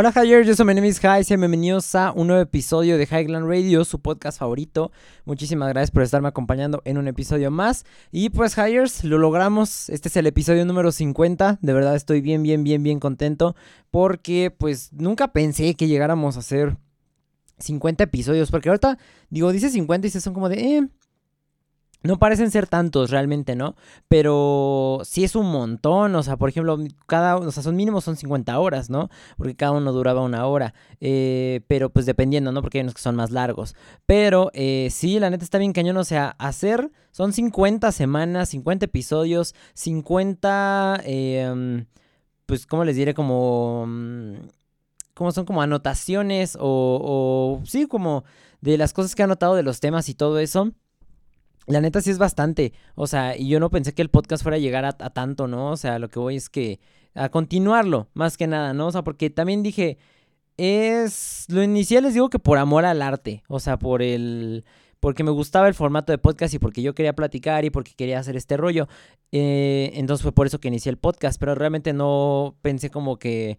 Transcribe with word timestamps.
Hola 0.00 0.12
Hires, 0.14 0.46
yo 0.46 0.54
soy 0.54 0.64
my 0.64 0.74
name 0.74 0.86
is 0.86 1.00
High, 1.00 1.24
sean 1.24 1.40
bienvenidos 1.40 1.92
a 1.96 2.12
un 2.12 2.28
nuevo 2.28 2.40
episodio 2.40 2.96
de 2.98 3.02
Highland 3.02 3.48
Radio, 3.48 3.84
su 3.84 3.98
podcast 3.98 4.38
favorito. 4.38 4.92
Muchísimas 5.24 5.68
gracias 5.70 5.90
por 5.90 6.04
estarme 6.04 6.28
acompañando 6.28 6.82
en 6.84 6.98
un 6.98 7.08
episodio 7.08 7.50
más. 7.50 7.84
Y 8.12 8.30
pues 8.30 8.56
Hires, 8.56 9.02
lo 9.02 9.18
logramos, 9.18 9.88
este 9.88 10.06
es 10.08 10.16
el 10.16 10.28
episodio 10.28 10.64
número 10.64 10.92
50, 10.92 11.58
de 11.60 11.72
verdad 11.72 11.96
estoy 11.96 12.20
bien, 12.20 12.44
bien, 12.44 12.62
bien, 12.62 12.84
bien 12.84 13.00
contento 13.00 13.56
porque 13.90 14.54
pues 14.56 14.92
nunca 14.92 15.32
pensé 15.32 15.74
que 15.74 15.88
llegáramos 15.88 16.36
a 16.36 16.40
hacer 16.40 16.76
50 17.58 18.04
episodios, 18.04 18.52
porque 18.52 18.68
ahorita 18.68 18.98
digo, 19.30 19.50
dice 19.50 19.68
50 19.68 20.06
y 20.06 20.10
se 20.10 20.20
son 20.20 20.32
como 20.32 20.48
de, 20.48 20.76
eh, 20.76 20.88
no 22.02 22.18
parecen 22.18 22.50
ser 22.50 22.66
tantos 22.66 23.10
realmente, 23.10 23.56
¿no? 23.56 23.74
Pero 24.08 25.00
sí 25.04 25.24
es 25.24 25.34
un 25.34 25.50
montón, 25.50 26.14
o 26.14 26.22
sea, 26.22 26.36
por 26.36 26.48
ejemplo, 26.48 26.78
cada, 27.06 27.36
o 27.36 27.50
sea, 27.50 27.62
son 27.62 27.76
mínimos 27.76 28.04
son 28.04 28.16
50 28.16 28.58
horas, 28.58 28.88
¿no? 28.88 29.10
Porque 29.36 29.56
cada 29.56 29.72
uno 29.72 29.92
duraba 29.92 30.22
una 30.22 30.46
hora, 30.46 30.74
eh, 31.00 31.60
pero 31.66 31.90
pues 31.90 32.06
dependiendo, 32.06 32.52
¿no? 32.52 32.62
Porque 32.62 32.78
hay 32.78 32.82
unos 32.82 32.94
que 32.94 33.00
son 33.00 33.16
más 33.16 33.30
largos. 33.30 33.74
Pero 34.06 34.50
eh, 34.54 34.88
sí, 34.90 35.18
la 35.18 35.30
neta 35.30 35.44
está 35.44 35.58
bien 35.58 35.72
cañón, 35.72 35.96
o 35.96 36.04
sea, 36.04 36.36
hacer, 36.38 36.90
son 37.10 37.32
50 37.32 37.90
semanas, 37.92 38.50
50 38.50 38.86
episodios, 38.86 39.54
50, 39.74 41.00
em, 41.04 41.86
pues, 42.46 42.66
¿cómo 42.66 42.84
les 42.84 42.96
diré? 42.96 43.14
Como, 43.14 43.86
mm, 43.88 44.34
como 45.14 45.32
son 45.32 45.44
como 45.44 45.62
anotaciones 45.62 46.56
o, 46.60 47.58
o, 47.60 47.66
sí, 47.66 47.86
como 47.86 48.24
de 48.60 48.78
las 48.78 48.92
cosas 48.92 49.14
que 49.14 49.22
he 49.22 49.24
anotado 49.24 49.56
de 49.56 49.62
los 49.64 49.80
temas 49.80 50.08
y 50.08 50.14
todo 50.14 50.38
eso. 50.38 50.72
La 51.68 51.80
neta 51.80 52.00
sí 52.00 52.10
es 52.10 52.18
bastante. 52.18 52.72
O 52.94 53.06
sea, 53.06 53.36
y 53.36 53.48
yo 53.48 53.60
no 53.60 53.70
pensé 53.70 53.92
que 53.92 54.02
el 54.02 54.08
podcast 54.08 54.42
fuera 54.42 54.56
a 54.56 54.60
llegar 54.60 54.84
a, 54.84 54.92
tanto, 54.92 55.46
¿no? 55.48 55.70
O 55.70 55.76
sea, 55.76 55.98
lo 55.98 56.08
que 56.08 56.18
voy 56.18 56.36
es 56.36 56.48
que 56.48 56.80
a 57.14 57.28
continuarlo, 57.28 58.08
más 58.14 58.36
que 58.36 58.46
nada, 58.46 58.72
¿no? 58.72 58.88
O 58.88 58.92
sea, 58.92 59.02
porque 59.02 59.30
también 59.30 59.62
dije, 59.62 59.98
es... 60.56 61.44
Lo 61.48 61.62
inicial 61.62 62.04
les 62.04 62.14
digo 62.14 62.30
que 62.30 62.38
por 62.38 62.58
amor 62.58 62.84
al 62.84 63.02
arte, 63.02 63.42
o 63.48 63.60
sea, 63.60 63.78
por 63.78 64.02
el... 64.02 64.64
Porque 65.00 65.22
me 65.22 65.30
gustaba 65.30 65.68
el 65.68 65.74
formato 65.74 66.10
de 66.10 66.18
podcast 66.18 66.54
y 66.54 66.58
porque 66.58 66.82
yo 66.82 66.94
quería 66.94 67.12
platicar 67.14 67.64
y 67.64 67.70
porque 67.70 67.92
quería 67.94 68.18
hacer 68.18 68.36
este 68.36 68.56
rollo. 68.56 68.88
Eh, 69.30 69.92
entonces 69.94 70.22
fue 70.22 70.32
por 70.32 70.48
eso 70.48 70.58
que 70.58 70.68
inicié 70.68 70.90
el 70.90 70.98
podcast, 70.98 71.38
pero 71.38 71.54
realmente 71.54 71.92
no 71.92 72.56
pensé 72.62 72.90
como 72.90 73.16
que 73.16 73.58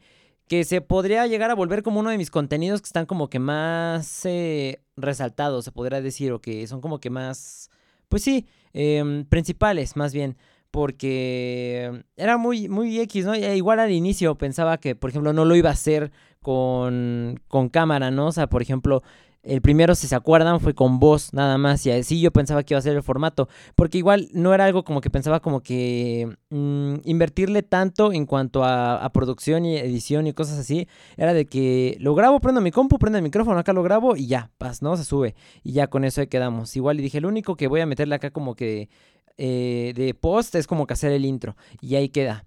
que 0.49 0.63
se 0.65 0.81
podría 0.81 1.27
llegar 1.27 1.51
a 1.51 1.55
volver 1.55 1.83
como 1.83 1.99
uno 1.99 2.09
de 2.09 2.17
mis 2.17 2.31
contenidos 2.31 2.81
que 2.81 2.87
están 2.87 3.05
como 3.05 3.29
que 3.29 3.37
más 3.37 4.25
eh, 4.25 4.81
resaltados, 4.97 5.63
se 5.63 5.71
podría 5.71 6.01
decir, 6.01 6.31
o 6.31 6.41
que 6.41 6.65
son 6.65 6.81
como 6.81 6.99
que 6.99 7.11
más 7.11 7.69
pues 8.09 8.23
sí, 8.23 8.47
em, 8.73 9.25
principales 9.25 9.95
más 9.95 10.13
bien, 10.13 10.37
porque 10.71 12.03
era 12.15 12.37
muy, 12.37 12.69
muy 12.69 12.99
X, 12.99 13.25
¿no? 13.25 13.35
Igual 13.35 13.79
al 13.79 13.91
inicio 13.91 14.35
pensaba 14.35 14.77
que, 14.77 14.95
por 14.95 15.09
ejemplo, 15.09 15.33
no 15.33 15.45
lo 15.45 15.55
iba 15.55 15.69
a 15.69 15.73
hacer 15.73 16.11
con, 16.41 17.39
con 17.47 17.69
cámara, 17.69 18.11
¿no? 18.11 18.27
O 18.27 18.31
sea, 18.31 18.47
por 18.47 18.61
ejemplo, 18.61 19.03
el 19.41 19.61
primero, 19.61 19.95
si 19.95 20.07
se 20.07 20.15
acuerdan, 20.15 20.59
fue 20.59 20.75
con 20.75 20.99
voz 20.99 21.33
nada 21.33 21.57
más. 21.57 21.85
Y 21.85 21.91
así 21.91 22.19
yo 22.19 22.31
pensaba 22.31 22.63
que 22.63 22.73
iba 22.73 22.79
a 22.79 22.81
ser 22.81 22.95
el 22.95 23.03
formato. 23.03 23.47
Porque 23.75 23.97
igual 23.97 24.29
no 24.33 24.53
era 24.53 24.65
algo 24.65 24.83
como 24.83 25.01
que 25.01 25.09
pensaba 25.09 25.39
como 25.39 25.61
que 25.61 26.37
mm, 26.49 26.95
invertirle 27.05 27.63
tanto 27.63 28.11
en 28.11 28.25
cuanto 28.25 28.63
a, 28.65 29.09
producción 29.13 29.65
y 29.65 29.77
edición 29.77 30.27
y 30.27 30.33
cosas 30.33 30.59
así. 30.59 30.87
Era 31.17 31.33
de 31.33 31.45
que 31.45 31.97
lo 31.99 32.15
grabo, 32.15 32.39
prendo 32.39 32.61
mi 32.61 32.71
compu, 32.71 32.99
prendo 32.99 33.17
el 33.17 33.23
micrófono, 33.23 33.59
acá 33.59 33.73
lo 33.73 33.83
grabo 33.83 34.15
y 34.15 34.27
ya, 34.27 34.51
paz, 34.57 34.81
¿no? 34.81 34.97
Se 34.97 35.05
sube. 35.05 35.35
Y 35.63 35.71
ya 35.71 35.87
con 35.87 36.03
eso 36.03 36.21
ahí 36.21 36.27
quedamos. 36.27 36.75
Igual 36.75 36.99
y 36.99 37.03
dije, 37.03 37.21
lo 37.21 37.29
único 37.29 37.55
que 37.55 37.67
voy 37.67 37.81
a 37.81 37.85
meterle 37.85 38.15
acá 38.15 38.31
como 38.31 38.55
que 38.55 38.89
eh, 39.37 39.93
de 39.95 40.13
post 40.13 40.55
es 40.55 40.67
como 40.67 40.85
que 40.85 40.93
hacer 40.93 41.13
el 41.13 41.23
intro. 41.25 41.55
Y 41.81 41.95
ahí 41.95 42.09
queda. 42.09 42.45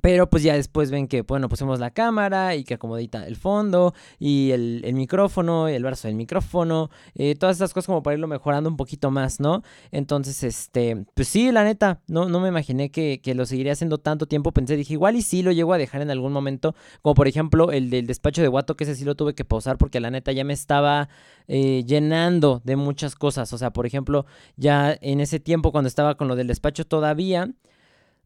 Pero 0.00 0.30
pues 0.30 0.42
ya 0.42 0.54
después 0.54 0.90
ven 0.90 1.08
que, 1.08 1.22
bueno, 1.22 1.48
pusimos 1.48 1.78
la 1.78 1.90
cámara 1.90 2.54
y 2.54 2.64
que 2.64 2.74
acomodita 2.74 3.26
el 3.26 3.36
fondo 3.36 3.92
y 4.18 4.50
el, 4.52 4.82
micrófono 4.94 5.68
y 5.68 5.74
el 5.74 5.82
brazo 5.82 6.08
del 6.08 6.16
micrófono, 6.16 6.90
eh, 7.14 7.34
todas 7.34 7.56
estas 7.56 7.74
cosas 7.74 7.86
como 7.86 8.02
para 8.02 8.14
irlo 8.14 8.26
mejorando 8.26 8.70
un 8.70 8.76
poquito 8.76 9.10
más, 9.10 9.40
¿no? 9.40 9.62
Entonces, 9.90 10.42
este, 10.42 11.04
pues 11.14 11.28
sí, 11.28 11.52
la 11.52 11.64
neta, 11.64 12.00
no, 12.06 12.28
no 12.28 12.40
me 12.40 12.48
imaginé 12.48 12.90
que, 12.90 13.20
lo 13.34 13.46
seguiría 13.46 13.72
haciendo 13.72 13.98
tanto 13.98 14.26
tiempo, 14.26 14.52
pensé, 14.52 14.76
dije, 14.76 14.94
igual 14.94 15.16
y 15.16 15.22
sí 15.22 15.42
lo 15.42 15.52
llego 15.52 15.72
a 15.72 15.78
dejar 15.78 16.02
en 16.02 16.10
algún 16.10 16.32
momento, 16.32 16.74
como 17.02 17.14
por 17.14 17.28
ejemplo 17.28 17.70
el 17.70 17.90
del 17.90 18.06
despacho 18.06 18.42
de 18.42 18.48
Guato, 18.48 18.76
que 18.76 18.84
ese 18.84 18.96
sí 18.96 19.04
lo 19.04 19.14
tuve 19.14 19.34
que 19.34 19.44
pausar 19.44 19.78
porque 19.78 20.00
la 20.00 20.10
neta 20.10 20.32
ya 20.32 20.44
me 20.44 20.52
estaba 20.52 21.08
eh, 21.46 21.84
llenando 21.86 22.60
de 22.64 22.76
muchas 22.76 23.14
cosas, 23.14 23.52
o 23.52 23.58
sea, 23.58 23.72
por 23.72 23.86
ejemplo, 23.86 24.26
ya 24.56 24.96
en 25.00 25.20
ese 25.20 25.40
tiempo 25.40 25.72
cuando 25.72 25.88
estaba 25.88 26.16
con 26.16 26.28
lo 26.28 26.36
del 26.36 26.46
despacho 26.46 26.86
todavía... 26.86 27.50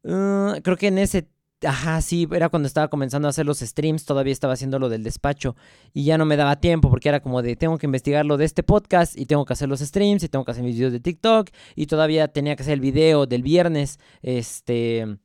Uh, 0.07 0.61
creo 0.63 0.77
que 0.77 0.89
en 0.89 0.99
ese 0.99 1.27
Ajá, 1.67 2.01
sí, 2.01 2.29
era 2.33 2.49
cuando 2.49 2.67
estaba 2.67 2.89
comenzando 2.89 3.29
a 3.29 3.31
hacer 3.31 3.47
los 3.47 3.61
streams, 3.61 4.05
todavía 4.05 4.33
estaba 4.33 4.53
haciendo 4.53 4.79
lo 4.79 4.89
del 4.89 5.03
despacho 5.03 5.57
y 5.93 6.05
ya 6.05 6.19
no 6.19 6.25
me 6.25 6.37
daba 6.37 6.57
tiempo 6.57 6.91
porque 6.91 7.09
era 7.09 7.21
como 7.21 7.43
de 7.43 7.57
tengo 7.57 7.79
que 7.79 7.87
investigar 7.87 8.27
lo 8.27 8.37
de 8.37 8.45
este 8.45 8.63
podcast 8.63 9.19
y 9.19 9.27
tengo 9.27 9.45
que 9.45 9.53
hacer 9.53 9.69
los 9.69 9.81
streams 9.81 10.23
y 10.23 10.29
tengo 10.29 10.45
que 10.45 10.51
hacer 10.51 10.65
mis 10.65 10.77
videos 10.77 10.93
de 10.93 11.01
TikTok 11.01 11.51
y 11.75 11.87
todavía 11.87 12.29
tenía 12.29 12.57
que 12.57 12.63
hacer 12.63 12.75
el 12.75 12.81
video 12.81 13.27
del 13.27 13.43
viernes, 13.43 13.99
este 14.23 15.19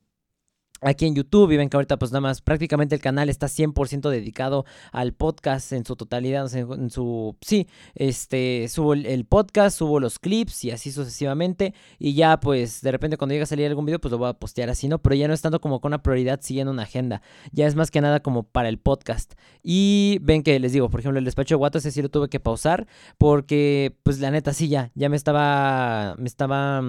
aquí 0.82 1.06
en 1.06 1.16
YouTube 1.16 1.52
y 1.52 1.58
ven 1.58 1.70
que 1.70 1.78
ahorita 1.78 1.98
pues 1.98 2.12
nada 2.12 2.22
más 2.22 2.42
prácticamente 2.42 2.96
el 2.96 3.02
canal 3.02 3.30
está 3.30 3.48
100% 3.48 4.10
dedicado 4.10 4.66
al 4.92 5.14
podcast 5.14 5.72
en 5.74 5.86
su 5.86 5.96
totalidad, 5.96 6.54
en, 6.56 6.90
su, 6.90 7.36
sí, 7.42 7.68
este, 7.96 8.68
subo 8.70 8.94
el, 8.94 9.26
podcast, 9.26 9.78
subo 9.78 10.00
los 10.00 10.20
clips 10.20 10.66
y 10.66 10.72
así 10.72 10.92
sucesivamente. 10.92 11.74
Y 11.98 12.14
ya 12.14 12.40
pues 12.40 12.82
de 12.82 12.92
repente 12.92 13.18
cuando 13.18 13.34
llegue 13.34 13.44
a 13.44 13.48
salir 13.48 13.68
algún 13.68 13.86
video 13.86 14.00
pues 14.00 14.12
lo 14.12 14.18
voy 14.18 14.30
a 14.30 14.34
postear 14.34 14.70
así, 14.70 14.88
¿no? 14.88 15.00
Pero 15.00 15.16
ya 15.16 15.28
no 15.28 15.34
estando 15.34 15.60
como 15.62 15.82
con 15.82 15.90
una 15.90 16.02
prioridad 16.02 16.40
siguiendo 16.42 16.72
una 16.72 16.84
agenda, 16.84 17.22
ya 17.52 17.68
es 17.68 17.76
más 17.76 17.92
que 17.92 18.02
nada 18.02 18.22
como 18.22 18.44
para 18.44 18.70
el 18.70 18.80
podcast. 18.80 19.34
Y 19.64 20.20
ven 20.22 20.44
que 20.44 20.60
les 20.60 20.74
digo, 20.74 20.90
por 20.90 21.00
ejemplo 21.00 21.20
el 21.20 21.26
despacho 21.26 21.56
de 21.56 21.58
Guato 21.58 21.78
ese 21.80 21.92
sí 21.92 22.02
lo 22.02 22.10
tuve 22.10 22.30
que 22.30 22.40
pausar 22.40 22.88
porque 23.18 23.96
pues 24.04 24.20
la 24.20 24.32
neta 24.32 24.54
sí 24.54 24.70
ya, 24.70 24.92
ya 24.96 25.10
me 25.10 25.16
estaba, 25.16 26.16
me 26.18 26.28
estaba... 26.28 26.82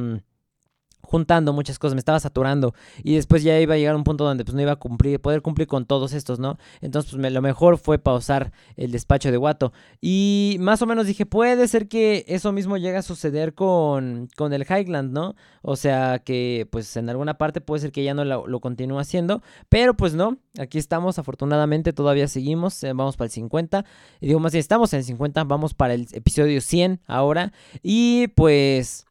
Juntando 1.10 1.52
muchas 1.52 1.80
cosas, 1.80 1.94
me 1.94 1.98
estaba 1.98 2.20
saturando. 2.20 2.72
Y 3.02 3.16
después 3.16 3.42
ya 3.42 3.58
iba 3.58 3.74
a 3.74 3.76
llegar 3.76 3.94
a 3.94 3.96
un 3.96 4.04
punto 4.04 4.22
donde 4.22 4.44
pues 4.44 4.54
no 4.54 4.62
iba 4.62 4.70
a 4.70 4.76
cumplir, 4.76 5.20
poder 5.20 5.42
cumplir 5.42 5.66
con 5.66 5.84
todos 5.84 6.12
estos, 6.12 6.38
¿no? 6.38 6.56
Entonces 6.80 7.16
pues 7.16 7.32
lo 7.32 7.42
mejor 7.42 7.78
fue 7.78 7.98
pausar 7.98 8.52
el 8.76 8.92
despacho 8.92 9.32
de 9.32 9.36
Guato 9.36 9.72
y 10.00 10.56
más 10.60 10.82
o 10.82 10.86
menos 10.86 11.06
dije, 11.06 11.26
puede 11.26 11.66
ser 11.66 11.88
que 11.88 12.24
eso 12.28 12.52
mismo 12.52 12.76
llegue 12.76 12.96
a 12.96 13.02
suceder 13.02 13.54
con, 13.54 14.28
con 14.36 14.52
el 14.52 14.62
Highland, 14.62 15.12
¿no? 15.12 15.34
O 15.62 15.74
sea 15.74 16.20
que 16.20 16.68
pues 16.70 16.96
en 16.96 17.10
alguna 17.10 17.38
parte 17.38 17.60
puede 17.60 17.80
ser 17.80 17.90
que 17.90 18.04
ya 18.04 18.14
no 18.14 18.24
lo, 18.24 18.60
continúe 18.60 19.00
haciendo, 19.00 19.42
pero 19.68 19.94
pues 19.94 20.14
no, 20.14 20.38
aquí 20.60 20.78
estamos, 20.78 21.18
afortunadamente 21.18 21.92
todavía 21.92 22.28
seguimos, 22.28 22.84
eh, 22.84 22.92
vamos 22.92 23.16
para 23.16 23.26
el 23.26 23.32
50, 23.32 23.84
y 24.20 24.28
digo 24.28 24.38
más 24.38 24.52
si 24.52 24.58
estamos 24.58 24.92
en 24.92 24.98
el 24.98 25.04
50, 25.04 25.42
vamos 25.44 25.74
para 25.74 25.94
el 25.94 26.06
episodio 26.12 26.60
100 26.60 27.00
ahora. 27.06 27.52
Y 27.82 28.28
pues... 28.28 29.09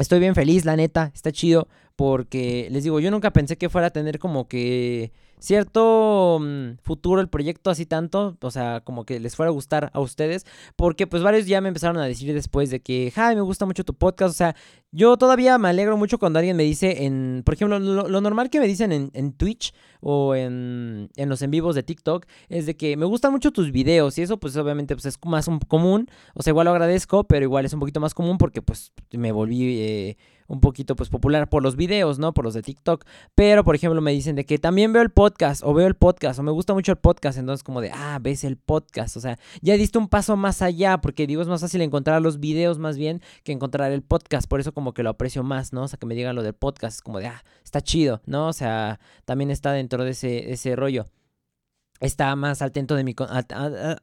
Estoy 0.00 0.18
bien 0.18 0.34
feliz, 0.34 0.64
la 0.64 0.76
neta, 0.76 1.12
está 1.14 1.30
chido, 1.30 1.68
porque 2.00 2.66
les 2.70 2.82
digo, 2.82 2.98
yo 2.98 3.10
nunca 3.10 3.30
pensé 3.30 3.58
que 3.58 3.68
fuera 3.68 3.88
a 3.88 3.90
tener 3.90 4.18
como 4.18 4.48
que 4.48 5.12
cierto 5.38 6.38
mm, 6.40 6.78
futuro 6.82 7.20
el 7.20 7.28
proyecto 7.28 7.68
así 7.68 7.84
tanto, 7.84 8.38
o 8.40 8.50
sea, 8.50 8.80
como 8.80 9.04
que 9.04 9.20
les 9.20 9.36
fuera 9.36 9.50
a 9.50 9.52
gustar 9.52 9.90
a 9.92 10.00
ustedes, 10.00 10.46
porque 10.76 11.06
pues 11.06 11.22
varios 11.22 11.46
ya 11.46 11.60
me 11.60 11.68
empezaron 11.68 11.98
a 11.98 12.06
decir 12.06 12.32
después 12.32 12.70
de 12.70 12.80
que, 12.80 13.12
Javi, 13.14 13.34
me 13.34 13.42
gusta 13.42 13.66
mucho 13.66 13.84
tu 13.84 13.92
podcast, 13.92 14.30
o 14.30 14.34
sea, 14.34 14.56
yo 14.92 15.18
todavía 15.18 15.58
me 15.58 15.68
alegro 15.68 15.98
mucho 15.98 16.18
cuando 16.18 16.38
alguien 16.38 16.56
me 16.56 16.62
dice 16.62 17.04
en, 17.04 17.42
por 17.44 17.52
ejemplo, 17.52 17.78
lo, 17.78 18.20
normal 18.22 18.48
que 18.48 18.60
me 18.60 18.66
dicen 18.66 19.10
en, 19.12 19.32
Twitch 19.34 19.74
o 20.00 20.34
en, 20.34 21.10
en, 21.16 21.28
los 21.28 21.42
en 21.42 21.50
vivos 21.50 21.74
de 21.74 21.82
TikTok 21.82 22.24
es 22.48 22.64
de 22.64 22.78
que 22.78 22.96
me 22.96 23.04
gustan 23.04 23.30
mucho 23.30 23.50
tus 23.50 23.72
videos 23.72 24.16
y 24.16 24.22
eso 24.22 24.40
pues 24.40 24.56
obviamente 24.56 24.94
pues 24.94 25.04
es 25.04 25.18
más 25.26 25.50
común, 25.68 26.08
o 26.32 26.42
sea, 26.42 26.52
igual 26.52 26.64
lo 26.64 26.70
agradezco, 26.70 27.24
pero 27.24 27.44
igual 27.44 27.66
es 27.66 27.74
un 27.74 27.80
poquito 27.80 28.00
más 28.00 28.14
común 28.14 28.38
porque 28.38 28.62
pues 28.62 28.90
me 29.12 29.32
volví... 29.32 29.80
Eh, 29.82 30.16
un 30.50 30.60
poquito 30.60 30.96
pues 30.96 31.08
popular 31.08 31.48
por 31.48 31.62
los 31.62 31.76
videos, 31.76 32.18
¿no? 32.18 32.34
Por 32.34 32.44
los 32.44 32.54
de 32.54 32.62
TikTok. 32.62 33.04
Pero, 33.36 33.64
por 33.64 33.76
ejemplo, 33.76 34.00
me 34.00 34.10
dicen 34.10 34.34
de 34.34 34.44
que 34.44 34.58
también 34.58 34.92
veo 34.92 35.02
el 35.02 35.10
podcast 35.10 35.62
o 35.64 35.72
veo 35.72 35.86
el 35.86 35.94
podcast 35.94 36.40
o 36.40 36.42
me 36.42 36.50
gusta 36.50 36.74
mucho 36.74 36.90
el 36.90 36.98
podcast. 36.98 37.38
Entonces 37.38 37.62
como 37.62 37.80
de, 37.80 37.92
ah, 37.94 38.18
ves 38.20 38.42
el 38.42 38.56
podcast. 38.56 39.16
O 39.16 39.20
sea, 39.20 39.38
ya 39.62 39.74
diste 39.74 39.98
un 39.98 40.08
paso 40.08 40.36
más 40.36 40.60
allá 40.60 40.98
porque 40.98 41.28
digo, 41.28 41.40
es 41.40 41.48
más 41.48 41.60
fácil 41.60 41.80
encontrar 41.82 42.20
los 42.20 42.40
videos 42.40 42.78
más 42.78 42.98
bien 42.98 43.22
que 43.44 43.52
encontrar 43.52 43.92
el 43.92 44.02
podcast. 44.02 44.48
Por 44.48 44.58
eso 44.58 44.72
como 44.72 44.92
que 44.92 45.04
lo 45.04 45.10
aprecio 45.10 45.44
más, 45.44 45.72
¿no? 45.72 45.84
O 45.84 45.88
sea, 45.88 45.98
que 45.98 46.06
me 46.06 46.16
digan 46.16 46.34
lo 46.34 46.42
del 46.42 46.54
podcast. 46.54 46.96
Es 46.96 47.02
como 47.02 47.20
de, 47.20 47.28
ah, 47.28 47.44
está 47.64 47.80
chido, 47.80 48.20
¿no? 48.26 48.48
O 48.48 48.52
sea, 48.52 48.98
también 49.24 49.52
está 49.52 49.72
dentro 49.72 50.04
de 50.04 50.10
ese, 50.10 50.52
ese 50.52 50.74
rollo 50.74 51.06
está 52.00 52.34
más 52.34 52.62
al, 52.62 52.72
de 52.72 53.04
mi, 53.04 53.14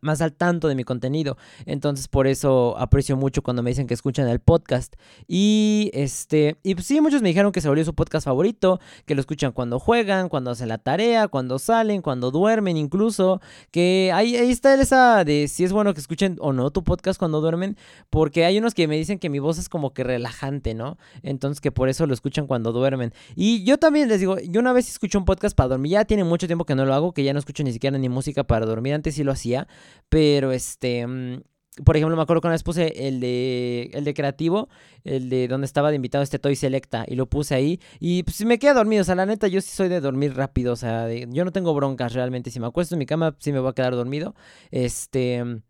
más 0.01 0.21
al 0.21 0.33
tanto 0.33 0.67
de 0.67 0.75
mi 0.75 0.83
contenido. 0.83 1.37
Entonces 1.65 2.07
por 2.07 2.27
eso 2.27 2.77
aprecio 2.77 3.17
mucho 3.17 3.41
cuando 3.41 3.63
me 3.63 3.71
dicen 3.71 3.87
que 3.87 3.93
escuchan 3.95 4.27
el 4.27 4.39
podcast. 4.39 4.95
Y 5.27 5.89
este, 5.93 6.57
y 6.63 6.75
pues 6.75 6.85
sí, 6.85 7.01
muchos 7.01 7.21
me 7.21 7.29
dijeron 7.29 7.51
que 7.51 7.59
se 7.59 7.67
volvió 7.67 7.83
su 7.83 7.95
podcast 7.95 8.25
favorito, 8.25 8.79
que 9.05 9.15
lo 9.15 9.21
escuchan 9.21 9.51
cuando 9.51 9.79
juegan, 9.79 10.29
cuando 10.29 10.51
hacen 10.51 10.69
la 10.69 10.77
tarea, 10.77 11.27
cuando 11.27 11.59
salen, 11.59 12.01
cuando 12.01 12.31
duermen 12.31 12.77
incluso. 12.77 13.41
Que 13.71 14.11
ahí, 14.13 14.35
ahí 14.35 14.51
está 14.51 14.75
esa 14.75 15.23
de 15.23 15.47
si 15.47 15.63
es 15.63 15.73
bueno 15.73 15.93
que 15.93 15.99
escuchen 15.99 16.37
o 16.39 16.53
no 16.53 16.69
tu 16.69 16.83
podcast 16.83 17.17
cuando 17.17 17.41
duermen. 17.41 17.77
Porque 18.09 18.45
hay 18.45 18.59
unos 18.59 18.75
que 18.75 18.87
me 18.87 18.95
dicen 18.95 19.17
que 19.17 19.29
mi 19.29 19.39
voz 19.39 19.57
es 19.57 19.69
como 19.69 19.93
que 19.93 20.03
relajante, 20.03 20.75
¿no? 20.75 20.97
Entonces 21.23 21.61
que 21.61 21.71
por 21.71 21.89
eso 21.89 22.05
lo 22.05 22.13
escuchan 22.13 22.45
cuando 22.45 22.71
duermen. 22.71 23.11
Y 23.35 23.63
yo 23.63 23.77
también 23.79 24.07
les 24.07 24.19
digo, 24.19 24.37
yo 24.39 24.59
una 24.59 24.73
vez 24.73 24.87
escuché 24.87 25.17
un 25.17 25.25
podcast 25.25 25.55
para 25.55 25.69
dormir. 25.69 25.93
Ya 25.93 26.05
tiene 26.05 26.23
mucho 26.23 26.45
tiempo 26.45 26.65
que 26.65 26.75
no 26.75 26.85
lo 26.85 26.93
hago, 26.93 27.11
que 27.13 27.23
ya 27.23 27.33
no 27.33 27.39
escucho 27.39 27.63
ni 27.63 27.71
siquiera 27.71 27.86
ni 27.91 28.09
música 28.09 28.43
para 28.43 28.65
dormir. 28.65 28.93
Antes 28.93 29.15
sí 29.15 29.23
lo 29.23 29.31
hacía, 29.31 29.67
pero 30.09 30.51
este... 30.51 31.05
Mm, 31.05 31.41
por 31.83 31.95
ejemplo, 31.95 32.15
me 32.15 32.23
acuerdo 32.23 32.41
que 32.41 32.47
una 32.47 32.55
vez 32.55 32.63
puse 32.63 33.07
el 33.07 33.19
de, 33.19 33.91
el 33.93 34.03
de 34.03 34.13
creativo, 34.13 34.67
el 35.03 35.29
de 35.29 35.47
donde 35.47 35.65
estaba 35.65 35.89
de 35.89 35.95
invitado 35.95 36.23
este 36.23 36.39
Toy 36.39 36.55
Selecta, 36.55 37.05
y 37.07 37.15
lo 37.15 37.27
puse 37.27 37.53
ahí. 37.53 37.79
Y 37.99 38.23
pues 38.23 38.43
me 38.45 38.57
quedé 38.57 38.73
dormido, 38.73 39.01
o 39.01 39.05
sea, 39.05 39.13
la 39.13 39.27
neta, 39.27 39.47
yo 39.47 39.61
sí 39.61 39.69
soy 39.69 39.87
de 39.87 40.01
dormir 40.01 40.35
rápido, 40.35 40.73
o 40.73 40.75
sea, 40.75 41.07
yo 41.11 41.45
no 41.45 41.51
tengo 41.51 41.73
broncas 41.75 42.13
realmente. 42.13 42.49
Si 42.49 42.59
me 42.59 42.67
acuesto 42.67 42.95
en 42.95 42.99
mi 42.99 43.05
cama, 43.05 43.35
sí 43.39 43.51
me 43.51 43.59
voy 43.59 43.69
a 43.69 43.73
quedar 43.73 43.93
dormido. 43.95 44.33
Este. 44.71 45.61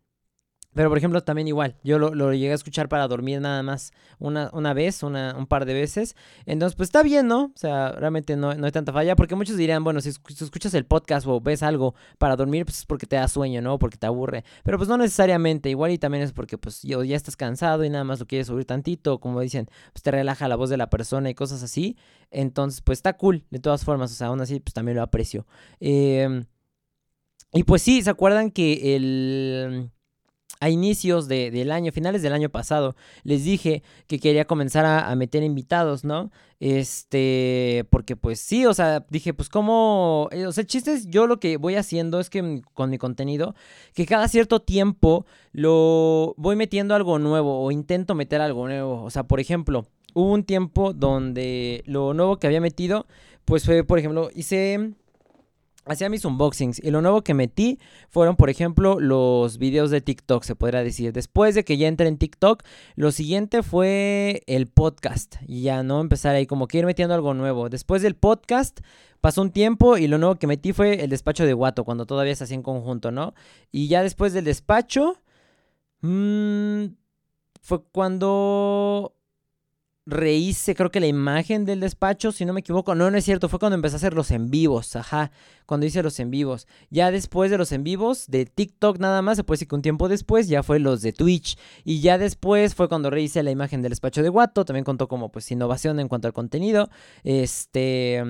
Pero, 0.74 0.90
por 0.90 0.98
ejemplo, 0.98 1.22
también 1.22 1.48
igual, 1.48 1.76
yo 1.82 1.98
lo, 1.98 2.32
llegué 2.32 2.52
a 2.52 2.54
escuchar 2.54 2.88
para 2.88 3.08
dormir 3.08 3.40
nada 3.40 3.62
más 3.62 3.90
una, 4.18 4.50
una 4.52 4.74
vez, 4.74 5.02
una, 5.02 5.34
un 5.36 5.46
par 5.46 5.64
de 5.64 5.74
veces. 5.74 6.14
Entonces, 6.46 6.76
pues 6.76 6.88
está 6.88 7.02
bien, 7.02 7.26
¿no? 7.26 7.46
O 7.46 7.56
sea, 7.56 7.92
realmente 7.92 8.36
no, 8.36 8.54
no 8.54 8.66
hay 8.66 8.70
tanta 8.70 8.92
falla, 8.92 9.16
porque 9.16 9.34
muchos 9.34 9.56
dirían, 9.56 9.82
bueno, 9.82 10.00
si, 10.00 10.10
escuchas 10.10 10.74
el 10.74 10.84
podcast 10.84 11.26
o 11.26 11.40
ves 11.40 11.62
algo 11.62 11.94
para 12.18 12.36
dormir, 12.36 12.64
pues 12.64 12.78
es 12.78 12.86
porque 12.86 13.06
te 13.06 13.16
da 13.16 13.26
sueño, 13.28 13.62
¿no? 13.62 13.78
Porque 13.78 13.96
te 13.96 14.06
aburre. 14.06 14.44
Pero 14.62 14.76
pues 14.76 14.88
no 14.88 14.98
necesariamente, 14.98 15.70
igual 15.70 15.90
y 15.90 15.98
también 15.98 16.22
es 16.22 16.32
porque 16.32 16.58
pues 16.58 16.82
ya 16.82 17.16
estás 17.16 17.36
cansado 17.36 17.84
y 17.84 17.90
nada 17.90 18.04
más 18.04 18.20
lo 18.20 18.26
quieres 18.26 18.46
subir 18.46 18.66
tantito, 18.66 19.18
como 19.20 19.40
dicen, 19.40 19.68
pues 19.92 20.02
te 20.02 20.10
relaja 20.10 20.48
la 20.48 20.56
voz 20.56 20.70
de 20.70 20.76
la 20.76 20.90
persona 20.90 21.30
y 21.30 21.34
cosas 21.34 21.62
así. 21.62 21.96
Entonces, 22.30 22.82
pues 22.82 22.98
está 22.98 23.16
cool, 23.16 23.44
de 23.50 23.58
todas 23.58 23.84
formas, 23.84 24.12
o 24.12 24.14
sea, 24.14 24.28
aún 24.28 24.40
así, 24.40 24.60
pues 24.60 24.74
también 24.74 24.96
lo 24.96 25.02
aprecio. 25.02 25.46
Em, 25.80 26.44
y 27.52 27.64
pues 27.64 27.82
sí, 27.82 28.02
¿se 28.02 28.10
acuerdan 28.10 28.50
que 28.50 28.94
el 28.94 29.90
a 30.60 30.70
inicios 30.70 31.28
de, 31.28 31.50
del 31.50 31.70
año, 31.70 31.92
finales 31.92 32.22
del 32.22 32.32
año 32.32 32.48
pasado, 32.48 32.96
les 33.22 33.44
dije 33.44 33.82
que 34.06 34.18
quería 34.18 34.46
comenzar 34.46 34.84
a, 34.84 35.14
meter 35.14 35.42
invitados, 35.42 36.04
¿no? 36.04 36.30
Este, 36.60 37.86
porque 37.90 38.16
pues 38.16 38.40
sí, 38.40 38.66
o 38.66 38.74
sea, 38.74 39.04
dije, 39.10 39.34
pues 39.34 39.48
como, 39.48 40.28
eh, 40.32 40.46
o 40.46 40.52
sea, 40.52 40.64
chistes, 40.64 41.06
yo 41.08 41.26
lo 41.26 41.38
que 41.38 41.56
voy 41.56 41.76
haciendo 41.76 42.20
es 42.20 42.30
que 42.30 42.62
con 42.74 42.90
mi 42.90 42.98
contenido, 42.98 43.54
que 43.94 44.06
cada 44.06 44.28
cierto 44.28 44.60
tiempo 44.60 45.26
lo 45.52 46.34
voy 46.36 46.56
metiendo 46.56 46.94
algo 46.94 47.18
nuevo 47.18 47.62
o 47.62 47.70
intento 47.70 48.14
meter 48.14 48.40
algo 48.40 48.66
nuevo. 48.66 49.02
O 49.04 49.10
sea, 49.10 49.24
por 49.24 49.40
ejemplo, 49.40 49.86
hubo 50.14 50.32
un 50.32 50.44
tiempo 50.44 50.92
donde 50.92 51.82
lo 51.86 52.14
nuevo 52.14 52.38
que 52.38 52.46
había 52.46 52.60
metido, 52.60 53.06
pues 53.44 53.64
fue, 53.64 53.84
por 53.84 53.98
ejemplo, 53.98 54.30
hice 54.34 54.94
hacía 55.88 56.08
mis 56.08 56.24
unboxings 56.24 56.80
y 56.82 56.90
lo 56.90 57.00
nuevo 57.02 57.22
que 57.22 57.34
metí 57.34 57.78
fueron, 58.08 58.36
por 58.36 58.50
ejemplo, 58.50 59.00
los 59.00 59.58
videos 59.58 59.90
de 59.90 60.00
TikTok, 60.00 60.44
se 60.44 60.54
podría 60.54 60.82
decir. 60.82 61.12
Después 61.12 61.54
de 61.54 61.64
que 61.64 61.76
ya 61.76 61.88
entré 61.88 62.08
en 62.08 62.18
TikTok, 62.18 62.62
lo 62.94 63.10
siguiente 63.10 63.62
fue 63.62 64.42
el 64.46 64.66
podcast 64.66 65.36
y 65.46 65.62
ya 65.62 65.82
no 65.82 66.00
empezar 66.00 66.34
ahí 66.34 66.46
como 66.46 66.68
que 66.68 66.78
ir 66.78 66.86
metiendo 66.86 67.14
algo 67.14 67.34
nuevo. 67.34 67.68
Después 67.68 68.02
del 68.02 68.14
podcast 68.14 68.80
pasó 69.20 69.42
un 69.42 69.50
tiempo 69.50 69.98
y 69.98 70.06
lo 70.06 70.18
nuevo 70.18 70.36
que 70.36 70.46
metí 70.46 70.72
fue 70.72 71.02
el 71.02 71.10
despacho 71.10 71.44
de 71.44 71.52
Guato, 71.52 71.84
cuando 71.84 72.06
todavía 72.06 72.36
se 72.36 72.44
hacía 72.44 72.56
en 72.56 72.62
conjunto, 72.62 73.10
¿no? 73.10 73.34
Y 73.72 73.88
ya 73.88 74.02
después 74.02 74.32
del 74.32 74.44
despacho, 74.44 75.16
mmm, 76.02 76.86
fue 77.60 77.82
cuando 77.92 79.17
rehice, 80.08 80.74
creo 80.74 80.90
que 80.90 81.00
la 81.00 81.06
imagen 81.06 81.66
del 81.66 81.80
despacho, 81.80 82.32
si 82.32 82.44
no 82.44 82.52
me 82.54 82.60
equivoco. 82.60 82.94
No, 82.94 83.10
no 83.10 83.18
es 83.18 83.24
cierto, 83.24 83.48
fue 83.48 83.58
cuando 83.58 83.74
empecé 83.74 83.96
a 83.96 83.98
hacer 83.98 84.14
los 84.14 84.30
en 84.30 84.50
vivos, 84.50 84.96
ajá, 84.96 85.30
cuando 85.66 85.86
hice 85.86 86.02
los 86.02 86.18
en 86.18 86.30
vivos. 86.30 86.66
Ya 86.90 87.10
después 87.10 87.50
de 87.50 87.58
los 87.58 87.70
en 87.72 87.84
vivos 87.84 88.26
de 88.26 88.46
TikTok 88.46 88.98
nada 88.98 89.20
más, 89.20 89.36
se 89.36 89.44
puede 89.44 89.56
decir 89.56 89.68
que 89.68 89.74
un 89.74 89.82
tiempo 89.82 90.08
después 90.08 90.48
ya 90.48 90.62
fue 90.62 90.78
los 90.78 91.02
de 91.02 91.12
Twitch. 91.12 91.58
Y 91.84 92.00
ya 92.00 92.16
después 92.16 92.74
fue 92.74 92.88
cuando 92.88 93.10
rehice 93.10 93.42
la 93.42 93.50
imagen 93.50 93.82
del 93.82 93.90
despacho 93.90 94.22
de 94.22 94.30
Guato, 94.30 94.64
también 94.64 94.84
contó 94.84 95.08
como 95.08 95.30
pues 95.30 95.50
innovación 95.50 96.00
en 96.00 96.08
cuanto 96.08 96.26
al 96.26 96.32
contenido. 96.32 96.88
Este... 97.22 98.22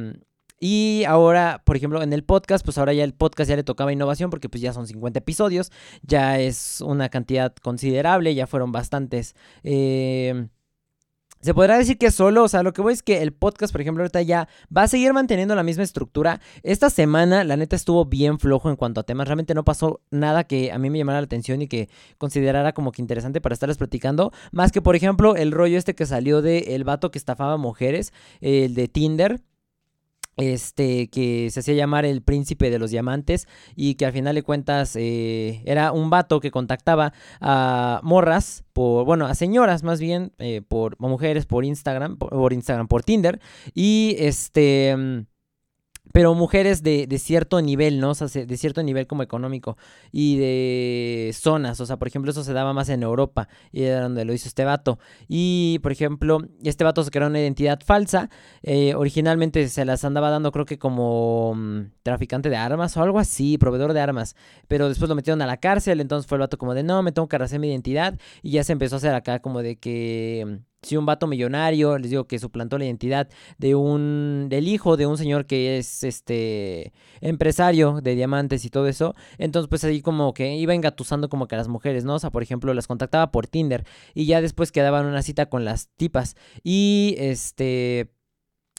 Y 0.60 1.04
ahora, 1.06 1.62
por 1.64 1.76
ejemplo, 1.76 2.02
en 2.02 2.12
el 2.12 2.24
podcast, 2.24 2.64
pues 2.64 2.78
ahora 2.78 2.92
ya 2.92 3.04
el 3.04 3.14
podcast 3.14 3.48
ya 3.48 3.54
le 3.54 3.62
tocaba 3.62 3.92
innovación 3.92 4.28
porque 4.28 4.48
pues 4.48 4.60
ya 4.60 4.72
son 4.72 4.88
50 4.88 5.20
episodios, 5.20 5.70
ya 6.02 6.40
es 6.40 6.80
una 6.80 7.10
cantidad 7.10 7.54
considerable, 7.54 8.34
ya 8.34 8.48
fueron 8.48 8.72
bastantes. 8.72 9.36
Eh, 9.62 10.48
se 11.40 11.54
podrá 11.54 11.78
decir 11.78 11.98
que 11.98 12.10
solo, 12.10 12.44
o 12.44 12.48
sea, 12.48 12.62
lo 12.62 12.72
que 12.72 12.82
voy 12.82 12.92
es 12.92 13.02
que 13.02 13.22
el 13.22 13.32
podcast, 13.32 13.72
por 13.72 13.80
ejemplo, 13.80 14.02
ahorita 14.02 14.22
ya 14.22 14.48
va 14.74 14.82
a 14.82 14.88
seguir 14.88 15.12
manteniendo 15.12 15.54
la 15.54 15.62
misma 15.62 15.84
estructura. 15.84 16.40
Esta 16.62 16.90
semana, 16.90 17.44
la 17.44 17.56
neta, 17.56 17.76
estuvo 17.76 18.04
bien 18.04 18.38
flojo 18.38 18.70
en 18.70 18.76
cuanto 18.76 19.00
a 19.00 19.04
temas. 19.04 19.28
Realmente 19.28 19.54
no 19.54 19.64
pasó 19.64 20.00
nada 20.10 20.44
que 20.44 20.72
a 20.72 20.78
mí 20.78 20.90
me 20.90 20.98
llamara 20.98 21.20
la 21.20 21.26
atención 21.26 21.62
y 21.62 21.68
que 21.68 21.88
considerara 22.18 22.72
como 22.72 22.92
que 22.92 23.02
interesante 23.02 23.40
para 23.40 23.52
estarles 23.52 23.78
platicando. 23.78 24.32
Más 24.52 24.72
que, 24.72 24.82
por 24.82 24.96
ejemplo, 24.96 25.36
el 25.36 25.52
rollo 25.52 25.78
este 25.78 25.94
que 25.94 26.06
salió 26.06 26.42
de 26.42 26.74
el 26.74 26.84
vato 26.84 27.10
que 27.10 27.18
estafaba 27.18 27.56
mujeres, 27.56 28.12
el 28.40 28.74
de 28.74 28.88
Tinder 28.88 29.40
este, 30.38 31.08
que 31.08 31.50
se 31.50 31.60
hacía 31.60 31.74
llamar 31.74 32.04
el 32.04 32.22
príncipe 32.22 32.70
de 32.70 32.78
los 32.78 32.90
diamantes 32.90 33.46
y 33.76 33.96
que 33.96 34.06
al 34.06 34.12
final 34.12 34.34
de 34.34 34.42
cuentas 34.42 34.96
eh, 34.96 35.62
era 35.66 35.92
un 35.92 36.08
vato 36.08 36.40
que 36.40 36.50
contactaba 36.50 37.12
a 37.40 38.00
morras, 38.02 38.64
por, 38.72 39.04
bueno, 39.04 39.26
a 39.26 39.34
señoras 39.34 39.82
más 39.82 40.00
bien, 40.00 40.32
eh, 40.38 40.62
por 40.66 40.98
mujeres 41.00 41.44
por 41.44 41.64
Instagram, 41.64 42.16
por 42.16 42.52
Instagram, 42.52 42.88
por 42.88 43.02
Tinder 43.02 43.40
y 43.74 44.16
este 44.18 44.96
mm, 44.96 45.26
pero 46.18 46.34
mujeres 46.34 46.82
de, 46.82 47.06
cierto 47.20 47.62
nivel, 47.62 48.00
¿no? 48.00 48.10
O 48.10 48.14
sea, 48.16 48.26
de 48.26 48.56
cierto 48.56 48.82
nivel 48.82 49.06
como 49.06 49.22
económico 49.22 49.76
y 50.10 50.36
de 50.36 51.30
zonas, 51.32 51.80
o 51.80 51.86
sea, 51.86 51.96
por 51.96 52.08
ejemplo, 52.08 52.32
eso 52.32 52.42
se 52.42 52.52
daba 52.52 52.72
más 52.72 52.88
en 52.88 53.04
Europa 53.04 53.48
y 53.70 53.84
era 53.84 54.02
donde 54.02 54.24
lo 54.24 54.32
hizo 54.32 54.48
este 54.48 54.64
vato. 54.64 54.98
Y, 55.28 55.78
por 55.80 55.92
ejemplo, 55.92 56.40
este 56.64 56.82
vato 56.82 57.04
se 57.04 57.12
creó 57.12 57.28
una 57.28 57.38
identidad 57.38 57.78
falsa, 57.86 58.30
eh, 58.64 58.96
originalmente 58.96 59.68
se 59.68 59.84
las 59.84 60.04
andaba 60.04 60.30
dando 60.30 60.50
creo 60.50 60.64
que 60.64 60.76
como 60.76 61.54
mm, 61.54 61.82
traficante 62.02 62.50
de 62.50 62.56
armas 62.56 62.96
o 62.96 63.02
algo 63.04 63.20
así, 63.20 63.56
proveedor 63.56 63.92
de 63.92 64.00
armas, 64.00 64.34
pero 64.66 64.88
después 64.88 65.08
lo 65.08 65.14
metieron 65.14 65.40
a 65.42 65.46
la 65.46 65.58
cárcel, 65.58 66.00
entonces 66.00 66.28
fue 66.28 66.34
el 66.34 66.40
vato 66.40 66.58
como 66.58 66.74
de, 66.74 66.82
no, 66.82 67.00
me 67.04 67.12
tengo 67.12 67.28
que 67.28 67.36
hacer 67.36 67.60
mi 67.60 67.68
identidad 67.68 68.18
y 68.42 68.50
ya 68.50 68.64
se 68.64 68.72
empezó 68.72 68.96
a 68.96 68.98
hacer 68.98 69.14
acá 69.14 69.38
como 69.38 69.62
de 69.62 69.76
que 69.76 70.62
si 70.82 70.96
un 70.96 71.06
vato 71.06 71.26
millonario, 71.26 71.98
les 71.98 72.10
digo 72.10 72.26
que 72.26 72.38
suplantó 72.38 72.78
la 72.78 72.84
identidad 72.84 73.28
de 73.58 73.74
un 73.74 74.46
del 74.48 74.68
hijo 74.68 74.96
de 74.96 75.06
un 75.06 75.18
señor 75.18 75.46
que 75.46 75.78
es 75.78 76.04
este 76.04 76.92
empresario 77.20 78.00
de 78.00 78.14
diamantes 78.14 78.64
y 78.64 78.70
todo 78.70 78.86
eso, 78.86 79.14
entonces 79.38 79.68
pues 79.68 79.84
ahí 79.84 80.00
como 80.02 80.34
que 80.34 80.56
iba 80.56 80.74
engatusando 80.74 81.28
como 81.28 81.48
que 81.48 81.56
a 81.56 81.58
las 81.58 81.68
mujeres, 81.68 82.04
¿no? 82.04 82.14
O 82.14 82.18
sea, 82.18 82.30
por 82.30 82.42
ejemplo, 82.42 82.72
las 82.74 82.86
contactaba 82.86 83.30
por 83.32 83.46
Tinder 83.46 83.84
y 84.14 84.26
ya 84.26 84.40
después 84.40 84.72
quedaban 84.72 85.06
una 85.06 85.22
cita 85.22 85.46
con 85.46 85.64
las 85.64 85.88
tipas 85.96 86.36
y 86.62 87.14
este 87.18 88.10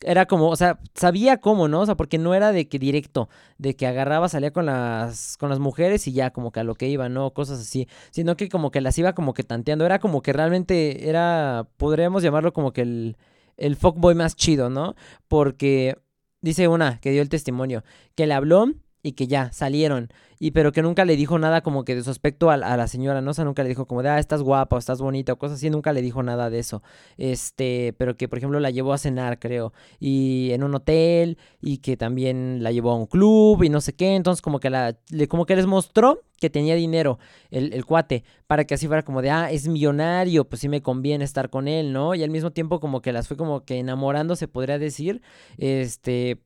era 0.01 0.25
como, 0.25 0.49
o 0.49 0.55
sea, 0.55 0.79
sabía 0.95 1.37
cómo, 1.37 1.67
¿no? 1.67 1.81
O 1.81 1.85
sea, 1.85 1.95
porque 1.95 2.17
no 2.17 2.33
era 2.33 2.51
de 2.51 2.67
que 2.69 2.79
directo, 2.79 3.29
de 3.57 3.75
que 3.75 3.85
agarraba, 3.85 4.29
salía 4.29 4.51
con 4.51 4.65
las, 4.65 5.35
con 5.37 5.49
las 5.49 5.59
mujeres 5.59 6.07
y 6.07 6.13
ya 6.13 6.31
como 6.31 6.51
que 6.51 6.61
a 6.61 6.63
lo 6.63 6.75
que 6.75 6.87
iba, 6.87 7.09
¿no? 7.09 7.31
Cosas 7.33 7.59
así, 7.59 7.87
sino 8.11 8.37
que 8.37 8.49
como 8.49 8.71
que 8.71 8.81
las 8.81 8.97
iba 8.97 9.13
como 9.13 9.33
que 9.33 9.43
tanteando, 9.43 9.85
era 9.85 9.99
como 9.99 10.21
que 10.21 10.31
realmente 10.33 11.09
era, 11.09 11.67
podríamos 11.77 12.23
llamarlo 12.23 12.53
como 12.53 12.71
que 12.71 12.81
el, 12.81 13.17
el 13.57 13.75
fuckboy 13.75 14.15
más 14.15 14.35
chido, 14.35 14.69
¿no? 14.69 14.95
Porque 15.27 15.97
dice 16.41 16.67
una 16.67 16.99
que 16.99 17.11
dio 17.11 17.21
el 17.21 17.29
testimonio, 17.29 17.83
que 18.15 18.25
le 18.25 18.33
habló 18.33 18.67
y 19.01 19.13
que 19.13 19.27
ya 19.27 19.51
salieron 19.51 20.09
y 20.39 20.51
pero 20.51 20.71
que 20.71 20.81
nunca 20.81 21.03
le 21.03 21.17
dijo 21.17 21.37
nada 21.37 21.61
como 21.61 21.83
que 21.83 21.95
de 21.95 22.03
su 22.03 22.09
aspecto 22.09 22.49
a, 22.49 22.57
la 22.57 22.87
señora, 22.87 23.21
¿no? 23.21 23.31
O 23.31 23.33
sea, 23.33 23.43
nunca 23.43 23.61
le 23.61 23.69
dijo 23.69 23.85
como 23.85 24.01
de, 24.01 24.09
ah, 24.09 24.19
estás 24.19 24.41
guapa 24.41 24.77
o 24.77 24.79
estás 24.79 25.01
bonita 25.01 25.33
o 25.33 25.37
cosas 25.37 25.57
así, 25.57 25.69
nunca 25.69 25.91
le 25.91 26.01
dijo 26.01 26.23
nada 26.23 26.49
de 26.49 26.59
eso. 26.59 26.81
Este, 27.17 27.93
pero 27.97 28.15
que 28.15 28.29
por 28.29 28.37
ejemplo 28.37 28.59
la 28.61 28.69
llevó 28.69 28.93
a 28.93 28.97
cenar, 28.97 29.39
creo, 29.39 29.73
y 29.99 30.51
en 30.51 30.63
un 30.63 30.73
hotel 30.75 31.37
y 31.61 31.79
que 31.79 31.97
también 31.97 32.63
la 32.63 32.71
llevó 32.71 32.91
a 32.91 32.95
un 32.95 33.05
club 33.05 33.63
y 33.63 33.69
no 33.69 33.81
sé 33.81 33.93
qué, 33.93 34.15
entonces 34.15 34.41
como 34.41 34.61
que 34.61 34.69
la 34.69 34.97
como 35.27 35.45
que 35.45 35.57
les 35.57 35.65
mostró 35.65 36.21
que 36.39 36.49
tenía 36.49 36.75
dinero 36.75 37.19
el, 37.51 37.73
el 37.73 37.85
cuate 37.85 38.23
para 38.47 38.63
que 38.63 38.75
así 38.75 38.87
fuera 38.87 39.03
como 39.03 39.21
de, 39.21 39.31
ah, 39.31 39.51
es 39.51 39.67
millonario, 39.67 40.47
pues 40.47 40.61
sí 40.61 40.69
me 40.69 40.81
conviene 40.81 41.25
estar 41.25 41.49
con 41.49 41.67
él, 41.67 41.91
¿no? 41.91 42.15
Y 42.15 42.23
al 42.23 42.29
mismo 42.29 42.51
tiempo 42.51 42.79
como 42.79 43.01
que 43.01 43.11
las 43.11 43.27
fue 43.27 43.35
como 43.35 43.65
que 43.65 43.77
enamorando, 43.79 44.37
se 44.37 44.47
podría 44.47 44.79
decir, 44.79 45.21
este, 45.57 46.39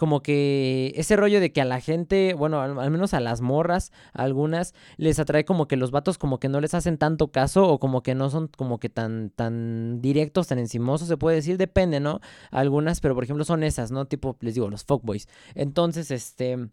como 0.00 0.22
que 0.22 0.94
ese 0.96 1.14
rollo 1.14 1.40
de 1.40 1.52
que 1.52 1.60
a 1.60 1.66
la 1.66 1.78
gente, 1.78 2.32
bueno, 2.32 2.62
al, 2.62 2.90
menos 2.90 3.12
a 3.12 3.20
las 3.20 3.42
morras, 3.42 3.92
algunas, 4.14 4.72
les 4.96 5.18
atrae 5.18 5.44
como 5.44 5.68
que 5.68 5.76
los 5.76 5.90
vatos 5.90 6.16
como 6.16 6.40
que 6.40 6.48
no 6.48 6.58
les 6.62 6.72
hacen 6.72 6.96
tanto 6.96 7.28
caso 7.28 7.68
o 7.68 7.78
como 7.78 8.02
que 8.02 8.14
no 8.14 8.30
son 8.30 8.48
como 8.48 8.80
que 8.80 8.88
tan, 8.88 9.28
tan 9.28 10.00
directos, 10.00 10.46
tan 10.46 10.58
encimosos, 10.58 11.06
se 11.06 11.18
puede 11.18 11.36
decir, 11.36 11.58
depende, 11.58 12.00
¿no? 12.00 12.20
Algunas, 12.50 13.02
pero 13.02 13.14
por 13.14 13.24
ejemplo 13.24 13.44
son 13.44 13.62
esas, 13.62 13.90
¿no? 13.90 14.06
Tipo, 14.06 14.38
les 14.40 14.54
digo, 14.54 14.70
los 14.70 14.84
fuckboys. 14.84 15.28
Entonces, 15.54 16.10
este 16.10 16.70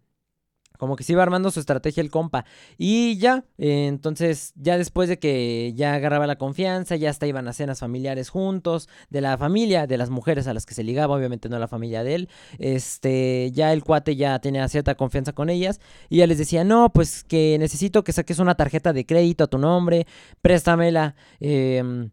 como 0.78 0.96
que 0.96 1.04
se 1.04 1.14
iba 1.14 1.24
armando 1.24 1.52
su 1.52 1.60
estrategia 1.60 2.02
el 2.02 2.12
compa. 2.12 2.46
Y 2.78 3.18
ya, 3.18 3.46
eh, 3.58 3.88
entonces, 3.88 4.54
ya 4.56 4.78
después 4.78 5.10
de 5.10 5.20
que 5.20 5.74
ya 5.76 5.94
agarraba 5.94 6.28
la 6.28 6.38
confianza, 6.38 6.96
ya 6.96 7.10
hasta 7.10 7.28
iban 7.28 7.48
a 7.48 7.54
cenas 7.54 7.80
familiares 7.80 8.30
juntos, 8.30 8.90
de 9.10 9.22
la 9.22 9.38
familia, 9.38 9.88
de 9.88 9.98
las 9.98 10.10
mujeres 10.10 10.48
a 10.48 10.54
las 10.54 10.66
que 10.66 10.74
se 10.74 10.84
ligaba, 10.84 11.16
obviamente 11.16 11.50
no 11.50 11.60
la 11.60 11.68
familia 11.68 12.04
de 12.04 12.16
él. 12.16 12.30
Este, 12.60 13.52
ya 13.54 13.74
el 13.74 13.84
cuate 13.84 14.16
ya 14.16 14.40
tenía 14.40 14.68
cierta 14.68 14.96
confianza 14.96 15.34
con 15.34 15.50
ellas. 15.50 15.80
Y 16.10 16.18
ya 16.18 16.28
les 16.28 16.38
decía, 16.38 16.64
no, 16.64 16.90
pues 16.92 17.24
que 17.24 17.58
necesito 17.60 18.04
que 18.04 18.14
saques 18.14 18.40
una 18.40 18.56
tarjeta 18.56 18.94
de 18.94 19.06
crédito 19.06 19.46
a 19.46 19.48
tu 19.48 19.58
nombre, 19.58 20.08
préstamela. 20.42 21.16
Eh, 21.40 22.10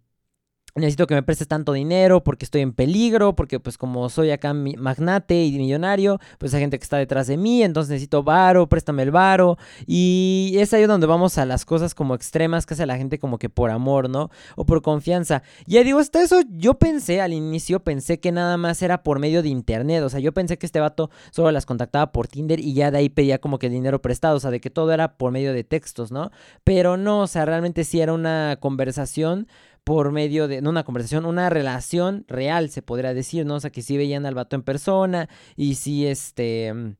necesito 0.77 1.07
que 1.07 1.15
me 1.15 1.23
prestes 1.23 1.47
tanto 1.47 1.73
dinero 1.73 2.25
porque 2.25 2.45
estoy 2.45 2.63
en 2.63 2.73
peligro, 2.73 3.37
porque 3.37 3.61
pues 3.61 3.79
como 3.79 4.09
soy 4.09 4.31
acá 4.33 4.53
magnate 4.53 5.45
y 5.45 5.57
millonario, 5.57 6.19
pues 6.39 6.53
hay 6.53 6.61
gente 6.61 6.79
que 6.79 6.83
está 6.83 6.97
detrás 6.97 7.29
de 7.29 7.37
mí, 7.37 7.63
entonces 7.63 7.91
necesito 7.91 8.25
varo, 8.25 8.69
préstame 8.69 9.05
el 9.05 9.13
varo. 9.13 9.57
Y 9.87 10.55
es 10.59 10.75
ahí 10.75 10.85
donde 10.87 11.07
vamos 11.07 11.39
a 11.39 11.47
las 11.47 11.65
cosas 11.65 11.95
como 11.95 12.15
extremas 12.15 12.67
que 12.67 12.75
hace 12.75 12.87
la 12.87 12.97
gente 12.97 13.19
como 13.19 13.39
que 13.39 13.49
por 13.49 13.71
amor, 13.71 14.11
¿no? 14.11 14.31
O 14.57 14.67
por 14.67 14.83
confianza. 14.83 15.43
Ya 15.67 15.85
digo, 15.85 16.01
hasta 16.01 16.23
eso 16.23 16.41
yo 16.51 16.75
pensé 16.75 17.21
al 17.21 17.33
inicio, 17.33 17.81
pensé 17.81 18.19
que 18.19 18.33
nada 18.33 18.57
más 18.57 18.83
era 18.83 19.03
por 19.05 19.21
medio 19.21 19.43
de 19.43 19.51
internet, 19.51 20.03
o 20.03 20.09
sea, 20.09 20.19
yo 20.19 20.33
pensé 20.33 20.59
que 20.59 20.67
este 20.67 20.81
vato 20.81 21.11
solo 21.31 21.53
las 21.53 21.67
contactaba 21.67 22.11
por 22.11 22.27
Tinder 22.27 22.59
y 22.59 22.75
ya 22.75 22.91
de 22.91 22.99
ahí 22.99 23.09
pedía 23.09 23.39
como 23.39 23.59
que 23.59 23.69
dinero 23.69 24.03
prestado, 24.03 24.37
o 24.37 24.41
sea, 24.41 24.51
de 24.51 24.61
que 24.61 24.71
todo 24.71 24.93
era 24.93 25.17
por 25.17 25.31
medio 25.31 25.53
de 25.53 25.63
textos, 25.63 26.11
¿no? 26.11 26.33
Pero 26.65 26.97
no, 26.97 27.21
o 27.21 27.27
sea, 27.29 27.45
realmente 27.45 27.85
sí 27.85 28.01
era 28.01 28.13
una 28.13 28.59
conversación 28.61 29.47
por 29.85 30.13
medio 30.13 30.49
de, 30.49 30.63
no 30.63 30.71
una 30.71 30.85
conversación, 30.85 31.27
una 31.27 31.51
relación 31.51 32.25
real, 32.29 32.71
se 32.71 32.83
podría 32.83 33.15
decir, 33.15 33.47
¿no? 33.47 33.57
O 33.57 33.61
sea, 33.61 33.71
que 33.71 33.83
sí 33.83 33.97
veían 33.97 34.27
al 34.27 34.35
vato 34.35 34.57
en 34.57 34.63
persona 34.63 35.29
y 35.57 35.75
sí, 35.75 36.07
este 36.07 36.73
mm, 36.73 36.97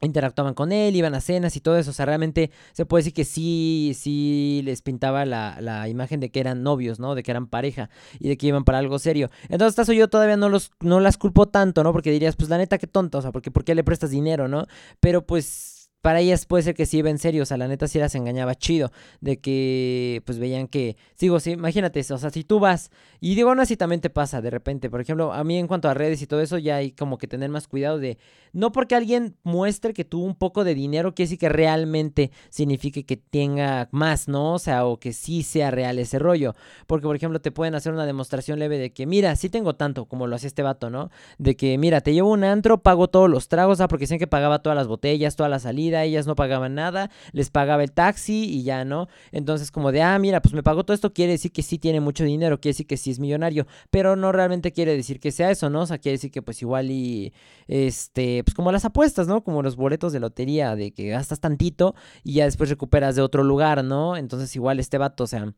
interactuaban 0.00 0.54
con 0.54 0.72
él, 0.72 0.96
iban 0.96 1.14
a 1.14 1.20
cenas 1.20 1.56
y 1.56 1.60
todo 1.60 1.76
eso. 1.76 1.90
O 1.90 1.94
sea, 1.94 2.06
realmente 2.06 2.50
se 2.72 2.86
puede 2.86 3.00
decir 3.00 3.14
que 3.14 3.24
sí, 3.24 3.92
sí 3.94 4.62
les 4.64 4.82
pintaba 4.82 5.24
la, 5.26 5.58
la, 5.60 5.88
imagen 5.88 6.20
de 6.20 6.30
que 6.30 6.40
eran 6.40 6.62
novios, 6.62 6.98
¿no? 6.98 7.14
De 7.14 7.22
que 7.22 7.30
eran 7.30 7.46
pareja 7.46 7.90
y 8.18 8.28
de 8.28 8.36
que 8.36 8.46
iban 8.46 8.64
para 8.64 8.78
algo 8.78 8.98
serio. 8.98 9.30
Entonces, 9.48 9.78
eso 9.78 9.92
yo 9.92 10.08
todavía 10.08 10.36
no 10.36 10.48
los, 10.48 10.72
no 10.80 11.00
las 11.00 11.18
culpo 11.18 11.48
tanto, 11.48 11.84
¿no? 11.84 11.92
Porque 11.92 12.10
dirías, 12.10 12.36
pues 12.36 12.48
la 12.48 12.58
neta, 12.58 12.78
qué 12.78 12.86
tonto, 12.86 13.18
o 13.18 13.22
sea, 13.22 13.32
porque 13.32 13.50
¿por 13.50 13.64
qué 13.64 13.74
le 13.74 13.84
prestas 13.84 14.10
dinero, 14.10 14.48
no? 14.48 14.66
Pero 15.00 15.26
pues 15.26 15.79
para 16.00 16.20
ellas 16.20 16.46
puede 16.46 16.62
ser 16.62 16.74
que 16.74 16.86
sí 16.86 16.98
iba 16.98 17.10
en 17.10 17.18
serio, 17.18 17.42
o 17.42 17.46
sea, 17.46 17.56
la 17.56 17.68
neta 17.68 17.86
sí 17.86 17.98
las 17.98 18.14
engañaba 18.14 18.54
chido, 18.54 18.90
de 19.20 19.38
que 19.38 20.22
pues 20.24 20.38
veían 20.38 20.66
que, 20.66 20.96
digo, 21.18 21.40
sí, 21.40 21.52
imagínate, 21.52 22.00
o 22.10 22.18
sea, 22.18 22.30
si 22.30 22.44
tú 22.44 22.58
vas, 22.58 22.90
y 23.20 23.34
digo, 23.34 23.50
aún 23.50 23.60
así 23.60 23.76
también 23.76 24.00
te 24.00 24.08
pasa 24.08 24.40
de 24.40 24.50
repente, 24.50 24.88
por 24.88 25.00
ejemplo, 25.00 25.32
a 25.32 25.44
mí 25.44 25.58
en 25.58 25.66
cuanto 25.66 25.88
a 25.88 25.94
redes 25.94 26.22
y 26.22 26.26
todo 26.26 26.40
eso, 26.40 26.56
ya 26.58 26.76
hay 26.76 26.92
como 26.92 27.18
que 27.18 27.26
tener 27.26 27.50
más 27.50 27.68
cuidado 27.68 27.98
de, 27.98 28.18
no 28.52 28.72
porque 28.72 28.94
alguien 28.94 29.36
muestre 29.42 29.92
que 29.92 30.04
tuvo 30.04 30.24
un 30.24 30.34
poco 30.34 30.64
de 30.64 30.74
dinero, 30.74 31.14
quiere 31.14 31.26
decir 31.26 31.38
que 31.38 31.48
realmente 31.48 32.30
signifique 32.48 33.04
que 33.04 33.16
tenga 33.18 33.88
más, 33.92 34.26
¿no? 34.26 34.54
O 34.54 34.58
sea, 34.58 34.86
o 34.86 34.98
que 34.98 35.12
sí 35.12 35.42
sea 35.42 35.70
real 35.70 35.98
ese 35.98 36.18
rollo, 36.18 36.54
porque 36.86 37.06
por 37.06 37.16
ejemplo 37.16 37.40
te 37.40 37.52
pueden 37.52 37.74
hacer 37.74 37.92
una 37.92 38.06
demostración 38.06 38.58
leve 38.58 38.78
de 38.78 38.92
que, 38.92 39.06
mira, 39.06 39.36
sí 39.36 39.50
tengo 39.50 39.74
tanto, 39.74 40.06
como 40.06 40.26
lo 40.26 40.36
hacía 40.36 40.48
este 40.48 40.62
vato, 40.62 40.88
¿no? 40.88 41.10
De 41.38 41.56
que, 41.56 41.76
mira, 41.76 42.00
te 42.00 42.14
llevo 42.14 42.30
un 42.30 42.44
antro, 42.44 42.82
pago 42.82 43.08
todos 43.08 43.28
los 43.28 43.48
tragos, 43.48 43.80
ah, 43.80 43.88
porque 43.88 44.06
sé 44.06 44.18
que 44.18 44.26
pagaba 44.26 44.60
todas 44.62 44.76
las 44.76 44.88
botellas, 44.88 45.36
todas 45.36 45.50
las 45.50 45.62
salidas, 45.62 45.89
ellas 45.96 46.26
no 46.26 46.34
pagaban 46.34 46.74
nada, 46.74 47.10
les 47.32 47.50
pagaba 47.50 47.82
el 47.82 47.92
taxi 47.92 48.44
y 48.44 48.62
ya, 48.62 48.84
¿no? 48.84 49.08
Entonces 49.32 49.70
como 49.70 49.92
de, 49.92 50.02
ah, 50.02 50.18
mira, 50.18 50.40
pues 50.40 50.54
me 50.54 50.62
pagó 50.62 50.84
todo 50.84 50.94
esto, 50.94 51.12
quiere 51.12 51.32
decir 51.32 51.52
que 51.52 51.62
sí 51.62 51.78
tiene 51.78 52.00
mucho 52.00 52.24
dinero, 52.24 52.60
quiere 52.60 52.74
decir 52.74 52.86
que 52.86 52.96
sí 52.96 53.10
es 53.10 53.18
millonario, 53.18 53.66
pero 53.90 54.16
no 54.16 54.32
realmente 54.32 54.72
quiere 54.72 54.96
decir 54.96 55.20
que 55.20 55.32
sea 55.32 55.50
eso, 55.50 55.70
¿no? 55.70 55.82
O 55.82 55.86
sea, 55.86 55.98
quiere 55.98 56.14
decir 56.16 56.30
que 56.30 56.42
pues 56.42 56.62
igual 56.62 56.90
y, 56.90 57.32
este, 57.68 58.44
pues 58.44 58.54
como 58.54 58.72
las 58.72 58.84
apuestas, 58.84 59.26
¿no? 59.28 59.42
Como 59.44 59.62
los 59.62 59.76
boletos 59.76 60.12
de 60.12 60.20
lotería, 60.20 60.76
de 60.76 60.92
que 60.92 61.08
gastas 61.08 61.40
tantito 61.40 61.94
y 62.24 62.34
ya 62.34 62.44
después 62.44 62.70
recuperas 62.70 63.16
de 63.16 63.22
otro 63.22 63.42
lugar, 63.44 63.84
¿no? 63.84 64.16
Entonces 64.16 64.54
igual 64.56 64.80
este 64.80 64.98
vato, 64.98 65.24
o 65.24 65.26
sea 65.26 65.52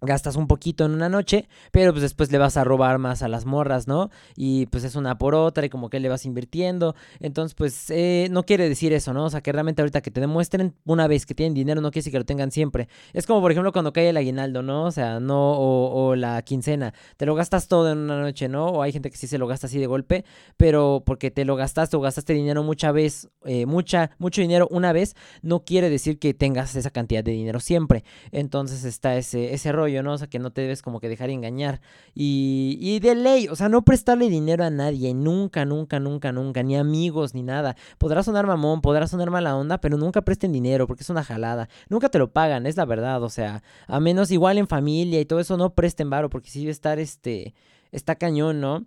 gastas 0.00 0.36
un 0.36 0.46
poquito 0.46 0.84
en 0.84 0.92
una 0.92 1.08
noche, 1.08 1.48
pero 1.72 1.92
pues 1.92 2.02
después 2.02 2.30
le 2.30 2.38
vas 2.38 2.56
a 2.56 2.64
robar 2.64 2.98
más 2.98 3.22
a 3.22 3.28
las 3.28 3.46
morras, 3.46 3.88
¿no? 3.88 4.10
Y 4.36 4.66
pues 4.66 4.84
es 4.84 4.94
una 4.94 5.18
por 5.18 5.34
otra 5.34 5.66
y 5.66 5.68
como 5.70 5.88
que 5.88 6.00
le 6.00 6.08
vas 6.08 6.26
invirtiendo. 6.26 6.94
Entonces, 7.20 7.54
pues 7.54 7.90
eh, 7.90 8.28
no 8.30 8.44
quiere 8.44 8.68
decir 8.68 8.92
eso, 8.92 9.12
¿no? 9.14 9.24
O 9.24 9.30
sea, 9.30 9.40
que 9.40 9.52
realmente 9.52 9.82
ahorita 9.82 10.02
que 10.02 10.10
te 10.10 10.20
demuestren 10.20 10.74
una 10.84 11.06
vez 11.06 11.24
que 11.24 11.34
tienen 11.34 11.54
dinero 11.54 11.80
no 11.80 11.90
quiere 11.90 12.00
decir 12.00 12.12
que 12.12 12.18
lo 12.18 12.24
tengan 12.26 12.50
siempre. 12.50 12.88
Es 13.12 13.26
como, 13.26 13.40
por 13.40 13.50
ejemplo, 13.50 13.72
cuando 13.72 13.92
cae 13.92 14.10
el 14.10 14.16
aguinaldo, 14.16 14.62
¿no? 14.62 14.84
O 14.84 14.90
sea, 14.90 15.20
no, 15.20 15.52
o, 15.58 16.14
la 16.14 16.40
quincena. 16.42 16.94
Te 17.16 17.26
lo 17.26 17.34
gastas 17.34 17.68
todo 17.68 17.90
en 17.90 17.98
una 17.98 18.20
noche, 18.20 18.48
¿no? 18.48 18.66
O 18.66 18.82
hay 18.82 18.92
gente 18.92 19.10
que 19.10 19.16
sí 19.16 19.26
se 19.26 19.38
lo 19.38 19.46
gasta 19.46 19.66
así 19.66 19.78
de 19.78 19.86
golpe, 19.86 20.24
pero 20.56 21.02
porque 21.04 21.30
te 21.30 21.44
lo 21.44 21.56
gastaste 21.56 21.96
o 21.96 22.00
gastaste 22.00 22.32
dinero 22.32 22.62
mucha 22.62 22.92
vez, 22.92 23.28
eh, 23.44 23.66
mucha, 23.66 24.10
mucho 24.18 24.40
dinero 24.40 24.68
una 24.70 24.92
vez, 24.92 25.16
no 25.42 25.64
quiere 25.64 25.90
decir 25.90 26.18
que 26.18 26.34
tengas 26.34 26.74
esa 26.76 26.90
cantidad 26.90 27.24
de 27.24 27.32
dinero 27.32 27.60
siempre. 27.60 28.04
Entonces 28.30 28.84
está 28.84 29.16
ese, 29.16 29.54
ese 29.54 29.72
rollo 29.86 30.02
¿no? 30.02 30.14
O 30.14 30.18
sea, 30.18 30.28
que 30.28 30.38
no 30.38 30.50
te 30.50 30.62
debes 30.62 30.82
como 30.82 31.00
que 31.00 31.08
dejar 31.08 31.30
engañar. 31.30 31.80
Y, 32.14 32.78
y 32.80 32.98
de 33.00 33.14
ley, 33.14 33.48
o 33.48 33.56
sea, 33.56 33.68
no 33.68 33.82
prestarle 33.82 34.28
dinero 34.28 34.64
a 34.64 34.70
nadie, 34.70 35.14
nunca, 35.14 35.64
nunca, 35.64 36.00
nunca, 36.00 36.32
nunca, 36.32 36.62
ni 36.62 36.76
amigos, 36.76 37.34
ni 37.34 37.42
nada. 37.42 37.76
Podrá 37.98 38.22
sonar 38.22 38.46
mamón, 38.46 38.80
podrá 38.80 39.06
sonar 39.06 39.30
mala 39.30 39.56
onda, 39.56 39.78
pero 39.80 39.96
nunca 39.96 40.22
presten 40.22 40.52
dinero 40.52 40.86
porque 40.86 41.02
es 41.02 41.10
una 41.10 41.24
jalada. 41.24 41.68
Nunca 41.88 42.08
te 42.08 42.18
lo 42.18 42.32
pagan, 42.32 42.66
es 42.66 42.76
la 42.76 42.84
verdad, 42.84 43.22
o 43.22 43.28
sea, 43.28 43.62
a 43.86 44.00
menos 44.00 44.30
igual 44.30 44.58
en 44.58 44.66
familia 44.66 45.20
y 45.20 45.24
todo 45.24 45.40
eso, 45.40 45.56
no 45.56 45.74
presten 45.74 46.10
varo 46.10 46.30
porque 46.30 46.50
si 46.50 46.60
debe 46.60 46.72
estar, 46.72 46.98
este, 46.98 47.54
está 47.92 48.16
cañón, 48.16 48.60
¿no? 48.60 48.86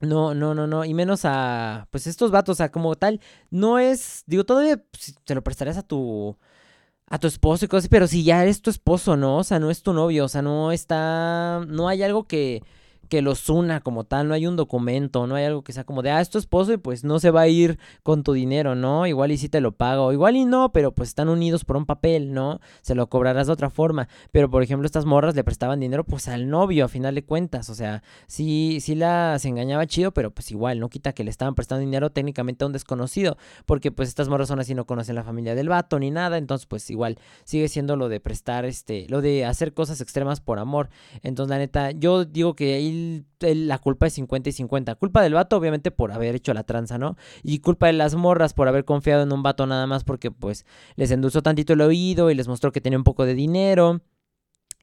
No, 0.00 0.34
no, 0.34 0.54
no, 0.54 0.66
no. 0.66 0.84
Y 0.84 0.92
menos 0.94 1.22
a, 1.24 1.88
pues 1.90 2.06
estos 2.06 2.30
vatos, 2.30 2.54
o 2.54 2.56
sea, 2.56 2.70
como 2.70 2.94
tal, 2.96 3.20
no 3.50 3.78
es, 3.78 4.24
digo, 4.26 4.44
todavía 4.44 4.76
pues, 4.76 5.14
te 5.24 5.34
lo 5.34 5.42
prestarías 5.42 5.78
a 5.78 5.82
tu, 5.82 6.36
a 7.08 7.18
tu 7.18 7.26
esposo 7.26 7.64
y 7.64 7.68
cosas, 7.68 7.88
pero 7.88 8.06
si 8.06 8.24
ya 8.24 8.42
eres 8.42 8.62
tu 8.62 8.70
esposo, 8.70 9.16
¿no? 9.16 9.38
O 9.38 9.44
sea, 9.44 9.58
no 9.58 9.70
es 9.70 9.82
tu 9.82 9.92
novio, 9.92 10.24
o 10.24 10.28
sea, 10.28 10.42
no 10.42 10.72
está, 10.72 11.64
no 11.68 11.88
hay 11.88 12.02
algo 12.02 12.24
que, 12.26 12.62
que 13.06 13.22
los 13.22 13.48
una 13.48 13.80
como 13.80 14.04
tal, 14.04 14.28
no 14.28 14.34
hay 14.34 14.46
un 14.46 14.56
documento, 14.56 15.26
no 15.26 15.34
hay 15.34 15.44
algo 15.44 15.62
que 15.62 15.72
sea 15.72 15.84
como 15.84 16.02
de, 16.02 16.10
ah, 16.10 16.20
es 16.20 16.30
tu 16.30 16.38
esposo 16.38 16.72
y 16.72 16.76
pues 16.76 17.04
no 17.04 17.18
se 17.18 17.30
va 17.30 17.42
a 17.42 17.48
ir 17.48 17.78
con 18.02 18.22
tu 18.22 18.32
dinero, 18.32 18.74
¿no? 18.74 19.06
Igual 19.06 19.32
y 19.32 19.38
si 19.38 19.48
te 19.48 19.60
lo 19.60 19.72
pago, 19.72 20.12
igual 20.12 20.36
y 20.36 20.44
no, 20.44 20.72
pero 20.72 20.92
pues 20.92 21.10
están 21.10 21.28
unidos 21.28 21.64
por 21.64 21.76
un 21.76 21.86
papel, 21.86 22.32
¿no? 22.32 22.60
Se 22.82 22.94
lo 22.94 23.08
cobrarás 23.08 23.46
de 23.46 23.52
otra 23.52 23.70
forma, 23.70 24.08
pero 24.32 24.50
por 24.50 24.62
ejemplo 24.62 24.86
estas 24.86 25.04
morras 25.04 25.34
le 25.34 25.44
prestaban 25.44 25.80
dinero 25.80 26.04
pues 26.04 26.28
al 26.28 26.48
novio 26.48 26.84
a 26.84 26.88
final 26.88 27.14
de 27.14 27.24
cuentas, 27.24 27.70
o 27.70 27.74
sea, 27.74 28.02
sí, 28.26 28.78
sí 28.80 28.94
las 28.94 29.44
engañaba 29.44 29.86
chido, 29.86 30.12
pero 30.12 30.30
pues 30.30 30.50
igual, 30.50 30.80
no 30.80 30.88
quita 30.88 31.12
que 31.12 31.24
le 31.24 31.30
estaban 31.30 31.54
prestando 31.54 31.80
dinero 31.80 32.10
técnicamente 32.10 32.64
a 32.64 32.66
un 32.66 32.72
desconocido, 32.72 33.36
porque 33.64 33.92
pues 33.92 34.08
estas 34.08 34.28
morras 34.28 34.48
son 34.48 34.60
así, 34.60 34.74
no 34.74 34.86
conocen 34.86 35.14
la 35.14 35.24
familia 35.24 35.54
del 35.54 35.68
vato 35.68 35.98
ni 35.98 36.10
nada, 36.10 36.38
entonces 36.38 36.66
pues 36.66 36.90
igual 36.90 37.18
sigue 37.44 37.68
siendo 37.68 37.96
lo 37.96 38.08
de 38.08 38.20
prestar, 38.20 38.64
este, 38.64 39.06
lo 39.08 39.20
de 39.20 39.44
hacer 39.44 39.74
cosas 39.74 40.00
extremas 40.00 40.40
por 40.40 40.58
amor, 40.58 40.88
entonces 41.22 41.50
la 41.50 41.58
neta, 41.58 41.90
yo 41.92 42.24
digo 42.24 42.54
que 42.54 42.74
ahí 42.74 42.95
la 43.40 43.78
culpa 43.78 44.06
es 44.06 44.14
50 44.14 44.50
y 44.50 44.52
50. 44.52 44.94
Culpa 44.96 45.22
del 45.22 45.34
vato, 45.34 45.56
obviamente, 45.56 45.90
por 45.90 46.12
haber 46.12 46.34
hecho 46.34 46.54
la 46.54 46.64
tranza, 46.64 46.98
¿no? 46.98 47.16
Y 47.42 47.60
culpa 47.60 47.86
de 47.86 47.92
las 47.92 48.14
morras 48.14 48.54
por 48.54 48.68
haber 48.68 48.84
confiado 48.84 49.22
en 49.22 49.32
un 49.32 49.42
vato 49.42 49.66
nada 49.66 49.86
más 49.86 50.04
porque, 50.04 50.30
pues, 50.30 50.66
les 50.96 51.10
endulzó 51.10 51.42
tantito 51.42 51.72
el 51.72 51.80
oído 51.80 52.30
y 52.30 52.34
les 52.34 52.48
mostró 52.48 52.72
que 52.72 52.80
tenía 52.80 52.98
un 52.98 53.04
poco 53.04 53.24
de 53.24 53.34
dinero. 53.34 54.00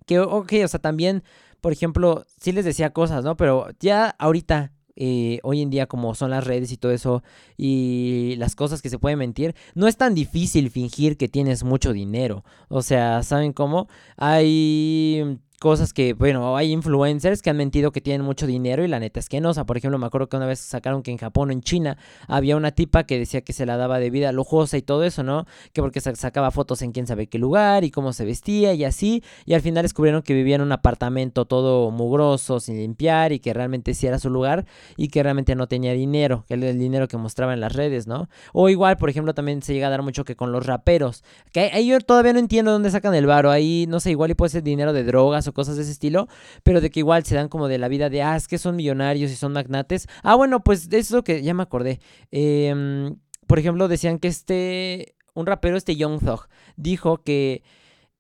Que, 0.06 0.20
ok, 0.20 0.54
o 0.64 0.68
sea, 0.68 0.80
también, 0.80 1.24
por 1.62 1.72
ejemplo, 1.72 2.26
sí 2.40 2.52
les 2.52 2.66
decía 2.66 2.92
cosas, 2.92 3.24
¿no? 3.24 3.38
Pero 3.38 3.70
ya 3.80 4.10
ahorita, 4.20 4.74
eh, 4.96 5.40
hoy 5.44 5.62
en 5.62 5.72
día 5.72 5.88
como 5.88 6.14
son 6.14 6.30
las 6.30 6.46
redes 6.46 6.72
y 6.72 6.78
todo 6.78 6.92
eso 6.92 7.24
y 7.58 8.36
las 8.38 8.56
cosas 8.56 8.82
que 8.82 8.90
se 8.90 9.00
pueden 9.00 9.18
mentir, 9.20 9.56
no 9.74 9.88
es 9.88 9.98
tan 9.98 10.14
difícil 10.14 10.70
fingir 10.70 11.18
que 11.18 11.28
tienes 11.28 11.64
mucho 11.64 11.94
dinero. 11.94 12.44
O 12.70 12.82
sea, 12.82 13.24
¿saben 13.24 13.54
cómo? 13.54 13.88
Hay 14.18 15.40
cosas 15.64 15.94
que, 15.94 16.12
bueno, 16.12 16.58
hay 16.58 16.74
influencers 16.74 17.42
que 17.42 17.50
han 17.50 17.56
mentido 17.56 17.94
que 17.94 18.02
tienen 18.02 18.26
mucho 18.26 18.46
dinero 18.46 18.84
y 18.84 18.90
la 18.90 19.00
neta 19.00 19.22
es 19.22 19.30
que 19.30 19.40
no. 19.40 19.52
O 19.52 19.54
sea, 19.54 19.64
por 19.64 19.78
ejemplo, 19.78 19.98
me 19.98 20.06
acuerdo 20.06 20.28
que 20.28 20.36
una 20.36 20.46
vez 20.46 20.60
sacaron 20.60 21.04
que 21.04 21.12
en 21.12 21.18
Japón 21.18 21.48
o 21.48 21.52
en 21.54 21.62
China 21.62 21.98
había 22.28 22.58
una 22.58 22.72
tipa 22.72 23.06
que 23.06 23.18
decía 23.18 23.40
que 23.40 23.54
se 23.54 23.66
la 23.66 23.78
daba 23.78 23.98
de 24.00 24.10
vida 24.10 24.34
lujosa 24.34 24.76
y 24.76 24.82
todo 24.82 25.06
eso, 25.06 25.24
¿no? 25.24 25.46
Que 25.72 25.82
porque 25.82 26.02
sacaba 26.02 26.52
fotos 26.52 26.82
en 26.82 26.92
quién 26.92 27.08
sabe 27.08 27.28
qué 27.28 27.40
lugar 27.40 27.86
y 27.86 27.92
cómo 27.92 28.12
se 28.12 28.26
vestía 28.26 28.74
y 28.74 28.84
así. 28.84 29.24
Y 29.46 29.54
al 29.54 29.62
final 29.62 29.84
descubrieron 29.84 30.22
que 30.22 30.34
vivía 30.34 30.58
en 30.58 30.64
un 30.64 30.74
apartamento 30.74 31.46
todo 31.46 31.90
mugroso, 31.92 32.60
sin 32.60 32.76
limpiar 32.76 33.32
y 33.32 33.40
que 33.40 33.54
realmente 33.54 33.94
sí 33.94 34.06
era 34.06 34.20
su 34.20 34.30
lugar 34.30 34.66
y 34.98 35.08
que 35.08 35.24
realmente 35.24 35.56
no 35.56 35.68
tenía 35.68 35.94
dinero, 35.94 36.44
que 36.46 36.56
era 36.56 36.72
el 36.72 36.78
dinero 36.78 37.08
que 37.08 37.16
mostraba 37.16 37.54
en 37.54 37.62
las 37.62 37.72
redes, 37.72 38.06
¿no? 38.06 38.28
O 38.52 38.68
igual, 38.68 38.98
por 38.98 39.10
ejemplo, 39.10 39.34
también 39.34 39.62
se 39.62 39.74
llega 39.74 39.88
a 39.88 39.92
dar 39.92 40.02
mucho 40.02 40.26
que 40.26 40.36
con 40.36 40.52
los 40.52 40.66
raperos. 40.66 41.24
Que 41.54 41.72
ahí 41.74 41.88
yo 41.88 42.02
todavía 42.02 42.34
no 42.34 42.40
entiendo 42.40 42.74
dónde 42.74 42.92
sacan 42.92 43.16
el 43.16 43.28
varo. 43.28 43.50
Ahí, 43.50 43.86
no 43.88 44.02
sé, 44.02 44.12
igual 44.12 44.32
y 44.32 44.34
puede 44.34 44.50
ser 44.50 44.64
dinero 44.64 44.92
de 44.92 45.06
drogas 45.06 45.48
o 45.48 45.53
cosas 45.54 45.76
de 45.76 45.84
ese 45.84 45.92
estilo, 45.92 46.28
pero 46.64 46.82
de 46.82 46.90
que 46.90 47.00
igual 47.00 47.24
se 47.24 47.36
dan 47.36 47.50
como 47.50 47.68
de 47.68 47.78
la 47.78 47.88
vida 47.88 48.10
de, 48.10 48.22
ah, 48.22 48.36
es 48.36 48.48
que 48.48 48.58
son 48.58 48.76
millonarios 48.76 49.32
y 49.32 49.36
son 49.36 49.54
magnates. 49.54 50.08
Ah, 50.24 50.36
bueno, 50.36 50.64
pues 50.64 50.88
eso 50.92 51.24
que 51.24 51.42
ya 51.42 51.54
me 51.54 51.64
acordé. 51.64 52.00
Em, 52.32 53.16
por 53.48 53.60
ejemplo, 53.60 53.88
decían 53.88 54.20
que 54.20 54.28
este, 54.28 55.16
un 55.34 55.46
rapero, 55.46 55.78
este 55.78 55.96
Young 55.96 56.20
Thug, 56.20 56.48
dijo 56.76 57.24
que 57.24 57.64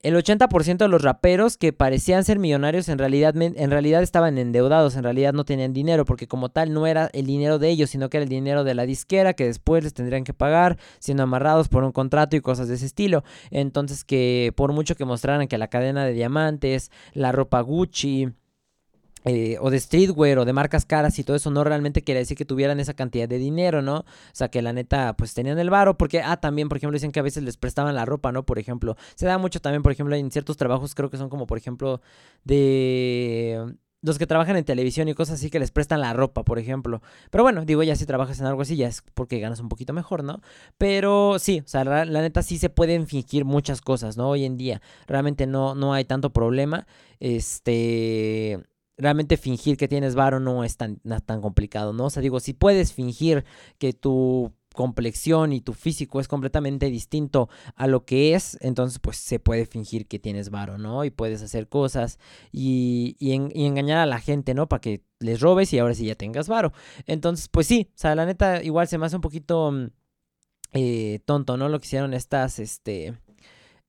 el 0.04 0.16
80% 0.16 0.78
de 0.78 0.88
los 0.90 1.02
raperos 1.02 1.56
que 1.58 1.72
parecían 1.72 2.26
ser 2.26 2.38
millonarios 2.38 2.90
en 2.90 2.98
realidad, 2.98 3.34
en 3.36 3.72
realidad 3.72 4.04
estaban 4.04 4.38
endeudados, 4.38 4.98
en 4.98 5.04
realidad 5.04 5.32
no 5.34 5.46
tenían 5.46 5.72
dinero, 5.72 6.04
porque 6.04 6.28
como 6.28 6.50
tal 6.50 6.74
no 6.74 6.86
era 6.86 7.10
el 7.14 7.26
dinero 7.26 7.58
de 7.58 7.70
ellos, 7.70 7.90
sino 7.90 8.10
que 8.10 8.18
era 8.18 8.24
el 8.24 8.30
dinero 8.30 8.66
de 8.66 8.76
la 8.76 8.86
disquera 8.86 9.34
que 9.34 9.46
después 9.46 9.84
les 9.84 9.94
tendrían 9.94 10.26
que 10.26 10.34
pagar, 10.34 10.78
siendo 11.00 11.24
amarrados 11.24 11.70
por 11.70 11.86
un 11.86 11.94
contrato 11.94 12.36
y 12.36 12.42
cosas 12.42 12.68
de 12.68 12.76
ese 12.76 12.86
estilo. 12.86 13.24
Entonces 13.50 14.04
que 14.04 14.52
por 14.56 14.74
mucho 14.74 14.96
que 14.96 15.06
mostraran 15.06 15.48
que 15.48 15.58
la 15.58 15.70
cadena 15.70 16.06
de 16.06 16.12
diamantes, 16.12 16.92
la 17.14 17.32
ropa 17.32 17.62
Gucci, 17.62 18.34
eh, 19.26 19.58
o 19.62 19.70
de 19.70 19.80
streetwear 19.80 20.40
o 20.40 20.46
de 20.46 20.54
marcas 20.54 20.86
caras 20.86 21.18
y 21.20 21.24
todo 21.24 21.36
eso 21.36 21.50
no 21.52 21.64
realmente 21.64 22.04
quiere 22.04 22.20
decir 22.20 22.38
que 22.38 22.46
tuvieran 22.46 22.80
esa 22.80 22.94
cantidad 22.94 23.28
de 23.28 23.38
dinero, 23.38 23.82
¿no? 23.82 24.00
O 24.00 24.06
sea, 24.34 24.50
que 24.50 24.62
la 24.62 24.74
neta, 24.74 25.16
pues 25.16 25.34
tenían 25.34 25.60
el 25.60 25.70
varo, 25.70 25.98
porque, 25.98 26.22
ah, 26.22 26.38
también, 26.38 26.70
por 26.70 26.78
ejemplo, 26.78 26.96
dicen 26.96 27.12
que 27.12 27.20
a 27.20 27.24
veces 27.24 27.44
les 27.44 27.58
prestaban 27.58 27.96
la 27.96 28.06
ropa, 28.06 28.32
¿no? 28.32 28.44
Por 28.46 28.60
ejemplo, 28.60 28.98
se 29.16 29.26
da 29.26 29.38
mucho 29.38 29.62
también, 29.62 29.84
por 29.84 29.92
ejemplo, 29.92 30.16
en 30.16 30.32
ciertos 30.32 30.58
trabajos, 30.58 30.96
creo 30.96 31.10
que 31.10 31.18
son 31.18 31.30
como, 31.30 31.48
por 31.48 31.58
ejemplo, 31.58 32.02
de 32.44 33.76
los 34.04 34.20
que 34.20 34.28
trabajan 34.28 34.58
en 34.58 34.66
televisión 34.66 35.08
y 35.08 35.14
cosas 35.14 35.40
así 35.40 35.50
que 35.50 35.60
les 35.60 35.72
prestan 35.72 36.02
la 36.02 36.14
ropa, 36.14 36.44
por 36.44 36.60
ejemplo. 36.60 37.02
Pero 37.32 37.44
bueno, 37.44 37.64
digo, 37.66 37.82
ya 37.84 37.96
si 37.96 38.06
trabajas 38.06 38.40
en 38.40 38.46
algo 38.46 38.62
así, 38.62 38.76
ya 38.76 38.88
es 38.88 39.02
porque 39.14 39.40
ganas 39.40 39.62
un 39.62 39.70
poquito 39.70 39.94
mejor, 39.94 40.24
¿no? 40.24 40.42
Pero 40.78 41.40
sí, 41.40 41.62
o 41.66 41.68
sea, 41.68 41.86
la, 41.86 42.06
neta 42.06 42.44
sí 42.44 42.58
se 42.58 42.70
pueden 42.70 43.08
fingir 43.08 43.46
muchas 43.46 43.82
cosas, 43.82 44.18
¿no? 44.18 44.30
Hoy 44.30 44.44
en 44.44 44.58
día 44.58 44.82
realmente 45.08 45.48
no, 45.48 45.74
no 45.74 45.94
hay 45.94 46.04
tanto 46.04 46.32
problema. 46.32 46.86
Este 47.22 48.62
realmente 48.98 49.38
fingir 49.38 49.78
que 49.78 49.88
tienes 49.88 50.16
varo 50.16 50.40
no 50.40 50.64
es 50.64 50.78
tan, 50.78 51.00
tan 51.26 51.42
complicado, 51.42 51.94
¿no? 51.94 52.06
O 52.06 52.10
sea, 52.10 52.22
digo, 52.22 52.40
si 52.40 52.54
puedes 52.54 52.94
fingir 52.94 53.44
que 53.78 53.94
tu 53.94 54.54
complexión 54.74 55.54
y 55.54 55.62
tu 55.62 55.74
físico 55.74 56.20
es 56.20 56.28
completamente 56.28 56.90
distinto 56.90 57.50
a 57.76 57.88
lo 57.88 58.06
que 58.06 58.34
es, 58.34 58.58
entonces 58.62 59.00
pues 59.00 59.18
se 59.18 59.40
puede 59.40 59.66
fingir 59.66 60.08
que 60.08 60.20
tienes 60.20 60.50
varo, 60.50 60.78
¿no? 60.78 61.06
Y 61.06 61.12
puedes 61.12 61.42
hacer 61.42 61.70
cosas 61.70 62.20
y, 62.52 63.16
y, 63.20 63.34
engañar 63.34 64.00
a 64.00 64.06
la 64.06 64.20
gente, 64.20 64.54
¿no? 64.54 64.68
Para 64.68 64.82
que 64.82 65.04
les 65.20 65.40
robes 65.42 65.72
y 65.74 65.80
ahora 65.80 65.94
sí 65.94 66.06
ya 66.06 66.16
tengas 66.16 66.48
varo. 66.48 66.74
Entonces, 67.06 67.48
pues 67.50 67.68
sí, 67.68 67.90
o 67.92 67.98
sea, 67.98 68.16
la 68.16 68.26
neta 68.26 68.64
igual 68.64 68.88
se 68.88 68.98
me 68.98 69.06
hace 69.06 69.16
un 69.16 69.22
poquito 69.22 69.72
mm, 69.72 69.88
eh, 70.74 71.20
tonto, 71.26 71.58
¿no? 71.58 71.70
Lo 71.70 71.80
que 71.80 71.86
hicieron 71.86 72.14
estas, 72.14 72.60
este, 72.60 73.16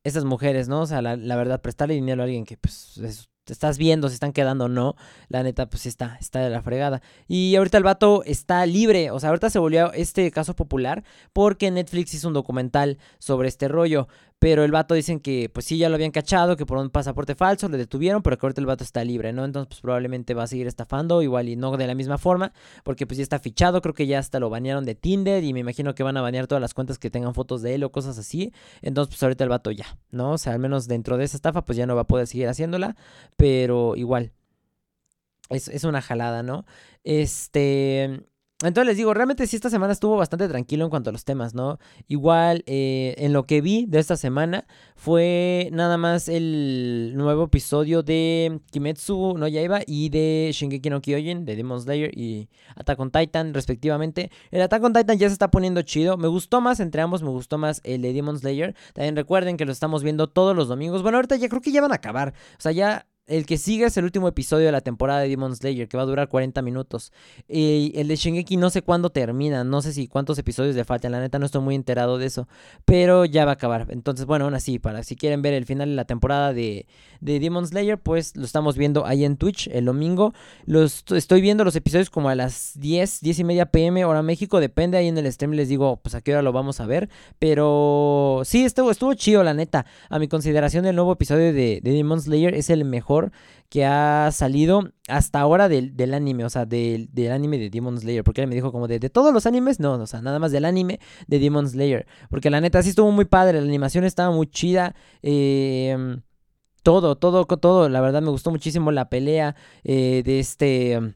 estas 0.05 0.25
mujeres, 0.25 0.69
¿no? 0.69 0.83
O 0.83 0.87
sea, 0.87 1.03
la, 1.03 1.17
la 1.17 1.37
verdad, 1.37 1.63
prestarle 1.63 1.95
dinero 1.95 2.23
a 2.23 2.25
alguien 2.25 2.45
que 2.45 2.57
pues 2.59 2.99
es 2.99 3.29
estás 3.53 3.79
viendo 3.79 4.09
si 4.09 4.15
están 4.15 4.33
quedando 4.33 4.65
o 4.65 4.69
no, 4.69 4.97
la 5.29 5.43
neta, 5.43 5.67
pues 5.67 5.87
está, 5.87 6.17
está 6.21 6.41
de 6.41 6.51
la 6.51 6.63
fregada. 6.63 7.03
Y 7.29 7.57
ahorita 7.57 7.79
el 7.79 7.85
vato 7.85 8.23
está 8.25 8.65
libre, 8.67 9.11
o 9.11 9.21
sea, 9.21 9.29
ahorita 9.31 9.51
se 9.51 9.59
volvió 9.59 9.93
este 9.93 10.31
caso 10.31 10.55
popular 10.55 11.05
porque 11.33 11.71
Netflix 11.71 12.15
hizo 12.15 12.29
un 12.29 12.35
documental 12.35 12.99
sobre 13.19 13.49
este 13.49 13.69
rollo. 13.69 14.09
Pero 14.45 14.63
el 14.63 14.73
vato 14.73 14.93
dicen 14.93 15.21
que 15.21 15.49
pues 15.49 15.65
sí 15.65 15.79
ya 15.79 15.89
lo 15.89 15.95
habían 15.95 16.11
cachado, 16.11 16.59
que 16.59 16.67
por 16.67 16.77
un 16.77 16.91
pasaporte 16.91 17.35
falso 17.35 17.67
le 17.71 17.79
detuvieron, 17.79 18.23
pero 18.23 18.37
que 18.37 18.45
ahorita 18.45 18.61
el 18.61 18.67
vato 18.67 18.85
está 18.85 19.03
libre, 19.03 19.33
¿no? 19.33 19.43
Entonces 19.43 19.69
pues 19.69 19.81
probablemente 19.81 20.35
va 20.35 20.43
a 20.43 20.47
seguir 20.47 20.67
estafando, 20.67 21.23
igual 21.23 21.49
y 21.49 21.57
no 21.57 21.75
de 21.79 21.87
la 21.87 21.95
misma 21.95 22.19
forma, 22.19 22.53
porque 22.83 23.07
pues 23.07 23.17
ya 23.17 23.23
está 23.23 23.39
fichado, 23.39 23.81
creo 23.81 23.95
que 23.95 24.07
ya 24.07 24.19
hasta 24.19 24.41
lo 24.41 24.51
banearon 24.51 24.85
de 24.85 24.95
Tinder 24.95 25.43
y 25.43 25.55
me 25.55 25.61
imagino 25.61 25.95
que 25.95 26.03
van 26.03 26.19
a 26.19 26.21
banear 26.21 26.47
todas 26.47 26.61
las 26.61 26.75
cuentas 26.75 26.99
que 26.99 27.09
tengan 27.09 27.33
fotos 27.33 27.63
de 27.63 27.75
él 27.75 27.85
o 27.85 27.91
cosas 27.91 28.19
así. 28.19 28.53
Entonces 28.83 29.15
pues 29.15 29.23
ahorita 29.23 29.45
el 29.45 29.49
vato 29.49 29.71
ya, 29.71 29.87
¿no? 30.11 30.33
O 30.33 30.37
sea, 30.37 30.53
al 30.53 30.59
menos 30.59 30.89
dentro 30.89 31.17
de 31.17 31.25
esa 31.25 31.39
estafa 31.39 31.65
pues 31.65 31.79
ya 31.79 31.87
no 31.87 31.95
va 31.95 32.03
a 32.03 32.07
poder 32.07 32.27
seguir 32.27 32.49
haciéndola, 32.49 32.97
pero 33.39 33.97
igual. 33.97 34.33
Es, 35.49 35.69
es 35.69 35.85
una 35.85 36.03
jalada, 36.03 36.43
¿no? 36.43 36.67
Este... 37.03 38.27
Entonces 38.69 38.87
les 38.87 38.97
digo, 38.97 39.13
realmente 39.15 39.47
sí 39.47 39.57
esta 39.57 39.71
semana 39.71 39.93
estuvo 39.93 40.17
bastante 40.17 40.49
tranquilo 40.49 40.85
en 40.85 40.91
cuanto 40.91 41.11
a 41.11 41.13
los 41.13 41.25
temas, 41.25 41.55
¿no? 41.55 41.79
Igual 42.09 42.63
eh, 42.67 43.15
en 43.19 43.33
lo 43.33 43.47
que 43.47 43.61
vi 43.61 43.87
de 43.87 43.99
esta 43.99 44.17
semana 44.17 44.67
fue 44.97 45.69
nada 45.73 45.97
más 45.99 46.29
el 46.29 47.13
nuevo 47.15 47.45
episodio 47.45 48.03
de 48.03 48.61
Kimetsu 48.71 49.37
no 49.39 49.49
Yaiba 49.49 49.81
y 49.87 50.09
de 50.09 50.51
Shingeki 50.53 50.91
no 50.91 51.01
Kyojin, 51.01 51.45
de 51.45 51.57
Demon 51.57 51.81
Slayer 51.81 52.11
y 52.17 52.49
Attack 52.77 52.99
on 53.01 53.11
Titan 53.11 53.55
respectivamente. 53.55 54.31
El 54.51 54.63
Attack 54.63 54.83
on 54.83 54.93
Titan 54.93 55.19
ya 55.19 55.29
se 55.29 55.35
está 55.35 55.51
poniendo 55.51 55.83
chido, 55.83 56.17
me 56.17 56.29
gustó 56.29 56.61
más 56.61 56.81
entre 56.81 57.03
ambos, 57.03 57.23
me 57.23 57.31
gustó 57.31 57.59
más 57.59 57.81
el 57.85 58.03
de 58.03 58.13
Demon 58.13 58.39
Slayer. 58.39 58.75
También 58.95 59.17
recuerden 59.17 59.57
que 59.57 59.65
lo 59.65 59.73
estamos 59.73 60.03
viendo 60.03 60.29
todos 60.29 60.57
los 60.57 60.69
domingos. 60.69 61.03
Bueno, 61.03 61.19
ahorita 61.19 61.37
ya 61.37 61.49
creo 61.49 61.61
que 61.61 61.73
ya 61.73 61.81
van 61.81 61.93
a 61.93 61.97
acabar. 61.97 62.35
O 62.59 62.61
sea, 62.61 62.73
ya 62.73 63.07
el 63.27 63.47
que 63.47 63.57
sigue 63.57 63.87
es 63.87 63.97
el 63.97 64.05
último 64.05 64.29
episodio 64.29 64.67
de 64.67 64.73
la 64.73 64.83
temporada 64.83 65.21
de 65.21 65.29
Demon 65.29 65.57
Slayer, 65.57 65.89
que 65.89 65.97
va 65.97 66.03
a 66.03 66.07
durar 66.07 66.29
40 66.29 66.61
minutos. 66.61 67.11
Y 67.49 67.93
el 67.97 68.09
de 68.09 68.17
Shingeki 68.17 68.59
no 68.59 68.69
sé 68.69 68.83
cuándo 68.83 69.11
termina, 69.11 69.65
no 69.65 69.81
sé 69.81 69.95
si 69.95 70.09
cuántos 70.09 70.39
episodios 70.39 70.75
le 70.77 70.85
faltan, 70.85 71.13
la 71.13 71.21
neta 71.21 71.39
no 71.39 71.47
estoy 71.47 71.63
muy 71.63 71.75
enterado 71.75 72.19
de 72.19 72.27
eso, 72.27 72.49
pero 72.85 73.25
ya 73.25 73.47
va 73.47 73.53
a 73.53 73.55
acabar. 73.55 73.87
Entonces, 73.91 74.27
bueno, 74.27 74.45
aún 74.45 74.55
así, 74.55 74.79
para 74.79 75.03
si 75.03 75.17
quieren 75.17 75.41
ver 75.41 75.55
el 75.55 75.65
final 75.65 75.89
de 75.89 75.95
la 75.95 76.05
temporada 76.05 76.53
de, 76.53 76.87
de 77.21 77.41
Demon 77.41 77.67
Slayer, 77.67 77.99
pues 77.99 78.37
lo 78.37 78.45
estamos 78.45 78.77
viendo 78.77 79.07
ahí 79.07 79.25
en 79.25 79.39
Twitch 79.39 79.69
el 79.69 79.87
domingo. 79.87 80.35
Los, 80.67 81.05
estoy 81.11 81.41
viendo 81.41 81.65
los 81.65 81.77
episodios 81.77 82.11
como 82.11 82.29
a 82.29 82.35
las 82.35 82.73
10, 82.79 83.21
10 83.23 83.39
y 83.39 83.45
media 83.45 83.67
pm 83.67 84.05
hora 84.05 84.23
México, 84.23 84.61
depende 84.61 84.99
ahí 84.99 85.09
en 85.09 85.17
el 85.17 85.33
stream, 85.33 85.53
les 85.53 85.69
digo 85.69 85.99
pues 86.03 86.15
a 86.15 86.21
qué 86.21 86.33
hora 86.33 86.43
lo 86.43 86.53
vamos 86.53 86.81
a 86.81 86.87
ver. 86.87 87.09
Pero 87.39 88.43
sí, 88.45 88.65
estuvo, 88.65 88.91
estuvo 88.91 89.15
chido, 89.15 89.43
la 89.43 89.55
neta. 89.55 89.87
A 90.11 90.19
mi 90.19 90.29
consideración, 90.29 90.85
el 90.85 90.97
nuevo 90.97 91.13
episodio 91.13 91.55
de, 91.55 91.81
de 91.83 91.91
Demon 91.91 92.21
Slayer 92.21 92.55
es 92.55 92.69
el 92.69 92.85
mejor 92.85 93.14
que 93.75 93.85
ha 93.85 94.31
salido 94.31 94.93
hasta 95.09 95.41
ahora 95.41 95.69
del, 95.69 96.15
anime, 96.15 96.45
o 96.45 96.49
sea, 96.49 96.65
del, 96.65 97.09
anime 97.33 97.59
de 97.59 97.71
Demon 97.71 97.99
Slayer. 97.99 98.23
Porque 98.23 98.43
él 98.43 98.47
me 98.47 98.55
dijo 98.55 98.71
como 98.71 98.87
de, 98.87 99.01
de 99.01 99.11
todos 99.11 99.35
los 99.35 99.47
animes, 99.47 99.81
no, 99.81 99.95
o 99.95 100.07
sea, 100.07 100.23
nada 100.23 100.39
más 100.39 100.53
del 100.53 100.65
anime 100.65 101.01
de 101.27 101.41
Demon 101.41 101.69
Slayer. 101.69 102.07
Porque 102.31 102.51
la 102.51 102.61
neta 102.61 102.83
sí 102.85 102.91
estuvo 102.91 103.11
muy 103.11 103.25
padre, 103.25 103.61
la 103.61 103.67
animación 103.67 104.05
estaba 104.05 104.33
muy 104.33 104.47
chida. 104.47 104.95
Em, 105.23 106.23
todo, 106.85 107.17
todo, 107.17 107.47
todo, 107.47 107.89
la 107.89 108.01
verdad 108.01 108.23
me 108.23 108.31
gustó 108.31 108.53
muchísimo 108.53 108.93
la 108.93 109.09
pelea 109.09 109.57
eh, 109.83 110.23
de 110.25 110.39
este... 110.39 111.15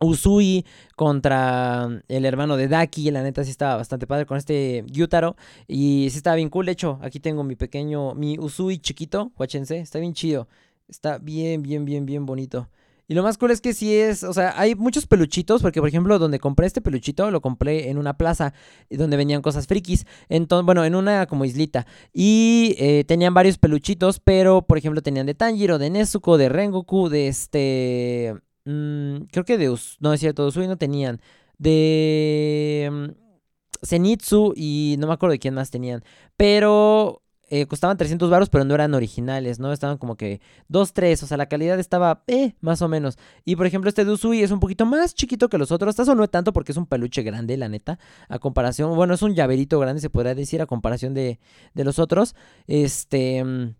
Usui 0.00 0.66
contra 0.96 2.02
el 2.08 2.24
hermano 2.24 2.56
de 2.56 2.68
Daki, 2.68 3.10
la 3.10 3.22
neta 3.22 3.44
sí 3.44 3.50
estaba 3.50 3.76
bastante 3.76 4.06
padre 4.06 4.26
con 4.26 4.36
este 4.36 4.84
Yutaro 4.88 5.36
y 5.68 6.08
sí 6.10 6.16
estaba 6.16 6.36
bien 6.36 6.50
cool, 6.50 6.66
de 6.66 6.72
hecho 6.72 6.98
aquí 7.00 7.20
tengo 7.20 7.44
mi 7.44 7.56
pequeño, 7.56 8.14
mi 8.14 8.38
Usui 8.38 8.78
chiquito, 8.78 9.32
guáchense, 9.36 9.78
está 9.78 10.00
bien 10.00 10.12
chido, 10.12 10.48
Está 10.88 11.18
bien, 11.18 11.62
bien, 11.62 11.84
bien, 11.84 12.06
bien 12.06 12.26
bonito. 12.26 12.68
Y 13.06 13.14
lo 13.14 13.22
más 13.22 13.36
cool 13.36 13.50
es 13.50 13.60
que 13.60 13.74
sí 13.74 13.94
es, 13.94 14.22
o 14.22 14.32
sea, 14.32 14.58
hay 14.58 14.74
muchos 14.74 15.06
peluchitos, 15.06 15.60
porque 15.60 15.80
por 15.80 15.88
ejemplo, 15.88 16.18
donde 16.18 16.38
compré 16.38 16.66
este 16.66 16.80
peluchito, 16.80 17.30
lo 17.30 17.42
compré 17.42 17.90
en 17.90 17.98
una 17.98 18.16
plaza 18.16 18.54
donde 18.88 19.18
venían 19.18 19.42
cosas 19.42 19.66
frikis, 19.66 20.06
entonces, 20.30 20.64
bueno, 20.64 20.84
en 20.84 20.94
una 20.94 21.26
como 21.26 21.44
islita. 21.44 21.86
Y 22.14 22.74
eh, 22.78 23.04
tenían 23.06 23.34
varios 23.34 23.58
peluchitos, 23.58 24.20
pero 24.20 24.62
por 24.62 24.78
ejemplo 24.78 25.02
tenían 25.02 25.26
de 25.26 25.34
Tanjiro, 25.34 25.78
de 25.78 25.90
Nezuko, 25.90 26.38
de 26.38 26.48
Rengoku, 26.48 27.08
de 27.08 27.28
este... 27.28 28.34
Mm, 28.64 29.24
creo 29.30 29.44
que 29.44 29.58
de... 29.58 29.68
Us 29.68 29.98
no 30.00 30.12
es 30.14 30.20
cierto, 30.20 30.42
de 30.42 30.48
Usui 30.48 30.66
no 30.66 30.78
tenían. 30.78 31.20
De... 31.58 32.88
Mm, 32.90 33.24
Zenitsu 33.84 34.54
y 34.56 34.96
no 34.98 35.06
me 35.06 35.12
acuerdo 35.12 35.32
de 35.32 35.38
quién 35.38 35.54
más 35.54 35.70
tenían. 35.70 36.02
Pero 36.38 37.22
eh, 37.50 37.66
costaban 37.66 37.96
300 37.96 38.30
baros, 38.30 38.48
pero 38.48 38.64
no 38.64 38.74
eran 38.74 38.94
originales, 38.94 39.58
¿no? 39.58 39.72
Estaban 39.72 39.98
como 39.98 40.16
que 40.16 40.40
2, 40.68 40.92
3, 40.92 41.22
o 41.22 41.26
sea, 41.26 41.36
la 41.36 41.46
calidad 41.46 41.78
estaba, 41.78 42.22
eh, 42.26 42.54
más 42.60 42.82
o 42.82 42.88
menos. 42.88 43.18
Y 43.44 43.56
por 43.56 43.66
ejemplo, 43.66 43.88
este 43.88 44.04
de 44.04 44.12
Usui 44.12 44.42
es 44.42 44.50
un 44.50 44.60
poquito 44.60 44.86
más 44.86 45.14
chiquito 45.14 45.48
que 45.48 45.58
los 45.58 45.70
otros. 45.72 45.98
Eso 45.98 46.14
no 46.14 46.24
es 46.24 46.30
tanto 46.30 46.52
porque 46.52 46.72
es 46.72 46.78
un 46.78 46.86
peluche 46.86 47.22
grande, 47.22 47.56
la 47.56 47.68
neta. 47.68 47.98
A 48.28 48.38
comparación, 48.38 48.94
bueno, 48.96 49.14
es 49.14 49.22
un 49.22 49.34
llaverito 49.34 49.78
grande, 49.78 50.00
se 50.00 50.10
podría 50.10 50.34
decir, 50.34 50.62
a 50.62 50.66
comparación 50.66 51.14
de, 51.14 51.38
de 51.74 51.84
los 51.84 51.98
otros. 51.98 52.34
Este. 52.66 53.74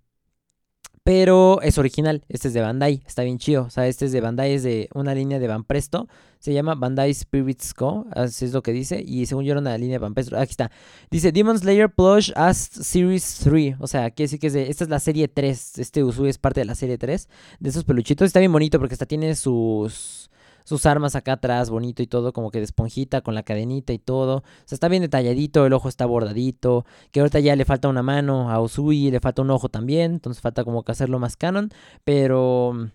Pero 1.05 1.61
es 1.61 1.77
original. 1.77 2.25
Este 2.31 2.49
es 2.49 2.55
de 2.55 2.63
Bandai. 2.63 3.03
Está 3.07 3.25
bien 3.25 3.39
chido. 3.39 3.65
O 3.65 3.71
sea, 3.71 3.87
este 3.87 4.07
es 4.07 4.13
de 4.13 4.23
Bandai. 4.23 4.55
Es 4.55 4.63
de 4.63 4.89
una 4.95 5.15
línea 5.15 5.39
de 5.39 5.47
Van 5.47 5.63
Presto. 5.63 6.09
Se 6.39 6.55
llama 6.55 6.75
Bandai 6.75 7.13
Spirits 7.13 7.75
Co. 7.75 8.07
Así 8.13 8.47
es 8.47 8.55
lo 8.55 8.63
que 8.63 8.73
dice. 8.73 9.05
Y 9.07 9.27
según 9.27 9.45
yo 9.45 9.53
era 9.53 9.61
una 9.61 9.77
línea 9.77 9.97
de 9.97 9.99
Van 9.99 10.15
Presto. 10.15 10.39
Aquí 10.39 10.53
está. 10.53 10.71
Dice 11.11 11.31
Demon 11.31 11.59
Slayer 11.59 11.91
Plush 11.91 12.33
as 12.35 12.57
Series 12.57 13.41
3. 13.45 13.77
O 13.81 13.87
sea, 13.87 14.11
quiere 14.13 14.29
decir 14.29 14.41
que 14.41 14.47
es 14.47 14.55
de, 14.55 14.71
esta 14.71 14.85
es 14.85 14.91
la 14.91 14.99
serie 14.99 15.29
3. 15.29 15.79
Este 15.79 16.03
Usui 16.03 16.31
es 16.31 16.39
parte 16.39 16.61
de 16.61 16.65
la 16.65 16.75
serie 16.75 16.97
3. 16.97 17.29
De 17.61 17.69
esos 17.69 17.85
peluchitos. 17.85 18.25
Está 18.25 18.41
bien 18.41 18.53
bonito 18.53 18.79
porque 18.79 18.95
hasta 18.95 19.05
tiene 19.05 19.35
sus 19.35 20.31
sus 20.65 20.87
armas 20.87 21.15
acá 21.15 21.35
atrás, 21.35 21.71
bonito 21.71 22.03
y 22.03 22.07
todo, 22.07 22.33
como 22.33 22.51
que 22.51 22.59
de 22.59 22.65
esponjita 22.65 23.21
con 23.21 23.35
la 23.35 23.43
cadenita 23.43 23.93
y 23.93 23.99
todo. 23.99 24.39
O 24.39 24.43
sea, 24.65 24.77
está 24.77 24.89
bien 24.89 25.03
detalladito, 25.03 25.67
el 25.67 25.73
ojo 25.75 25.89
está 25.89 26.07
bordadito. 26.07 26.87
Que 27.13 27.21
ahorita 27.21 27.41
ya 27.41 27.55
le 27.55 27.65
falta 27.65 27.89
una 27.89 28.03
mano 28.03 28.51
a 28.51 28.61
Usui, 28.61 29.11
le 29.11 29.21
falta 29.21 29.43
un 29.43 29.51
ojo 29.51 29.69
también. 29.69 30.13
Entonces 30.13 30.41
falta 30.41 30.65
como 30.65 30.83
que 30.83 30.93
hacerlo 30.93 31.19
más 31.19 31.37
canon. 31.37 31.71
Pero. 32.05 32.91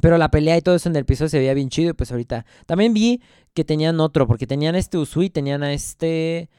Pero 0.00 0.16
la 0.18 0.30
pelea 0.30 0.56
y 0.56 0.62
todo 0.62 0.74
eso 0.74 0.88
en 0.88 0.96
el 0.96 1.04
piso 1.04 1.28
se 1.28 1.38
veía 1.38 1.54
bien 1.54 1.70
chido. 1.70 1.90
Y 1.90 1.94
pues 1.94 2.12
ahorita. 2.12 2.44
También 2.66 2.92
vi 2.94 3.22
que 3.54 3.64
tenían 3.64 3.98
otro. 4.00 4.26
Porque 4.26 4.46
tenían 4.46 4.74
este 4.74 4.98
Usui, 4.98 5.30
tenían 5.30 5.62
a 5.62 5.72
este 5.72 6.50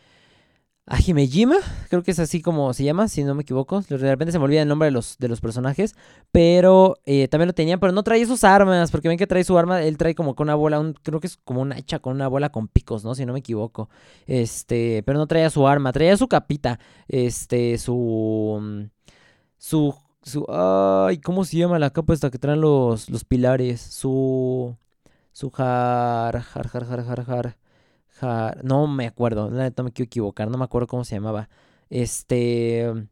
a 0.86 0.98
Himejima, 1.00 1.56
creo 1.90 2.04
que 2.04 2.12
es 2.12 2.20
así 2.20 2.42
como 2.42 2.74
se 2.74 2.84
llama, 2.84 3.08
si 3.08 3.24
no 3.24 3.36
me 3.36 3.44
equivoco. 3.44 3.82
De 3.82 3.98
repente 3.98 4.34
se 4.34 4.40
me 4.40 4.46
olvida 4.46 4.62
el 4.64 4.68
nombre 4.68 4.88
de 4.88 4.92
los, 4.92 5.18
de 5.18 5.30
los 5.30 5.40
personajes. 5.40 5.96
Pero 6.32 6.98
eh, 7.06 7.30
también 7.30 7.48
lo 7.48 7.54
tenían, 7.54 7.80
pero 7.80 7.94
no 7.94 8.04
trae 8.04 8.26
sus 8.26 8.44
armas. 8.44 8.92
Porque 8.92 9.08
ven 9.08 9.18
que 9.18 9.28
trae 9.28 9.46
su 9.46 9.58
arma, 9.58 9.82
él 9.82 9.98
trae 9.98 10.14
como 10.14 10.36
con 10.36 10.48
una 10.48 10.56
bola, 10.56 10.80
un, 10.82 10.94
creo 10.94 11.22
que 11.22 11.28
es 11.28 11.38
como 11.38 11.62
una 11.62 11.78
hecha 11.78 12.00
con 12.00 12.14
una 12.14 12.28
bola 12.28 12.52
con 12.52 12.68
picos, 12.68 13.06
¿no? 13.06 13.16
Si 13.16 13.26
no 13.26 13.32
me 13.34 13.40
equivoco. 13.40 13.90
Este, 14.28 15.04
pero 15.04 15.18
no 15.18 15.28
traía 15.28 15.50
su 15.50 15.68
arma, 15.68 15.94
traía 15.94 16.18
su 16.18 16.28
capita. 16.28 16.80
Este, 17.08 17.78
su. 17.78 18.60
Mm, 18.62 18.84
su. 19.58 19.96
Su. 20.22 20.46
Ay, 20.50 21.20
¿cómo 21.20 21.46
se 21.46 21.58
llama 21.58 21.80
la 21.80 21.92
capa 21.92 22.14
esta 22.14 22.30
que 22.30 22.40
traen 22.40 22.62
los, 22.62 23.10
los 23.10 23.24
pilares? 23.24 23.82
Su. 23.82 24.76
Su 25.32 25.50
jar. 25.50 26.42
Jar, 26.42 26.68
jar, 26.68 26.86
jar, 26.86 27.06
jar, 27.06 27.26
jar 27.26 27.63
no 28.64 28.88
me 28.88 29.08
acuerdo, 29.08 29.50
neta 29.52 29.84
me 29.84 29.92
quiero 29.92 30.08
equivocar, 30.08 30.50
no 30.50 30.58
me 30.58 30.66
acuerdo 30.66 30.88
cómo 30.88 31.04
se 31.06 31.16
llamaba. 31.16 31.50
Este... 31.90 33.08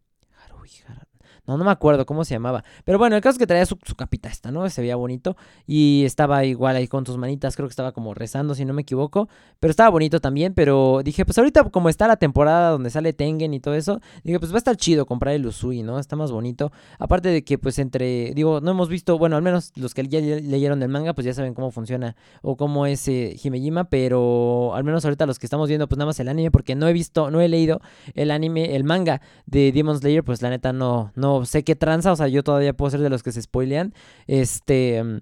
No, 1.47 1.57
no 1.57 1.65
me 1.65 1.71
acuerdo 1.71 2.05
cómo 2.05 2.23
se 2.23 2.35
llamaba. 2.35 2.63
Pero 2.85 2.99
bueno, 2.99 3.15
el 3.15 3.21
caso 3.21 3.33
es 3.33 3.39
que 3.39 3.47
traía 3.47 3.65
su, 3.65 3.77
capita 3.97 4.29
esta, 4.29 4.51
¿no? 4.51 4.69
Se 4.69 4.81
veía 4.81 4.95
bonito. 4.95 5.35
Y 5.65 6.03
estaba 6.05 6.45
igual 6.45 6.75
ahí 6.75 6.87
con 6.87 7.05
sus 7.05 7.17
manitas, 7.17 7.55
creo 7.55 7.67
que 7.67 7.71
estaba 7.71 7.91
como 7.91 8.13
rezando, 8.13 8.53
si 8.53 8.63
no 8.65 8.73
me 8.73 8.83
equivoco. 8.83 9.27
Pero 9.59 9.71
estaba 9.71 9.89
bonito 9.89 10.19
también, 10.19 10.53
pero 10.53 11.01
dije, 11.03 11.25
pues 11.25 11.37
ahorita 11.37 11.69
como 11.69 11.89
está 11.89 12.07
la 12.07 12.17
temporada 12.17 12.69
donde 12.69 12.89
sale 12.89 13.13
Tengen 13.13 13.53
y 13.53 13.59
todo 13.59 13.73
eso, 13.73 14.01
dije, 14.23 14.39
pues 14.39 14.51
va 14.51 14.55
a 14.55 14.57
estar 14.59 14.77
chido 14.77 15.05
comprar 15.05 15.33
el 15.33 15.45
Usui, 15.45 15.83
¿no? 15.83 15.99
Está 15.99 16.15
más 16.15 16.31
bonito. 16.31 16.71
Aparte 16.99 17.29
de 17.29 17.43
que 17.43 17.57
pues 17.57 17.79
entre, 17.79 18.33
digo, 18.33 18.61
no 18.61 18.71
hemos 18.71 18.89
visto, 18.89 19.17
bueno, 19.17 19.35
al 19.35 19.41
menos 19.41 19.71
los 19.75 19.93
que 19.93 20.07
ya 20.07 20.19
leyeron 20.19 20.81
el 20.83 20.89
manga, 20.89 21.13
pues 21.13 21.25
ya 21.25 21.33
saben 21.33 21.53
cómo 21.53 21.71
funciona 21.71 22.15
o 22.41 22.55
cómo 22.55 22.85
es 22.85 23.07
eh, 23.07 23.37
Himejima, 23.41 23.85
pero 23.85 24.73
al 24.75 24.83
menos 24.83 25.05
ahorita 25.05 25.25
los 25.25 25.39
que 25.39 25.45
estamos 25.45 25.67
viendo, 25.67 25.87
pues 25.87 25.97
nada 25.97 26.07
más 26.07 26.19
el 26.19 26.29
anime, 26.29 26.51
porque 26.51 26.75
no 26.75 26.87
he 26.87 26.93
visto, 26.93 27.31
no 27.31 27.41
he 27.41 27.47
leído 27.47 27.81
el 28.13 28.31
anime, 28.31 28.75
el 28.75 28.83
manga 28.83 29.21
de 29.45 29.71
Demon 29.71 29.97
Slayer, 29.97 30.23
pues 30.23 30.41
la 30.41 30.49
neta 30.49 30.73
no, 30.73 31.11
no 31.15 31.40
sé 31.45 31.63
qué 31.63 31.75
tranza, 31.75 32.11
o 32.11 32.15
sea, 32.15 32.27
yo 32.27 32.43
todavía 32.43 32.73
puedo 32.73 32.91
ser 32.91 33.01
de 33.01 33.09
los 33.09 33.23
que 33.23 33.31
se 33.31 33.41
spoilean. 33.41 33.93
Este. 34.27 35.21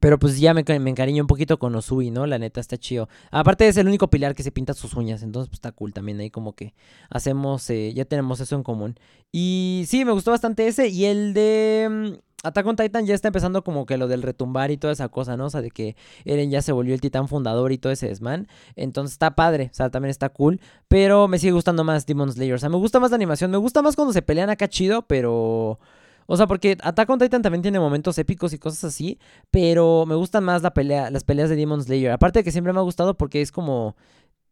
Pero 0.00 0.18
pues 0.18 0.38
ya 0.38 0.52
me, 0.52 0.60
encariño 0.60 1.22
un 1.22 1.26
poquito 1.26 1.58
con 1.58 1.74
Osui, 1.74 2.10
¿no? 2.10 2.26
La 2.26 2.38
neta 2.38 2.60
está 2.60 2.76
chido. 2.76 3.08
Aparte 3.30 3.66
es 3.66 3.76
el 3.76 3.88
único 3.88 4.10
pilar 4.10 4.34
que 4.34 4.42
se 4.42 4.52
pinta 4.52 4.74
sus 4.74 4.94
uñas, 4.94 5.22
entonces 5.22 5.48
pues 5.48 5.56
está 5.56 5.72
cool 5.72 5.92
también 5.92 6.20
ahí 6.20 6.30
como 6.30 6.54
que 6.54 6.74
hacemos, 7.08 7.68
eh, 7.70 7.94
ya 7.94 8.04
tenemos 8.04 8.40
eso 8.40 8.56
en 8.56 8.62
común. 8.62 8.96
Y 9.32 9.84
sí, 9.86 10.04
me 10.04 10.12
gustó 10.12 10.32
bastante 10.32 10.66
ese 10.66 10.88
y 10.88 11.06
el 11.06 11.32
de 11.32 11.88
mm, 11.90 12.35
Attack 12.42 12.66
on 12.66 12.76
Titan 12.76 13.06
ya 13.06 13.14
está 13.14 13.28
empezando 13.28 13.64
como 13.64 13.86
que 13.86 13.96
lo 13.96 14.08
del 14.08 14.22
retumbar 14.22 14.70
y 14.70 14.76
toda 14.76 14.92
esa 14.92 15.08
cosa, 15.08 15.36
¿no? 15.36 15.46
O 15.46 15.50
sea, 15.50 15.62
de 15.62 15.70
que 15.70 15.96
Eren 16.24 16.50
ya 16.50 16.62
se 16.62 16.72
volvió 16.72 16.94
el 16.94 17.00
titán 17.00 17.28
fundador 17.28 17.72
y 17.72 17.78
todo 17.78 17.92
ese 17.92 18.08
desmán. 18.08 18.46
Entonces 18.76 19.14
está 19.14 19.34
padre, 19.34 19.70
o 19.72 19.74
sea, 19.74 19.90
también 19.90 20.10
está 20.10 20.28
cool. 20.28 20.60
Pero 20.88 21.28
me 21.28 21.38
sigue 21.38 21.52
gustando 21.52 21.82
más 21.82 22.06
Demon 22.06 22.30
Slayer. 22.32 22.54
O 22.54 22.58
sea, 22.58 22.68
me 22.68 22.76
gusta 22.76 23.00
más 23.00 23.10
la 23.10 23.16
animación. 23.16 23.50
Me 23.50 23.56
gusta 23.56 23.82
más 23.82 23.96
cuando 23.96 24.12
se 24.12 24.22
pelean 24.22 24.50
acá 24.50 24.68
chido, 24.68 25.02
pero... 25.02 25.78
O 26.28 26.36
sea, 26.36 26.46
porque 26.46 26.76
Attack 26.82 27.08
on 27.08 27.18
Titan 27.20 27.42
también 27.42 27.62
tiene 27.62 27.78
momentos 27.78 28.18
épicos 28.18 28.52
y 28.52 28.58
cosas 28.58 28.82
así, 28.84 29.20
pero 29.52 30.06
me 30.06 30.16
gustan 30.16 30.42
más 30.42 30.60
las 30.60 30.72
peleas 30.72 31.48
de 31.48 31.56
Demon 31.56 31.82
Slayer. 31.82 32.10
Aparte 32.10 32.40
de 32.40 32.44
que 32.44 32.50
siempre 32.50 32.72
me 32.72 32.80
ha 32.80 32.82
gustado 32.82 33.16
porque 33.16 33.40
es 33.40 33.52
como 33.52 33.96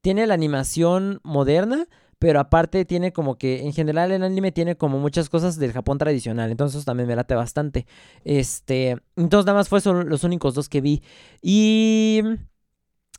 tiene 0.00 0.26
la 0.26 0.34
animación 0.34 1.20
moderna, 1.24 1.86
pero 2.24 2.40
aparte 2.40 2.86
tiene 2.86 3.12
como 3.12 3.36
que 3.36 3.60
en 3.64 3.74
general 3.74 4.10
el 4.10 4.22
anime 4.22 4.50
tiene 4.50 4.78
como 4.78 4.98
muchas 4.98 5.28
cosas 5.28 5.58
del 5.58 5.72
Japón 5.72 5.98
tradicional, 5.98 6.50
entonces 6.50 6.86
también 6.86 7.06
me 7.06 7.14
late 7.14 7.34
bastante. 7.34 7.86
Este, 8.24 8.96
entonces 9.14 9.44
nada 9.44 9.58
más 9.58 9.68
fue 9.68 9.82
son 9.82 10.08
los 10.08 10.24
únicos 10.24 10.54
dos 10.54 10.70
que 10.70 10.80
vi 10.80 11.02
y 11.42 12.22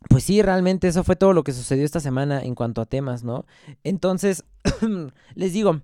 pues 0.10 0.24
sí, 0.24 0.42
realmente 0.42 0.88
eso 0.88 1.04
fue 1.04 1.16
todo 1.16 1.34
lo 1.34 1.44
que 1.44 1.54
sucedió 1.54 1.86
esta 1.86 2.00
semana 2.00 2.42
en 2.42 2.56
cuanto 2.56 2.82
a 2.82 2.88
temas, 2.88 3.24
¿no? 3.24 3.46
Entonces, 3.84 4.44
les 5.36 5.54
digo, 5.54 5.82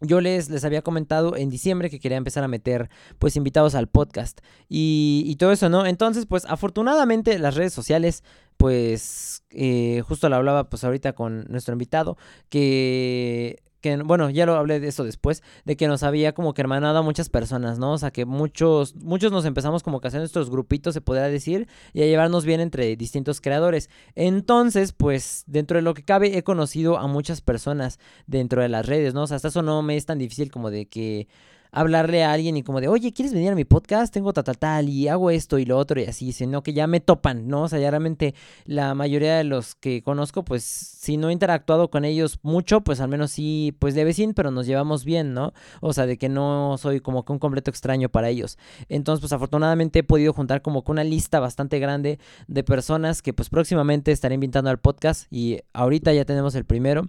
yo 0.00 0.20
les, 0.20 0.48
les 0.48 0.64
había 0.64 0.82
comentado 0.82 1.34
en 1.34 1.50
diciembre 1.50 1.90
que 1.90 1.98
quería 1.98 2.18
empezar 2.18 2.44
a 2.44 2.48
meter 2.48 2.88
pues 3.18 3.34
invitados 3.34 3.74
al 3.74 3.88
podcast 3.88 4.42
y, 4.68 5.24
y 5.26 5.34
todo 5.34 5.50
eso, 5.50 5.68
¿no? 5.70 5.86
Entonces 5.86 6.26
pues 6.26 6.44
afortunadamente 6.44 7.36
las 7.40 7.56
redes 7.56 7.72
sociales 7.72 8.22
pues 8.58 9.44
eh, 9.50 10.02
justo 10.06 10.28
lo 10.28 10.36
hablaba 10.36 10.68
pues 10.68 10.84
ahorita 10.84 11.14
con 11.14 11.46
nuestro 11.48 11.72
invitado 11.72 12.18
que 12.50 13.62
que, 13.80 13.96
bueno, 13.96 14.28
ya 14.30 14.46
lo 14.46 14.56
hablé 14.56 14.80
de 14.80 14.88
eso 14.88 15.04
después, 15.04 15.42
de 15.64 15.76
que 15.76 15.86
nos 15.86 16.02
había 16.02 16.32
como 16.32 16.52
que 16.52 16.62
hermanado 16.62 16.98
a 16.98 17.02
muchas 17.02 17.28
personas, 17.28 17.78
¿no? 17.78 17.92
O 17.92 17.98
sea, 17.98 18.10
que 18.10 18.24
muchos, 18.24 18.94
muchos 18.96 19.30
nos 19.30 19.44
empezamos 19.44 19.82
como 19.82 20.00
que 20.00 20.06
a 20.06 20.08
hacer 20.08 20.20
nuestros 20.20 20.50
grupitos, 20.50 20.94
se 20.94 21.00
podría 21.00 21.28
decir, 21.28 21.68
y 21.92 22.02
a 22.02 22.06
llevarnos 22.06 22.44
bien 22.44 22.60
entre 22.60 22.96
distintos 22.96 23.40
creadores. 23.40 23.88
Entonces, 24.14 24.92
pues, 24.92 25.44
dentro 25.46 25.76
de 25.76 25.82
lo 25.82 25.94
que 25.94 26.04
cabe, 26.04 26.36
he 26.36 26.42
conocido 26.42 26.98
a 26.98 27.06
muchas 27.06 27.40
personas 27.40 27.98
dentro 28.26 28.62
de 28.62 28.68
las 28.68 28.86
redes, 28.86 29.14
¿no? 29.14 29.22
O 29.22 29.26
sea, 29.26 29.36
hasta 29.36 29.48
eso 29.48 29.62
no 29.62 29.82
me 29.82 29.96
es 29.96 30.06
tan 30.06 30.18
difícil 30.18 30.50
como 30.50 30.70
de 30.70 30.86
que 30.86 31.28
hablarle 31.72 32.24
a 32.24 32.32
alguien 32.32 32.56
y 32.56 32.62
como 32.62 32.80
de, 32.80 32.88
oye, 32.88 33.12
¿quieres 33.12 33.32
venir 33.32 33.52
a 33.52 33.54
mi 33.54 33.64
podcast? 33.64 34.12
Tengo 34.12 34.32
tal, 34.32 34.44
tal, 34.44 34.58
tal, 34.58 34.88
y 34.88 35.08
hago 35.08 35.30
esto 35.30 35.58
y 35.58 35.64
lo 35.64 35.76
otro 35.78 36.00
y 36.00 36.04
así, 36.04 36.32
sino 36.32 36.62
que 36.62 36.72
ya 36.72 36.86
me 36.86 37.00
topan, 37.00 37.48
¿no? 37.48 37.62
O 37.62 37.68
sea, 37.68 37.78
ya 37.78 37.90
realmente 37.90 38.34
la 38.64 38.94
mayoría 38.94 39.36
de 39.36 39.44
los 39.44 39.74
que 39.74 40.02
conozco, 40.02 40.44
pues 40.44 40.64
si 40.64 41.16
no 41.16 41.30
he 41.30 41.32
interactuado 41.32 41.90
con 41.90 42.04
ellos 42.04 42.38
mucho, 42.42 42.80
pues 42.82 43.00
al 43.00 43.08
menos 43.08 43.30
sí, 43.30 43.74
pues 43.78 43.94
de 43.94 44.04
vecino, 44.04 44.32
pero 44.34 44.50
nos 44.50 44.66
llevamos 44.66 45.04
bien, 45.04 45.34
¿no? 45.34 45.52
O 45.80 45.92
sea, 45.92 46.06
de 46.06 46.18
que 46.18 46.28
no 46.28 46.76
soy 46.78 47.00
como 47.00 47.24
que 47.24 47.32
un 47.32 47.38
completo 47.38 47.70
extraño 47.70 48.08
para 48.08 48.28
ellos. 48.28 48.58
Entonces, 48.88 49.20
pues 49.20 49.32
afortunadamente 49.32 50.00
he 50.00 50.04
podido 50.04 50.32
juntar 50.32 50.62
como 50.62 50.84
que 50.84 50.92
una 50.92 51.04
lista 51.04 51.40
bastante 51.40 51.78
grande 51.78 52.18
de 52.46 52.64
personas 52.64 53.22
que 53.22 53.32
pues 53.32 53.50
próximamente 53.50 54.12
estaré 54.12 54.34
invitando 54.34 54.70
al 54.70 54.78
podcast 54.78 55.26
y 55.30 55.60
ahorita 55.72 56.12
ya 56.12 56.24
tenemos 56.24 56.54
el 56.54 56.64
primero. 56.64 57.08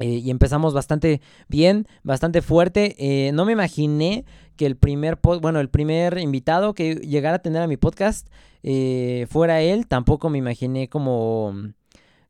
Eh, 0.00 0.22
y 0.24 0.30
empezamos 0.30 0.72
bastante 0.72 1.20
bien, 1.48 1.86
bastante 2.02 2.40
fuerte. 2.40 2.96
Eh, 2.98 3.32
no 3.32 3.44
me 3.44 3.52
imaginé 3.52 4.24
que 4.56 4.64
el 4.64 4.76
primer, 4.76 5.18
bueno, 5.22 5.60
el 5.60 5.68
primer 5.68 6.18
invitado 6.18 6.74
que 6.74 6.94
llegara 6.96 7.36
a 7.36 7.42
tener 7.42 7.60
a 7.62 7.66
mi 7.66 7.76
podcast 7.76 8.26
eh, 8.62 9.26
fuera 9.30 9.60
él. 9.60 9.86
Tampoco 9.86 10.30
me 10.30 10.38
imaginé 10.38 10.88
como, 10.88 11.54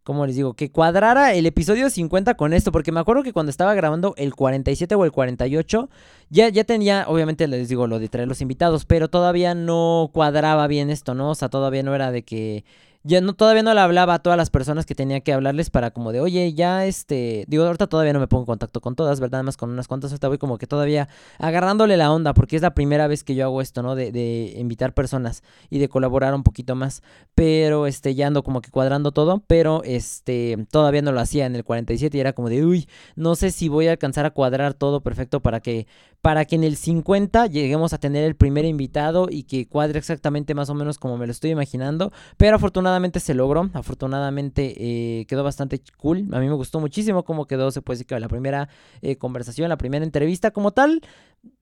como 0.03 0.27
les 0.27 0.35
digo, 0.35 0.55
que 0.55 0.73
cuadrara 0.73 1.33
el 1.35 1.47
episodio 1.47 1.91
50 1.91 2.35
con 2.35 2.53
esto. 2.55 2.73
Porque 2.73 2.91
me 2.91 2.99
acuerdo 2.99 3.23
que 3.23 3.33
cuando 3.33 3.51
estaba 3.51 3.73
grabando 3.75 4.15
el 4.17 4.35
47 4.35 4.97
o 4.97 5.05
el 5.05 5.13
48, 5.13 5.89
ya, 6.29 6.49
ya 6.49 6.65
tenía, 6.65 7.05
obviamente 7.07 7.47
les 7.47 7.69
digo, 7.69 7.87
lo 7.87 8.01
de 8.01 8.09
traer 8.09 8.27
los 8.27 8.41
invitados, 8.41 8.85
pero 8.85 9.09
todavía 9.09 9.55
no 9.55 10.11
cuadraba 10.13 10.67
bien 10.67 10.91
esto, 10.91 11.15
¿no? 11.15 11.31
O 11.31 11.35
sea, 11.37 11.49
todavía 11.49 11.85
no 11.85 11.95
era 11.95 12.11
de 12.11 12.25
que 12.25 12.65
ya 13.03 13.21
no, 13.21 13.35
todavía 13.35 13.63
no 13.63 13.73
le 13.73 13.81
hablaba 13.81 14.15
a 14.15 14.19
todas 14.19 14.37
las 14.37 14.51
personas 14.51 14.85
que 14.85 14.95
tenía 14.95 15.21
que 15.21 15.33
hablarles 15.33 15.71
para 15.71 15.91
como 15.91 16.13
de, 16.13 16.21
oye, 16.21 16.53
ya 16.53 16.85
este, 16.85 17.45
digo, 17.49 17.65
ahorita 17.65 17.87
todavía 17.87 18.13
no 18.13 18.21
me 18.21 18.29
pongo 18.29 18.43
en 18.43 18.47
contacto 18.47 18.81
con 18.81 18.95
todas, 18.95 19.21
¿verdad? 19.21 19.43
Más 19.43 19.57
con 19.57 19.71
unas 19.71 19.89
cuantas, 19.89 20.13
ahorita 20.13 20.29
voy 20.29 20.39
como 20.39 20.59
que 20.59 20.67
todavía 20.67 21.09
agarrándole 21.39 21.97
la 21.97 22.13
onda, 22.13 22.35
porque 22.35 22.57
es 22.57 22.63
la 22.63 22.75
primera 22.75 23.07
vez 23.07 23.25
que 23.25 23.35
yo 23.35 23.45
hago 23.45 23.63
esto, 23.63 23.83
¿no? 23.83 23.95
De, 23.95 24.13
de 24.13 24.55
invitar 24.59 24.93
personas 24.93 25.43
y 25.71 25.79
de 25.79 25.89
colaborar 25.89 26.35
un 26.35 26.43
poquito 26.43 26.75
más, 26.75 27.03
pero 27.35 27.87
este, 27.87 28.15
ya 28.15 28.27
ando 28.27 28.43
como 28.43 28.61
que 28.61 28.71
cuadrando 28.71 29.13
todo, 29.13 29.43
pero 29.47 29.83
este, 29.85 30.67
todavía 30.71 31.01
no 31.01 31.13
lo 31.13 31.21
hacía 31.21 31.47
en 31.47 31.57
el 31.57 31.65
47 31.65 32.17
y 32.17 32.21
era 32.21 32.35
como 32.35 32.51
de, 32.51 32.65
uy, 32.67 32.87
no 33.17 33.35
sé 33.35 33.51
si 33.51 33.69
voy 33.69 33.89
a 33.89 33.93
alcanzar 33.93 34.27
a 34.27 34.31
cuadrar 34.31 34.75
todo 34.75 35.01
perfecto 35.01 35.41
para 35.41 35.61
que, 35.61 35.87
para 36.23 36.45
que 36.45 36.57
en 36.57 36.65
el 36.65 36.77
50 36.77 37.47
lleguemos 37.47 37.93
a 37.93 37.99
tener 37.99 38.25
el 38.25 38.37
primer 38.37 38.65
invitado 38.65 39.29
y 39.31 39.45
que 39.45 39.67
cuadre 39.67 39.99
exactamente 39.99 40.55
más 40.55 40.69
o 40.69 40.75
menos 40.75 40.99
como 40.99 41.17
me 41.17 41.27
lo 41.27 41.33
estoy 41.33 41.51
imaginando, 41.51 42.13
pero 42.37 42.57
afortunadamente 42.57 43.21
se 43.21 43.35
logró, 43.35 43.71
afortunadamente 43.73 44.75
eh, 44.77 45.27
quedó 45.27 45.45
bastante 45.45 45.81
cool, 45.97 46.29
a 46.33 46.41
mí 46.41 46.49
me 46.49 46.55
gustó 46.55 46.81
muchísimo 46.81 47.25
cómo 47.25 47.47
quedó, 47.47 47.71
se 47.71 47.83
puede 47.83 47.97
decir 47.97 48.07
que 48.07 48.21
la 48.21 48.29
primera 48.29 48.69
eh, 49.03 49.17
conversación, 49.17 49.69
la 49.69 49.79
primera 49.79 50.05
entrevista 50.05 50.51
como 50.51 50.73
tal, 50.73 51.01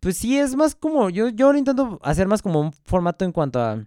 pues 0.00 0.16
sí 0.16 0.38
es 0.38 0.56
más 0.56 0.74
como, 0.74 1.10
yo, 1.10 1.28
yo 1.28 1.54
intento 1.54 1.98
hacer 2.02 2.26
más 2.26 2.42
como 2.42 2.60
un 2.60 2.72
formato 2.72 3.24
en 3.24 3.32
cuanto 3.32 3.60
a 3.60 3.84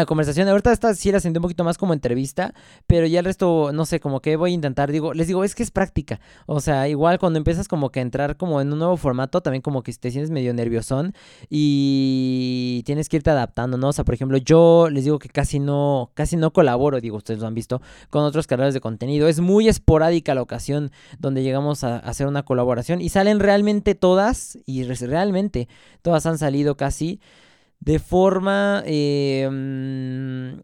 la 0.00 0.06
conversación. 0.06 0.48
Ahorita 0.48 0.72
esta 0.72 0.94
sí 0.94 1.10
la 1.10 1.20
sentí 1.20 1.38
un 1.38 1.42
poquito 1.42 1.64
más 1.64 1.78
como 1.78 1.92
entrevista, 1.92 2.54
pero 2.86 3.06
ya 3.06 3.20
el 3.20 3.24
resto, 3.24 3.70
no 3.72 3.86
sé, 3.86 4.00
como 4.00 4.20
que 4.20 4.36
voy 4.36 4.50
a 4.52 4.54
intentar, 4.54 4.92
digo, 4.92 5.14
les 5.14 5.26
digo, 5.26 5.42
es 5.44 5.54
que 5.54 5.62
es 5.62 5.70
práctica. 5.70 6.20
O 6.46 6.60
sea, 6.60 6.88
igual 6.88 7.18
cuando 7.18 7.38
empiezas 7.38 7.68
como 7.68 7.90
que 7.90 8.00
a 8.00 8.02
entrar 8.02 8.36
como 8.36 8.60
en 8.60 8.72
un 8.72 8.78
nuevo 8.78 8.96
formato, 8.96 9.40
también 9.40 9.62
como 9.62 9.82
que 9.82 9.92
te 9.94 10.10
sientes 10.10 10.30
medio 10.30 10.52
nerviosón 10.52 11.14
y 11.48 12.82
tienes 12.84 13.08
que 13.08 13.16
irte 13.16 13.30
adaptando, 13.30 13.78
¿no? 13.78 13.88
O 13.88 13.92
sea, 13.92 14.04
por 14.04 14.14
ejemplo, 14.14 14.38
yo 14.38 14.88
les 14.90 15.04
digo 15.04 15.18
que 15.18 15.28
casi 15.28 15.58
no, 15.58 16.10
casi 16.14 16.36
no 16.36 16.52
colaboro, 16.52 17.00
digo, 17.00 17.16
ustedes 17.16 17.40
lo 17.40 17.46
han 17.46 17.54
visto, 17.54 17.80
con 18.10 18.22
otros 18.24 18.46
creadores 18.46 18.74
de 18.74 18.80
contenido. 18.80 19.28
Es 19.28 19.40
muy 19.40 19.68
esporádica 19.68 20.34
la 20.34 20.42
ocasión 20.42 20.90
donde 21.18 21.42
llegamos 21.42 21.84
a 21.84 21.98
hacer 21.98 22.26
una 22.26 22.44
colaboración 22.44 23.00
y 23.00 23.08
salen 23.08 23.40
realmente 23.40 23.94
todas, 23.94 24.58
y 24.66 24.84
realmente 24.84 25.68
todas 26.02 26.26
han 26.26 26.38
salido 26.38 26.76
casi 26.76 27.20
de 27.80 27.98
forma... 27.98 28.82
Mm, 28.86 30.60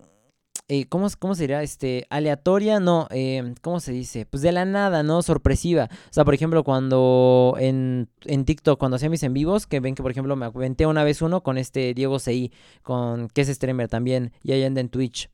eh, 0.68 0.86
¿cómo, 0.88 1.06
¿cómo, 1.18 1.34
se 1.34 1.42
dirá? 1.42 1.62
Este, 1.62 2.06
aleatoria, 2.08 2.80
no, 2.80 3.06
eh, 3.10 3.54
¿cómo 3.60 3.78
se 3.78 3.92
dice? 3.92 4.24
Pues 4.24 4.42
de 4.42 4.52
la 4.52 4.64
nada, 4.64 5.02
¿no? 5.02 5.20
Sorpresiva. 5.20 5.90
O 5.92 6.12
sea, 6.12 6.24
por 6.24 6.32
ejemplo, 6.32 6.64
cuando 6.64 7.56
en, 7.58 8.08
en 8.24 8.44
TikTok, 8.46 8.78
cuando 8.78 8.96
hacía 8.96 9.10
mis 9.10 9.22
en 9.22 9.34
vivos, 9.34 9.66
que 9.66 9.80
ven 9.80 9.94
que, 9.94 10.02
por 10.02 10.12
ejemplo, 10.12 10.34
me 10.34 10.46
aventé 10.46 10.86
una 10.86 11.04
vez 11.04 11.20
uno 11.20 11.42
con 11.42 11.58
este 11.58 11.92
Diego 11.92 12.18
CI, 12.18 12.52
con 12.82 13.28
que 13.28 13.42
es 13.42 13.48
streamer 13.48 13.88
también, 13.88 14.32
y 14.42 14.52
ahí 14.52 14.64
anda 14.64 14.80
en 14.80 14.88
Twitch. 14.88 15.28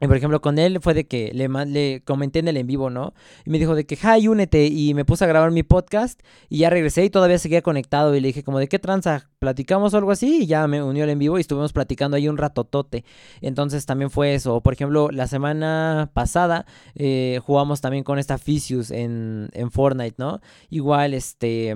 Y 0.00 0.06
por 0.06 0.16
ejemplo, 0.16 0.40
con 0.40 0.58
él 0.58 0.78
fue 0.80 0.94
de 0.94 1.06
que 1.06 1.32
le, 1.34 1.48
le 1.66 2.02
comenté 2.04 2.38
en 2.38 2.48
el 2.48 2.56
en 2.56 2.66
vivo, 2.66 2.90
¿no? 2.90 3.14
Y 3.44 3.50
me 3.50 3.58
dijo 3.58 3.74
de 3.74 3.84
que, 3.84 3.96
hi, 3.96 4.28
únete. 4.28 4.66
Y 4.66 4.94
me 4.94 5.04
puse 5.04 5.24
a 5.24 5.26
grabar 5.26 5.50
mi 5.50 5.62
podcast. 5.62 6.20
Y 6.48 6.58
ya 6.58 6.70
regresé 6.70 7.04
y 7.04 7.10
todavía 7.10 7.38
seguía 7.38 7.62
conectado. 7.62 8.14
Y 8.14 8.20
le 8.20 8.28
dije, 8.28 8.44
como, 8.44 8.58
¿de 8.58 8.68
qué 8.68 8.78
tranza? 8.78 9.28
¿Platicamos 9.38 9.94
o 9.94 9.98
algo 9.98 10.10
así? 10.10 10.42
Y 10.42 10.46
ya 10.46 10.66
me 10.68 10.82
unió 10.82 11.04
el 11.04 11.10
en 11.10 11.18
vivo 11.18 11.38
y 11.38 11.40
estuvimos 11.40 11.72
platicando 11.72 12.16
ahí 12.16 12.28
un 12.28 12.38
ratotote. 12.38 13.04
Entonces 13.40 13.86
también 13.86 14.10
fue 14.10 14.34
eso. 14.34 14.60
Por 14.60 14.72
ejemplo, 14.72 15.10
la 15.10 15.26
semana 15.26 16.10
pasada 16.14 16.66
eh, 16.94 17.40
jugamos 17.44 17.80
también 17.80 18.04
con 18.04 18.18
esta 18.18 18.38
Ficius 18.38 18.90
en, 18.90 19.48
en 19.52 19.70
Fortnite, 19.70 20.16
¿no? 20.18 20.40
Igual, 20.70 21.14
este 21.14 21.74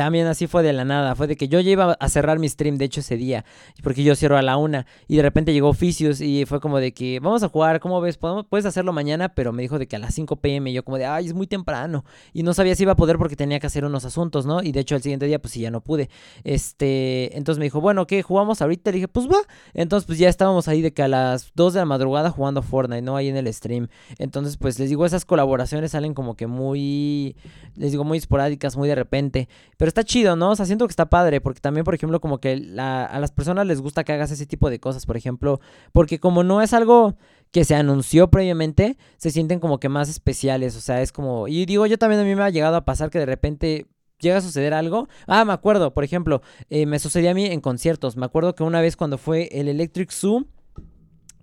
también 0.00 0.26
así 0.28 0.46
fue 0.46 0.62
de 0.62 0.72
la 0.72 0.86
nada. 0.86 1.14
Fue 1.14 1.26
de 1.26 1.36
que 1.36 1.46
yo 1.46 1.60
ya 1.60 1.72
iba 1.72 1.92
a 1.92 2.08
cerrar 2.08 2.38
mi 2.38 2.48
stream, 2.48 2.78
de 2.78 2.86
hecho, 2.86 3.00
ese 3.00 3.18
día. 3.18 3.44
Porque 3.82 4.02
yo 4.02 4.16
cierro 4.16 4.38
a 4.38 4.40
la 4.40 4.56
una. 4.56 4.86
Y 5.08 5.16
de 5.16 5.22
repente 5.22 5.52
llegó 5.52 5.68
Oficios 5.68 6.22
y 6.22 6.46
fue 6.46 6.58
como 6.58 6.78
de 6.78 6.94
que 6.94 7.20
vamos 7.20 7.42
a 7.42 7.50
jugar, 7.50 7.80
¿cómo 7.80 8.00
ves? 8.00 8.16
puedes 8.16 8.64
hacerlo 8.64 8.94
mañana, 8.94 9.34
pero 9.34 9.52
me 9.52 9.60
dijo 9.60 9.78
de 9.78 9.86
que 9.86 9.96
a 9.96 9.98
las 9.98 10.14
5 10.14 10.36
pm. 10.36 10.72
Yo 10.72 10.86
como 10.86 10.96
de, 10.96 11.04
ay, 11.04 11.26
es 11.26 11.34
muy 11.34 11.46
temprano. 11.46 12.06
Y 12.32 12.44
no 12.44 12.54
sabía 12.54 12.74
si 12.74 12.84
iba 12.84 12.92
a 12.92 12.96
poder 12.96 13.18
porque 13.18 13.36
tenía 13.36 13.60
que 13.60 13.66
hacer 13.66 13.84
unos 13.84 14.06
asuntos, 14.06 14.46
¿no? 14.46 14.62
Y 14.62 14.72
de 14.72 14.80
hecho, 14.80 14.96
el 14.96 15.02
siguiente 15.02 15.26
día, 15.26 15.38
pues 15.38 15.52
sí, 15.52 15.60
ya 15.60 15.70
no 15.70 15.82
pude. 15.82 16.08
Este, 16.44 17.36
entonces 17.36 17.58
me 17.58 17.66
dijo, 17.66 17.82
bueno, 17.82 18.06
¿qué? 18.06 18.22
¿Jugamos 18.22 18.62
ahorita? 18.62 18.92
Le 18.92 18.94
dije, 18.94 19.08
pues 19.08 19.28
va. 19.28 19.42
Entonces, 19.74 20.06
pues 20.06 20.18
ya 20.18 20.30
estábamos 20.30 20.66
ahí 20.66 20.80
de 20.80 20.94
que 20.94 21.02
a 21.02 21.08
las 21.08 21.52
2 21.56 21.74
de 21.74 21.80
la 21.80 21.84
madrugada 21.84 22.30
jugando 22.30 22.62
Fortnite, 22.62 23.02
¿no? 23.02 23.16
Ahí 23.16 23.28
en 23.28 23.36
el 23.36 23.52
stream. 23.52 23.88
Entonces, 24.16 24.56
pues 24.56 24.78
les 24.78 24.88
digo, 24.88 25.04
esas 25.04 25.26
colaboraciones 25.26 25.90
salen 25.90 26.14
como 26.14 26.36
que 26.36 26.46
muy, 26.46 27.36
les 27.76 27.90
digo, 27.90 28.04
muy 28.04 28.16
esporádicas, 28.16 28.78
muy 28.78 28.88
de 28.88 28.94
repente. 28.94 29.50
Pero 29.76 29.89
está 29.90 30.04
chido, 30.04 30.36
¿no? 30.36 30.50
O 30.50 30.56
sea, 30.56 30.66
siento 30.66 30.86
que 30.86 30.92
está 30.92 31.10
padre, 31.10 31.40
porque 31.40 31.60
también, 31.60 31.84
por 31.84 31.94
ejemplo, 31.94 32.20
como 32.20 32.38
que 32.38 32.52
a 32.78 33.18
las 33.18 33.30
personas 33.32 33.66
les 33.66 33.80
gusta 33.80 34.04
que 34.04 34.12
hagas 34.12 34.30
ese 34.30 34.46
tipo 34.46 34.70
de 34.70 34.80
cosas, 34.80 35.06
por 35.06 35.16
ejemplo, 35.16 35.60
porque 35.92 36.18
como 36.18 36.42
no 36.42 36.62
es 36.62 36.72
algo 36.72 37.16
que 37.50 37.64
se 37.64 37.74
anunció 37.74 38.30
previamente, 38.30 38.96
se 39.18 39.30
sienten 39.30 39.60
como 39.60 39.78
que 39.78 39.88
más 39.88 40.08
especiales, 40.08 40.76
o 40.76 40.80
sea, 40.80 41.02
es 41.02 41.12
como, 41.12 41.48
y 41.48 41.66
digo, 41.66 41.86
yo 41.86 41.98
también 41.98 42.20
a 42.20 42.24
mí 42.24 42.34
me 42.34 42.42
ha 42.42 42.50
llegado 42.50 42.76
a 42.76 42.84
pasar 42.84 43.10
que 43.10 43.18
de 43.18 43.26
repente 43.26 43.86
llega 44.20 44.38
a 44.38 44.40
suceder 44.40 44.74
algo. 44.74 45.08
Ah, 45.26 45.44
me 45.44 45.52
acuerdo, 45.52 45.92
por 45.92 46.04
ejemplo, 46.04 46.42
eh, 46.68 46.86
me 46.86 46.98
sucedió 46.98 47.30
a 47.30 47.34
mí 47.34 47.46
en 47.46 47.60
conciertos, 47.60 48.16
me 48.16 48.26
acuerdo 48.26 48.54
que 48.54 48.62
una 48.62 48.80
vez 48.80 48.96
cuando 48.96 49.18
fue 49.18 49.48
el 49.52 49.68
Electric 49.68 50.10
Zoo, 50.10 50.46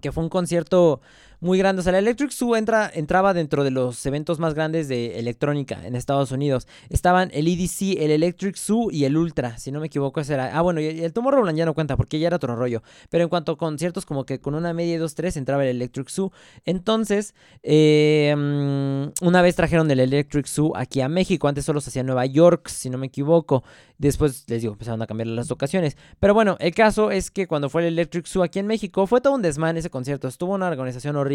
que 0.01 0.11
fue 0.11 0.23
un 0.23 0.29
concierto 0.29 1.01
muy 1.39 1.57
grande. 1.57 1.81
O 1.81 1.83
sea, 1.83 1.91
la 1.91 1.99
Electric 1.99 2.31
Zoo 2.31 2.55
entra, 2.55 2.89
entraba 2.93 3.33
dentro 3.33 3.63
de 3.63 3.71
los 3.71 4.05
eventos 4.05 4.39
más 4.39 4.53
grandes 4.53 4.87
de 4.87 5.19
electrónica 5.19 5.79
en 5.85 5.95
Estados 5.95 6.31
Unidos. 6.31 6.67
Estaban 6.89 7.29
el 7.33 7.47
EDC, 7.47 7.99
el 8.01 8.11
Electric 8.11 8.55
Zoo 8.55 8.89
y 8.91 9.05
el 9.05 9.17
Ultra, 9.17 9.57
si 9.57 9.71
no 9.71 9.79
me 9.79 9.87
equivoco, 9.87 10.19
ese 10.19 10.33
era. 10.33 10.57
Ah, 10.57 10.61
bueno, 10.61 10.81
y 10.81 10.87
el 10.87 11.13
Tomorrowland 11.13 11.57
ya 11.57 11.65
no 11.65 11.73
cuenta 11.73 11.95
porque 11.95 12.19
ya 12.19 12.27
era 12.27 12.37
otro 12.37 12.55
rollo. 12.55 12.81
Pero 13.09 13.23
en 13.23 13.29
cuanto 13.29 13.53
a 13.53 13.57
conciertos, 13.57 14.05
como 14.05 14.25
que 14.25 14.39
con 14.39 14.55
una 14.55 14.73
media 14.73 14.95
y 14.95 14.97
dos, 14.97 15.15
tres 15.15 15.37
entraba 15.37 15.63
el 15.63 15.69
Electric 15.69 16.09
Zoo. 16.09 16.31
Entonces, 16.65 17.35
mm, 17.63 19.25
una 19.25 19.41
vez 19.41 19.55
trajeron 19.55 19.89
el 19.91 19.99
Electric 19.99 20.47
Zoo 20.47 20.75
aquí 20.75 21.01
a 21.01 21.09
México. 21.09 21.47
Antes 21.47 21.65
solo 21.65 21.81
se 21.81 21.89
hacía 21.89 22.03
Nueva 22.03 22.25
York, 22.25 22.67
si 22.69 22.89
no 22.89 22.97
me 22.97 23.07
equivoco. 23.07 23.63
Después, 23.99 24.45
les 24.47 24.61
digo, 24.61 24.73
empezaron 24.73 25.01
a 25.01 25.07
cambiar 25.07 25.27
las 25.27 25.51
ocasiones. 25.51 25.97
Pero 26.19 26.33
bueno, 26.33 26.57
el 26.59 26.73
caso 26.73 27.11
es 27.11 27.31
que 27.31 27.47
cuando 27.47 27.69
fue 27.69 27.81
el 27.81 27.93
Electric 27.93 28.25
Zoo 28.27 28.43
aquí 28.43 28.59
en 28.59 28.67
México, 28.67 29.07
fue 29.07 29.21
todo 29.21 29.33
un 29.33 29.41
desmán 29.41 29.77
ese 29.77 29.89
concierto. 29.89 30.27
Estuvo 30.27 30.53
una 30.53 30.67
organización 30.67 31.15
horrible. 31.15 31.26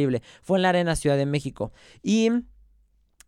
Fue 0.43 0.59
en 0.59 0.63
la 0.63 0.71
Arena 0.71 0.97
Ciudad 0.97 1.17
de 1.17 1.27
México. 1.27 1.73
Y 2.03 2.31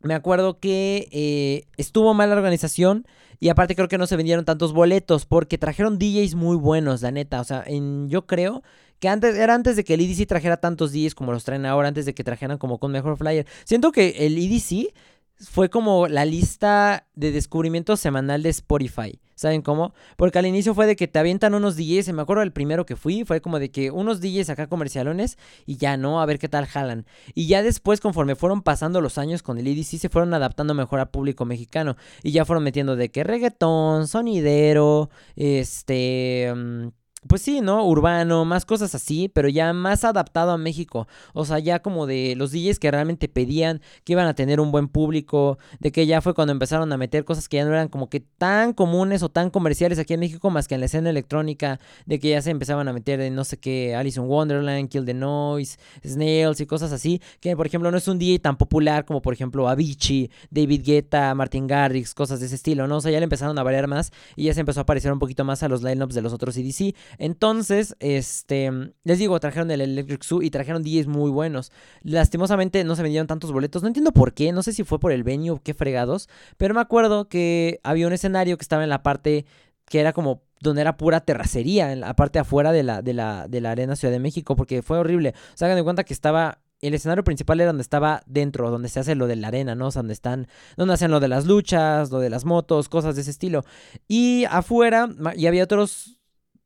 me 0.00 0.14
acuerdo 0.14 0.58
que 0.60 1.08
eh, 1.12 1.66
estuvo 1.76 2.14
mala 2.14 2.34
organización. 2.34 3.06
Y 3.40 3.48
aparte 3.48 3.74
creo 3.74 3.88
que 3.88 3.98
no 3.98 4.06
se 4.06 4.16
vendieron 4.16 4.44
tantos 4.44 4.72
boletos 4.72 5.26
porque 5.26 5.58
trajeron 5.58 5.98
DJs 5.98 6.34
muy 6.34 6.56
buenos, 6.56 7.02
la 7.02 7.10
neta. 7.10 7.40
O 7.40 7.44
sea, 7.44 7.62
en, 7.66 8.08
yo 8.08 8.26
creo 8.26 8.62
que 9.00 9.08
antes 9.08 9.36
era 9.36 9.54
antes 9.54 9.76
de 9.76 9.84
que 9.84 9.94
el 9.94 10.00
EDC 10.00 10.26
trajera 10.26 10.56
tantos 10.56 10.92
DJs 10.92 11.14
como 11.14 11.32
los 11.32 11.44
traen 11.44 11.66
ahora, 11.66 11.88
antes 11.88 12.06
de 12.06 12.14
que 12.14 12.24
trajeran 12.24 12.58
como 12.58 12.78
con 12.78 12.92
mejor 12.92 13.16
flyer. 13.16 13.46
Siento 13.64 13.92
que 13.92 14.26
el 14.26 14.38
EDC 14.38 14.94
fue 15.38 15.70
como 15.70 16.08
la 16.08 16.24
lista 16.24 17.06
de 17.14 17.32
descubrimiento 17.32 17.96
semanal 17.96 18.42
de 18.42 18.50
Spotify. 18.50 19.20
¿Saben 19.34 19.62
cómo? 19.62 19.94
Porque 20.16 20.38
al 20.38 20.46
inicio 20.46 20.74
fue 20.74 20.86
de 20.86 20.94
que 20.94 21.08
te 21.08 21.18
avientan 21.18 21.54
unos 21.54 21.76
DJs, 21.76 22.12
me 22.12 22.22
acuerdo 22.22 22.42
el 22.42 22.52
primero 22.52 22.86
que 22.86 22.94
fui, 22.94 23.24
fue 23.24 23.40
como 23.40 23.58
de 23.58 23.70
que 23.70 23.90
unos 23.90 24.20
DJs 24.20 24.50
acá 24.50 24.68
comercialones 24.68 25.38
y 25.66 25.76
ya 25.76 25.96
no, 25.96 26.20
a 26.20 26.26
ver 26.26 26.38
qué 26.38 26.48
tal 26.48 26.66
jalan. 26.66 27.04
Y 27.34 27.48
ya 27.48 27.62
después, 27.62 28.00
conforme 28.00 28.36
fueron 28.36 28.62
pasando 28.62 29.00
los 29.00 29.18
años 29.18 29.42
con 29.42 29.58
el 29.58 29.66
EDC, 29.66 29.98
se 29.98 30.08
fueron 30.08 30.34
adaptando 30.34 30.72
mejor 30.74 31.00
al 31.00 31.10
público 31.10 31.44
mexicano. 31.44 31.96
Y 32.22 32.30
ya 32.30 32.44
fueron 32.44 32.62
metiendo 32.62 32.94
de 32.94 33.10
que 33.10 33.24
reggaetón, 33.24 34.06
sonidero, 34.06 35.10
este... 35.34 36.52
Mm, 36.54 36.88
pues 37.28 37.42
sí, 37.42 37.60
¿no? 37.60 37.86
Urbano, 37.86 38.44
más 38.44 38.64
cosas 38.64 38.94
así, 38.94 39.28
pero 39.28 39.48
ya 39.48 39.72
más 39.72 40.04
adaptado 40.04 40.52
a 40.52 40.58
México. 40.58 41.08
O 41.32 41.44
sea, 41.44 41.58
ya 41.58 41.80
como 41.80 42.06
de 42.06 42.34
los 42.36 42.52
DJs 42.52 42.78
que 42.78 42.90
realmente 42.90 43.28
pedían 43.28 43.80
que 44.04 44.12
iban 44.12 44.26
a 44.26 44.34
tener 44.34 44.60
un 44.60 44.72
buen 44.72 44.88
público, 44.88 45.58
de 45.80 45.92
que 45.92 46.06
ya 46.06 46.20
fue 46.20 46.34
cuando 46.34 46.52
empezaron 46.52 46.92
a 46.92 46.96
meter 46.96 47.24
cosas 47.24 47.48
que 47.48 47.56
ya 47.58 47.64
no 47.64 47.70
eran 47.70 47.88
como 47.88 48.08
que 48.08 48.20
tan 48.20 48.72
comunes 48.72 49.22
o 49.22 49.28
tan 49.28 49.50
comerciales 49.50 49.98
aquí 49.98 50.14
en 50.14 50.20
México, 50.20 50.50
más 50.50 50.68
que 50.68 50.74
en 50.74 50.80
la 50.80 50.86
escena 50.86 51.10
electrónica, 51.10 51.80
de 52.06 52.18
que 52.18 52.30
ya 52.30 52.42
se 52.42 52.50
empezaban 52.50 52.88
a 52.88 52.92
meter 52.92 53.20
en 53.20 53.34
no 53.34 53.44
sé 53.44 53.58
qué, 53.58 53.94
Alice 53.94 54.20
in 54.20 54.26
Wonderland, 54.26 54.88
Kill 54.88 55.04
the 55.04 55.14
Noise, 55.14 55.78
Snails 56.06 56.60
y 56.60 56.66
cosas 56.66 56.92
así, 56.92 57.20
que 57.40 57.56
por 57.56 57.66
ejemplo 57.66 57.90
no 57.90 57.96
es 57.96 58.08
un 58.08 58.18
DJ 58.18 58.38
tan 58.38 58.56
popular 58.56 59.04
como 59.04 59.22
por 59.22 59.34
ejemplo 59.34 59.68
Avicii, 59.68 60.30
David 60.50 60.82
Guetta, 60.84 61.34
Martin 61.34 61.66
Garrix, 61.66 62.14
cosas 62.14 62.40
de 62.40 62.46
ese 62.46 62.56
estilo, 62.56 62.86
¿no? 62.86 62.98
O 62.98 63.00
sea, 63.00 63.10
ya 63.10 63.18
le 63.18 63.24
empezaron 63.24 63.58
a 63.58 63.62
variar 63.62 63.86
más 63.86 64.12
y 64.36 64.44
ya 64.44 64.54
se 64.54 64.60
empezó 64.60 64.80
a 64.80 64.86
parecer 64.86 65.12
un 65.12 65.18
poquito 65.18 65.44
más 65.44 65.62
a 65.62 65.68
los 65.68 65.82
lineups 65.82 66.14
de 66.14 66.22
los 66.22 66.32
otros 66.32 66.56
EDC. 66.56 66.94
Entonces, 67.18 67.96
este, 68.00 68.70
les 69.04 69.18
digo, 69.18 69.38
trajeron 69.40 69.70
el 69.70 69.80
Electric 69.80 70.22
Zoo 70.24 70.42
y 70.42 70.50
trajeron 70.50 70.82
DJs 70.82 71.06
muy 71.06 71.30
buenos. 71.30 71.72
Lastimosamente 72.02 72.84
no 72.84 72.96
se 72.96 73.02
vendieron 73.02 73.26
tantos 73.26 73.52
boletos, 73.52 73.82
no 73.82 73.88
entiendo 73.88 74.12
por 74.12 74.34
qué, 74.34 74.52
no 74.52 74.62
sé 74.62 74.72
si 74.72 74.84
fue 74.84 74.98
por 74.98 75.12
el 75.12 75.22
venue 75.22 75.50
o 75.50 75.62
qué 75.62 75.74
fregados, 75.74 76.28
pero 76.56 76.74
me 76.74 76.80
acuerdo 76.80 77.28
que 77.28 77.80
había 77.82 78.06
un 78.06 78.12
escenario 78.12 78.56
que 78.56 78.62
estaba 78.62 78.84
en 78.84 78.90
la 78.90 79.02
parte 79.02 79.46
que 79.86 80.00
era 80.00 80.12
como 80.12 80.42
donde 80.60 80.80
era 80.80 80.96
pura 80.96 81.20
terracería, 81.20 81.92
en 81.92 82.00
la 82.00 82.16
parte 82.16 82.38
afuera 82.38 82.72
de 82.72 82.82
la, 82.82 83.02
de 83.02 83.12
la, 83.12 83.48
de 83.48 83.60
la 83.60 83.72
Arena 83.72 83.96
Ciudad 83.96 84.12
de 84.12 84.18
México, 84.18 84.56
porque 84.56 84.82
fue 84.82 84.98
horrible. 84.98 85.34
O 85.52 85.56
sea, 85.56 85.66
hagan 85.66 85.76
de 85.76 85.84
cuenta 85.84 86.04
que 86.04 86.14
estaba 86.14 86.58
el 86.80 86.94
escenario 86.94 87.24
principal 87.24 87.60
era 87.60 87.68
donde 87.68 87.82
estaba 87.82 88.22
dentro, 88.26 88.70
donde 88.70 88.88
se 88.88 89.00
hace 89.00 89.14
lo 89.14 89.26
de 89.26 89.36
la 89.36 89.48
arena, 89.48 89.74
¿no? 89.74 89.86
O 89.86 89.90
sea, 89.90 90.00
donde 90.00 90.12
están, 90.12 90.48
donde 90.76 90.94
hacen 90.94 91.10
lo 91.10 91.20
de 91.20 91.28
las 91.28 91.46
luchas, 91.46 92.10
lo 92.10 92.20
de 92.20 92.30
las 92.30 92.44
motos, 92.44 92.88
cosas 92.88 93.14
de 93.14 93.22
ese 93.22 93.30
estilo. 93.30 93.64
Y 94.06 94.44
afuera, 94.50 95.08
y 95.36 95.46
había 95.46 95.64
otros 95.64 96.18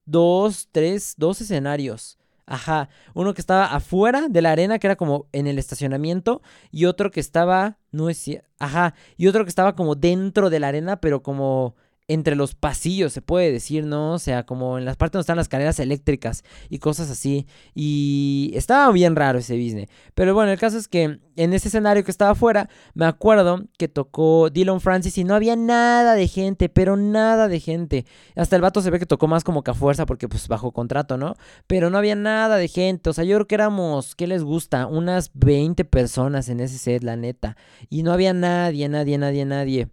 dos, 0.09 0.69
tres, 0.73 1.15
dos 1.17 1.41
escenarios. 1.41 2.19
Ajá, 2.47 2.89
uno 3.13 3.35
que 3.35 3.43
estaba 3.43 3.67
afuera 3.67 4.29
de 4.29 4.41
la 4.41 4.53
arena, 4.53 4.79
que 4.79 4.87
era 4.87 4.97
como 4.97 5.27
en 5.33 5.47
el 5.47 5.59
estacionamiento, 5.59 6.41
y 6.71 6.87
otro 6.87 7.11
que 7.11 7.21
estaba, 7.21 7.77
no 7.93 8.09
es, 8.09 8.25
ajá, 8.59 8.95
y 9.19 9.27
otro 9.27 9.45
que 9.45 9.51
estaba 9.51 9.77
como 9.77 9.95
dentro 9.95 10.49
de 10.49 10.59
la 10.59 10.69
arena, 10.69 10.97
pero 10.99 11.23
como 11.23 11.75
entre 12.09 12.37
los 12.37 12.55
pasillos, 12.55 13.13
se 13.13 13.21
puede 13.21 13.53
decir, 13.53 13.85
¿no? 13.85 14.15
O 14.15 14.19
sea, 14.19 14.45
como 14.47 14.79
en 14.79 14.87
las 14.87 14.97
partes 14.97 15.13
donde 15.13 15.23
están 15.23 15.37
las 15.37 15.49
carreras 15.49 15.79
eléctricas 15.79 16.43
y 16.71 16.79
cosas 16.79 17.11
así. 17.11 17.47
Y 17.75 18.51
estaba 18.55 18.91
bien 18.93 19.15
raro 19.15 19.39
ese 19.39 19.57
business. 19.57 19.91
Pero 20.15 20.35
bueno, 20.35 20.51
el 20.51 20.59
caso 20.59 20.79
es 20.79 20.89
que 20.89 21.21
en 21.37 21.53
ese 21.53 21.69
escenario 21.69 22.03
que 22.05 22.11
estaba 22.11 22.31
afuera, 22.31 22.71
me 22.95 23.05
acuerdo 23.05 23.65
que 23.77 23.89
tocó 23.89 24.49
Dylan 24.51 24.81
Francis 24.81 25.19
y 25.19 25.25
no 25.25 25.35
había 25.35 25.55
nada 25.55 26.15
de 26.15 26.27
gente, 26.29 26.71
pero 26.71 26.97
nada 26.97 27.47
de 27.47 27.61
gente. 27.61 28.07
Hasta 28.35 28.57
el 28.57 28.63
vato 28.63 28.81
se 28.81 28.91
ve 28.91 28.99
que 28.99 29.07
tocó 29.07 29.29
más 29.29 29.45
como 29.45 29.63
que 29.63 29.71
a 29.71 29.75
fuerza 29.75 30.07
porque 30.07 30.29
pues 30.29 30.49
bajo 30.49 30.73
contrato, 30.73 31.19
¿no? 31.19 31.35
Pero 31.67 31.91
no 31.91 31.99
había 31.99 32.15
nada 32.15 32.57
de 32.57 32.69
gente. 32.69 33.11
O 33.11 33.13
sea, 33.13 33.25
yo 33.25 33.37
creo 33.37 33.47
que 33.47 33.55
éramos, 33.55 34.15
¿qué 34.15 34.27
les 34.27 34.43
gusta? 34.43 34.87
Unas 34.87 35.31
20 35.35 35.85
personas 35.85 36.49
en 36.49 36.61
ese 36.61 36.79
set, 36.79 37.03
la 37.05 37.17
neta. 37.17 37.59
Y 37.91 38.03
no 38.03 38.13
había 38.13 38.33
nadie, 38.33 38.89
nadie, 38.89 39.19
nadie, 39.19 39.45
nadie. 39.45 39.89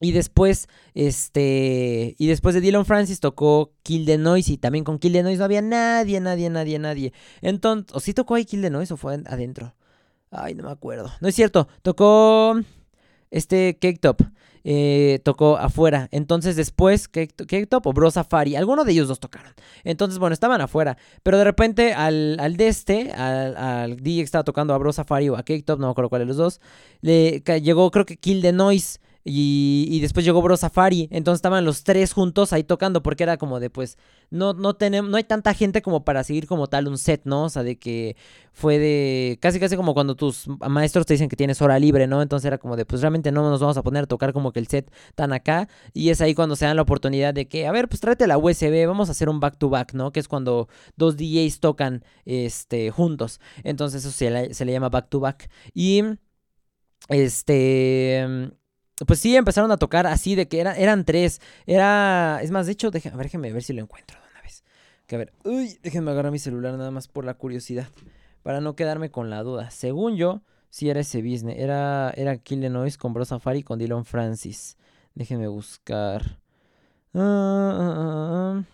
Y 0.00 0.12
después, 0.12 0.68
este, 0.94 2.14
y 2.18 2.26
después 2.26 2.54
de 2.54 2.60
Dylan 2.60 2.84
Francis 2.84 3.18
tocó 3.18 3.72
Kill 3.82 4.04
the 4.04 4.18
Noise 4.18 4.52
y 4.52 4.58
también 4.58 4.84
con 4.84 4.98
Kill 4.98 5.14
the 5.14 5.22
Noise 5.22 5.38
no 5.38 5.44
había 5.44 5.62
nadie, 5.62 6.20
nadie, 6.20 6.50
nadie, 6.50 6.78
nadie. 6.78 7.12
Entonces, 7.40 7.94
¿o 7.94 8.00
sí 8.00 8.12
tocó 8.12 8.34
ahí 8.34 8.44
Kill 8.44 8.60
the 8.60 8.68
Noise 8.68 8.92
o 8.92 8.96
fue 8.98 9.14
adentro? 9.24 9.74
Ay, 10.30 10.54
no 10.54 10.64
me 10.64 10.70
acuerdo. 10.70 11.10
No 11.20 11.28
es 11.28 11.34
cierto, 11.34 11.66
tocó 11.80 12.60
este 13.30 13.78
Cake 13.80 13.98
Top. 14.00 14.22
Eh, 14.68 15.20
tocó 15.22 15.56
afuera. 15.56 16.08
Entonces 16.10 16.56
después, 16.56 17.06
Cake, 17.06 17.66
Top 17.68 17.86
o 17.86 17.92
Bro 17.92 18.10
Safari, 18.10 18.56
alguno 18.56 18.84
de 18.84 18.90
ellos 18.90 19.06
dos 19.06 19.20
tocaron. 19.20 19.54
Entonces, 19.84 20.18
bueno, 20.18 20.34
estaban 20.34 20.60
afuera. 20.60 20.98
Pero 21.22 21.38
de 21.38 21.44
repente 21.44 21.94
al, 21.94 22.36
al 22.40 22.56
de 22.56 22.66
este, 22.66 23.12
al, 23.12 23.56
al 23.56 23.96
DJ 23.96 24.22
que 24.22 24.24
estaba 24.24 24.42
tocando 24.42 24.74
a 24.74 24.78
Bro 24.78 24.92
Safari 24.92 25.28
o 25.28 25.36
a 25.36 25.44
Cake 25.44 25.62
Top, 25.64 25.78
no 25.78 25.86
me 25.86 25.92
acuerdo 25.92 26.08
cuál 26.08 26.22
de 26.22 26.26
los 26.26 26.36
dos, 26.36 26.60
le 27.00 27.40
llegó 27.62 27.90
creo 27.92 28.04
que 28.04 28.16
Kill 28.16 28.42
the 28.42 28.52
Noise. 28.52 28.98
Y, 29.28 29.98
después 30.00 30.24
llegó 30.24 30.40
Bro 30.40 30.56
Safari. 30.56 31.08
Entonces 31.10 31.38
estaban 31.38 31.64
los 31.64 31.82
tres 31.82 32.12
juntos 32.12 32.52
ahí 32.52 32.62
tocando. 32.62 33.02
Porque 33.02 33.24
era 33.24 33.36
como 33.38 33.58
de 33.58 33.70
pues. 33.70 33.98
No, 34.30 34.54
no 34.54 34.74
tenemos. 34.74 35.10
No 35.10 35.16
hay 35.16 35.24
tanta 35.24 35.52
gente 35.52 35.82
como 35.82 36.04
para 36.04 36.22
seguir 36.22 36.46
como 36.46 36.68
tal 36.68 36.86
un 36.86 36.96
set, 36.96 37.22
¿no? 37.24 37.44
O 37.44 37.48
sea, 37.48 37.64
de 37.64 37.76
que 37.76 38.16
fue 38.52 38.78
de. 38.78 39.38
Casi 39.40 39.58
casi 39.58 39.76
como 39.76 39.94
cuando 39.94 40.14
tus 40.14 40.46
maestros 40.68 41.06
te 41.06 41.14
dicen 41.14 41.28
que 41.28 41.34
tienes 41.34 41.60
hora 41.60 41.78
libre, 41.80 42.06
¿no? 42.06 42.22
Entonces 42.22 42.46
era 42.46 42.58
como 42.58 42.76
de 42.76 42.86
pues 42.86 43.00
realmente 43.00 43.32
no 43.32 43.50
nos 43.50 43.60
vamos 43.60 43.76
a 43.76 43.82
poner 43.82 44.04
a 44.04 44.06
tocar 44.06 44.32
como 44.32 44.52
que 44.52 44.60
el 44.60 44.68
set 44.68 44.92
tan 45.16 45.32
acá. 45.32 45.68
Y 45.92 46.10
es 46.10 46.20
ahí 46.20 46.34
cuando 46.34 46.54
se 46.54 46.66
dan 46.66 46.76
la 46.76 46.82
oportunidad 46.82 47.34
de 47.34 47.48
que, 47.48 47.66
a 47.66 47.72
ver, 47.72 47.88
pues 47.88 48.00
tráete 48.00 48.28
la 48.28 48.38
USB, 48.38 48.86
vamos 48.86 49.08
a 49.08 49.12
hacer 49.12 49.28
un 49.28 49.40
back 49.40 49.58
to 49.58 49.68
back, 49.68 49.92
¿no? 49.92 50.12
Que 50.12 50.20
es 50.20 50.28
cuando 50.28 50.68
dos 50.96 51.16
DJs 51.16 51.58
tocan 51.58 52.04
este 52.26 52.92
juntos. 52.92 53.40
Entonces 53.64 54.04
eso 54.04 54.12
se 54.12 54.54
se 54.54 54.64
le 54.64 54.72
llama 54.72 54.88
back 54.88 55.08
to 55.08 55.18
back. 55.20 55.50
Y. 55.74 56.02
Este 57.08 58.50
pues 59.04 59.20
sí, 59.20 59.36
empezaron 59.36 59.70
a 59.70 59.76
tocar 59.76 60.06
así 60.06 60.34
de 60.34 60.48
que 60.48 60.60
eran 60.60 61.04
tres. 61.04 61.40
Era. 61.66 62.40
Es 62.42 62.50
más, 62.50 62.66
de 62.66 62.72
hecho, 62.72 62.90
déjenme, 62.90 63.22
déjenme 63.22 63.52
ver 63.52 63.62
si 63.62 63.72
lo 63.72 63.82
encuentro 63.82 64.18
de 64.18 64.26
una 64.30 64.40
vez. 64.40 64.64
Que 65.06 65.16
a 65.16 65.18
ver. 65.18 65.32
Uy, 65.44 65.78
déjenme 65.82 66.10
agarrar 66.12 66.32
mi 66.32 66.38
celular 66.38 66.74
nada 66.74 66.90
más 66.90 67.08
por 67.08 67.24
la 67.24 67.34
curiosidad. 67.34 67.88
Para 68.42 68.60
no 68.60 68.76
quedarme 68.76 69.10
con 69.10 69.28
la 69.28 69.42
duda. 69.42 69.70
Según 69.70 70.16
yo, 70.16 70.40
sí 70.70 70.88
era 70.88 71.00
ese 71.00 71.20
business. 71.20 71.58
Era, 71.58 72.12
era 72.16 72.38
Kill 72.38 72.60
the 72.60 72.70
Noise 72.70 72.96
con 72.96 73.12
Bro 73.12 73.24
Safari 73.24 73.62
con 73.62 73.78
Dylan 73.78 74.04
Francis. 74.04 74.78
Déjenme 75.14 75.48
buscar. 75.48 76.38
Ah, 77.12 77.76
ah, 77.78 78.62
ah, 78.62 78.64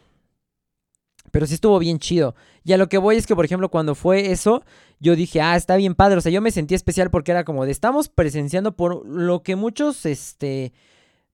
pero 1.32 1.46
sí 1.46 1.54
estuvo 1.54 1.78
bien 1.78 1.98
chido. 1.98 2.37
Y 2.62 2.72
a 2.72 2.76
lo 2.76 2.88
que 2.88 2.98
voy 2.98 3.16
es 3.16 3.26
que, 3.26 3.35
por 3.35 3.44
ejemplo, 3.44 3.70
cuando 3.70 3.94
fue 3.96 4.30
eso, 4.30 4.62
yo 5.03 5.17
dije, 5.17 5.41
ah, 5.41 5.57
está 5.57 5.75
bien 5.75 5.97
padre. 5.97 6.19
O 6.19 6.21
sea, 6.21 6.31
yo 6.31 6.41
me 6.41 6.53
sentí 6.53 6.77
especial 6.77 7.11
porque 7.11 7.33
era 7.33 7.45
como 7.45 7.65
de, 7.67 7.73
estamos 7.73 8.09
presenciando 8.09 8.77
por 8.77 9.05
lo 9.05 9.43
que 9.43 9.57
muchos, 9.57 10.07
este, 10.07 10.73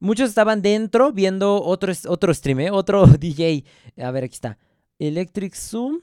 muchos 0.00 0.30
estaban 0.30 0.62
dentro 0.62 1.12
viendo 1.12 1.62
otro, 1.62 1.92
otro 2.06 2.32
stream, 2.32 2.60
¿eh? 2.60 2.70
otro 2.70 3.06
DJ. 3.18 3.64
A 3.98 4.10
ver, 4.10 4.24
aquí 4.24 4.32
está. 4.32 4.56
Electric 4.98 5.54
Zoom. 5.54 5.98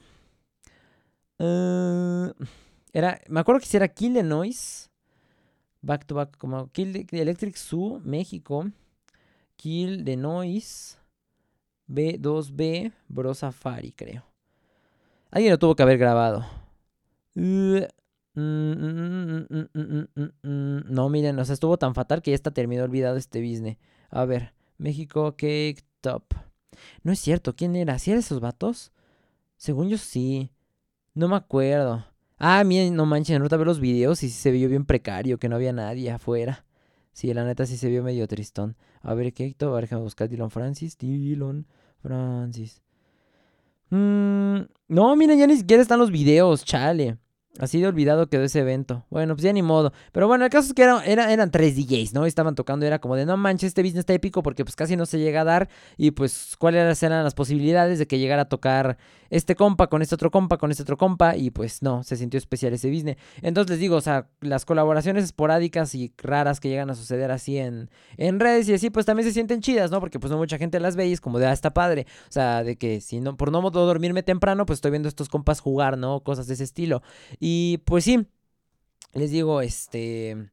era, 2.93 3.19
me 3.27 3.39
acuerdo 3.39 3.59
que 3.59 3.75
era 3.75 3.87
Kill 3.87 4.13
the 4.13 4.21
Noise. 4.21 4.89
Back 5.81 6.05
to 6.05 6.13
back, 6.13 6.37
como 6.37 6.71
Kill 6.71 7.07
the 7.07 7.19
Electric 7.19 7.57
Zoo, 7.57 7.99
México. 8.05 8.69
Kill 9.55 10.05
the 10.05 10.15
Noise. 10.15 10.97
B2B 11.87 12.91
Bro 13.07 13.33
Safari, 13.33 13.91
creo. 13.91 14.23
Alguien 15.31 15.51
lo 15.51 15.57
tuvo 15.57 15.75
que 15.75 15.81
haber 15.81 15.97
grabado. 15.97 16.45
No, 17.35 17.89
miren, 21.09 21.39
o 21.39 21.45
sea, 21.45 21.53
estuvo 21.53 21.77
tan 21.77 21.93
fatal 21.95 22.21
que 22.21 22.31
ya 22.31 22.35
está 22.35 22.51
terminado 22.51 22.85
olvidado 22.85 23.17
este 23.17 23.41
business. 23.41 23.77
A 24.09 24.25
ver, 24.25 24.53
México 24.77 25.31
Cake 25.33 25.83
Top. 26.01 26.23
No 27.03 27.11
es 27.11 27.19
cierto, 27.19 27.55
¿quién 27.55 27.75
era? 27.75 27.99
¿Sí 27.99 28.11
eran 28.11 28.19
esos 28.19 28.39
vatos? 28.39 28.91
Según 29.57 29.89
yo 29.89 29.97
sí. 29.97 30.51
No 31.13 31.27
me 31.27 31.35
acuerdo. 31.35 32.05
Ah, 32.37 32.63
miren, 32.65 32.95
no 32.95 33.05
manchen, 33.05 33.37
ahorita 33.37 33.57
ver 33.57 33.67
los 33.67 33.79
videos 33.79 34.23
y 34.23 34.29
se 34.29 34.51
vio 34.51 34.67
bien 34.67 34.85
precario, 34.85 35.37
que 35.39 35.47
no 35.49 35.55
había 35.55 35.71
nadie 35.73 36.11
afuera. 36.11 36.65
Sí, 37.13 37.33
la 37.33 37.45
neta 37.45 37.65
sí 37.65 37.77
se 37.77 37.89
vio 37.89 38.03
medio 38.03 38.27
tristón. 38.27 38.75
A 39.01 39.13
ver, 39.13 39.33
Cake 39.33 39.55
Top, 39.57 39.71
a 39.71 39.75
ver, 39.75 39.85
déjame 39.85 40.01
buscar 40.03 40.27
Dylan 40.27 40.51
Francis. 40.51 40.97
Dylan 40.97 41.65
Francis. 42.01 42.81
Mm, 43.89 44.61
no, 44.89 45.15
miren, 45.15 45.39
ya 45.39 45.47
ni 45.47 45.57
siquiera 45.57 45.81
están 45.81 45.99
los 45.99 46.11
videos, 46.11 46.65
chale. 46.65 47.17
Así 47.59 47.79
de 47.79 47.87
olvidado 47.87 48.27
quedó 48.27 48.43
ese 48.43 48.59
evento. 48.59 49.05
Bueno, 49.09 49.35
pues 49.35 49.43
ya 49.43 49.53
ni 49.53 49.61
modo. 49.61 49.93
Pero 50.11 50.27
bueno, 50.27 50.43
el 50.43 50.51
caso 50.51 50.67
es 50.67 50.73
que 50.73 50.83
eran 50.83 51.51
tres 51.51 51.75
DJs, 51.75 52.13
¿no? 52.13 52.25
Estaban 52.25 52.53
tocando, 52.55 52.85
era 52.85 52.99
como 52.99 53.15
de 53.15 53.25
no 53.25 53.37
manches, 53.37 53.69
este 53.69 53.81
business 53.81 53.99
está 53.99 54.13
épico 54.13 54.43
porque 54.43 54.65
pues 54.65 54.75
casi 54.75 54.97
no 54.97 55.05
se 55.05 55.19
llega 55.19 55.41
a 55.41 55.43
dar. 55.45 55.69
Y 55.97 56.11
pues 56.11 56.55
cuáles 56.59 57.01
eran 57.01 57.23
las 57.23 57.33
posibilidades 57.33 57.97
de 57.97 58.07
que 58.07 58.19
llegara 58.19 58.43
a 58.43 58.49
tocar 58.49 58.97
este 59.29 59.55
compa 59.55 59.87
con 59.87 60.01
este 60.01 60.15
otro 60.15 60.31
compa, 60.31 60.57
con 60.57 60.71
este 60.71 60.83
otro 60.83 60.97
compa. 60.97 61.37
Y 61.37 61.51
pues 61.51 61.81
no, 61.81 62.03
se 62.03 62.17
sintió 62.17 62.37
especial 62.37 62.73
ese 62.73 62.89
business. 62.89 63.15
Entonces 63.41 63.71
les 63.71 63.79
digo, 63.79 63.95
o 63.95 64.01
sea, 64.01 64.27
las 64.41 64.65
colaboraciones 64.65 65.23
esporádicas 65.23 65.95
y 65.95 66.13
raras 66.17 66.59
que 66.59 66.67
llegan 66.67 66.89
a 66.89 66.95
suceder 66.95 67.31
así 67.31 67.57
en, 67.57 67.89
en 68.17 68.39
redes 68.41 68.67
y 68.67 68.73
así, 68.73 68.89
pues 68.89 69.05
también 69.05 69.27
se 69.27 69.33
sienten 69.33 69.61
chidas, 69.61 69.91
¿no? 69.91 70.01
Porque 70.01 70.19
pues 70.19 70.29
no 70.29 70.37
mucha 70.37 70.57
gente 70.57 70.79
las 70.81 70.97
ve 70.97 71.07
y 71.07 71.13
es 71.13 71.21
como 71.21 71.39
de, 71.39 71.45
ah, 71.45 71.53
está 71.53 71.73
padre. 71.73 72.05
O 72.27 72.31
sea, 72.31 72.63
de 72.63 72.75
que 72.75 72.99
si 72.99 73.21
no, 73.21 73.37
por 73.37 73.51
no 73.51 73.61
dormirme 73.71 74.23
temprano, 74.23 74.65
pues 74.65 74.77
estoy 74.77 74.91
viendo 74.91 75.07
estos 75.07 75.29
compas 75.29 75.61
jugar, 75.61 75.97
¿no? 75.97 76.19
Cosas 76.19 76.47
de 76.47 76.55
ese 76.55 76.63
estilo. 76.65 77.01
Pues 77.85 78.05
sí, 78.05 78.25
les 79.13 79.31
digo, 79.31 79.61
este... 79.61 80.49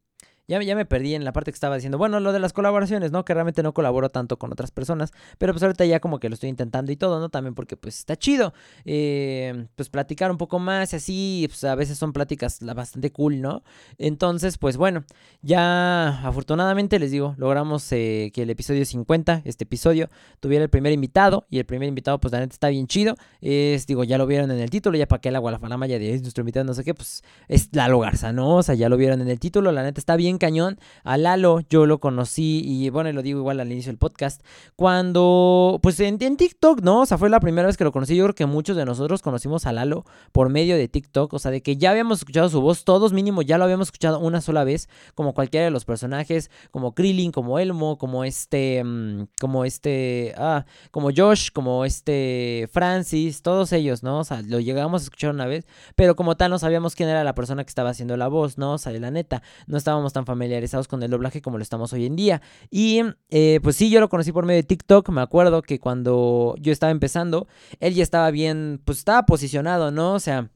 Ya, 0.48 0.60
ya, 0.60 0.74
me 0.74 0.84
perdí 0.84 1.14
en 1.14 1.24
la 1.24 1.32
parte 1.32 1.52
que 1.52 1.54
estaba 1.54 1.76
diciendo, 1.76 1.98
bueno, 1.98 2.18
lo 2.18 2.32
de 2.32 2.40
las 2.40 2.52
colaboraciones, 2.52 3.12
¿no? 3.12 3.24
Que 3.24 3.32
realmente 3.32 3.62
no 3.62 3.72
colaboro 3.72 4.10
tanto 4.10 4.40
con 4.40 4.52
otras 4.52 4.72
personas, 4.72 5.12
pero 5.38 5.52
pues 5.52 5.62
ahorita 5.62 5.84
ya 5.84 6.00
como 6.00 6.18
que 6.18 6.28
lo 6.28 6.34
estoy 6.34 6.50
intentando 6.50 6.90
y 6.90 6.96
todo, 6.96 7.20
¿no? 7.20 7.28
También 7.28 7.54
porque 7.54 7.76
pues 7.76 7.98
está 8.00 8.16
chido, 8.16 8.52
eh, 8.84 9.66
pues 9.76 9.88
platicar 9.88 10.32
un 10.32 10.38
poco 10.38 10.58
más 10.58 10.92
y 10.92 10.96
así, 10.96 11.44
pues 11.48 11.62
a 11.62 11.76
veces 11.76 11.96
son 11.96 12.12
pláticas 12.12 12.58
bastante 12.74 13.12
cool, 13.12 13.40
¿no? 13.40 13.62
Entonces, 13.98 14.58
pues 14.58 14.76
bueno, 14.76 15.04
ya 15.42 16.26
afortunadamente 16.26 16.98
les 16.98 17.12
digo, 17.12 17.36
logramos 17.38 17.90
eh, 17.92 18.32
que 18.34 18.42
el 18.42 18.50
episodio 18.50 18.84
50, 18.84 19.42
este 19.44 19.62
episodio, 19.62 20.08
tuviera 20.40 20.64
el 20.64 20.70
primer 20.70 20.92
invitado 20.92 21.46
y 21.50 21.60
el 21.60 21.66
primer 21.66 21.88
invitado 21.88 22.20
pues 22.20 22.32
la 22.32 22.40
neta 22.40 22.52
está 22.52 22.68
bien 22.68 22.88
chido, 22.88 23.14
es, 23.40 23.86
digo, 23.86 24.02
ya 24.02 24.18
lo 24.18 24.26
vieron 24.26 24.50
en 24.50 24.58
el 24.58 24.70
título, 24.70 24.98
ya 24.98 25.06
para 25.06 25.20
que 25.20 25.30
la 25.30 25.40
malla 25.40 26.00
de 26.00 26.18
nuestro 26.20 26.42
invitado, 26.42 26.64
no 26.64 26.74
sé 26.74 26.82
qué, 26.82 26.94
pues 26.94 27.22
es 27.46 27.68
Lalo 27.70 28.00
Garza, 28.00 28.32
¿no? 28.32 28.56
O 28.56 28.62
sea, 28.64 28.74
ya 28.74 28.88
lo 28.88 28.96
vieron 28.96 29.20
en 29.20 29.28
el 29.28 29.38
título, 29.38 29.70
la 29.70 29.84
neta 29.84 30.00
está 30.00 30.16
bien 30.16 30.31
cañón. 30.38 30.78
A 31.04 31.16
Lalo 31.16 31.60
yo 31.68 31.86
lo 31.86 31.98
conocí 31.98 32.62
y 32.64 32.90
bueno, 32.90 33.12
lo 33.12 33.22
digo 33.22 33.40
igual 33.40 33.60
al 33.60 33.70
inicio 33.70 33.90
del 33.90 33.98
podcast, 33.98 34.42
cuando, 34.76 35.78
pues 35.82 35.98
en, 36.00 36.18
TikTok, 36.18 36.80
¿no? 36.82 37.00
O 37.00 37.06
sea, 37.06 37.18
fue 37.18 37.30
la 37.30 37.40
primera 37.40 37.66
vez 37.66 37.76
que 37.76 37.84
lo 37.84 37.92
conocí. 37.92 38.16
Yo 38.16 38.24
creo 38.24 38.34
que 38.34 38.46
muchos 38.46 38.76
de 38.76 38.84
nosotros 38.84 39.22
conocimos 39.22 39.66
a 39.66 39.72
Lalo 39.72 40.04
por 40.32 40.48
medio 40.48 40.76
de 40.76 40.88
TikTok, 40.88 41.32
o 41.32 41.38
sea, 41.38 41.50
de 41.50 41.62
que 41.62 41.76
ya 41.76 41.90
habíamos 41.90 42.18
escuchado 42.18 42.48
su 42.48 42.60
voz, 42.60 42.84
todos 42.84 43.12
mínimo 43.12 43.42
ya 43.42 43.58
lo 43.58 43.64
habíamos 43.64 43.88
escuchado 43.88 44.18
una 44.18 44.40
sola 44.40 44.64
vez, 44.64 44.88
como 45.14 45.34
cualquiera 45.34 45.64
de 45.64 45.70
los 45.70 45.84
personajes, 45.84 46.50
como 46.70 46.94
Krillin, 46.94 47.32
como 47.32 47.58
Elmo, 47.58 47.98
como 47.98 48.24
este, 48.24 48.82
mm, 48.84 49.26
como 49.40 49.64
este, 49.64 50.34
ah, 50.36 50.64
como 50.90 51.10
Josh, 51.14 51.50
como 51.52 51.84
este 51.84 52.68
Francis, 52.72 53.42
todos 53.42 53.72
ellos, 53.72 54.02
¿no? 54.02 54.20
O 54.20 54.24
sea, 54.24 54.42
lo 54.42 54.60
llegamos 54.60 55.02
a 55.02 55.04
escuchar 55.04 55.30
una 55.30 55.46
vez, 55.46 55.66
pero 55.96 56.16
como 56.16 56.36
tal 56.36 56.50
no 56.50 56.58
sabíamos 56.58 56.94
quién 56.94 57.08
era 57.08 57.24
la 57.24 57.34
persona 57.34 57.64
que 57.64 57.68
estaba 57.68 57.90
haciendo 57.90 58.16
la 58.16 58.28
voz, 58.28 58.58
¿no? 58.58 58.74
O 58.74 58.78
sea, 58.78 58.92
la 58.92 59.10
neta, 59.10 59.42
no 59.66 59.76
estábamos 59.76 60.12
tan 60.12 60.21
familiarizados 60.26 60.88
con 60.88 61.02
el 61.02 61.10
doblaje 61.10 61.42
como 61.42 61.58
lo 61.58 61.62
estamos 61.62 61.92
hoy 61.92 62.06
en 62.06 62.16
día. 62.16 62.42
Y 62.70 63.02
eh, 63.30 63.60
pues 63.62 63.76
sí, 63.76 63.90
yo 63.90 64.00
lo 64.00 64.08
conocí 64.08 64.32
por 64.32 64.46
medio 64.46 64.58
de 64.58 64.66
TikTok. 64.66 65.08
Me 65.10 65.20
acuerdo 65.20 65.62
que 65.62 65.78
cuando 65.78 66.54
yo 66.60 66.72
estaba 66.72 66.90
empezando, 66.90 67.46
él 67.80 67.94
ya 67.94 68.02
estaba 68.02 68.30
bien, 68.30 68.80
pues 68.84 68.98
estaba 68.98 69.26
posicionado, 69.26 69.90
¿no? 69.90 70.14
O 70.14 70.20
sea 70.20 70.50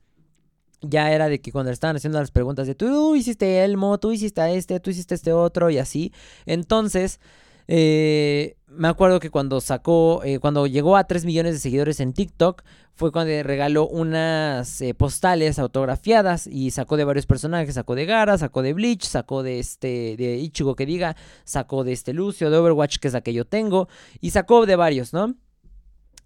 ya 0.82 1.12
era 1.12 1.28
de 1.28 1.40
que 1.40 1.52
cuando 1.52 1.70
le 1.70 1.74
estaban 1.74 1.96
haciendo 1.96 2.18
las 2.18 2.30
preguntas 2.30 2.66
de 2.66 2.74
tú 2.74 3.16
hiciste 3.16 3.64
Elmo, 3.64 3.98
tú 3.98 4.12
hiciste 4.12 4.56
este, 4.56 4.80
tú 4.80 4.90
hiciste 4.90 5.14
este 5.14 5.32
otro 5.32 5.70
y 5.70 5.78
así. 5.78 6.12
Entonces, 6.44 7.20
eh, 7.68 8.56
me 8.68 8.88
acuerdo 8.88 9.20
que 9.20 9.30
cuando 9.30 9.60
sacó, 9.60 10.22
eh, 10.24 10.38
cuando 10.38 10.66
llegó 10.66 10.96
a 10.96 11.04
3 11.04 11.24
millones 11.24 11.54
de 11.54 11.60
seguidores 11.60 12.00
en 12.00 12.12
TikTok, 12.12 12.62
fue 12.94 13.12
cuando 13.12 13.42
regaló 13.42 13.86
unas 13.86 14.80
eh, 14.80 14.94
postales 14.94 15.58
autografiadas 15.58 16.46
y 16.46 16.70
sacó 16.70 16.96
de 16.96 17.04
varios 17.04 17.26
personajes, 17.26 17.74
sacó 17.74 17.94
de 17.94 18.06
Gara, 18.06 18.38
sacó 18.38 18.62
de 18.62 18.72
Bleach, 18.72 19.04
sacó 19.04 19.42
de 19.42 19.58
este, 19.58 20.16
de 20.16 20.36
Ichigo 20.36 20.76
que 20.76 20.86
diga, 20.86 21.16
sacó 21.44 21.84
de 21.84 21.92
este 21.92 22.12
Lucio, 22.12 22.50
de 22.50 22.56
Overwatch 22.56 22.98
que 22.98 23.08
es 23.08 23.14
la 23.14 23.20
que 23.20 23.32
yo 23.32 23.44
tengo, 23.46 23.88
y 24.20 24.30
sacó 24.30 24.66
de 24.66 24.76
varios, 24.76 25.12
¿no? 25.12 25.34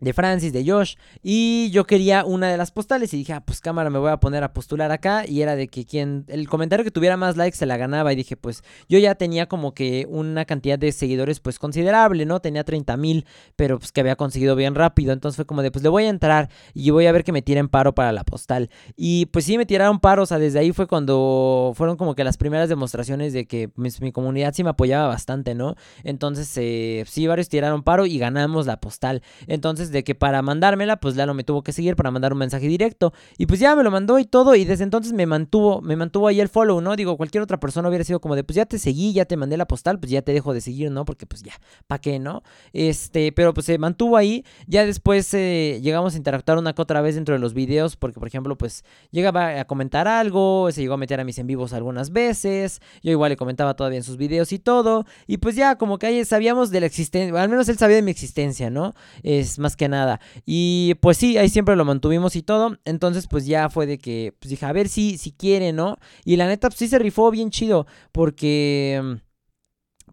De 0.00 0.12
Francis, 0.12 0.52
de 0.52 0.64
Josh, 0.68 0.94
y 1.22 1.70
yo 1.70 1.84
quería 1.84 2.24
una 2.24 2.48
de 2.48 2.56
las 2.56 2.70
postales 2.70 3.12
y 3.14 3.18
dije, 3.18 3.32
ah, 3.32 3.44
pues 3.44 3.60
cámara, 3.60 3.90
me 3.90 3.98
voy 3.98 4.10
a 4.10 4.18
poner 4.18 4.42
a 4.42 4.52
postular 4.52 4.90
acá, 4.90 5.26
y 5.26 5.42
era 5.42 5.56
de 5.56 5.68
que 5.68 5.84
quien, 5.84 6.24
el 6.28 6.48
comentario 6.48 6.84
que 6.84 6.90
tuviera 6.90 7.16
más 7.16 7.36
likes 7.36 7.56
se 7.56 7.66
la 7.66 7.76
ganaba, 7.76 8.12
y 8.12 8.16
dije, 8.16 8.36
pues 8.36 8.62
yo 8.88 8.98
ya 8.98 9.14
tenía 9.14 9.46
como 9.46 9.74
que 9.74 10.06
una 10.08 10.44
cantidad 10.44 10.78
de 10.78 10.92
seguidores 10.92 11.40
pues 11.40 11.58
considerable, 11.58 12.24
¿no? 12.26 12.40
Tenía 12.40 12.64
30 12.64 12.96
mil, 12.96 13.26
pero 13.56 13.78
pues 13.78 13.92
que 13.92 14.00
había 14.00 14.16
conseguido 14.16 14.56
bien 14.56 14.74
rápido, 14.74 15.12
entonces 15.12 15.36
fue 15.36 15.46
como 15.46 15.62
de, 15.62 15.70
pues 15.70 15.82
le 15.82 15.88
voy 15.88 16.04
a 16.04 16.08
entrar 16.08 16.50
y 16.74 16.90
voy 16.90 17.06
a 17.06 17.12
ver 17.12 17.24
que 17.24 17.32
me 17.32 17.42
tiren 17.42 17.68
paro 17.68 17.94
para 17.94 18.12
la 18.12 18.24
postal, 18.24 18.70
y 18.96 19.26
pues 19.26 19.44
sí 19.44 19.58
me 19.58 19.66
tiraron 19.66 20.00
paro, 20.00 20.22
o 20.22 20.26
sea, 20.26 20.38
desde 20.38 20.58
ahí 20.58 20.72
fue 20.72 20.86
cuando 20.86 21.72
fueron 21.76 21.96
como 21.96 22.14
que 22.14 22.24
las 22.24 22.36
primeras 22.36 22.68
demostraciones 22.68 23.32
de 23.32 23.46
que 23.46 23.68
pues, 23.68 24.00
mi, 24.00 24.12
comunidad 24.12 24.54
sí 24.54 24.64
me 24.64 24.70
apoyaba 24.70 25.08
bastante, 25.08 25.54
¿no? 25.54 25.76
Entonces, 26.04 26.50
eh, 26.56 27.04
sí, 27.06 27.26
varios 27.26 27.48
tiraron 27.48 27.82
paro 27.82 28.06
y 28.06 28.18
ganamos 28.18 28.66
la 28.66 28.80
postal, 28.80 29.22
entonces 29.46 29.89
de 29.90 30.04
que 30.04 30.14
para 30.14 30.42
mandármela, 30.42 30.98
pues 30.98 31.16
Lalo 31.16 31.34
me 31.34 31.44
tuvo 31.44 31.62
que 31.62 31.72
seguir 31.72 31.96
para 31.96 32.10
mandar 32.10 32.32
un 32.32 32.38
mensaje 32.38 32.66
directo. 32.66 33.12
Y 33.38 33.46
pues 33.46 33.60
ya 33.60 33.74
me 33.76 33.82
lo 33.82 33.90
mandó 33.90 34.18
y 34.18 34.24
todo. 34.24 34.54
Y 34.54 34.64
desde 34.64 34.84
entonces 34.84 35.12
me 35.12 35.26
mantuvo, 35.26 35.80
me 35.80 35.96
mantuvo 35.96 36.28
ahí 36.28 36.40
el 36.40 36.48
follow, 36.48 36.80
¿no? 36.80 36.96
Digo, 36.96 37.16
cualquier 37.16 37.42
otra 37.42 37.60
persona 37.60 37.88
hubiera 37.88 38.04
sido 38.04 38.20
como 38.20 38.36
de, 38.36 38.44
pues 38.44 38.56
ya 38.56 38.66
te 38.66 38.78
seguí, 38.78 39.12
ya 39.12 39.24
te 39.24 39.36
mandé 39.36 39.56
la 39.56 39.66
postal, 39.66 39.98
pues 39.98 40.10
ya 40.10 40.22
te 40.22 40.32
dejo 40.32 40.54
de 40.54 40.60
seguir, 40.60 40.90
¿no? 40.90 41.04
Porque 41.04 41.26
pues 41.26 41.42
ya, 41.42 41.54
¿para 41.86 42.00
qué, 42.00 42.18
no? 42.18 42.42
Este, 42.72 43.32
pero 43.32 43.54
pues 43.54 43.66
se 43.66 43.78
mantuvo 43.78 44.16
ahí. 44.16 44.44
Ya 44.66 44.86
después 44.86 45.32
eh, 45.34 45.80
llegamos 45.82 46.14
a 46.14 46.16
interactuar 46.16 46.58
una 46.58 46.72
que 46.72 46.82
otra 46.82 47.00
vez 47.00 47.14
dentro 47.14 47.34
de 47.34 47.38
los 47.38 47.54
videos. 47.54 47.96
Porque, 47.96 48.18
por 48.18 48.28
ejemplo, 48.28 48.56
pues 48.56 48.84
llegaba 49.10 49.60
a 49.60 49.64
comentar 49.64 50.08
algo, 50.08 50.70
se 50.72 50.80
llegó 50.80 50.94
a 50.94 50.98
meter 50.98 51.20
a 51.20 51.24
mis 51.24 51.38
en 51.38 51.46
vivos 51.46 51.72
algunas 51.72 52.10
veces. 52.10 52.80
Yo 53.02 53.10
igual 53.10 53.30
le 53.30 53.36
comentaba 53.36 53.74
todavía 53.74 53.98
en 53.98 54.04
sus 54.04 54.16
videos 54.16 54.52
y 54.52 54.58
todo. 54.58 55.04
Y 55.26 55.38
pues 55.38 55.56
ya, 55.56 55.76
como 55.76 55.98
que 55.98 56.06
ahí 56.06 56.24
sabíamos 56.24 56.70
de 56.70 56.80
la 56.80 56.86
existencia, 56.86 57.42
al 57.42 57.48
menos 57.48 57.68
él 57.68 57.78
sabía 57.78 57.96
de 57.96 58.02
mi 58.02 58.10
existencia, 58.10 58.70
¿no? 58.70 58.94
Es 59.22 59.58
más 59.58 59.76
que 59.76 59.79
nada. 59.88 60.20
Y 60.46 60.94
pues 61.00 61.16
sí, 61.16 61.38
ahí 61.38 61.48
siempre 61.48 61.76
lo 61.76 61.84
mantuvimos 61.84 62.36
y 62.36 62.42
todo. 62.42 62.78
Entonces 62.84 63.26
pues 63.28 63.46
ya 63.46 63.68
fue 63.70 63.86
de 63.86 63.98
que, 63.98 64.34
pues 64.38 64.50
dije, 64.50 64.66
a 64.66 64.72
ver 64.72 64.88
si, 64.88 65.18
si 65.18 65.32
quiere, 65.32 65.72
¿no? 65.72 65.96
Y 66.24 66.36
la 66.36 66.46
neta, 66.46 66.68
pues 66.68 66.78
sí 66.78 66.88
se 66.88 66.98
rifó 66.98 67.30
bien 67.30 67.50
chido 67.50 67.86
porque 68.12 69.20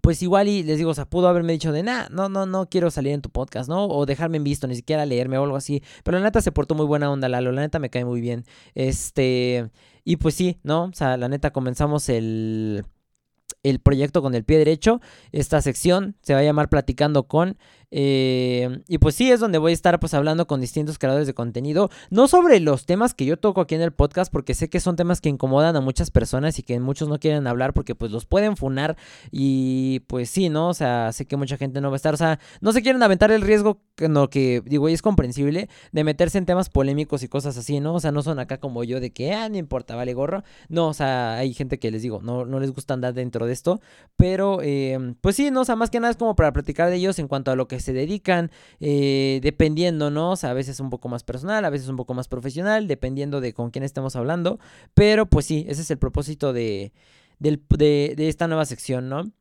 pues 0.02 0.22
igual 0.22 0.48
y 0.48 0.64
les 0.64 0.78
digo, 0.78 0.92
o 0.92 0.94
sea, 0.94 1.06
pudo 1.06 1.28
haberme 1.28 1.54
dicho 1.54 1.72
de, 1.72 1.84
nah, 1.84 2.08
no, 2.10 2.30
no, 2.30 2.46
no 2.46 2.70
quiero 2.70 2.90
salir 2.92 3.12
en 3.12 3.22
tu 3.22 3.30
podcast, 3.30 3.70
¿no? 3.70 3.88
O 3.88 4.06
dejarme 4.06 4.38
en 4.38 4.44
visto, 4.46 4.66
ni 4.68 4.76
siquiera 4.76 5.06
leerme 5.06 5.38
o 5.38 5.44
algo 5.44 5.58
así. 5.58 5.84
Pero 6.04 6.18
la 6.18 6.24
neta 6.24 6.42
se 6.42 6.52
portó 6.54 6.76
muy 6.76 6.86
buena 6.86 7.12
onda, 7.12 7.28
Lalo, 7.28 7.52
la 7.52 7.62
neta 7.62 7.80
me 7.80 7.90
cae 7.90 8.06
muy 8.06 8.22
bien. 8.22 8.46
Este, 8.74 9.70
y 10.06 10.16
pues 10.18 10.36
sí, 10.36 10.60
¿no? 10.64 10.86
O 10.86 10.94
sea, 10.94 11.18
la 11.18 11.28
neta 11.28 11.52
comenzamos 11.52 12.08
el 12.10 12.86
el 13.64 13.80
proyecto 13.80 14.22
con 14.22 14.36
el 14.36 14.44
pie 14.44 14.58
derecho. 14.58 15.02
Esta 15.32 15.62
sección 15.62 16.16
se 16.22 16.34
va 16.34 16.40
a 16.40 16.44
llamar 16.44 16.70
Platicando 16.70 17.28
con. 17.28 17.58
Eh, 17.90 18.84
y 18.88 18.98
pues 18.98 19.16
sí, 19.16 19.32
es 19.32 19.40
donde 19.40 19.58
voy 19.58 19.72
a 19.72 19.74
estar 19.74 19.98
pues 20.00 20.14
hablando 20.14 20.46
con 20.46 20.60
distintos 20.60 21.00
creadores 21.00 21.26
de 21.26 21.34
contenido, 21.34 21.90
no 22.10 22.28
sobre 22.28 22.60
los 22.60 22.86
temas 22.86 23.14
que 23.14 23.26
yo 23.26 23.38
toco 23.38 23.62
aquí 23.62 23.76
en 23.76 23.82
el 23.82 23.92
podcast, 23.94 24.32
porque 24.32 24.54
sé 24.54 24.70
que 24.70 24.80
son 24.80 24.98
temas 24.98 25.22
que 25.22 25.30
incomodan 25.30 25.76
a 25.76 25.82
muchas 25.82 26.12
personas 26.12 26.60
y 26.60 26.64
que 26.64 26.80
muchos 26.80 27.08
no 27.08 27.20
quieren 27.20 27.48
hablar 27.48 27.74
porque 27.74 27.96
pues 27.96 28.12
los 28.12 28.26
pueden 28.26 28.58
funar 28.58 28.98
y 29.32 30.02
pues 30.08 30.30
sí, 30.30 30.50
¿no? 30.50 30.70
O 30.70 30.74
sea, 30.74 31.12
sé 31.14 31.26
que 31.26 31.38
mucha 31.38 31.58
gente 31.58 31.80
no 31.80 31.90
va 31.90 31.96
a 31.96 31.98
estar, 31.98 32.14
o 32.14 32.18
sea, 32.18 32.40
no 32.60 32.74
se 32.74 32.82
quieren 32.82 33.02
aventar 33.04 33.32
el 33.32 33.42
riesgo, 33.42 33.80
que, 33.96 34.10
no, 34.10 34.30
que 34.30 34.62
digo, 34.66 34.90
y 34.90 34.94
es 34.94 35.02
comprensible, 35.02 35.70
de 35.92 36.04
meterse 36.04 36.38
en 36.38 36.46
temas 36.46 36.70
polémicos 36.70 37.24
y 37.24 37.30
cosas 37.30 37.58
así, 37.58 37.80
¿no? 37.80 37.96
O 37.96 38.00
sea, 38.00 38.12
no 38.12 38.22
son 38.22 38.40
acá 38.40 38.60
como 38.60 38.84
yo 38.84 39.00
de 39.00 39.12
que, 39.12 39.34
ah, 39.34 39.48
no 39.50 39.58
importa, 39.58 39.96
vale 39.96 40.14
gorro. 40.14 40.44
No, 40.68 40.90
o 40.90 40.94
sea, 40.94 41.38
hay 41.38 41.54
gente 41.54 41.80
que 41.80 41.90
les 41.92 42.02
digo, 42.02 42.22
no, 42.22 42.46
no 42.46 42.60
les 42.60 42.72
gusta 42.72 42.94
andar 42.94 43.14
dentro 43.14 43.46
de 43.46 43.54
esto, 43.54 43.80
pero 44.18 44.60
eh, 44.62 45.16
pues 45.22 45.36
sí, 45.38 45.52
¿no? 45.52 45.62
O 45.62 45.66
sea, 45.66 45.76
más 45.76 45.90
que 45.90 46.00
nada 46.00 46.12
es 46.12 46.18
como 46.18 46.36
para 46.36 46.52
platicar 46.52 46.90
de 46.90 46.98
ellos 46.98 47.18
en 47.20 47.28
cuanto 47.28 47.52
a 47.52 47.56
lo 47.56 47.68
que 47.68 47.77
se 47.80 47.94
dedican, 47.94 48.52
eh, 48.80 49.40
dependiendo, 49.44 50.10
¿no? 50.12 50.32
O 50.32 50.36
sea, 50.36 50.52
a 50.52 50.54
veces 50.54 50.80
un 50.80 50.90
poco 50.90 51.10
más 51.10 51.24
personal, 51.24 51.66
a 51.66 51.70
veces 51.70 51.88
un 51.90 51.96
poco 51.96 52.14
más 52.14 52.28
profesional, 52.28 52.88
dependiendo 52.88 53.42
de 53.42 53.54
con 53.54 53.72
quién 53.72 53.84
estemos 53.84 54.16
hablando. 54.16 54.60
Pero 54.94 55.26
pues 55.28 55.46
sí, 55.46 55.66
ese 55.70 55.82
es 55.82 55.92
el 55.92 55.98
propósito 55.98 56.54
de, 56.54 56.94
de, 57.40 57.60
de 58.16 58.30
esta 58.30 58.48
nueva 58.48 58.66
sección, 58.66 59.10
¿no? 59.10 59.32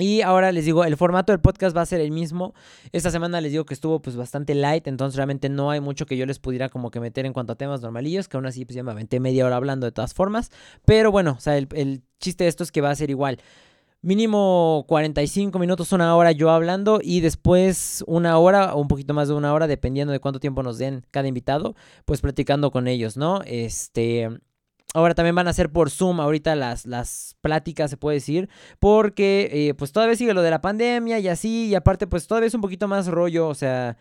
Y 0.00 0.22
ahora 0.22 0.52
les 0.52 0.64
digo, 0.64 0.84
el 0.84 0.96
formato 0.96 1.32
del 1.32 1.40
podcast 1.40 1.76
va 1.76 1.80
a 1.80 1.86
ser 1.86 2.00
el 2.00 2.12
mismo. 2.12 2.54
Esta 2.92 3.10
semana 3.10 3.40
les 3.40 3.50
digo 3.50 3.66
que 3.66 3.74
estuvo 3.74 4.00
pues 4.00 4.14
bastante 4.14 4.54
light, 4.54 4.86
entonces 4.86 5.16
realmente 5.16 5.48
no 5.48 5.72
hay 5.72 5.80
mucho 5.80 6.06
que 6.06 6.16
yo 6.16 6.24
les 6.24 6.38
pudiera 6.38 6.68
como 6.68 6.92
que 6.92 7.00
meter 7.00 7.26
en 7.26 7.32
cuanto 7.32 7.54
a 7.54 7.56
temas 7.56 7.82
normalillos, 7.82 8.28
que 8.28 8.36
aún 8.36 8.46
así 8.46 8.64
pues 8.64 8.76
ya 8.76 8.84
me 8.84 8.92
aventé 8.92 9.18
media 9.18 9.44
hora 9.44 9.56
hablando 9.56 9.86
de 9.86 9.92
todas 9.92 10.14
formas. 10.14 10.50
Pero 10.84 11.10
bueno, 11.10 11.34
o 11.36 11.40
sea, 11.40 11.58
el, 11.58 11.66
el 11.72 12.02
chiste 12.20 12.44
de 12.44 12.48
esto 12.48 12.62
es 12.62 12.70
que 12.70 12.80
va 12.80 12.90
a 12.90 12.94
ser 12.94 13.10
igual 13.10 13.40
mínimo 14.02 14.84
45 14.88 15.58
minutos, 15.58 15.92
una 15.92 16.14
hora 16.14 16.32
yo 16.32 16.50
hablando 16.50 17.00
y 17.02 17.20
después 17.20 18.04
una 18.06 18.38
hora 18.38 18.74
o 18.74 18.80
un 18.80 18.88
poquito 18.88 19.14
más 19.14 19.28
de 19.28 19.34
una 19.34 19.52
hora, 19.52 19.66
dependiendo 19.66 20.12
de 20.12 20.20
cuánto 20.20 20.40
tiempo 20.40 20.62
nos 20.62 20.78
den 20.78 21.04
cada 21.10 21.28
invitado, 21.28 21.74
pues 22.04 22.20
platicando 22.20 22.70
con 22.70 22.88
ellos, 22.88 23.16
¿no? 23.16 23.40
Este... 23.44 24.28
Ahora 24.94 25.14
también 25.14 25.34
van 25.34 25.48
a 25.48 25.52
ser 25.52 25.70
por 25.70 25.90
Zoom 25.90 26.18
ahorita 26.18 26.56
las, 26.56 26.86
las 26.86 27.36
pláticas, 27.42 27.90
se 27.90 27.98
puede 27.98 28.14
decir, 28.16 28.48
porque 28.78 29.50
eh, 29.52 29.74
pues 29.74 29.92
todavía 29.92 30.16
sigue 30.16 30.32
lo 30.32 30.40
de 30.40 30.50
la 30.50 30.62
pandemia 30.62 31.18
y 31.18 31.28
así, 31.28 31.66
y 31.66 31.74
aparte 31.74 32.06
pues 32.06 32.26
todavía 32.26 32.46
es 32.46 32.54
un 32.54 32.62
poquito 32.62 32.88
más 32.88 33.06
rollo, 33.06 33.48
o 33.48 33.54
sea, 33.54 33.98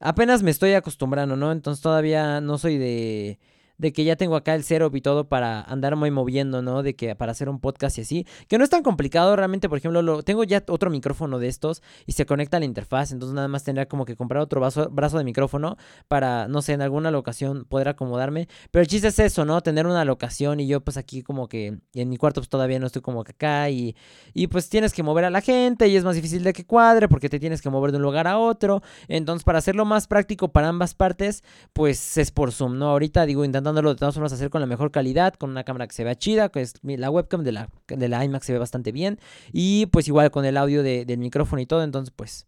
apenas 0.00 0.42
me 0.42 0.50
estoy 0.50 0.72
acostumbrando, 0.72 1.36
¿no? 1.36 1.52
Entonces 1.52 1.82
todavía 1.82 2.40
no 2.40 2.56
soy 2.56 2.78
de 2.78 3.38
de 3.80 3.94
que 3.94 4.04
ya 4.04 4.14
tengo 4.14 4.36
acá 4.36 4.54
el 4.54 4.62
setup 4.62 4.94
y 4.94 5.00
todo 5.00 5.26
para 5.28 5.62
andarme 5.62 6.10
moviendo, 6.10 6.60
¿no? 6.60 6.82
De 6.82 6.94
que 6.94 7.16
para 7.16 7.32
hacer 7.32 7.48
un 7.48 7.60
podcast 7.60 7.96
y 7.96 8.02
así, 8.02 8.26
que 8.46 8.58
no 8.58 8.64
es 8.64 8.70
tan 8.70 8.82
complicado 8.82 9.34
realmente, 9.34 9.70
por 9.70 9.78
ejemplo, 9.78 10.02
lo, 10.02 10.22
tengo 10.22 10.44
ya 10.44 10.62
otro 10.68 10.90
micrófono 10.90 11.38
de 11.38 11.48
estos 11.48 11.82
y 12.06 12.12
se 12.12 12.26
conecta 12.26 12.58
a 12.58 12.60
la 12.60 12.66
interfaz, 12.66 13.10
entonces 13.10 13.34
nada 13.34 13.48
más 13.48 13.64
tendría 13.64 13.86
como 13.86 14.04
que 14.04 14.16
comprar 14.16 14.42
otro 14.42 14.60
brazo 14.60 15.18
de 15.18 15.24
micrófono 15.24 15.78
para, 16.08 16.46
no 16.46 16.60
sé, 16.60 16.74
en 16.74 16.82
alguna 16.82 17.10
locación 17.10 17.64
poder 17.64 17.88
acomodarme, 17.88 18.48
pero 18.70 18.82
el 18.82 18.86
chiste 18.86 19.08
es 19.08 19.18
eso, 19.18 19.46
¿no? 19.46 19.62
Tener 19.62 19.86
una 19.86 20.04
locación 20.04 20.60
y 20.60 20.66
yo 20.66 20.82
pues 20.82 20.98
aquí 20.98 21.22
como 21.22 21.48
que 21.48 21.78
en 21.94 22.08
mi 22.10 22.18
cuarto 22.18 22.42
pues 22.42 22.50
todavía 22.50 22.78
no 22.78 22.86
estoy 22.86 23.00
como 23.00 23.24
que 23.24 23.32
acá 23.32 23.70
y, 23.70 23.96
y 24.34 24.48
pues 24.48 24.68
tienes 24.68 24.92
que 24.92 25.02
mover 25.02 25.24
a 25.24 25.30
la 25.30 25.40
gente 25.40 25.88
y 25.88 25.96
es 25.96 26.04
más 26.04 26.16
difícil 26.16 26.44
de 26.44 26.52
que 26.52 26.66
cuadre 26.66 27.08
porque 27.08 27.30
te 27.30 27.40
tienes 27.40 27.62
que 27.62 27.70
mover 27.70 27.92
de 27.92 27.96
un 27.96 28.02
lugar 28.02 28.26
a 28.26 28.36
otro, 28.36 28.82
entonces 29.08 29.42
para 29.42 29.58
hacerlo 29.58 29.86
más 29.86 30.06
práctico 30.06 30.48
para 30.48 30.68
ambas 30.68 30.94
partes, 30.94 31.42
pues 31.72 32.18
es 32.18 32.30
por 32.30 32.52
Zoom, 32.52 32.78
¿no? 32.78 32.90
Ahorita 32.90 33.24
digo 33.24 33.42
intentando 33.42 33.69
de 33.74 33.94
todas 33.94 34.32
hacer 34.32 34.50
con 34.50 34.60
la 34.60 34.66
mejor 34.66 34.90
calidad, 34.90 35.34
con 35.34 35.50
una 35.50 35.64
cámara 35.64 35.86
que 35.86 35.94
se 35.94 36.04
vea 36.04 36.14
chida, 36.14 36.48
que 36.50 36.60
es 36.60 36.74
la 36.82 37.10
webcam 37.10 37.42
de 37.42 37.52
la, 37.52 37.70
de 37.88 38.08
la 38.08 38.24
iMac 38.24 38.42
se 38.42 38.52
ve 38.52 38.58
bastante 38.58 38.92
bien. 38.92 39.18
Y 39.52 39.86
pues 39.86 40.08
igual 40.08 40.30
con 40.30 40.44
el 40.44 40.56
audio 40.56 40.82
del 40.82 41.18
micrófono 41.18 41.60
y 41.62 41.66
todo, 41.66 41.82
entonces 41.82 42.12
pues 42.14 42.46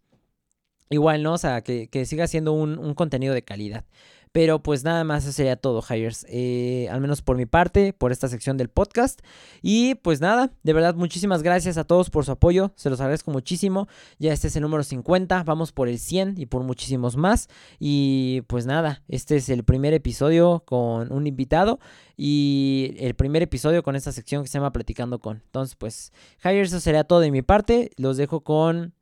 igual, 0.90 1.22
¿no? 1.22 1.34
O 1.34 1.38
sea, 1.38 1.62
que, 1.62 1.88
siga 2.06 2.26
siendo 2.26 2.52
un, 2.52 2.78
un 2.78 2.94
contenido 2.94 3.34
de 3.34 3.42
calidad. 3.42 3.84
Pero 4.32 4.62
pues 4.62 4.82
nada 4.82 5.04
más, 5.04 5.24
eso 5.24 5.32
sería 5.32 5.56
todo, 5.56 5.82
Hires. 5.88 6.24
Eh, 6.30 6.88
al 6.90 7.02
menos 7.02 7.20
por 7.20 7.36
mi 7.36 7.44
parte, 7.44 7.92
por 7.92 8.12
esta 8.12 8.28
sección 8.28 8.56
del 8.56 8.70
podcast. 8.70 9.20
Y 9.60 9.96
pues 9.96 10.22
nada, 10.22 10.52
de 10.62 10.72
verdad, 10.72 10.94
muchísimas 10.94 11.42
gracias 11.42 11.76
a 11.76 11.84
todos 11.84 12.08
por 12.08 12.24
su 12.24 12.32
apoyo. 12.32 12.72
Se 12.74 12.88
los 12.88 13.00
agradezco 13.00 13.30
muchísimo. 13.30 13.88
Ya 14.18 14.32
este 14.32 14.48
es 14.48 14.56
el 14.56 14.62
número 14.62 14.84
50. 14.84 15.44
Vamos 15.44 15.72
por 15.72 15.88
el 15.88 15.98
100 15.98 16.36
y 16.38 16.46
por 16.46 16.62
muchísimos 16.62 17.14
más. 17.16 17.48
Y 17.78 18.40
pues 18.46 18.64
nada, 18.64 19.02
este 19.06 19.36
es 19.36 19.50
el 19.50 19.64
primer 19.64 19.92
episodio 19.92 20.62
con 20.64 21.12
un 21.12 21.26
invitado. 21.26 21.78
Y 22.16 22.94
el 22.98 23.14
primer 23.14 23.42
episodio 23.42 23.82
con 23.82 23.96
esta 23.96 24.12
sección 24.12 24.42
que 24.42 24.48
se 24.48 24.54
llama 24.54 24.72
Platicando 24.72 25.18
con. 25.18 25.42
Entonces, 25.44 25.76
pues, 25.76 26.10
Hires, 26.42 26.68
eso 26.68 26.80
sería 26.80 27.04
todo 27.04 27.20
de 27.20 27.30
mi 27.30 27.42
parte. 27.42 27.90
Los 27.96 28.16
dejo 28.16 28.40
con 28.40 28.94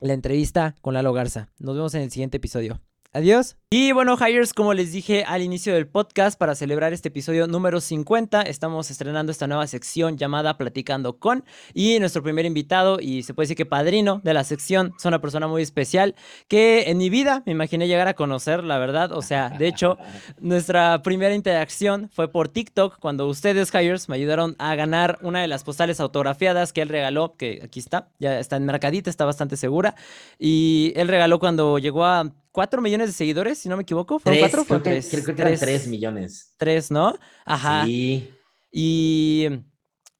la 0.00 0.14
entrevista 0.14 0.74
con 0.80 0.94
Lalo 0.94 1.12
Garza. 1.12 1.50
Nos 1.58 1.76
vemos 1.76 1.94
en 1.94 2.02
el 2.02 2.10
siguiente 2.10 2.38
episodio. 2.38 2.80
Adiós. 3.16 3.56
Y 3.70 3.92
bueno, 3.92 4.16
Hires, 4.16 4.52
como 4.52 4.74
les 4.74 4.92
dije 4.92 5.24
al 5.26 5.40
inicio 5.40 5.72
del 5.72 5.88
podcast, 5.88 6.38
para 6.38 6.54
celebrar 6.54 6.92
este 6.92 7.08
episodio 7.08 7.46
número 7.46 7.80
50, 7.80 8.42
estamos 8.42 8.90
estrenando 8.90 9.32
esta 9.32 9.46
nueva 9.46 9.66
sección 9.66 10.18
llamada 10.18 10.58
Platicando 10.58 11.18
con. 11.18 11.42
Y 11.72 11.98
nuestro 11.98 12.22
primer 12.22 12.44
invitado, 12.44 12.98
y 13.00 13.22
se 13.22 13.32
puede 13.32 13.44
decir 13.46 13.56
que 13.56 13.64
padrino 13.64 14.20
de 14.22 14.34
la 14.34 14.44
sección, 14.44 14.92
es 14.98 15.04
una 15.06 15.18
persona 15.20 15.48
muy 15.48 15.62
especial 15.62 16.14
que 16.46 16.90
en 16.90 16.98
mi 16.98 17.08
vida 17.08 17.42
me 17.46 17.52
imaginé 17.52 17.88
llegar 17.88 18.06
a 18.06 18.12
conocer, 18.12 18.62
la 18.62 18.76
verdad. 18.78 19.12
O 19.12 19.22
sea, 19.22 19.48
de 19.48 19.66
hecho, 19.66 19.96
nuestra 20.38 21.02
primera 21.02 21.34
interacción 21.34 22.10
fue 22.12 22.30
por 22.30 22.48
TikTok, 22.48 22.98
cuando 23.00 23.26
ustedes, 23.26 23.74
Hires, 23.74 24.10
me 24.10 24.16
ayudaron 24.16 24.56
a 24.58 24.74
ganar 24.74 25.18
una 25.22 25.40
de 25.40 25.48
las 25.48 25.64
postales 25.64 26.00
autografiadas 26.00 26.74
que 26.74 26.82
él 26.82 26.90
regaló, 26.90 27.34
que 27.38 27.62
aquí 27.64 27.80
está, 27.80 28.10
ya 28.18 28.38
está 28.38 28.56
en 28.56 28.66
mercadita, 28.66 29.08
está 29.08 29.24
bastante 29.24 29.56
segura. 29.56 29.94
Y 30.38 30.92
él 30.96 31.08
regaló 31.08 31.38
cuando 31.38 31.78
llegó 31.78 32.04
a 32.04 32.30
4 32.56 32.80
millones 32.80 33.08
de 33.08 33.12
seguidores, 33.12 33.58
si 33.58 33.68
no 33.68 33.76
me 33.76 33.82
equivoco. 33.82 34.18
¿Fueron 34.18 34.40
cuatro 34.40 34.64
o 34.66 34.80
tres? 34.80 35.08
Creo 35.10 35.22
que, 35.26 35.34
que 35.34 35.56
3 35.58 35.88
millones. 35.88 36.54
3, 36.56 36.90
¿no? 36.90 37.14
Ajá. 37.44 37.84
Sí. 37.84 38.30
Y 38.72 39.46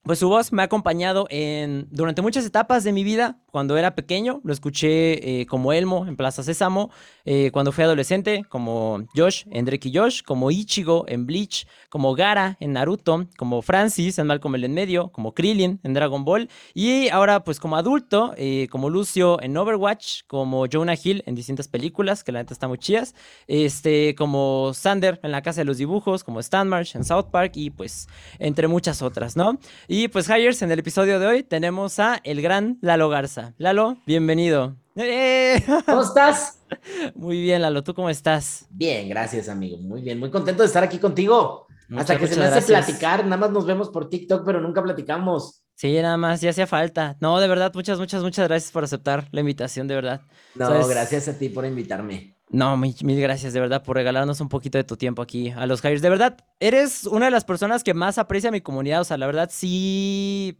pues 0.03 0.19
su 0.19 0.29
voz 0.29 0.53
me 0.53 0.61
ha 0.61 0.65
acompañado 0.65 1.25
en, 1.31 1.87
durante 1.89 2.21
muchas 2.21 2.45
etapas 2.45 2.83
de 2.83 2.91
mi 2.91 3.03
vida. 3.03 3.41
Cuando 3.57 3.75
era 3.75 3.95
pequeño, 3.95 4.39
lo 4.43 4.53
escuché 4.53 5.41
eh, 5.41 5.47
como 5.47 5.73
Elmo 5.73 6.05
en 6.05 6.15
Plaza 6.15 6.43
Sésamo. 6.43 6.91
Eh, 7.25 7.49
cuando 7.51 7.71
fui 7.71 7.83
adolescente, 7.83 8.45
como 8.49 9.03
Josh 9.15 9.45
en 9.49 9.65
Drake 9.65 9.89
y 9.89 9.97
Josh. 9.97 10.21
Como 10.21 10.51
Ichigo 10.51 11.05
en 11.07 11.25
Bleach. 11.25 11.65
Como 11.89 12.13
Gara 12.13 12.55
en 12.59 12.73
Naruto. 12.73 13.25
Como 13.35 13.63
Francis 13.63 14.19
en 14.19 14.27
Malcolm 14.27 14.53
el 14.53 14.65
en 14.65 14.75
medio. 14.75 15.11
Como 15.11 15.33
Krillin 15.33 15.79
en 15.81 15.95
Dragon 15.95 16.23
Ball. 16.23 16.51
Y 16.75 17.09
ahora, 17.09 17.43
pues 17.43 17.59
como 17.59 17.77
adulto, 17.77 18.35
eh, 18.37 18.67
como 18.69 18.91
Lucio 18.91 19.41
en 19.41 19.57
Overwatch. 19.57 20.25
Como 20.27 20.67
Jonah 20.71 20.93
Hill 20.93 21.23
en 21.25 21.33
distintas 21.33 21.67
películas, 21.67 22.23
que 22.23 22.31
la 22.31 22.37
neta 22.37 22.53
están 22.53 22.69
muy 22.69 22.77
chidas. 22.77 23.15
Este, 23.47 24.13
como 24.13 24.71
Sander 24.75 25.19
en 25.23 25.31
La 25.31 25.41
Casa 25.41 25.61
de 25.61 25.65
los 25.65 25.79
Dibujos. 25.79 26.23
Como 26.23 26.41
Stan 26.41 26.69
Marsh 26.69 26.95
en 26.95 27.03
South 27.03 27.31
Park. 27.31 27.53
Y 27.55 27.71
pues 27.71 28.07
entre 28.37 28.67
muchas 28.67 29.01
otras, 29.01 29.35
¿no? 29.35 29.57
Y 29.87 30.09
pues, 30.09 30.29
Hires, 30.29 30.61
en 30.61 30.71
el 30.71 30.77
episodio 30.77 31.19
de 31.19 31.25
hoy 31.25 31.41
tenemos 31.41 31.97
a 31.97 32.21
el 32.23 32.43
gran 32.43 32.77
Lalo 32.81 33.09
Garza. 33.09 33.46
Lalo, 33.57 33.97
bienvenido. 34.05 34.75
¡Eh! 34.95 35.63
¿Cómo 35.85 36.01
estás? 36.01 36.59
Muy 37.15 37.41
bien, 37.41 37.61
Lalo, 37.61 37.83
¿tú 37.83 37.93
cómo 37.93 38.09
estás? 38.09 38.67
Bien, 38.69 39.07
gracias, 39.09 39.47
amigo. 39.49 39.77
Muy 39.77 40.01
bien, 40.01 40.19
muy 40.19 40.29
contento 40.29 40.63
de 40.63 40.67
estar 40.67 40.83
aquí 40.83 40.97
contigo. 40.97 41.67
Hasta 41.95 42.17
que 42.17 42.27
se 42.27 42.37
me 42.37 42.45
hace 42.45 42.61
platicar, 42.67 43.23
nada 43.23 43.37
más 43.37 43.51
nos 43.51 43.65
vemos 43.65 43.89
por 43.89 44.09
TikTok, 44.09 44.43
pero 44.45 44.59
nunca 44.59 44.83
platicamos. 44.83 45.63
Sí, 45.75 45.93
nada 46.01 46.17
más, 46.17 46.41
ya 46.41 46.49
hacía 46.49 46.67
falta. 46.67 47.15
No, 47.21 47.39
de 47.39 47.47
verdad, 47.47 47.71
muchas, 47.73 47.99
muchas, 47.99 48.23
muchas 48.23 48.47
gracias 48.47 48.71
por 48.71 48.83
aceptar 48.83 49.27
la 49.31 49.39
invitación, 49.39 49.87
de 49.87 49.95
verdad. 49.95 50.21
No, 50.55 50.87
gracias 50.87 51.27
a 51.27 51.37
ti 51.37 51.49
por 51.49 51.65
invitarme. 51.65 52.35
No, 52.49 52.75
mil, 52.77 53.21
gracias, 53.21 53.53
de 53.53 53.59
verdad, 53.59 53.83
por 53.83 53.95
regalarnos 53.95 54.41
un 54.41 54.49
poquito 54.49 54.77
de 54.77 54.83
tu 54.83 54.97
tiempo 54.97 55.21
aquí 55.21 55.51
a 55.51 55.65
los 55.65 55.83
Hires. 55.83 56.01
De 56.01 56.09
verdad, 56.09 56.37
eres 56.59 57.05
una 57.05 57.25
de 57.25 57.31
las 57.31 57.45
personas 57.45 57.83
que 57.83 57.93
más 57.93 58.17
aprecia 58.17 58.51
mi 58.51 58.61
comunidad. 58.61 59.01
O 59.01 59.03
sea, 59.03 59.17
la 59.17 59.27
verdad, 59.27 59.49
sí 59.51 60.57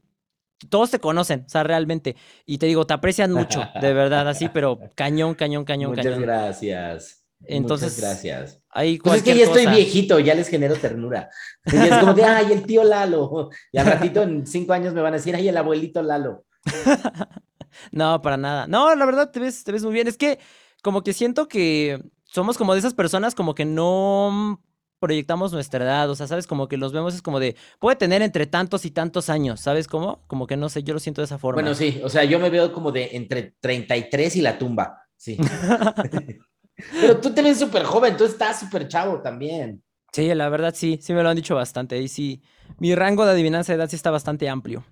todos 0.70 0.92
te 0.92 1.00
conocen, 1.00 1.44
o 1.46 1.50
sea, 1.50 1.64
realmente. 1.64 2.16
Y 2.46 2.58
te 2.58 2.66
digo, 2.66 2.86
te 2.86 2.94
aprecian 2.94 3.32
mucho, 3.32 3.64
de 3.80 3.94
verdad, 3.94 4.28
así, 4.28 4.50
pero 4.54 4.80
cañón, 4.96 5.36
cañón, 5.36 5.66
cañón, 5.66 5.92
Muchas 5.92 6.06
cañón. 6.06 6.22
gracias. 6.22 7.24
Entonces, 7.46 7.96
Muchas 7.96 8.10
gracias. 8.10 8.62
Ahí 8.70 8.98
pues 8.98 9.18
es 9.18 9.24
que 9.24 9.38
ya 9.38 9.44
estoy 9.46 9.68
viejito, 9.68 10.20
ya 10.20 10.34
les 10.34 10.48
genero 10.48 10.76
ternura. 10.76 11.30
Y 11.66 11.76
es 11.76 11.98
como 12.00 12.14
de, 12.14 12.24
ay, 12.26 12.52
el 12.52 12.66
tío 12.66 12.84
Lalo. 12.84 13.50
Y 13.72 13.78
al 13.78 13.86
ratito, 13.86 14.24
en 14.24 14.48
cinco 14.48 14.74
años, 14.74 14.94
me 14.94 15.02
van 15.02 15.14
a 15.14 15.18
decir, 15.18 15.36
ay, 15.36 15.48
el 15.48 15.58
abuelito 15.58 16.02
Lalo. 16.02 16.46
no, 17.92 18.22
para 18.22 18.38
nada. 18.38 18.68
No, 18.68 18.94
la 18.96 19.06
verdad, 19.06 19.30
te 19.32 19.40
ves, 19.40 19.64
te 19.64 19.72
ves 19.72 19.84
muy 19.84 19.94
bien. 19.94 20.08
Es 20.08 20.18
que, 20.18 20.40
como 20.82 21.04
que 21.04 21.14
siento 21.14 21.48
que 21.48 22.02
somos 22.24 22.58
como 22.58 22.74
de 22.74 22.80
esas 22.80 22.94
personas 22.94 23.36
como 23.36 23.56
que 23.56 23.66
no 23.66 24.62
proyectamos 25.00 25.54
nuestra 25.54 25.84
edad, 25.84 26.10
o 26.10 26.16
sea, 26.16 26.28
¿sabes? 26.28 26.48
Como 26.48 26.68
que 26.68 26.78
los 26.78 26.94
vemos 26.94 27.14
es 27.14 27.22
como 27.22 27.40
de, 27.40 27.56
puede 27.80 27.96
tener 27.96 28.22
entre 28.22 28.48
tantos 28.48 28.86
y 28.86 28.92
tantos 28.92 29.30
años, 29.30 29.60
¿sabes 29.62 29.88
cómo? 29.88 30.24
Como 30.28 30.48
que 30.48 30.58
no 30.58 30.70
sé, 30.70 30.84
yo 30.84 30.94
lo 30.94 31.00
siento 31.00 31.22
de 31.22 31.26
esa 31.26 31.38
forma. 31.38 31.62
Bueno, 31.62 31.76
sí, 31.76 32.02
o 32.04 32.10
sea, 32.10 32.24
yo 32.24 32.40
me 32.40 32.50
veo 32.50 32.72
como 32.74 32.92
de 32.92 33.10
entre 33.14 33.56
33 33.60 34.36
y 34.38 34.42
la 34.42 34.58
tumba, 34.58 35.04
sí. 35.16 35.38
Pero 37.02 37.20
tú 37.20 37.34
te 37.34 37.42
ves 37.42 37.60
súper 37.60 37.84
joven, 37.84 38.18
tú 38.18 38.26
estás 38.26 38.60
súper 38.60 38.88
chavo 38.88 39.22
también. 39.22 39.84
Sí, 40.12 40.34
la 40.34 40.50
verdad 40.50 40.74
sí, 40.76 41.00
sí 41.02 41.14
me 41.14 41.24
lo 41.24 41.30
han 41.30 41.36
dicho 41.36 41.56
bastante, 41.56 42.00
y 42.00 42.08
sí, 42.08 42.42
mi 42.80 42.96
rango 42.96 43.26
de 43.26 43.32
adivinanza 43.32 43.74
de 43.74 43.78
edad 43.78 43.90
sí 43.90 43.96
está 43.96 44.12
bastante 44.12 44.50
amplio. 44.50 44.86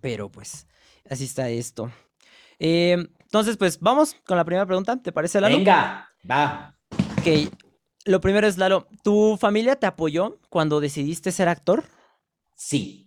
Pero 0.00 0.30
pues, 0.30 0.66
así 1.08 1.24
está 1.24 1.48
esto. 1.48 1.90
Eh, 2.58 2.96
entonces 3.20 3.56
pues 3.56 3.78
vamos 3.80 4.16
con 4.26 4.36
la 4.36 4.44
primera 4.44 4.66
pregunta, 4.66 5.00
¿te 5.00 5.12
parece, 5.12 5.40
Lalo? 5.40 5.56
Venga, 5.56 6.08
va. 6.28 6.76
Ok, 7.18 7.52
lo 8.08 8.20
primero 8.22 8.46
es, 8.46 8.56
Lalo, 8.56 8.88
¿tu 9.04 9.36
familia 9.36 9.76
te 9.76 9.86
apoyó 9.86 10.38
cuando 10.48 10.80
decidiste 10.80 11.30
ser 11.30 11.48
actor? 11.48 11.84
Sí. 12.56 13.04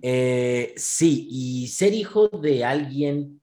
Eh, 0.00 0.72
sí, 0.76 1.26
y 1.30 1.66
ser 1.68 1.92
hijo 1.92 2.28
de 2.28 2.64
alguien, 2.64 3.42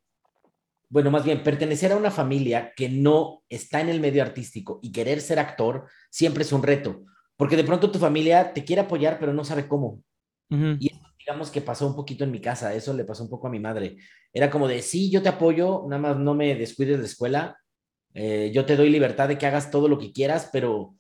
bueno, 0.90 1.12
más 1.12 1.24
bien 1.24 1.44
pertenecer 1.44 1.92
a 1.92 1.98
una 1.98 2.10
familia 2.10 2.74
que 2.76 2.90
no 2.90 3.44
está 3.48 3.82
en 3.82 3.90
el 3.90 4.00
medio 4.00 4.24
artístico 4.24 4.80
y 4.82 4.92
querer 4.92 5.22
ser 5.22 5.38
actor 5.38 5.88
siempre 6.10 6.42
es 6.42 6.52
un 6.52 6.64
reto, 6.64 7.04
porque 7.36 7.58
de 7.58 7.64
pronto 7.64 7.92
tu 7.92 8.00
familia 8.00 8.54
te 8.54 8.64
quiere 8.64 8.82
apoyar, 8.82 9.20
pero 9.20 9.34
no 9.34 9.44
sabe 9.44 9.68
cómo. 9.68 10.02
Y 10.50 10.90
digamos 11.20 11.52
que 11.52 11.62
pasó 11.62 11.86
un 11.86 11.96
poquito 11.96 12.24
en 12.24 12.32
mi 12.32 12.40
casa, 12.40 12.74
eso 12.74 12.94
le 12.94 13.04
pasó 13.04 13.24
un 13.24 13.30
poco 13.30 13.48
a 13.48 13.52
mi 13.52 13.60
madre. 13.60 13.98
Era 14.34 14.50
como 14.50 14.68
de, 14.68 14.82
sí, 14.82 15.12
yo 15.12 15.22
te 15.22 15.30
apoyo, 15.30 15.84
nada 15.88 16.02
más 16.02 16.18
no 16.18 16.34
me 16.34 16.56
descuides 16.56 17.00
de 17.00 17.06
escuela, 17.06 17.58
eh, 18.16 18.50
yo 18.54 18.66
te 18.66 18.78
doy 18.78 18.90
libertad 18.90 19.28
de 19.28 19.38
que 19.38 19.46
hagas 19.46 19.70
todo 19.70 19.90
lo 19.90 20.00
que 20.00 20.14
quieras, 20.14 20.50
pero 20.52 20.96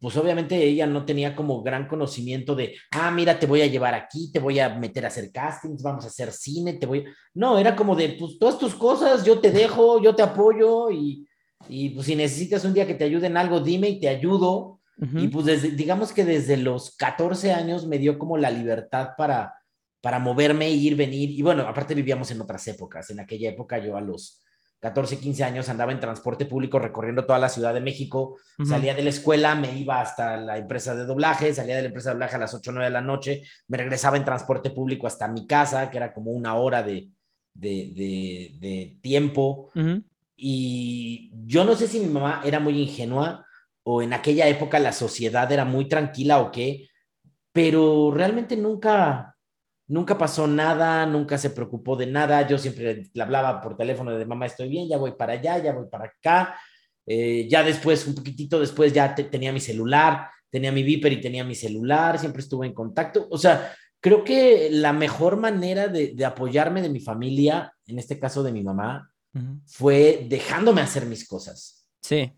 pues 0.00 0.16
obviamente 0.16 0.56
ella 0.64 0.86
no 0.86 1.04
tenía 1.04 1.36
como 1.36 1.62
gran 1.62 1.86
conocimiento 1.88 2.54
de, 2.54 2.74
ah, 2.92 3.10
mira, 3.10 3.38
te 3.38 3.46
voy 3.46 3.60
a 3.60 3.66
llevar 3.66 3.94
aquí, 3.94 4.32
te 4.32 4.38
voy 4.38 4.58
a 4.58 4.70
meter 4.70 5.04
a 5.04 5.08
hacer 5.08 5.30
castings, 5.30 5.82
vamos 5.82 6.04
a 6.04 6.08
hacer 6.08 6.32
cine, 6.32 6.74
te 6.74 6.86
voy... 6.86 7.04
No, 7.34 7.58
era 7.58 7.76
como 7.76 7.94
de, 7.94 8.16
pues 8.18 8.38
todas 8.38 8.58
tus 8.58 8.74
cosas, 8.74 9.24
yo 9.24 9.40
te 9.40 9.50
dejo, 9.50 10.00
yo 10.02 10.14
te 10.14 10.22
apoyo 10.22 10.90
y, 10.90 11.28
y 11.68 11.90
pues 11.90 12.06
si 12.06 12.16
necesitas 12.16 12.64
un 12.64 12.72
día 12.72 12.86
que 12.86 12.94
te 12.94 13.04
ayuden 13.04 13.36
algo, 13.36 13.60
dime 13.60 13.88
y 13.90 14.00
te 14.00 14.08
ayudo. 14.08 14.76
Y 15.14 15.28
pues 15.28 15.46
desde, 15.46 15.70
digamos 15.70 16.12
que 16.12 16.24
desde 16.24 16.56
los 16.56 16.96
14 16.96 17.52
años 17.52 17.86
me 17.86 17.98
dio 17.98 18.18
como 18.18 18.36
la 18.36 18.50
libertad 18.50 19.10
para, 19.16 19.54
para 20.00 20.18
moverme, 20.18 20.70
ir, 20.70 20.96
venir. 20.96 21.30
Y 21.30 21.40
bueno, 21.40 21.62
aparte 21.62 21.94
vivíamos 21.94 22.32
en 22.32 22.40
otras 22.40 22.66
épocas. 22.66 23.08
En 23.10 23.20
aquella 23.20 23.50
época 23.50 23.78
yo 23.78 23.96
a 23.96 24.00
los 24.00 24.42
14, 24.80 25.18
15 25.18 25.44
años 25.44 25.68
andaba 25.68 25.92
en 25.92 26.00
transporte 26.00 26.46
público 26.46 26.78
recorriendo 26.78 27.24
toda 27.24 27.38
la 27.38 27.48
Ciudad 27.48 27.74
de 27.74 27.80
México, 27.80 28.36
salía 28.64 28.94
de 28.94 29.02
la 29.02 29.10
escuela, 29.10 29.54
me 29.54 29.76
iba 29.76 30.00
hasta 30.00 30.36
la 30.36 30.56
empresa 30.56 30.94
de 30.94 31.04
doblaje, 31.04 31.52
salía 31.52 31.76
de 31.76 31.82
la 31.82 31.88
empresa 31.88 32.10
de 32.10 32.14
doblaje 32.14 32.36
a 32.36 32.38
las 32.38 32.54
8 32.54 32.70
o 32.70 32.74
9 32.74 32.86
de 32.86 32.92
la 32.92 33.00
noche, 33.00 33.42
me 33.66 33.76
regresaba 33.76 34.16
en 34.16 34.24
transporte 34.24 34.70
público 34.70 35.06
hasta 35.06 35.26
mi 35.26 35.46
casa, 35.46 35.90
que 35.90 35.96
era 35.96 36.12
como 36.12 36.30
una 36.30 36.54
hora 36.54 36.82
de, 36.82 37.08
de, 37.54 38.56
de, 38.60 38.98
tiempo. 39.02 39.70
Y 40.36 41.32
yo 41.44 41.64
no 41.64 41.74
sé 41.74 41.88
si 41.88 41.98
mi 41.98 42.06
mamá 42.06 42.42
era 42.44 42.60
muy 42.60 42.80
ingenua 42.80 43.44
o 43.82 44.02
en 44.02 44.12
aquella 44.12 44.46
época 44.46 44.78
la 44.78 44.92
sociedad 44.92 45.50
era 45.50 45.64
muy 45.64 45.88
tranquila 45.88 46.40
o 46.40 46.52
qué, 46.52 46.88
pero 47.52 48.12
realmente 48.12 48.56
nunca, 48.56 49.34
nunca 49.88 50.16
pasó 50.16 50.46
nada, 50.46 51.04
nunca 51.06 51.36
se 51.38 51.50
preocupó 51.50 51.96
de 51.96 52.06
nada. 52.06 52.46
Yo 52.46 52.58
siempre 52.58 53.10
le 53.12 53.22
hablaba 53.22 53.60
por 53.60 53.76
teléfono 53.76 54.16
de 54.16 54.24
mamá, 54.24 54.46
estoy 54.46 54.68
bien, 54.68 54.88
ya 54.88 54.98
voy 54.98 55.12
para 55.12 55.32
allá, 55.32 55.58
ya 55.58 55.72
voy 55.72 55.86
para 55.90 56.04
acá. 56.04 56.58
Eh, 57.06 57.48
ya 57.48 57.64
después, 57.64 58.06
un 58.06 58.14
poquitito 58.14 58.60
después, 58.60 58.92
ya 58.92 59.14
tenía 59.14 59.52
mi 59.52 59.60
celular, 59.60 60.28
tenía 60.50 60.70
mi 60.70 60.82
Viper 60.82 61.12
y 61.12 61.20
tenía 61.20 61.42
mi 61.42 61.54
celular, 61.54 62.18
siempre 62.18 62.42
estuve 62.42 62.66
en 62.66 62.74
contacto. 62.74 63.26
O 63.30 63.38
sea, 63.38 63.74
creo 64.00 64.22
que 64.22 64.68
la 64.70 64.92
mejor 64.92 65.38
manera 65.38 65.88
de, 65.88 66.14
apoyarme 66.24 66.82
de 66.82 66.90
mi 66.90 67.00
familia, 67.00 67.72
en 67.86 67.98
este 67.98 68.18
caso 68.18 68.42
de 68.42 68.52
mi 68.52 68.62
mamá, 68.62 69.10
fue 69.66 70.26
dejándome 70.28 70.80
hacer 70.80 71.06
mis 71.06 71.26
cosas. 71.26 71.88
Sí. 72.02 72.32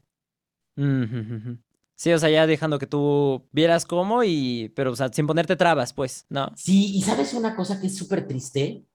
Sí, 2.00 2.10
o 2.14 2.18
sea, 2.18 2.30
ya 2.30 2.46
dejando 2.46 2.78
que 2.78 2.86
tú 2.86 3.46
vieras 3.52 3.84
cómo 3.84 4.24
y, 4.24 4.72
pero, 4.74 4.92
o 4.92 4.96
sea, 4.96 5.10
sin 5.12 5.26
ponerte 5.26 5.54
trabas, 5.54 5.92
pues, 5.92 6.24
¿no? 6.30 6.50
Sí, 6.56 6.96
y 6.96 7.02
sabes 7.02 7.34
una 7.34 7.54
cosa 7.54 7.78
que 7.78 7.88
es 7.88 7.94
súper 7.98 8.26
triste. 8.26 8.86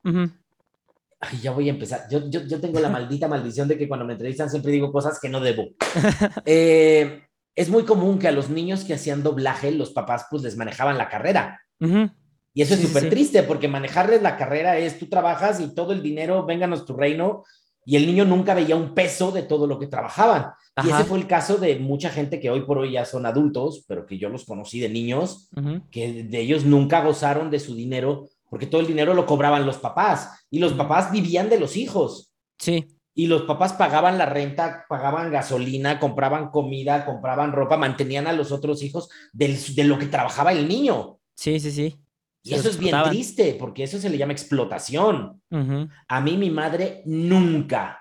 Ay, 1.19 1.39
ya 1.39 1.51
voy 1.51 1.69
a 1.69 1.73
empezar. 1.73 2.07
Yo, 2.09 2.27
yo, 2.31 2.41
yo, 2.47 2.59
tengo 2.59 2.79
la 2.79 2.89
maldita 2.97 3.27
maldición 3.27 3.67
de 3.67 3.77
que 3.77 3.87
cuando 3.87 4.07
me 4.07 4.13
entrevistan 4.13 4.49
siempre 4.49 4.71
digo 4.71 4.91
cosas 4.91 5.19
que 5.21 5.29
no 5.29 5.39
debo. 5.39 5.65
Eh, 6.47 7.21
es 7.53 7.69
muy 7.69 7.83
común 7.83 8.17
que 8.17 8.27
a 8.27 8.31
los 8.31 8.49
niños 8.49 8.83
que 8.83 8.95
hacían 8.95 9.21
doblaje, 9.21 9.69
los 9.69 9.91
papás 9.91 10.25
pues 10.31 10.41
les 10.41 10.57
manejaban 10.57 10.97
la 10.97 11.07
carrera. 11.07 11.61
Y 11.79 12.61
eso 12.63 12.73
es 12.73 12.81
súper 12.81 13.11
triste 13.11 13.43
porque 13.43 13.67
manejarles 13.67 14.23
la 14.23 14.35
carrera 14.35 14.79
es 14.79 14.97
tú 14.97 15.09
trabajas 15.09 15.59
y 15.59 15.75
todo 15.75 15.93
el 15.93 16.01
dinero, 16.01 16.43
vénganos 16.47 16.85
tu 16.85 16.95
reino, 16.95 17.43
y 17.85 17.97
el 17.97 18.07
niño 18.07 18.25
nunca 18.25 18.55
veía 18.55 18.75
un 18.75 18.95
peso 18.95 19.31
de 19.31 19.43
todo 19.43 19.67
lo 19.67 19.77
que 19.77 19.85
trabajaban. 19.85 20.53
Y 20.83 20.89
ese 20.89 21.05
fue 21.05 21.17
el 21.17 21.27
caso 21.27 21.57
de 21.57 21.79
mucha 21.79 22.09
gente 22.09 22.39
que 22.39 22.49
hoy 22.49 22.61
por 22.61 22.77
hoy 22.77 22.91
ya 22.91 23.05
son 23.05 23.25
adultos, 23.25 23.85
pero 23.87 24.05
que 24.05 24.17
yo 24.17 24.27
los 24.27 24.45
conocí 24.45 24.79
de 24.79 24.89
niños, 24.89 25.49
que 25.89 26.23
de 26.23 26.39
ellos 26.39 26.65
nunca 26.65 27.01
gozaron 27.03 27.49
de 27.49 27.59
su 27.59 27.75
dinero, 27.75 28.27
porque 28.49 28.67
todo 28.67 28.81
el 28.81 28.87
dinero 28.87 29.13
lo 29.13 29.25
cobraban 29.25 29.65
los 29.65 29.77
papás 29.77 30.45
y 30.49 30.59
los 30.59 30.73
papás 30.73 31.11
vivían 31.11 31.49
de 31.49 31.59
los 31.59 31.77
hijos. 31.77 32.33
Sí. 32.57 32.85
Y 33.13 33.27
los 33.27 33.43
papás 33.43 33.71
pagaban 33.71 34.17
la 34.17 34.25
renta, 34.25 34.85
pagaban 34.89 35.31
gasolina, 35.31 35.99
compraban 35.99 36.49
comida, 36.49 37.05
compraban 37.05 37.53
ropa, 37.53 37.77
mantenían 37.77 38.27
a 38.27 38.33
los 38.33 38.51
otros 38.51 38.83
hijos 38.83 39.09
de 39.31 39.83
lo 39.85 39.97
que 39.97 40.07
trabajaba 40.07 40.51
el 40.51 40.67
niño. 40.67 41.19
Sí, 41.35 41.59
sí, 41.61 41.71
sí. 41.71 41.97
Y 42.43 42.53
eso 42.53 42.69
es 42.69 42.77
bien 42.77 42.95
triste, 43.05 43.55
porque 43.57 43.83
eso 43.83 43.97
se 43.97 44.09
le 44.09 44.17
llama 44.17 44.33
explotación. 44.33 45.41
A 46.07 46.21
mí 46.21 46.37
mi 46.37 46.49
madre 46.49 47.01
nunca, 47.05 47.99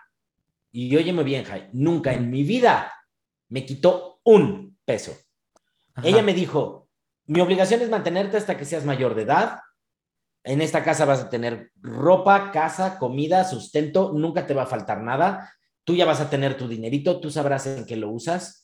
y 0.77 0.97
óyeme 0.97 1.23
bien, 1.23 1.45
Jai, 1.45 1.69
nunca 1.73 2.13
en 2.13 2.31
mi 2.31 2.43
vida 2.43 2.93
me 3.49 3.65
quitó 3.65 4.21
un 4.25 4.77
peso. 4.85 5.17
Ella 6.03 6.21
me 6.21 6.35
dijo, 6.35 6.89
mi 7.27 7.41
obligación 7.41 7.81
es 7.81 7.89
mantenerte 7.89 8.37
hasta 8.37 8.59
que 8.59 8.65
seas 8.65 8.85
mayor 8.85 9.15
de 9.15 9.23
edad. 9.23 9.61
En 10.43 10.61
esta 10.61 10.83
casa 10.83 11.05
vas 11.05 11.21
a 11.21 11.31
tener 11.31 11.71
ropa, 11.77 12.51
casa, 12.51 12.99
comida, 12.99 13.45
sustento, 13.45 14.13
nunca 14.13 14.49
te 14.49 14.55
va 14.55 14.65
a 14.65 14.67
faltar 14.67 15.01
nada. 15.01 15.55
Tú 15.85 15.95
ya 15.95 16.07
vas 16.07 16.21
a 16.21 16.29
tener 16.29 16.57
tu 16.57 16.67
dinerito, 16.67 17.21
tú 17.21 17.31
sabrás 17.31 17.69
en 17.69 17.87
qué 17.87 17.95
lo 17.95 18.11
usas 18.11 18.64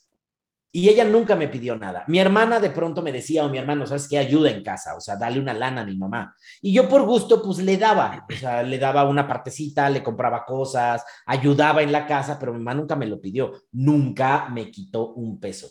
y 0.72 0.88
ella 0.88 1.04
nunca 1.04 1.34
me 1.34 1.48
pidió 1.48 1.76
nada. 1.76 2.04
Mi 2.06 2.18
hermana 2.18 2.60
de 2.60 2.70
pronto 2.70 3.02
me 3.02 3.10
decía, 3.10 3.44
o 3.44 3.48
mi 3.48 3.58
hermano, 3.58 3.86
¿sabes 3.86 4.06
qué? 4.08 4.18
Ayuda 4.18 4.50
en 4.50 4.62
casa, 4.62 4.94
o 4.96 5.00
sea, 5.00 5.16
dale 5.16 5.40
una 5.40 5.52
lana 5.52 5.80
a 5.80 5.84
mi 5.84 5.96
mamá. 5.96 6.34
Y 6.62 6.72
yo 6.72 6.88
por 6.88 7.02
gusto, 7.02 7.42
pues 7.42 7.58
le 7.58 7.76
daba, 7.76 8.26
o 8.28 8.36
sea, 8.36 8.62
le 8.62 8.78
daba 8.78 9.04
una 9.04 9.26
partecita, 9.26 9.90
le 9.90 10.02
compraba 10.02 10.44
cosas, 10.44 11.04
ayudaba 11.26 11.82
en 11.82 11.90
la 11.90 12.06
casa, 12.06 12.38
pero 12.38 12.52
mi 12.52 12.58
mamá 12.58 12.74
nunca 12.74 12.94
me 12.94 13.06
lo 13.06 13.20
pidió, 13.20 13.52
nunca 13.72 14.48
me 14.48 14.70
quitó 14.70 15.12
un 15.14 15.40
peso. 15.40 15.68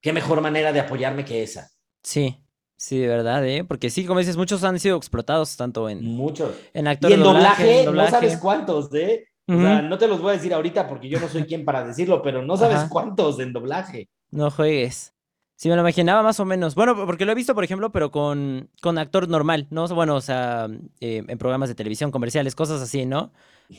¿Qué 0.00 0.12
mejor 0.12 0.40
manera 0.42 0.72
de 0.72 0.80
apoyarme 0.80 1.24
que 1.24 1.42
esa? 1.42 1.70
Sí, 2.02 2.44
sí, 2.76 2.98
de 2.98 3.08
verdad, 3.08 3.44
¿eh? 3.46 3.64
Porque 3.64 3.88
sí, 3.88 4.04
como 4.04 4.20
dices, 4.20 4.36
muchos 4.36 4.62
han 4.64 4.78
sido 4.78 4.98
explotados, 4.98 5.56
tanto 5.56 5.88
en... 5.88 6.04
Muchos. 6.04 6.54
En 6.74 6.88
actores 6.88 7.16
Y 7.16 7.20
en 7.20 7.24
doblaje, 7.24 7.86
no 7.86 8.06
sabes 8.08 8.36
cuántos, 8.36 8.92
¿eh? 8.94 9.28
O 9.48 9.60
sea, 9.60 9.80
no 9.80 9.96
te 9.96 10.08
los 10.08 10.20
voy 10.20 10.30
a 10.30 10.36
decir 10.36 10.52
ahorita 10.52 10.88
porque 10.88 11.08
yo 11.08 11.20
no 11.20 11.28
soy 11.28 11.44
quien 11.44 11.64
para 11.64 11.86
decirlo, 11.86 12.20
pero 12.20 12.42
no 12.42 12.56
sabes 12.56 12.82
cuántos 12.90 13.38
en 13.38 13.52
doblaje. 13.52 14.10
No 14.30 14.50
juegues. 14.50 15.14
Sí, 15.56 15.70
me 15.70 15.74
lo 15.74 15.80
imaginaba 15.80 16.22
más 16.22 16.38
o 16.38 16.44
menos. 16.44 16.74
Bueno, 16.74 16.94
porque 17.06 17.24
lo 17.24 17.32
he 17.32 17.34
visto, 17.34 17.54
por 17.54 17.64
ejemplo, 17.64 17.90
pero 17.90 18.10
con, 18.10 18.68
con 18.82 18.98
actor 18.98 19.26
normal, 19.26 19.66
¿no? 19.70 19.88
Bueno, 19.88 20.14
o 20.14 20.20
sea, 20.20 20.68
eh, 21.00 21.24
en 21.26 21.38
programas 21.38 21.70
de 21.70 21.74
televisión, 21.74 22.10
comerciales, 22.10 22.54
cosas 22.54 22.82
así, 22.82 23.06
¿no? 23.06 23.32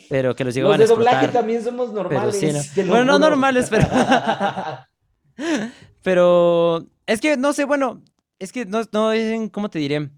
Pero 0.10 0.36
que 0.36 0.44
los 0.44 0.56
llegaban 0.56 0.80
los 0.80 0.90
de 0.90 0.96
doblaje 0.96 1.28
también 1.28 1.64
somos 1.64 1.94
normales. 1.94 2.74
Bueno, 2.88 3.06
no 3.06 3.20
normales, 3.20 3.68
pero... 3.70 3.88
pero 6.04 6.88
es 7.06 7.22
que, 7.22 7.38
no 7.38 7.54
sé, 7.54 7.66
bueno, 7.66 8.02
es 8.40 8.52
que 8.52 8.66
no, 8.66 8.82
no, 8.92 9.12
¿cómo 9.52 9.70
te 9.70 9.78
diré? 9.78 10.10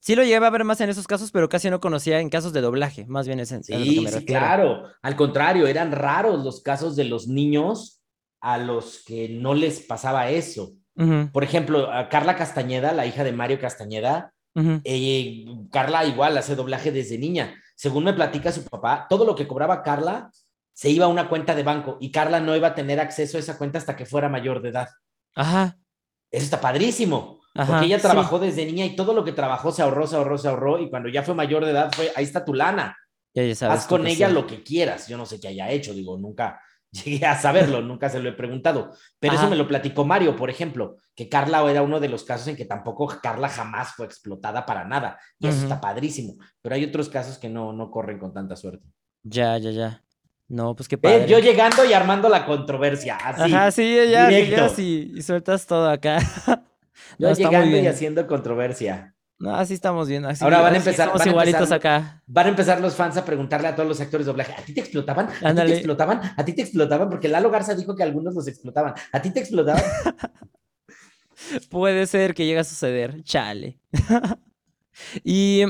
Sí 0.00 0.14
lo 0.14 0.22
llegué 0.22 0.36
a 0.36 0.50
ver 0.50 0.62
más 0.62 0.80
en 0.80 0.88
esos 0.88 1.08
casos, 1.08 1.32
pero 1.32 1.48
casi 1.48 1.68
no 1.68 1.80
conocía 1.80 2.20
en 2.20 2.30
casos 2.30 2.52
de 2.52 2.60
doblaje, 2.60 3.06
más 3.06 3.26
bien 3.26 3.40
es 3.40 3.50
en, 3.50 3.64
sí, 3.64 4.06
sí, 4.06 4.24
claro. 4.24 4.84
Al 5.02 5.16
contrario, 5.16 5.66
eran 5.66 5.90
raros 5.90 6.44
los 6.44 6.62
casos 6.62 6.94
de 6.94 7.04
los 7.04 7.26
niños 7.26 7.97
a 8.40 8.58
los 8.58 9.02
que 9.04 9.28
no 9.28 9.54
les 9.54 9.80
pasaba 9.80 10.30
eso. 10.30 10.72
Por 11.32 11.44
ejemplo, 11.44 11.92
a 11.92 12.08
Carla 12.08 12.34
Castañeda, 12.34 12.92
la 12.92 13.06
hija 13.06 13.22
de 13.22 13.32
Mario 13.32 13.60
Castañeda, 13.60 14.32
eh, 14.82 15.44
Carla 15.70 16.04
igual 16.04 16.36
hace 16.36 16.56
doblaje 16.56 16.90
desde 16.90 17.18
niña. 17.18 17.54
Según 17.76 18.02
me 18.02 18.12
platica 18.12 18.50
su 18.50 18.64
papá, 18.64 19.06
todo 19.08 19.24
lo 19.24 19.36
que 19.36 19.46
cobraba 19.46 19.84
Carla 19.84 20.30
se 20.72 20.90
iba 20.90 21.06
a 21.06 21.08
una 21.08 21.28
cuenta 21.28 21.54
de 21.54 21.62
banco 21.62 21.98
y 22.00 22.10
Carla 22.10 22.40
no 22.40 22.56
iba 22.56 22.68
a 22.68 22.74
tener 22.74 22.98
acceso 22.98 23.36
a 23.36 23.40
esa 23.40 23.58
cuenta 23.58 23.78
hasta 23.78 23.94
que 23.94 24.06
fuera 24.06 24.28
mayor 24.28 24.60
de 24.60 24.70
edad. 24.70 24.88
Ajá. 25.36 25.76
Eso 26.30 26.44
está 26.44 26.60
padrísimo. 26.60 27.40
porque 27.54 27.86
ella 27.86 27.98
trabajó 27.98 28.38
desde 28.38 28.66
niña 28.66 28.84
y 28.84 28.96
todo 28.96 29.14
lo 29.14 29.24
que 29.24 29.32
trabajó 29.32 29.72
se 29.72 29.82
ahorró, 29.82 30.06
se 30.06 30.16
ahorró, 30.16 30.38
se 30.38 30.48
ahorró. 30.48 30.80
Y 30.80 30.90
cuando 30.90 31.08
ya 31.08 31.22
fue 31.22 31.34
mayor 31.34 31.64
de 31.64 31.70
edad, 31.70 31.90
fue 31.92 32.12
ahí 32.14 32.24
está 32.24 32.44
tu 32.44 32.54
lana. 32.54 32.96
Ya, 33.34 33.72
Haz 33.72 33.86
con 33.86 34.06
ella 34.06 34.28
lo 34.28 34.46
que 34.46 34.62
quieras. 34.62 35.06
Yo 35.08 35.16
no 35.16 35.26
sé 35.26 35.40
qué 35.40 35.48
haya 35.48 35.70
hecho, 35.70 35.92
digo, 35.94 36.18
nunca, 36.18 36.60
llegué 37.04 37.26
a 37.26 37.38
saberlo, 37.38 37.82
nunca 37.82 38.08
se 38.08 38.20
lo 38.20 38.28
he 38.28 38.32
preguntado. 38.32 38.92
Pero 39.18 39.34
eso 39.34 39.48
me 39.48 39.56
lo 39.56 39.66
platicó 39.66 40.04
Mario, 40.04 40.36
por 40.36 40.50
ejemplo, 40.50 40.96
que 41.14 41.28
Carla 41.28 41.68
era 41.70 41.82
uno 41.82 42.00
de 42.00 42.08
los 42.08 42.24
casos 42.24 42.48
en 42.48 42.56
que 42.56 42.64
tampoco 42.64 43.06
Carla 43.22 43.48
jamás 43.48 43.94
fue 43.94 44.06
explotada 44.06 44.64
para 44.64 44.84
nada. 44.84 45.18
Y 45.38 45.48
eso 45.48 45.62
está 45.62 45.80
padrísimo. 45.80 46.36
Pero 46.62 46.74
hay 46.74 46.84
otros 46.84 47.08
casos 47.08 47.38
que 47.38 47.48
no, 47.48 47.72
no 47.72 47.90
corren 47.90 48.18
con 48.18 48.32
tanta 48.32 48.56
suerte. 48.56 48.86
Ya, 49.22 49.58
ya, 49.58 49.70
ya. 49.70 50.02
No, 50.48 50.74
pues 50.74 50.88
qué 50.88 50.96
padre. 50.96 51.26
yo 51.28 51.38
llegando 51.40 51.84
y 51.84 51.92
armando 51.92 52.30
la 52.30 52.46
controversia. 52.46 53.16
Así, 53.16 53.52
Ajá, 53.52 53.70
sí, 53.70 53.96
ya 54.10 54.30
llegas 54.30 54.78
y, 54.78 55.20
sueltas 55.20 55.66
todo 55.66 55.90
acá. 55.90 56.18
yo 57.18 57.32
llegando 57.32 57.76
y 57.76 57.86
haciendo 57.86 58.26
controversia. 58.26 59.14
No, 59.38 59.54
así 59.54 59.74
estamos 59.74 60.08
bien. 60.08 60.24
Ahora 60.24 60.60
van 60.60 60.74
a 60.74 60.76
empezar. 60.78 61.08
Somos 61.08 61.26
igualitos 61.26 61.70
acá. 61.70 62.22
Van 62.26 62.46
a 62.46 62.48
empezar 62.48 62.80
los 62.80 62.94
fans 62.96 63.16
a 63.16 63.24
preguntarle 63.24 63.68
a 63.68 63.76
todos 63.76 63.88
los 63.88 64.00
actores 64.00 64.26
de 64.26 64.32
doblaje: 64.32 64.52
¿A 64.52 64.64
ti 64.64 64.74
te 64.74 64.80
explotaban? 64.80 65.28
¿A 65.42 65.54
ti 65.54 65.60
te 65.62 65.74
explotaban? 65.74 66.20
¿A 66.36 66.44
ti 66.44 66.52
te 66.52 66.62
explotaban? 66.62 67.08
Porque 67.08 67.28
Lalo 67.28 67.50
Garza 67.50 67.74
dijo 67.74 67.94
que 67.94 68.02
algunos 68.02 68.34
los 68.34 68.48
explotaban. 68.48 68.94
¿A 69.12 69.22
ti 69.22 69.30
te 69.30 69.40
explotaban? 69.40 69.82
Puede 71.70 72.06
ser 72.06 72.34
que 72.34 72.46
llegue 72.46 72.58
a 72.58 72.64
suceder. 72.64 73.22
Chale. 73.22 73.78
y 75.24 75.62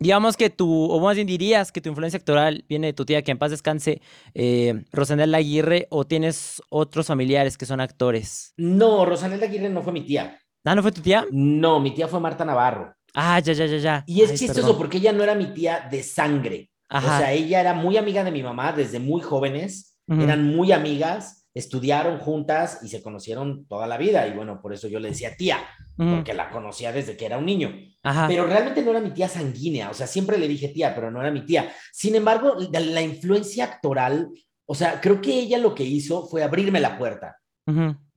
digamos 0.00 0.36
que 0.36 0.50
tu, 0.50 0.86
o 0.86 0.98
más 0.98 1.14
bien 1.14 1.28
dirías 1.28 1.70
que 1.70 1.80
tu 1.80 1.90
influencia 1.90 2.18
actoral 2.18 2.64
viene 2.68 2.88
de 2.88 2.92
tu 2.92 3.04
tía, 3.04 3.22
que 3.22 3.30
en 3.30 3.38
paz 3.38 3.52
descanse, 3.52 4.00
eh, 4.34 4.82
Rosanel 4.90 5.34
Aguirre, 5.34 5.86
o 5.90 6.06
tienes 6.06 6.60
otros 6.70 7.06
familiares 7.06 7.56
que 7.56 7.66
son 7.66 7.80
actores? 7.80 8.52
No, 8.56 9.04
Rosanel 9.04 9.42
Aguirre 9.44 9.70
no 9.70 9.82
fue 9.82 9.92
mi 9.92 10.04
tía. 10.04 10.40
¿Ah, 10.64 10.74
no 10.74 10.82
fue 10.82 10.92
tu 10.92 11.00
tía? 11.00 11.26
No, 11.30 11.80
mi 11.80 11.94
tía 11.94 12.06
fue 12.06 12.20
Marta 12.20 12.44
Navarro. 12.44 12.94
Ah, 13.14 13.40
ya, 13.40 13.52
ya, 13.52 13.66
ya, 13.66 13.78
ya. 13.78 14.04
Y 14.06 14.22
es 14.22 14.34
chistoso 14.34 14.76
porque 14.76 14.98
ella 14.98 15.12
no 15.12 15.22
era 15.22 15.34
mi 15.34 15.46
tía 15.54 15.88
de 15.90 16.02
sangre. 16.02 16.70
O 16.90 17.00
sea, 17.00 17.32
ella 17.32 17.60
era 17.60 17.74
muy 17.74 17.96
amiga 17.96 18.24
de 18.24 18.30
mi 18.30 18.42
mamá 18.42 18.72
desde 18.72 18.98
muy 18.98 19.20
jóvenes, 19.20 19.98
eran 20.08 20.44
muy 20.44 20.72
amigas, 20.72 21.46
estudiaron 21.54 22.18
juntas 22.18 22.80
y 22.82 22.88
se 22.88 23.02
conocieron 23.02 23.64
toda 23.66 23.86
la 23.86 23.96
vida. 23.96 24.26
Y 24.26 24.32
bueno, 24.32 24.60
por 24.60 24.72
eso 24.72 24.88
yo 24.88 25.00
le 25.00 25.10
decía 25.10 25.36
tía, 25.36 25.58
porque 25.96 26.34
la 26.34 26.50
conocía 26.50 26.92
desde 26.92 27.16
que 27.16 27.26
era 27.26 27.38
un 27.38 27.46
niño. 27.46 27.72
Pero 28.28 28.46
realmente 28.46 28.82
no 28.82 28.90
era 28.90 29.00
mi 29.00 29.10
tía 29.10 29.28
sanguínea, 29.28 29.90
o 29.90 29.94
sea, 29.94 30.06
siempre 30.06 30.36
le 30.38 30.48
dije 30.48 30.68
tía, 30.68 30.94
pero 30.94 31.10
no 31.10 31.20
era 31.20 31.30
mi 31.30 31.44
tía. 31.46 31.72
Sin 31.92 32.14
embargo, 32.14 32.56
la 32.72 33.02
influencia 33.02 33.64
actoral, 33.64 34.28
o 34.66 34.74
sea, 34.74 35.00
creo 35.00 35.20
que 35.20 35.32
ella 35.32 35.58
lo 35.58 35.74
que 35.74 35.84
hizo 35.84 36.26
fue 36.26 36.42
abrirme 36.42 36.80
la 36.80 36.98
puerta. 36.98 37.36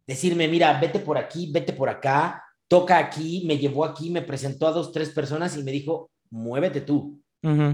Decirme, 0.06 0.48
mira, 0.48 0.80
vete 0.80 1.00
por 1.00 1.18
aquí, 1.18 1.52
vete 1.52 1.74
por 1.74 1.90
acá, 1.90 2.44
toca 2.68 2.98
aquí, 2.98 3.44
me 3.46 3.58
llevó 3.58 3.86
aquí, 3.86 4.10
me 4.10 4.22
presentó 4.22 4.68
a 4.68 4.72
dos, 4.72 4.92
tres 4.92 5.10
personas 5.10 5.56
y 5.58 5.64
me 5.64 5.72
dijo, 5.72 6.12
muévete 6.30 6.82
tú. 6.82 7.20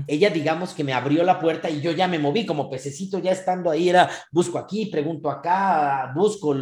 Ella, 0.07 0.31
digamos 0.31 0.73
que 0.73 0.83
me 0.83 0.93
abrió 0.93 1.23
la 1.23 1.39
puerta 1.39 1.69
y 1.69 1.79
yo 1.79 1.91
ya 1.91 2.07
me 2.07 2.17
moví 2.17 2.43
como 2.43 2.71
pececito, 2.71 3.19
ya 3.19 3.31
estando 3.31 3.69
ahí, 3.69 3.87
era 3.87 4.09
busco 4.31 4.57
aquí, 4.57 4.87
pregunto 4.87 5.29
acá, 5.29 6.11
busco, 6.15 6.55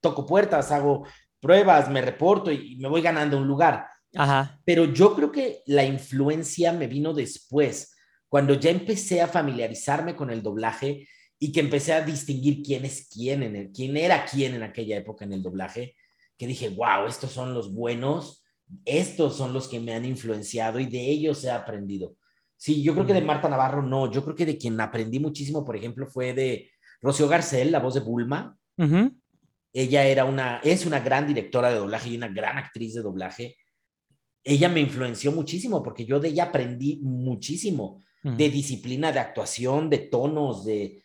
toco 0.00 0.24
puertas, 0.24 0.72
hago 0.72 1.06
pruebas, 1.40 1.90
me 1.90 2.00
reporto 2.00 2.50
y 2.50 2.76
me 2.76 2.88
voy 2.88 3.02
ganando 3.02 3.36
un 3.36 3.46
lugar. 3.46 3.86
Ajá. 4.14 4.58
Pero 4.64 4.86
yo 4.86 5.14
creo 5.14 5.30
que 5.30 5.60
la 5.66 5.84
influencia 5.84 6.72
me 6.72 6.86
vino 6.86 7.12
después, 7.12 7.94
cuando 8.30 8.54
ya 8.54 8.70
empecé 8.70 9.20
a 9.20 9.28
familiarizarme 9.28 10.16
con 10.16 10.30
el 10.30 10.42
doblaje 10.42 11.06
y 11.38 11.52
que 11.52 11.60
empecé 11.60 11.92
a 11.92 12.02
distinguir 12.02 12.62
quién 12.62 12.84
es 12.84 13.08
quién, 13.08 13.42
en 13.42 13.56
el, 13.56 13.72
quién 13.72 13.96
era 13.96 14.24
quién 14.24 14.54
en 14.54 14.62
aquella 14.62 14.96
época 14.96 15.24
en 15.24 15.32
el 15.32 15.42
doblaje, 15.42 15.94
que 16.38 16.46
dije, 16.46 16.68
wow, 16.70 17.06
estos 17.06 17.32
son 17.32 17.54
los 17.54 17.72
buenos, 17.72 18.44
estos 18.84 19.36
son 19.36 19.52
los 19.52 19.68
que 19.68 19.80
me 19.80 19.94
han 19.94 20.04
influenciado 20.04 20.80
y 20.80 20.86
de 20.86 21.00
ellos 21.00 21.44
he 21.44 21.50
aprendido. 21.50 22.16
Sí, 22.56 22.82
yo 22.82 22.94
creo 22.94 23.06
que 23.06 23.12
de 23.12 23.20
Marta 23.20 23.48
Navarro 23.48 23.82
no, 23.82 24.10
yo 24.10 24.24
creo 24.24 24.34
que 24.34 24.46
de 24.46 24.56
quien 24.56 24.80
aprendí 24.80 25.18
muchísimo, 25.18 25.64
por 25.64 25.76
ejemplo, 25.76 26.06
fue 26.06 26.32
de 26.32 26.70
Rocío 27.02 27.28
Garcel, 27.28 27.70
la 27.70 27.80
voz 27.80 27.94
de 27.94 28.00
Bulma. 28.00 28.56
Ella 29.72 30.06
era 30.06 30.24
una, 30.24 30.60
es 30.64 30.86
una 30.86 31.00
gran 31.00 31.26
directora 31.26 31.68
de 31.68 31.76
doblaje 31.76 32.08
y 32.08 32.16
una 32.16 32.28
gran 32.28 32.56
actriz 32.56 32.94
de 32.94 33.02
doblaje. 33.02 33.56
Ella 34.42 34.68
me 34.68 34.80
influenció 34.80 35.32
muchísimo 35.32 35.82
porque 35.82 36.06
yo 36.06 36.20
de 36.20 36.28
ella 36.28 36.44
aprendí 36.44 37.00
muchísimo 37.02 38.02
de 38.22 38.48
disciplina, 38.48 39.12
de 39.12 39.18
actuación, 39.18 39.90
de 39.90 39.98
tonos, 39.98 40.64
de, 40.64 41.03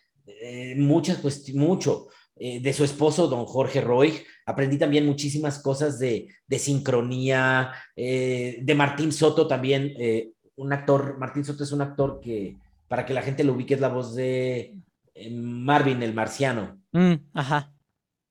muchas 0.78 1.18
cuestiones, 1.18 1.68
mucho. 1.68 2.08
Eh, 2.42 2.62
de 2.62 2.72
su 2.72 2.86
esposo, 2.86 3.28
don 3.28 3.46
Jorge 3.46 3.82
Roy, 3.82 4.14
aprendí 4.46 4.78
también 4.78 5.06
muchísimas 5.06 5.60
cosas 5.60 6.00
de, 6.00 6.30
de 6.48 6.58
sincronía, 6.58 7.74
eh, 7.98 8.60
de 8.62 8.76
Martín 8.76 9.12
Soto 9.12 9.46
también, 9.46 9.94
eh, 10.00 10.32
un 10.56 10.72
actor, 10.72 11.18
Martín 11.18 11.44
Soto 11.44 11.66
es 11.66 11.72
un 11.74 11.82
actor 11.82 12.22
que, 12.22 12.56
para 12.88 13.06
que 13.06 13.14
la 13.14 13.24
gente 13.24 13.44
lo 13.44 13.54
ubique, 13.54 13.74
es 13.74 13.82
la 13.82 13.90
voz 13.90 14.16
de 14.16 14.74
eh, 15.16 15.30
Marvin, 15.32 16.02
el 16.02 16.14
marciano. 16.14 16.82
Mm, 16.94 17.14
ajá. 17.34 17.74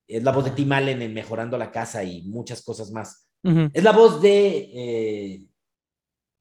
Es 0.06 0.22
la 0.22 0.32
voz 0.32 0.46
de 0.46 0.50
Tim 0.52 0.72
Allen 0.72 1.02
en 1.02 1.12
Mejorando 1.12 1.58
la 1.58 1.70
Casa 1.70 2.02
y 2.02 2.22
muchas 2.22 2.62
cosas 2.62 2.90
más. 2.90 3.26
Es 3.72 3.84
la 3.84 3.92
voz 3.92 4.20
de, 4.20 4.70
eh, 4.74 5.42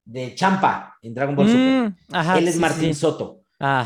de 0.06 0.36
Champa 0.36 0.98
en 1.02 1.14
Dragon 1.14 1.36
Ball 1.36 1.48
Super. 1.48 1.90
Mm, 1.90 2.38
él 2.38 2.48
es 2.48 2.58
Martín 2.58 2.96
Soto. 2.96 3.42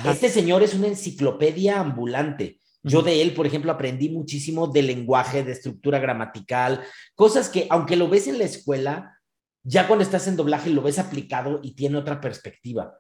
Este 0.06 0.30
señor 0.30 0.64
es 0.64 0.74
una 0.74 0.88
enciclopedia 0.88 1.80
ambulante. 1.80 2.60
Yo 2.84 3.02
de 3.02 3.22
él, 3.22 3.34
por 3.34 3.46
ejemplo, 3.46 3.72
aprendí 3.72 4.10
muchísimo 4.10 4.68
de 4.68 4.82
lenguaje, 4.82 5.44
de 5.44 5.52
estructura 5.52 6.00
gramatical, 6.00 6.82
cosas 7.16 7.48
que, 7.48 7.68
aunque 7.70 7.96
lo 7.96 8.10
ves 8.10 8.28
en 8.28 8.40
la 8.40 8.46
escuela, 8.46 9.18
ya 9.64 9.88
cuando 9.88 10.04
estás 10.04 10.28
en 10.28 10.36
doblaje 10.36 10.72
lo 10.72 10.82
ves 10.82 10.98
aplicado 10.98 11.60
y 11.64 11.76
tiene 11.76 11.98
otra 11.98 12.20
perspectiva. 12.20 13.00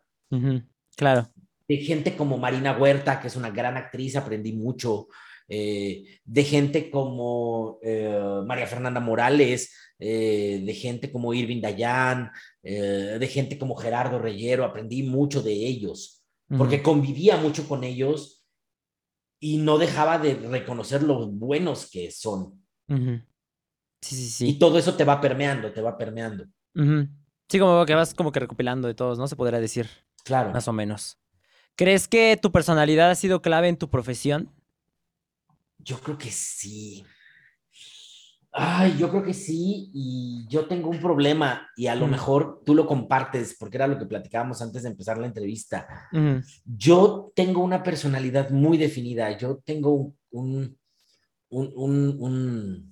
Claro. 0.95 1.27
De 1.67 1.77
gente 1.77 2.15
como 2.15 2.37
Marina 2.37 2.77
Huerta, 2.77 3.19
que 3.19 3.27
es 3.27 3.35
una 3.35 3.49
gran 3.49 3.75
actriz, 3.75 4.15
aprendí 4.15 4.53
mucho. 4.53 5.07
Eh, 5.53 6.19
de 6.23 6.43
gente 6.45 6.89
como 6.89 7.79
eh, 7.81 8.41
María 8.45 8.67
Fernanda 8.67 9.01
Morales, 9.01 9.75
eh, 9.99 10.61
de 10.63 10.73
gente 10.73 11.11
como 11.11 11.33
Irving 11.33 11.59
Dayan, 11.59 12.31
de 12.63 13.27
gente 13.27 13.57
como 13.57 13.75
Gerardo 13.75 14.17
Reyero, 14.17 14.63
aprendí 14.63 15.03
mucho 15.03 15.41
de 15.41 15.51
ellos, 15.51 16.20
porque 16.57 16.81
convivía 16.83 17.37
mucho 17.37 17.67
con 17.67 17.83
ellos 17.83 18.45
y 19.39 19.57
no 19.57 19.77
dejaba 19.77 20.17
de 20.17 20.35
reconocer 20.35 21.03
lo 21.03 21.27
buenos 21.27 21.89
que 21.89 22.11
son. 22.11 22.63
Sí, 22.87 24.15
sí, 24.15 24.29
sí. 24.29 24.49
Y 24.49 24.59
todo 24.59 24.77
eso 24.77 24.95
te 24.95 25.05
va 25.05 25.21
permeando, 25.21 25.71
te 25.71 25.81
va 25.81 25.97
permeando. 25.97 26.45
Sí, 27.47 27.59
como 27.59 27.85
que 27.85 27.95
vas 27.95 28.13
como 28.13 28.31
que 28.31 28.39
recopilando 28.39 28.87
de 28.87 28.93
todos, 28.93 29.17
¿no? 29.17 29.27
Se 29.27 29.35
podría 29.35 29.59
decir. 29.59 29.89
Claro. 30.23 30.51
Más 30.51 30.67
o 30.67 30.73
menos. 30.73 31.17
¿Crees 31.75 32.07
que 32.07 32.37
tu 32.41 32.51
personalidad 32.51 33.09
ha 33.09 33.15
sido 33.15 33.41
clave 33.41 33.67
en 33.67 33.77
tu 33.77 33.89
profesión? 33.89 34.51
Yo 35.79 35.99
creo 35.99 36.17
que 36.17 36.31
sí. 36.31 37.05
Ay, 38.53 38.97
yo 38.97 39.09
creo 39.09 39.23
que 39.23 39.33
sí, 39.33 39.89
y 39.93 40.45
yo 40.49 40.67
tengo 40.67 40.89
un 40.89 40.99
problema, 40.99 41.69
y 41.77 41.87
a 41.87 41.95
lo 41.95 42.07
mejor 42.07 42.61
tú 42.65 42.75
lo 42.75 42.85
compartes, 42.85 43.55
porque 43.57 43.77
era 43.77 43.87
lo 43.87 43.97
que 43.97 44.05
platicábamos 44.05 44.61
antes 44.61 44.83
de 44.83 44.89
empezar 44.89 45.17
la 45.17 45.27
entrevista. 45.27 45.87
Yo 46.65 47.31
tengo 47.33 47.63
una 47.63 47.81
personalidad 47.81 48.49
muy 48.49 48.77
definida, 48.77 49.37
yo 49.37 49.61
tengo 49.63 50.13
un, 50.31 50.77
un 51.49 52.91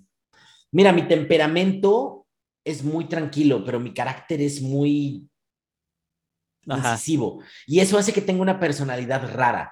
Mira, 0.72 0.94
mi 0.94 1.08
temperamento 1.08 2.28
es 2.64 2.84
muy 2.84 3.06
tranquilo, 3.06 3.64
pero 3.66 3.80
mi 3.80 3.94
carácter 3.94 4.42
es 4.42 4.62
muy 4.62 5.28
decisivo. 6.64 7.42
Y 7.66 7.80
eso 7.80 7.98
hace 7.98 8.14
que 8.14 8.22
tenga 8.22 8.42
una 8.42 8.60
personalidad 8.60 9.34
rara. 9.34 9.72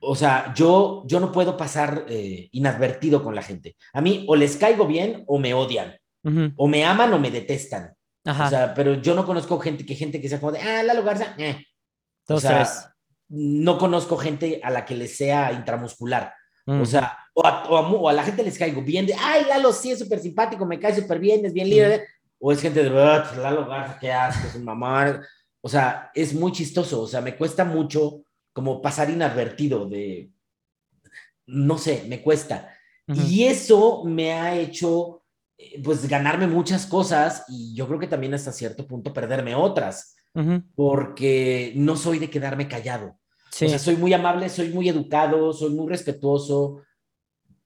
O 0.00 0.14
sea, 0.14 0.54
yo, 0.54 1.02
yo 1.06 1.20
no 1.20 1.32
puedo 1.32 1.56
pasar 1.56 2.06
eh, 2.08 2.48
inadvertido 2.52 3.22
con 3.22 3.34
la 3.34 3.42
gente. 3.42 3.76
A 3.92 4.00
mí 4.00 4.24
o 4.28 4.36
les 4.36 4.56
caigo 4.56 4.86
bien 4.86 5.24
o 5.26 5.38
me 5.38 5.54
odian. 5.54 5.96
O 6.56 6.66
me 6.66 6.84
aman 6.84 7.12
o 7.12 7.20
me 7.20 7.30
detestan. 7.30 7.94
O 8.24 8.48
sea, 8.48 8.74
pero 8.74 8.94
yo 8.94 9.14
no 9.14 9.24
conozco 9.24 9.58
gente 9.60 9.86
que 9.86 9.94
gente 9.94 10.20
que 10.20 10.28
sea 10.28 10.40
como 10.40 10.52
de, 10.52 10.60
ah, 10.60 10.82
Lalo 10.82 11.04
Garza, 11.04 11.34
eh. 11.38 11.64
O 12.28 12.40
sea, 12.40 12.66
no 13.28 13.78
conozco 13.78 14.16
gente 14.16 14.60
a 14.62 14.70
la 14.70 14.84
que 14.84 14.96
le 14.96 15.06
sea 15.06 15.52
intramuscular. 15.52 16.32
O 16.66 16.84
sea, 16.84 17.16
o 17.34 18.08
a, 18.08 18.12
la 18.12 18.24
gente 18.24 18.42
les 18.42 18.58
caigo 18.58 18.82
bien 18.82 19.06
de, 19.06 19.14
ay, 19.14 19.44
Lalo 19.44 19.72
sí 19.72 19.92
es 19.92 20.00
súper 20.00 20.18
simpático, 20.18 20.66
me 20.66 20.80
cae 20.80 20.96
súper 20.96 21.20
bien, 21.20 21.44
es 21.44 21.52
bien 21.52 21.70
libre. 21.70 22.08
O 22.40 22.50
es 22.50 22.60
gente 22.60 22.82
de, 22.82 22.90
Lalo 22.90 23.66
Garza, 23.66 23.98
qué 24.00 24.10
asco, 24.10 24.48
es 24.48 24.56
un 24.56 24.64
mamá. 24.64 25.20
O 25.60 25.68
sea, 25.68 26.10
es 26.12 26.34
muy 26.34 26.50
chistoso. 26.50 27.02
O 27.02 27.06
sea, 27.06 27.20
me 27.20 27.36
cuesta 27.36 27.64
mucho 27.64 28.22
como 28.56 28.80
pasar 28.80 29.10
inadvertido 29.10 29.86
de, 29.86 30.32
no 31.44 31.76
sé, 31.76 32.06
me 32.08 32.22
cuesta. 32.22 32.74
Y 33.06 33.44
eso 33.44 34.02
me 34.06 34.32
ha 34.32 34.56
hecho, 34.56 35.24
eh, 35.58 35.78
pues, 35.84 36.08
ganarme 36.08 36.46
muchas 36.46 36.86
cosas 36.86 37.44
y 37.48 37.74
yo 37.74 37.86
creo 37.86 38.00
que 38.00 38.06
también 38.06 38.32
hasta 38.32 38.52
cierto 38.52 38.86
punto 38.86 39.12
perderme 39.12 39.54
otras, 39.54 40.16
porque 40.74 41.74
no 41.76 41.96
soy 41.96 42.18
de 42.18 42.30
quedarme 42.30 42.66
callado. 42.66 43.08
O 43.08 43.18
sea, 43.50 43.78
soy 43.78 43.96
muy 43.96 44.14
amable, 44.14 44.48
soy 44.48 44.70
muy 44.70 44.88
educado, 44.88 45.52
soy 45.52 45.74
muy 45.74 45.88
respetuoso, 45.90 46.82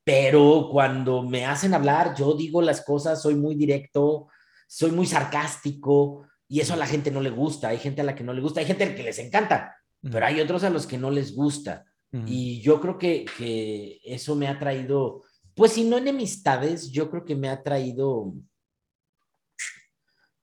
pero 0.03 0.71
cuando 0.73 1.23
me 1.23 1.47
hacen 1.47 1.73
hablar, 1.73 2.17
yo 2.17 2.35
digo 2.35 2.63
las 2.63 2.85
cosas, 2.85 3.23
soy 3.23 3.37
muy 3.37 3.55
directo, 3.55 4.27
soy 4.67 4.91
muy 4.91 5.07
sarcástico 5.07 6.27
y 6.49 6.59
eso 6.59 6.75
a 6.75 6.79
la 6.79 6.87
gente 6.87 7.13
no 7.13 7.21
le 7.21 7.31
gusta. 7.31 7.69
Hay 7.69 7.79
gente 7.79 8.01
a 8.01 8.05
la 8.05 8.17
que 8.17 8.25
no 8.25 8.33
le 8.33 8.41
gusta, 8.41 8.59
hay 8.59 8.67
gente 8.67 8.83
a 8.83 8.89
la 8.89 8.97
que 8.97 9.05
les 9.05 9.21
encanta, 9.21 9.77
pero 10.03 10.27
hay 10.27 10.41
otros 10.41 10.65
a 10.65 10.71
los 10.71 10.87
que 10.87 10.99
no 10.99 11.11
les 11.11 11.35
gusta. 11.35 11.85
Y 12.27 12.61
yo 12.61 12.81
creo 12.81 12.99
que, 12.99 13.25
que 13.39 14.01
eso 14.05 14.35
me 14.35 14.49
ha 14.49 14.59
traído, 14.59 15.23
pues 15.55 15.73
si 15.73 15.85
no 15.85 15.97
enemistades, 15.97 16.91
yo 16.91 17.09
creo 17.09 17.25
que 17.25 17.37
me 17.37 17.49
ha 17.49 17.63
traído, 17.63 18.35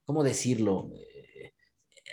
¿cómo 0.05 0.23
decirlo? 0.23 0.89
Eh, 0.95 1.51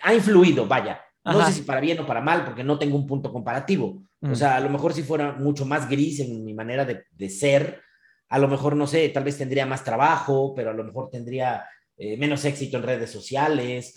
ha 0.03 0.12
influido, 0.12 0.66
vaya, 0.66 1.01
no 1.24 1.47
sé 1.47 1.53
si 1.53 1.62
para 1.62 1.80
bien 1.80 1.99
o 2.01 2.07
para 2.07 2.20
mal, 2.20 2.45
porque 2.45 2.62
no 2.62 2.78
tengo 2.78 2.97
un 2.97 3.07
punto 3.07 3.32
comparativo. 3.32 4.03
O 4.20 4.28
mm. 4.28 4.34
sea, 4.34 4.57
a 4.57 4.61
lo 4.61 4.68
mejor 4.68 4.92
si 4.92 5.03
fuera 5.03 5.32
mucho 5.32 5.64
más 5.64 5.88
gris 5.88 6.20
en 6.20 6.45
mi 6.45 6.53
manera 6.53 6.84
de, 6.84 7.30
ser, 7.30 7.80
a 8.28 8.38
lo 8.38 8.49
mejor, 8.49 8.76
no 8.76 8.86
sé, 8.86 9.09
tal 9.09 9.24
vez 9.24 9.38
tendría 9.38 9.64
más 9.64 9.84
trabajo, 9.84 10.53
pero 10.55 10.70
a 10.70 10.74
lo 10.74 10.84
mejor 10.84 11.11
tendría 11.11 11.64
eh, 11.97 12.16
menos 12.18 12.45
éxito 12.45 12.76
en 12.76 12.82
redes 12.82 13.11
sociales. 13.11 13.95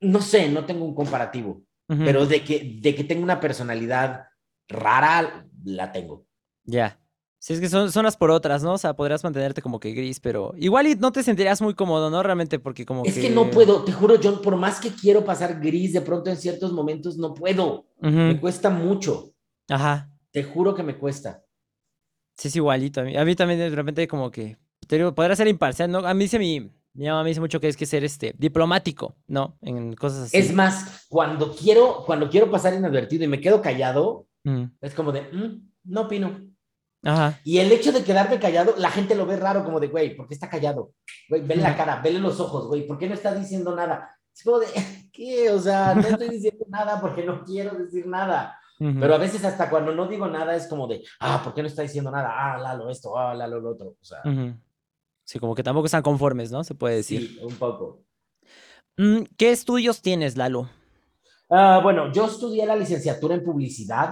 No 0.00 0.20
sé, 0.20 0.48
no 0.48 0.66
tengo 0.66 0.84
un 0.84 0.94
comparativo, 0.94 1.62
pero 1.98 2.26
de 2.26 2.42
que, 2.44 2.78
de 2.80 2.94
que 2.94 3.04
tengo 3.04 3.22
una 3.22 3.40
personalidad 3.40 4.26
rara, 4.68 5.46
la 5.64 5.92
tengo. 5.92 6.26
Ya. 6.64 6.98
Sí, 7.38 7.54
es 7.54 7.60
que 7.60 7.68
son, 7.68 7.90
son 7.90 8.04
las 8.04 8.16
por 8.16 8.30
otras, 8.30 8.62
¿no? 8.62 8.74
O 8.74 8.78
sea, 8.78 8.94
podrías 8.94 9.24
mantenerte 9.24 9.62
como 9.62 9.80
que 9.80 9.92
gris, 9.92 10.20
pero 10.20 10.54
igual 10.56 10.86
y 10.86 10.94
no 10.94 11.10
te 11.10 11.24
sentirías 11.24 11.60
muy 11.60 11.74
cómodo, 11.74 12.08
¿no? 12.08 12.22
Realmente, 12.22 12.60
porque 12.60 12.86
como 12.86 13.04
es 13.04 13.18
que... 13.18 13.30
no 13.30 13.50
puedo, 13.50 13.82
te 13.84 13.90
juro, 13.90 14.14
John, 14.22 14.40
por 14.40 14.54
más 14.54 14.78
que 14.78 14.90
quiero 14.90 15.24
pasar 15.24 15.58
gris, 15.60 15.92
de 15.92 16.02
pronto 16.02 16.30
en 16.30 16.36
ciertos 16.36 16.72
momentos 16.72 17.16
no 17.16 17.34
puedo. 17.34 17.88
Me 18.00 18.38
cuesta 18.38 18.70
mucho. 18.70 19.34
Ajá. 19.68 20.08
Te 20.30 20.44
juro 20.44 20.74
que 20.74 20.84
me 20.84 20.96
cuesta. 20.96 21.44
Sí, 22.36 22.46
es 22.46 22.54
igualito. 22.54 23.00
A 23.00 23.04
mí, 23.04 23.16
a 23.16 23.24
mí 23.24 23.34
también 23.34 23.58
de 23.58 23.70
repente 23.70 24.06
como 24.06 24.30
que, 24.30 24.56
te 24.86 24.96
digo, 24.96 25.12
podría 25.12 25.34
ser 25.34 25.48
imparcial, 25.48 25.90
¿no? 25.90 25.98
A 25.98 26.14
mí 26.14 26.28
se 26.28 26.38
mi, 26.38 26.70
mi 26.94 27.06
mamá 27.06 27.22
me 27.22 27.30
dice 27.30 27.40
mucho 27.40 27.60
que 27.60 27.68
es 27.68 27.76
que 27.76 27.86
ser 27.86 28.04
este 28.04 28.34
diplomático, 28.38 29.16
¿no? 29.26 29.56
En 29.62 29.94
cosas 29.94 30.24
así. 30.24 30.36
Es 30.36 30.52
más, 30.52 31.06
cuando 31.08 31.54
quiero, 31.54 32.04
cuando 32.04 32.28
quiero 32.28 32.50
pasar 32.50 32.74
inadvertido 32.74 33.24
y 33.24 33.28
me 33.28 33.40
quedo 33.40 33.62
callado, 33.62 34.26
es 34.80 34.94
como 34.94 35.12
de, 35.12 35.22
mm, 35.22 35.70
no 35.84 36.02
opino. 36.02 36.40
Ajá. 37.04 37.40
Y 37.44 37.58
el 37.58 37.72
hecho 37.72 37.92
de 37.92 38.04
quedarme 38.04 38.38
callado, 38.38 38.74
la 38.76 38.90
gente 38.90 39.14
lo 39.14 39.26
ve 39.26 39.36
raro, 39.36 39.64
como 39.64 39.80
de, 39.80 39.88
güey, 39.88 40.14
¿por 40.16 40.28
qué 40.28 40.34
está 40.34 40.48
callado? 40.48 40.92
Güey, 41.28 41.42
vele 41.42 41.62
la 41.62 41.76
cara, 41.76 42.00
vele 42.02 42.18
los 42.20 42.38
ojos, 42.40 42.66
güey, 42.66 42.86
¿por 42.86 42.98
qué 42.98 43.08
no 43.08 43.14
está 43.14 43.34
diciendo 43.34 43.74
nada? 43.74 44.16
Es 44.34 44.44
como 44.44 44.58
de, 44.58 44.66
¿qué? 45.12 45.50
O 45.50 45.58
sea, 45.58 45.94
no 45.94 46.02
estoy 46.02 46.28
diciendo 46.30 46.64
nada 46.68 47.00
porque 47.00 47.24
no 47.24 47.42
quiero 47.44 47.76
decir 47.76 48.06
nada. 48.06 48.58
Pero 48.78 49.14
a 49.14 49.18
veces 49.18 49.44
hasta 49.44 49.70
cuando 49.70 49.94
no 49.94 50.08
digo 50.08 50.26
nada 50.26 50.56
es 50.56 50.66
como 50.66 50.88
de, 50.88 51.04
ah, 51.20 51.40
¿por 51.44 51.54
qué 51.54 51.62
no 51.62 51.68
está 51.68 51.82
diciendo 51.82 52.10
nada? 52.10 52.32
Ah, 52.34 52.58
Lalo 52.58 52.90
esto, 52.90 53.16
ah, 53.16 53.32
Lalo 53.32 53.60
lo 53.60 53.70
otro. 53.70 53.90
O 53.90 54.04
sea. 54.04 54.22
Sí, 55.32 55.38
como 55.38 55.54
que 55.54 55.62
tampoco 55.62 55.86
están 55.86 56.02
conformes, 56.02 56.52
¿no? 56.52 56.62
Se 56.62 56.74
puede 56.74 56.96
decir. 56.96 57.26
Sí, 57.26 57.38
un 57.42 57.54
poco. 57.54 58.04
Mm, 58.98 59.22
¿Qué 59.38 59.50
estudios 59.50 60.02
tienes, 60.02 60.36
Lalo? 60.36 60.68
Ah, 61.48 61.80
bueno, 61.82 62.12
yo 62.12 62.26
estudié 62.26 62.66
la 62.66 62.76
licenciatura 62.76 63.34
en 63.34 63.42
publicidad 63.42 64.10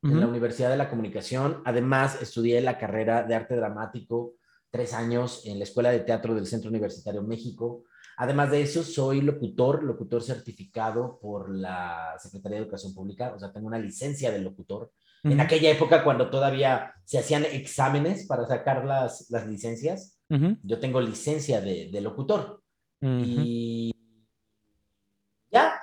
en 0.00 0.20
la 0.20 0.28
Universidad 0.28 0.70
de 0.70 0.76
la 0.76 0.88
Comunicación. 0.88 1.60
Además, 1.64 2.22
estudié 2.22 2.60
la 2.60 2.78
carrera 2.78 3.24
de 3.24 3.34
arte 3.34 3.56
dramático 3.56 4.34
tres 4.70 4.94
años 4.94 5.42
en 5.44 5.58
la 5.58 5.64
Escuela 5.64 5.90
de 5.90 6.00
Teatro 6.00 6.36
del 6.36 6.46
Centro 6.46 6.70
Universitario 6.70 7.24
México. 7.24 7.82
Además 8.16 8.52
de 8.52 8.62
eso, 8.62 8.84
soy 8.84 9.22
locutor, 9.22 9.82
locutor 9.82 10.22
certificado 10.22 11.18
por 11.20 11.50
la 11.50 12.14
Secretaría 12.20 12.58
de 12.58 12.62
Educación 12.62 12.94
Pública, 12.94 13.32
o 13.34 13.40
sea, 13.40 13.52
tengo 13.52 13.66
una 13.66 13.78
licencia 13.80 14.30
de 14.30 14.38
locutor. 14.38 14.92
En 15.24 15.40
aquella 15.40 15.70
época, 15.70 16.04
cuando 16.04 16.30
todavía 16.30 16.94
se 17.04 17.18
hacían 17.18 17.44
exámenes 17.44 18.26
para 18.26 18.46
sacar 18.46 18.84
las, 18.84 19.28
las 19.30 19.46
licencias, 19.48 20.19
yo 20.62 20.78
tengo 20.78 21.00
licencia 21.00 21.60
de, 21.60 21.90
de 21.90 22.00
locutor. 22.00 22.62
Y 23.02 23.94
ya, 25.50 25.80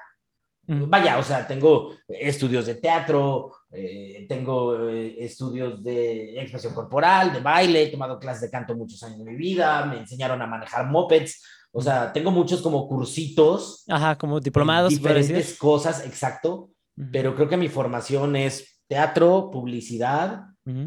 vaya, 0.68 1.18
o 1.18 1.24
sea, 1.24 1.48
tengo 1.48 1.96
estudios 2.08 2.66
de 2.66 2.76
teatro, 2.76 3.52
eh, 3.72 4.26
tengo 4.30 4.90
eh, 4.90 5.16
estudios 5.20 5.84
de 5.84 6.40
expresión 6.40 6.74
corporal, 6.74 7.34
de 7.34 7.40
baile, 7.40 7.84
he 7.84 7.88
tomado 7.88 8.20
clases 8.20 8.44
de 8.44 8.52
canto 8.52 8.76
muchos 8.76 9.02
años 9.04 9.20
de 9.20 9.26
mi 9.26 9.36
vida, 9.36 9.86
me 9.86 10.00
enseñaron 10.00 10.42
a 10.42 10.48
manejar 10.48 10.88
mopeds, 10.88 11.44
o 11.72 11.82
sea, 11.82 12.14
tengo 12.14 12.32
muchos 12.32 12.62
como 12.62 12.88
cursitos. 12.88 13.84
Ajá, 13.88 14.18
como 14.18 14.40
diplomados. 14.40 14.90
Diferentes 14.90 15.58
cosas, 15.58 16.06
exacto, 16.06 16.70
pero 17.12 17.36
creo 17.36 17.50
que 17.50 17.58
mi 17.58 17.70
formación 17.70 18.36
es 18.36 18.82
teatro, 18.88 19.50
publicidad 19.52 20.44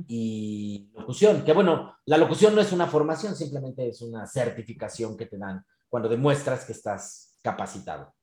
y 0.06 0.90
locución, 0.94 1.42
que 1.42 1.52
bueno, 1.52 1.94
la 2.04 2.18
locución 2.18 2.54
no 2.54 2.60
es 2.60 2.72
una 2.72 2.86
formación, 2.86 3.34
simplemente 3.34 3.88
es 3.88 4.02
una 4.02 4.26
certificación 4.26 5.16
que 5.16 5.26
te 5.26 5.38
dan 5.38 5.64
cuando 5.88 6.08
demuestras 6.08 6.64
que 6.64 6.72
estás 6.72 7.38
capacitado. 7.42 8.14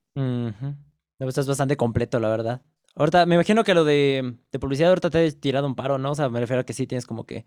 Estás 1.20 1.48
bastante 1.48 1.76
completo, 1.76 2.20
la 2.20 2.30
verdad. 2.30 2.62
Ahorita, 2.96 3.26
me 3.26 3.36
imagino 3.36 3.64
que 3.64 3.74
lo 3.74 3.86
de, 3.86 4.38
publicidad 4.60 4.90
ahorita 4.90 5.10
te 5.10 5.26
he 5.26 5.32
tirado 5.32 5.68
un 5.68 5.76
paro, 5.76 5.98
¿no? 5.98 6.12
O 6.12 6.16
sea, 6.16 6.30
me 6.30 6.40
refiero 6.40 6.62
a 6.62 6.64
que 6.64 6.74
sí 6.74 6.88
tienes 6.88 7.06
como 7.06 7.26
que, 7.26 7.46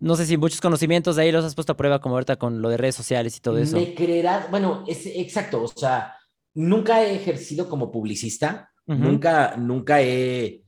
no 0.00 0.16
sé 0.16 0.26
si 0.26 0.36
muchos 0.36 0.60
conocimientos 0.60 1.16
de 1.16 1.22
ahí 1.22 1.32
los 1.32 1.44
has 1.44 1.54
puesto 1.54 1.72
a 1.72 1.76
prueba 1.76 2.00
como 2.00 2.16
ahorita 2.16 2.36
con 2.36 2.62
lo 2.62 2.68
de 2.68 2.76
redes 2.76 2.96
sociales 2.96 3.36
y 3.36 3.40
todo 3.40 3.58
eso. 3.58 3.76
Me 3.76 3.94
creerás, 3.94 4.50
bueno, 4.50 4.84
es 4.86 5.06
exacto, 5.06 5.62
o 5.62 5.68
sea, 5.68 6.16
nunca 6.54 7.02
he 7.02 7.14
ejercido 7.14 7.68
como 7.68 7.92
publicista, 7.92 8.72
nunca, 8.86 9.56
nunca 9.56 10.02
he 10.02 10.64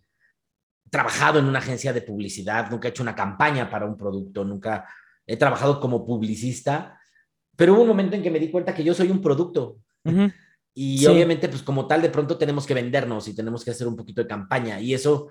trabajado 0.95 1.41
en 1.41 1.47
una 1.47 1.59
agencia 1.59 1.93
de 1.93 2.03
publicidad, 2.03 2.71
nunca 2.71 2.87
he 2.87 2.93
hecho 2.93 3.03
una 3.03 3.17
campaña 3.17 3.69
para 3.69 3.85
un 3.85 3.97
producto, 3.97 4.45
nunca 4.45 4.89
he 5.27 5.37
trabajado 5.37 5.81
como 5.81 6.07
publicista, 6.07 7.01
pero 7.57 7.75
hubo 7.75 7.83
un 7.83 7.89
momento 7.89 8.15
en 8.15 8.23
que 8.23 8.31
me 8.31 8.39
di 8.39 8.49
cuenta 8.49 8.73
que 8.73 8.85
yo 8.85 8.95
soy 8.95 9.11
un 9.11 9.21
producto. 9.21 9.79
Y 10.77 11.07
obviamente, 11.07 11.49
pues 11.49 11.63
como 11.63 11.87
tal, 11.87 12.03
de 12.03 12.11
pronto 12.11 12.37
tenemos 12.37 12.67
que 12.67 12.75
vendernos 12.75 13.29
y 13.29 13.37
tenemos 13.37 13.65
que 13.65 13.71
hacer 13.71 13.87
un 13.87 13.95
poquito 13.95 14.23
de 14.23 14.27
campaña. 14.27 14.81
Y 14.81 14.93
eso, 14.93 15.29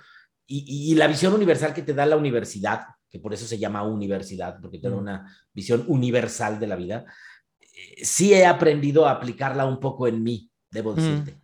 y, 0.47 0.95
la 0.95 1.05
visión 1.05 1.33
universal 1.33 1.73
que 1.73 1.81
te 1.81 1.93
da 1.93 2.05
la 2.05 2.15
universidad, 2.15 2.85
que 3.09 3.19
por 3.19 3.33
eso 3.33 3.45
se 3.45 3.59
llama 3.59 3.83
universidad, 3.83 4.57
porque 4.61 4.79
te 4.79 4.89
da 4.89 4.95
una 4.95 5.27
visión 5.53 5.83
universal 5.87 6.61
de 6.61 6.67
la 6.67 6.77
vida, 6.77 7.03
eh, 7.59 8.05
sí 8.05 8.33
he 8.33 8.45
aprendido 8.45 9.05
a 9.05 9.11
aplicarla 9.11 9.65
un 9.65 9.81
poco 9.81 10.07
en 10.07 10.23
mí, 10.23 10.49
debo 10.71 10.93
decirte. 10.93 11.35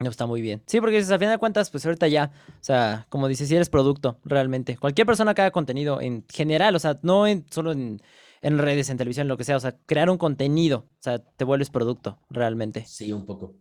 No, 0.00 0.10
está 0.10 0.26
muy 0.26 0.40
bien. 0.40 0.62
Sí, 0.66 0.80
porque 0.80 0.98
al 0.98 1.04
final 1.04 1.30
de 1.30 1.38
cuentas, 1.38 1.70
pues 1.70 1.84
ahorita 1.84 2.08
ya, 2.08 2.32
o 2.48 2.64
sea, 2.64 3.06
como 3.10 3.28
dices, 3.28 3.48
si 3.48 3.54
eres 3.54 3.68
producto, 3.68 4.18
realmente. 4.24 4.76
Cualquier 4.76 5.06
persona 5.06 5.34
que 5.34 5.42
haga 5.42 5.50
contenido 5.50 6.00
en 6.00 6.24
general, 6.28 6.74
o 6.74 6.78
sea, 6.78 6.98
no 7.02 7.26
en, 7.26 7.44
solo 7.50 7.72
en 7.72 8.00
en 8.42 8.58
redes, 8.58 8.88
en 8.88 8.96
televisión, 8.96 9.28
lo 9.28 9.36
que 9.36 9.44
sea. 9.44 9.56
O 9.56 9.60
sea, 9.60 9.76
crear 9.86 10.10
un 10.10 10.18
contenido. 10.18 10.88
O 10.90 11.02
sea, 11.02 11.18
te 11.18 11.44
vuelves 11.44 11.70
producto, 11.70 12.18
realmente. 12.30 12.84
Sí, 12.86 13.12
un 13.12 13.26
poco. 13.26 13.56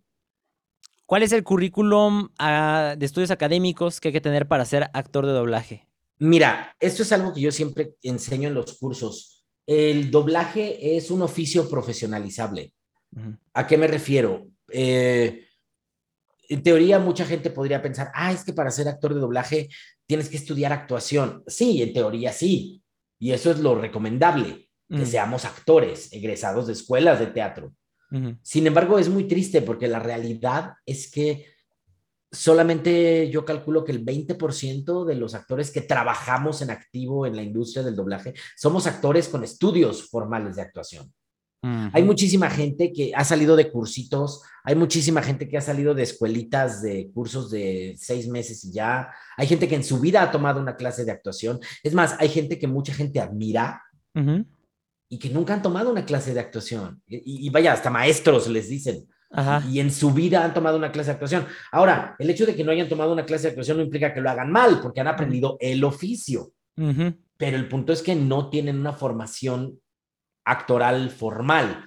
¿Cuál 1.06 1.24
es 1.24 1.32
el 1.32 1.44
currículum 1.44 2.30
ah, 2.38 2.96
de 2.98 3.06
estudios 3.06 3.32
académicos 3.32 4.00
que 4.00 4.10
hay 4.10 4.14
que 4.14 4.22
tener 4.22 4.48
para 4.48 4.66
ser 4.66 4.90
actor 4.94 5.26
de 5.26 5.34
doblaje? 5.34 5.88
Mira, 6.20 6.76
esto 6.80 7.04
es 7.04 7.12
algo 7.12 7.34
que 7.34 7.42
yo 7.42 7.52
siempre 7.52 7.96
enseño 8.04 8.50
en 8.50 8.54
los 8.54 8.78
cursos. 8.78 9.46
El 9.66 10.12
doblaje 10.12 10.98
es 10.98 11.10
un 11.10 11.22
oficio 11.22 11.70
profesionalizable. 11.70 12.74
¿A 13.54 13.66
qué 13.66 13.78
me 13.78 13.88
refiero? 13.88 14.48
Eh, 14.72 15.48
en 16.50 16.64
teoría, 16.64 16.98
mucha 16.98 17.26
gente 17.26 17.52
podría 17.52 17.82
pensar, 17.82 18.12
ah, 18.16 18.32
es 18.34 18.44
que 18.44 18.54
para 18.54 18.72
ser 18.72 18.88
actor 18.88 19.14
de 19.14 19.20
doblaje 19.20 19.70
tienes 20.08 20.30
que 20.30 20.38
estudiar 20.38 20.74
actuación. 20.74 21.44
Sí, 21.46 21.82
en 21.84 21.94
teoría 21.94 22.34
sí. 22.34 22.82
Y 23.20 23.32
eso 23.32 23.52
es 23.52 23.60
lo 23.60 23.76
recomendable 23.76 24.68
que 24.90 25.06
seamos 25.06 25.46
actores 25.46 26.12
egresados 26.12 26.66
de 26.66 26.74
escuelas 26.74 27.20
de 27.20 27.28
teatro. 27.28 27.74
Sin 28.42 28.66
embargo, 28.66 28.98
es 28.98 29.08
muy 29.08 29.26
triste 29.26 29.62
porque 29.62 29.88
la 29.88 30.00
realidad 30.00 30.74
es 30.84 31.12
que 31.12 31.46
solamente 32.32 33.30
yo 33.30 33.46
calculo 33.46 33.86
que 33.86 33.92
el 33.92 34.04
20% 34.04 35.06
de 35.06 35.16
los 35.16 35.36
actores 35.36 35.70
que 35.70 35.82
trabajamos 35.82 36.64
en 36.64 36.72
activo 36.72 37.28
en 37.28 37.36
la 37.36 37.44
industria 37.44 37.84
del 37.84 37.96
doblaje 37.96 38.34
somos 38.56 38.88
actores 38.88 39.28
con 39.28 39.44
estudios 39.44 40.10
formales 40.10 40.56
de 40.56 40.64
actuación. 40.64 41.14
Hay 41.62 42.04
muchísima 42.04 42.50
gente 42.50 42.94
que 42.94 43.12
ha 43.14 43.26
salido 43.26 43.56
de 43.58 43.70
cursitos, 43.70 44.44
hay 44.64 44.76
muchísima 44.76 45.22
gente 45.22 45.50
que 45.50 45.58
ha 45.58 45.62
salido 45.62 45.94
de 45.94 46.04
escuelitas 46.04 46.82
de 46.82 47.12
cursos 47.14 47.52
de 47.52 47.96
seis 47.98 48.28
meses 48.28 48.64
y 48.64 48.72
ya. 48.72 49.10
Hay 49.36 49.48
gente 49.48 49.68
que 49.68 49.76
en 49.76 49.84
su 49.84 50.00
vida 50.00 50.22
ha 50.22 50.32
tomado 50.32 50.62
una 50.62 50.78
clase 50.78 51.04
de 51.04 51.12
actuación. 51.12 51.60
Es 51.84 51.94
más, 51.94 52.16
hay 52.20 52.30
gente 52.30 52.58
que 52.58 52.68
mucha 52.68 52.94
gente 52.94 53.20
admira 53.20 53.84
y 55.10 55.18
que 55.20 55.30
nunca 55.30 55.54
han 55.54 55.62
tomado 55.62 55.92
una 55.92 56.06
clase 56.06 56.34
de 56.34 56.40
actuación. 56.40 57.02
Y, 57.08 57.50
vaya, 57.50 57.74
hasta 57.74 57.90
maestros 57.90 58.48
les 58.48 58.70
dicen. 58.70 59.08
Y 59.70 59.80
en 59.80 59.92
su 59.92 60.12
vida 60.12 60.46
han 60.46 60.54
tomado 60.54 60.78
una 60.78 60.92
clase 60.92 61.08
de 61.08 61.14
actuación. 61.14 61.46
Ahora, 61.72 62.16
el 62.20 62.30
hecho 62.30 62.46
de 62.46 62.56
que 62.56 62.64
no 62.64 62.72
hayan 62.72 62.90
tomado 62.90 63.12
una 63.12 63.26
clase 63.26 63.44
de 63.44 63.50
actuación 63.50 63.78
no 63.78 63.84
implica 63.84 64.14
que 64.14 64.22
lo 64.22 64.30
hagan 64.30 64.52
mal, 64.52 64.80
porque 64.82 65.02
han 65.02 65.08
aprendido 65.08 65.58
el 65.60 65.84
oficio. 65.84 66.54
Pero 66.76 67.58
el 67.58 67.68
punto 67.68 67.92
es 67.92 68.02
que 68.02 68.16
no 68.16 68.50
tienen 68.50 68.80
una 68.80 68.94
formación 68.94 69.80
actoral 70.50 71.10
formal. 71.10 71.86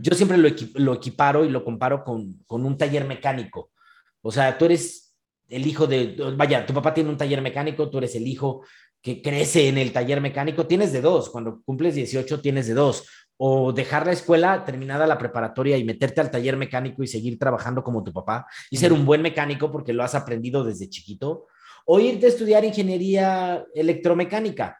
Yo 0.00 0.14
siempre 0.14 0.38
lo, 0.38 0.48
lo, 0.74 0.94
equiparo 0.94 1.44
y 1.44 1.48
lo 1.48 1.64
comparo 1.64 2.04
con, 2.04 2.38
con 2.46 2.64
un 2.64 2.78
taller 2.78 3.04
mecánico. 3.04 3.72
O 4.20 4.30
sea, 4.30 4.56
tú 4.56 4.66
eres 4.66 5.16
el 5.48 5.66
hijo 5.66 5.88
de, 5.88 6.16
vaya, 6.36 6.64
tu 6.64 6.72
papá 6.72 6.94
tiene 6.94 7.10
un 7.10 7.16
taller 7.16 7.42
mecánico, 7.42 7.90
tú 7.90 7.98
eres 7.98 8.14
el 8.14 8.26
hijo 8.26 8.64
que 9.02 9.20
crece 9.20 9.68
en 9.68 9.78
el 9.78 9.92
taller 9.92 10.20
mecánico, 10.20 10.66
tienes 10.66 10.92
de 10.92 11.00
dos, 11.00 11.28
cuando 11.30 11.60
cumples 11.64 11.96
18 11.96 12.40
tienes 12.40 12.68
de 12.68 12.74
dos, 12.74 13.04
o 13.36 13.72
dejar 13.72 14.06
la 14.06 14.12
escuela 14.12 14.64
terminada 14.64 15.06
la 15.06 15.18
preparatoria 15.18 15.76
y 15.76 15.84
meterte 15.84 16.20
al 16.20 16.30
taller 16.30 16.56
mecánico 16.56 17.02
y 17.02 17.08
seguir 17.08 17.38
trabajando 17.38 17.82
como 17.82 18.04
tu 18.04 18.12
papá 18.12 18.46
y 18.70 18.76
ser 18.76 18.92
un 18.92 19.04
buen 19.04 19.20
mecánico 19.20 19.72
porque 19.72 19.92
lo 19.92 20.04
has 20.04 20.14
aprendido 20.14 20.62
desde 20.62 20.88
chiquito, 20.88 21.48
o 21.84 21.98
irte 21.98 22.26
a 22.26 22.28
estudiar 22.28 22.64
ingeniería 22.64 23.64
electromecánica. 23.74 24.78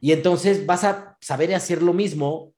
Y 0.00 0.12
entonces 0.12 0.66
vas 0.66 0.84
a 0.84 1.16
saber 1.20 1.54
hacer 1.54 1.82
lo 1.82 1.92
mismo, 1.92 2.53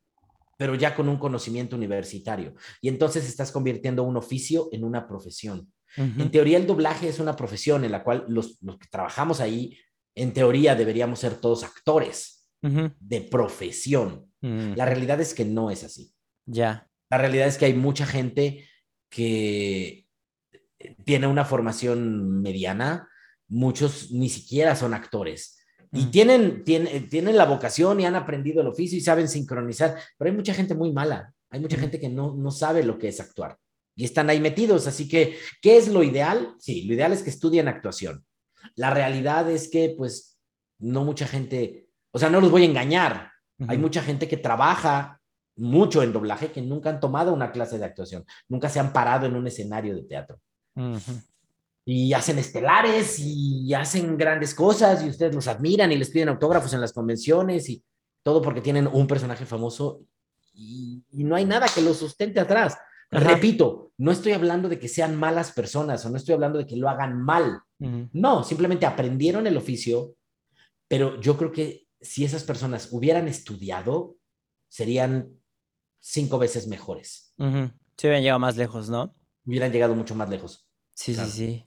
pero 0.57 0.75
ya 0.75 0.95
con 0.95 1.09
un 1.09 1.19
conocimiento 1.19 1.77
universitario. 1.77 2.55
Y 2.81 2.89
entonces 2.89 3.27
estás 3.29 3.53
convirtiendo 3.53 4.03
un 4.03 4.17
oficio 4.17 4.69
en 4.73 4.85
una 4.85 5.07
profesión. 5.07 5.73
En 5.97 6.31
teoría, 6.31 6.59
el 6.59 6.67
doblaje 6.67 7.09
es 7.09 7.21
una 7.21 7.37
profesión 7.37 7.83
en 7.83 7.93
la 7.93 8.05
cual 8.05 8.27
los, 8.29 8.59
los 8.61 8.77
que 8.77 8.87
trabajamos 8.89 9.41
ahí 9.41 9.79
en 10.15 10.33
teoría 10.33 10.75
deberíamos 10.75 11.21
ser 11.21 11.37
todos 11.37 11.65
actores. 11.65 12.51
de 12.61 13.21
profesión. 13.21 14.31
La 14.41 14.85
realidad 14.85 15.21
es 15.21 15.35
que 15.35 15.45
no 15.45 15.71
es 15.71 15.85
así. 15.85 16.13
Ya. 16.47 16.89
La 17.11 17.19
realidad 17.19 17.47
es 17.47 17.59
que 17.59 17.67
hay 17.67 17.75
mucha 17.75 18.07
gente 18.07 18.69
que 19.09 20.07
tiene 21.05 21.27
una 21.27 21.45
formación 21.45 22.43
mediana, 22.43 23.09
muchos 23.49 24.11
ni 24.11 24.29
siquiera 24.29 24.77
son 24.77 24.95
actores. 24.95 25.56
Y 25.97 26.07
tienen, 26.07 26.65
tienen, 26.65 27.09
tienen 27.09 27.37
la 27.37 27.45
vocación 27.45 28.01
y 28.01 28.07
han 28.07 28.15
aprendido 28.15 28.61
el 28.61 28.69
oficio 28.69 28.99
y 28.99 29.01
saben 29.01 29.29
sincronizar, 29.29 29.97
pero 30.17 30.31
hay 30.31 30.37
mucha 30.37 30.55
gente 30.55 30.75
muy 30.75 30.93
mala, 30.93 31.33
hay 31.51 31.61
mucha 31.61 31.77
gente 31.77 31.99
que 31.99 32.09
no, 32.09 32.35
no 32.35 32.51
sabe 32.51 32.83
lo 32.83 32.99
que 32.99 33.09
es 33.09 33.21
actuar 33.21 33.59
y 33.97 34.05
están 34.05 34.31
ahí 34.31 34.41
metidos. 34.41 34.87
Así 34.87 35.09
que, 35.09 35.39
¿qué 35.61 35.79
es 35.79 35.89
lo 35.89 36.03
ideal? 36.05 36.55
Sí, 36.59 36.83
lo 36.83 36.95
ideal 36.95 37.13
es 37.13 37.23
que 37.23 37.31
estudien 37.31 37.67
actuación. 37.67 38.25
La 38.77 38.91
realidad 38.91 39.51
es 39.51 39.69
que, 39.69 39.95
pues, 39.97 40.39
no 40.79 41.05
mucha 41.05 41.27
gente, 41.27 41.89
o 42.13 42.19
sea, 42.19 42.31
no 42.31 42.41
los 42.41 42.51
voy 42.51 42.63
a 42.63 42.67
engañar. 42.67 43.33
Hay 43.69 43.79
mucha 43.79 44.03
gente 44.03 44.29
que 44.29 44.37
trabaja 44.37 45.19
mucho 45.57 46.03
en 46.03 46.13
doblaje 46.13 46.53
que 46.53 46.61
nunca 46.61 46.91
han 46.91 47.01
tomado 47.01 47.33
una 47.33 47.51
clase 47.51 47.79
de 47.79 47.87
actuación, 47.87 48.27
nunca 48.49 48.69
se 48.69 48.79
han 48.79 48.93
parado 48.93 49.25
en 49.25 49.35
un 49.35 49.47
escenario 49.47 49.97
de 49.97 50.03
teatro. 50.03 50.39
Y 51.89 52.13
hacen 52.13 52.39
estelares 52.39 53.19
y 53.21 53.73
hacen 53.73 54.19
grandes 54.19 54.55
cosas 54.55 55.05
y 55.05 55.09
ustedes 55.09 55.35
los 55.35 55.47
admiran 55.47 55.93
y 55.93 55.97
les 55.97 56.11
piden 56.11 56.29
autógrafos 56.29 56.73
en 56.75 56.81
las 56.81 56.93
convenciones 56.93 57.69
y 57.69 57.83
todo 58.25 58.43
porque 58.43 58.61
tienen 58.61 58.89
un 58.89 59.07
personaje 59.07 59.47
famoso 59.47 60.01
y, 60.53 61.05
y 61.13 61.23
no 61.23 61.37
hay 61.37 61.45
nada 61.45 61.69
que 61.73 61.83
los 61.83 61.99
sustente 61.99 62.41
atrás. 62.41 62.77
Repito, 63.11 63.93
no 63.99 64.11
estoy 64.11 64.33
hablando 64.33 64.69
de 64.69 64.79
que 64.79 64.89
sean 64.89 65.17
malas 65.17 65.53
personas 65.53 66.05
o 66.05 66.11
no 66.11 66.17
estoy 66.17 66.35
hablando 66.35 66.59
de 66.59 66.67
que 66.67 66.77
lo 66.77 66.89
hagan 66.89 67.23
mal. 67.23 67.61
No, 67.79 68.43
simplemente 68.43 68.87
aprendieron 68.87 69.47
el 69.47 69.57
oficio, 69.57 70.17
pero 70.89 71.21
yo 71.21 71.37
creo 71.37 71.53
que 71.53 71.87
si 72.01 72.25
esas 72.25 72.43
personas 72.43 72.89
hubieran 72.91 73.29
estudiado, 73.29 74.17
serían 74.69 75.31
cinco 76.01 76.39
veces 76.39 76.67
mejores. 76.67 77.35
Se 77.97 78.07
hubieran 78.07 78.23
llegado 78.23 78.41
más 78.41 78.57
lejos, 78.57 78.89
¿no? 78.89 79.15
Hubieran 79.47 79.73
llegado 79.73 79.95
mucho 79.95 80.15
más 80.15 80.29
lejos. 80.29 80.67
Sí, 80.95 81.15
sí, 81.15 81.27
sí. 81.27 81.65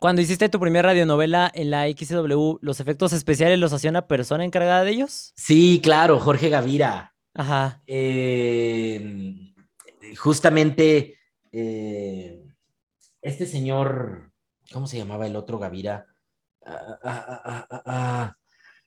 Cuando 0.00 0.22
hiciste 0.22 0.48
tu 0.48 0.58
primera 0.58 0.88
radionovela 0.88 1.52
en 1.54 1.70
la 1.70 1.86
XW, 1.86 2.56
¿los 2.62 2.80
efectos 2.80 3.12
especiales 3.12 3.58
los 3.58 3.74
hacía 3.74 3.90
una 3.90 4.08
persona 4.08 4.46
encargada 4.46 4.82
de 4.82 4.92
ellos? 4.92 5.34
Sí, 5.36 5.78
claro, 5.82 6.18
Jorge 6.18 6.48
Gavira. 6.48 7.14
Ajá. 7.34 7.82
Eh, 7.86 9.52
justamente 10.16 11.18
eh, 11.52 12.46
este 13.20 13.44
señor, 13.44 14.32
¿cómo 14.72 14.86
se 14.86 14.96
llamaba 14.96 15.26
el 15.26 15.36
otro 15.36 15.58
Gavira? 15.58 16.06
Ah, 16.64 16.98
ah, 17.04 17.66
ah, 17.84 18.36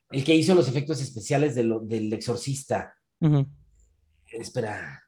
el 0.09 0.24
que 0.24 0.34
hizo 0.34 0.55
los 0.55 0.68
efectos 0.68 0.99
especiales 0.99 1.53
del 1.53 2.11
exorcista. 2.11 2.95
Espera, 4.32 5.03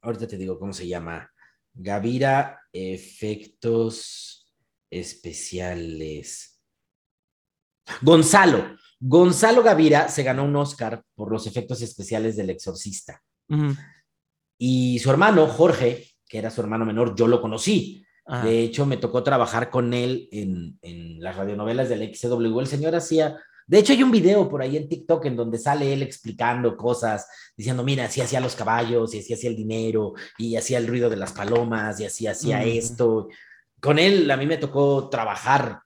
ahorita 0.00 0.26
te 0.26 0.38
digo 0.38 0.58
cómo 0.58 0.72
se 0.72 0.88
llama. 0.88 1.30
Gavira 1.74 2.62
Efectos 2.72 4.39
Especiales. 4.90 6.60
Gonzalo. 8.02 8.76
Gonzalo 8.98 9.62
Gavira 9.62 10.08
se 10.08 10.22
ganó 10.22 10.44
un 10.44 10.56
Oscar 10.56 11.02
por 11.14 11.32
los 11.32 11.46
efectos 11.46 11.80
especiales 11.80 12.36
del 12.36 12.50
exorcista. 12.50 13.22
Y 14.58 14.98
su 14.98 15.10
hermano, 15.10 15.46
Jorge, 15.46 16.06
que 16.28 16.38
era 16.38 16.50
su 16.50 16.60
hermano 16.60 16.84
menor, 16.84 17.14
yo 17.16 17.26
lo 17.26 17.40
conocí. 17.40 18.04
De 18.44 18.60
hecho, 18.60 18.86
me 18.86 18.96
tocó 18.96 19.24
trabajar 19.24 19.70
con 19.70 19.92
él 19.92 20.28
en, 20.30 20.78
en 20.82 21.20
las 21.20 21.34
radionovelas 21.34 21.88
del 21.88 22.14
XW. 22.14 22.60
El 22.60 22.66
señor 22.68 22.94
hacía, 22.94 23.36
de 23.66 23.78
hecho, 23.78 23.92
hay 23.92 24.04
un 24.04 24.12
video 24.12 24.48
por 24.48 24.62
ahí 24.62 24.76
en 24.76 24.88
TikTok 24.88 25.24
en 25.24 25.36
donde 25.36 25.58
sale 25.58 25.92
él 25.92 26.02
explicando 26.02 26.76
cosas, 26.76 27.26
diciendo, 27.56 27.82
mira, 27.82 28.04
así 28.04 28.20
hacía 28.20 28.38
los 28.38 28.54
caballos, 28.54 29.14
y 29.14 29.18
así 29.18 29.32
hacía 29.32 29.50
el 29.50 29.56
dinero, 29.56 30.12
y 30.38 30.54
hacía 30.54 30.78
el 30.78 30.86
ruido 30.86 31.10
de 31.10 31.16
las 31.16 31.32
palomas, 31.32 31.98
y 31.98 32.04
así 32.04 32.26
hacía 32.28 32.62
esto. 32.62 33.28
Con 33.80 33.98
él 33.98 34.30
a 34.30 34.36
mí 34.36 34.46
me 34.46 34.58
tocó 34.58 35.08
trabajar 35.08 35.80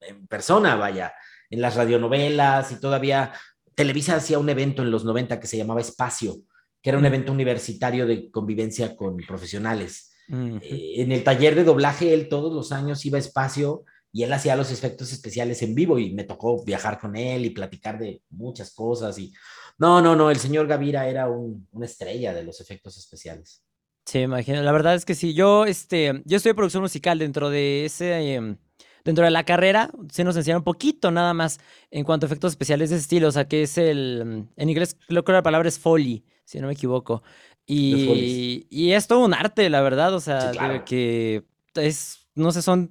en 0.00 0.26
persona, 0.26 0.76
vaya, 0.76 1.12
en 1.50 1.60
las 1.60 1.76
radionovelas 1.76 2.72
y 2.72 2.80
todavía 2.80 3.32
Televisa 3.74 4.16
hacía 4.16 4.38
un 4.38 4.48
evento 4.48 4.82
en 4.82 4.90
los 4.90 5.04
90 5.04 5.38
que 5.38 5.46
se 5.46 5.56
llamaba 5.56 5.80
Espacio, 5.80 6.36
que 6.80 6.90
era 6.90 6.98
un 6.98 7.06
evento 7.06 7.32
universitario 7.32 8.06
de 8.06 8.30
convivencia 8.30 8.96
con 8.96 9.16
profesionales. 9.18 10.10
Eh, 10.28 10.94
en 10.96 11.12
el 11.12 11.24
taller 11.24 11.54
de 11.54 11.64
doblaje, 11.64 12.14
él 12.14 12.28
todos 12.28 12.52
los 12.52 12.72
años 12.72 13.04
iba 13.04 13.18
a 13.18 13.20
espacio 13.20 13.84
y 14.12 14.22
él 14.22 14.32
hacía 14.32 14.56
los 14.56 14.70
efectos 14.70 15.12
especiales 15.12 15.62
en 15.62 15.74
vivo 15.74 15.98
y 15.98 16.12
me 16.12 16.24
tocó 16.24 16.62
viajar 16.64 16.98
con 16.98 17.16
él 17.16 17.44
y 17.44 17.50
platicar 17.50 17.98
de 17.98 18.22
muchas 18.30 18.72
cosas. 18.74 19.18
Y 19.18 19.32
no, 19.78 20.00
no, 20.00 20.16
no, 20.16 20.30
el 20.30 20.38
señor 20.38 20.66
Gavira 20.66 21.08
era 21.08 21.28
una 21.28 21.86
estrella 21.86 22.32
de 22.32 22.44
los 22.44 22.60
efectos 22.60 22.96
especiales. 22.98 23.64
Sí, 24.04 24.18
imagino. 24.20 24.62
La 24.62 24.72
verdad 24.72 24.94
es 24.94 25.04
que 25.04 25.14
sí. 25.14 25.34
Yo, 25.34 25.64
este, 25.64 26.22
yo 26.24 26.36
estoy 26.36 26.50
en 26.50 26.56
producción 26.56 26.82
musical 26.82 27.18
dentro 27.18 27.50
de 27.50 27.84
ese. 27.84 28.34
Em, 28.34 28.56
dentro 29.04 29.24
de 29.24 29.30
la 29.30 29.44
carrera 29.44 29.90
se 30.10 30.24
nos 30.24 30.36
enseña 30.36 30.56
un 30.56 30.64
poquito 30.64 31.10
nada 31.10 31.34
más 31.34 31.60
en 31.90 32.04
cuanto 32.04 32.26
a 32.26 32.28
efectos 32.28 32.52
especiales 32.52 32.90
de 32.90 32.96
ese 32.96 33.02
estilo, 33.02 33.28
o 33.28 33.32
sea, 33.32 33.48
que 33.48 33.62
es 33.62 33.78
el, 33.78 34.48
en 34.56 34.68
inglés 34.68 34.96
creo 35.06 35.24
que 35.24 35.32
la 35.32 35.42
palabra 35.42 35.68
es 35.68 35.78
foley, 35.78 36.24
si 36.44 36.60
no 36.60 36.66
me 36.68 36.74
equivoco. 36.74 37.22
Y, 37.66 38.66
y 38.70 38.92
es 38.92 39.06
todo 39.06 39.24
un 39.24 39.34
arte, 39.34 39.70
la 39.70 39.80
verdad, 39.80 40.14
o 40.14 40.20
sea, 40.20 40.52
que 40.84 41.44
es, 41.74 42.28
no 42.34 42.52
sé, 42.52 42.60
son 42.60 42.90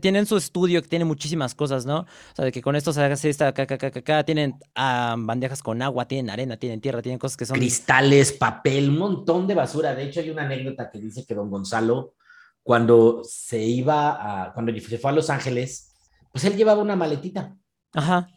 tienen 0.00 0.26
su 0.26 0.36
estudio 0.36 0.80
que 0.82 0.88
tiene 0.88 1.04
muchísimas 1.04 1.54
cosas, 1.54 1.84
¿no? 1.84 2.00
O 2.00 2.34
sea, 2.34 2.44
de 2.44 2.52
que 2.52 2.62
con 2.62 2.74
esto 2.76 2.92
se 2.92 3.02
hace 3.02 3.28
esta 3.28 3.48
acá, 3.48 3.62
acá, 3.62 3.74
acá, 3.74 3.98
acá, 3.98 4.24
tienen 4.24 4.58
bandejas 4.74 5.62
con 5.62 5.82
agua, 5.82 6.06
tienen 6.08 6.30
arena, 6.30 6.56
tienen 6.56 6.80
tierra, 6.80 7.02
tienen 7.02 7.18
cosas 7.18 7.36
que 7.36 7.46
son... 7.46 7.56
Cristales, 7.56 8.32
papel, 8.32 8.90
un 8.90 8.98
montón 8.98 9.46
de 9.46 9.54
basura. 9.54 9.94
De 9.94 10.04
hecho, 10.04 10.20
hay 10.20 10.30
una 10.30 10.42
anécdota 10.42 10.90
que 10.90 10.98
dice 10.98 11.26
que 11.26 11.34
don 11.34 11.50
Gonzalo, 11.50 12.14
cuando 12.62 13.22
se 13.24 13.62
iba 13.62 14.46
a, 14.46 14.52
cuando 14.54 14.72
se 14.78 14.98
fue 14.98 15.10
a 15.10 15.14
Los 15.14 15.28
Ángeles, 15.28 15.94
pues 16.32 16.44
él 16.44 16.56
llevaba 16.56 16.82
una 16.82 16.96
maletita. 16.96 17.54
Ajá. 17.92 18.28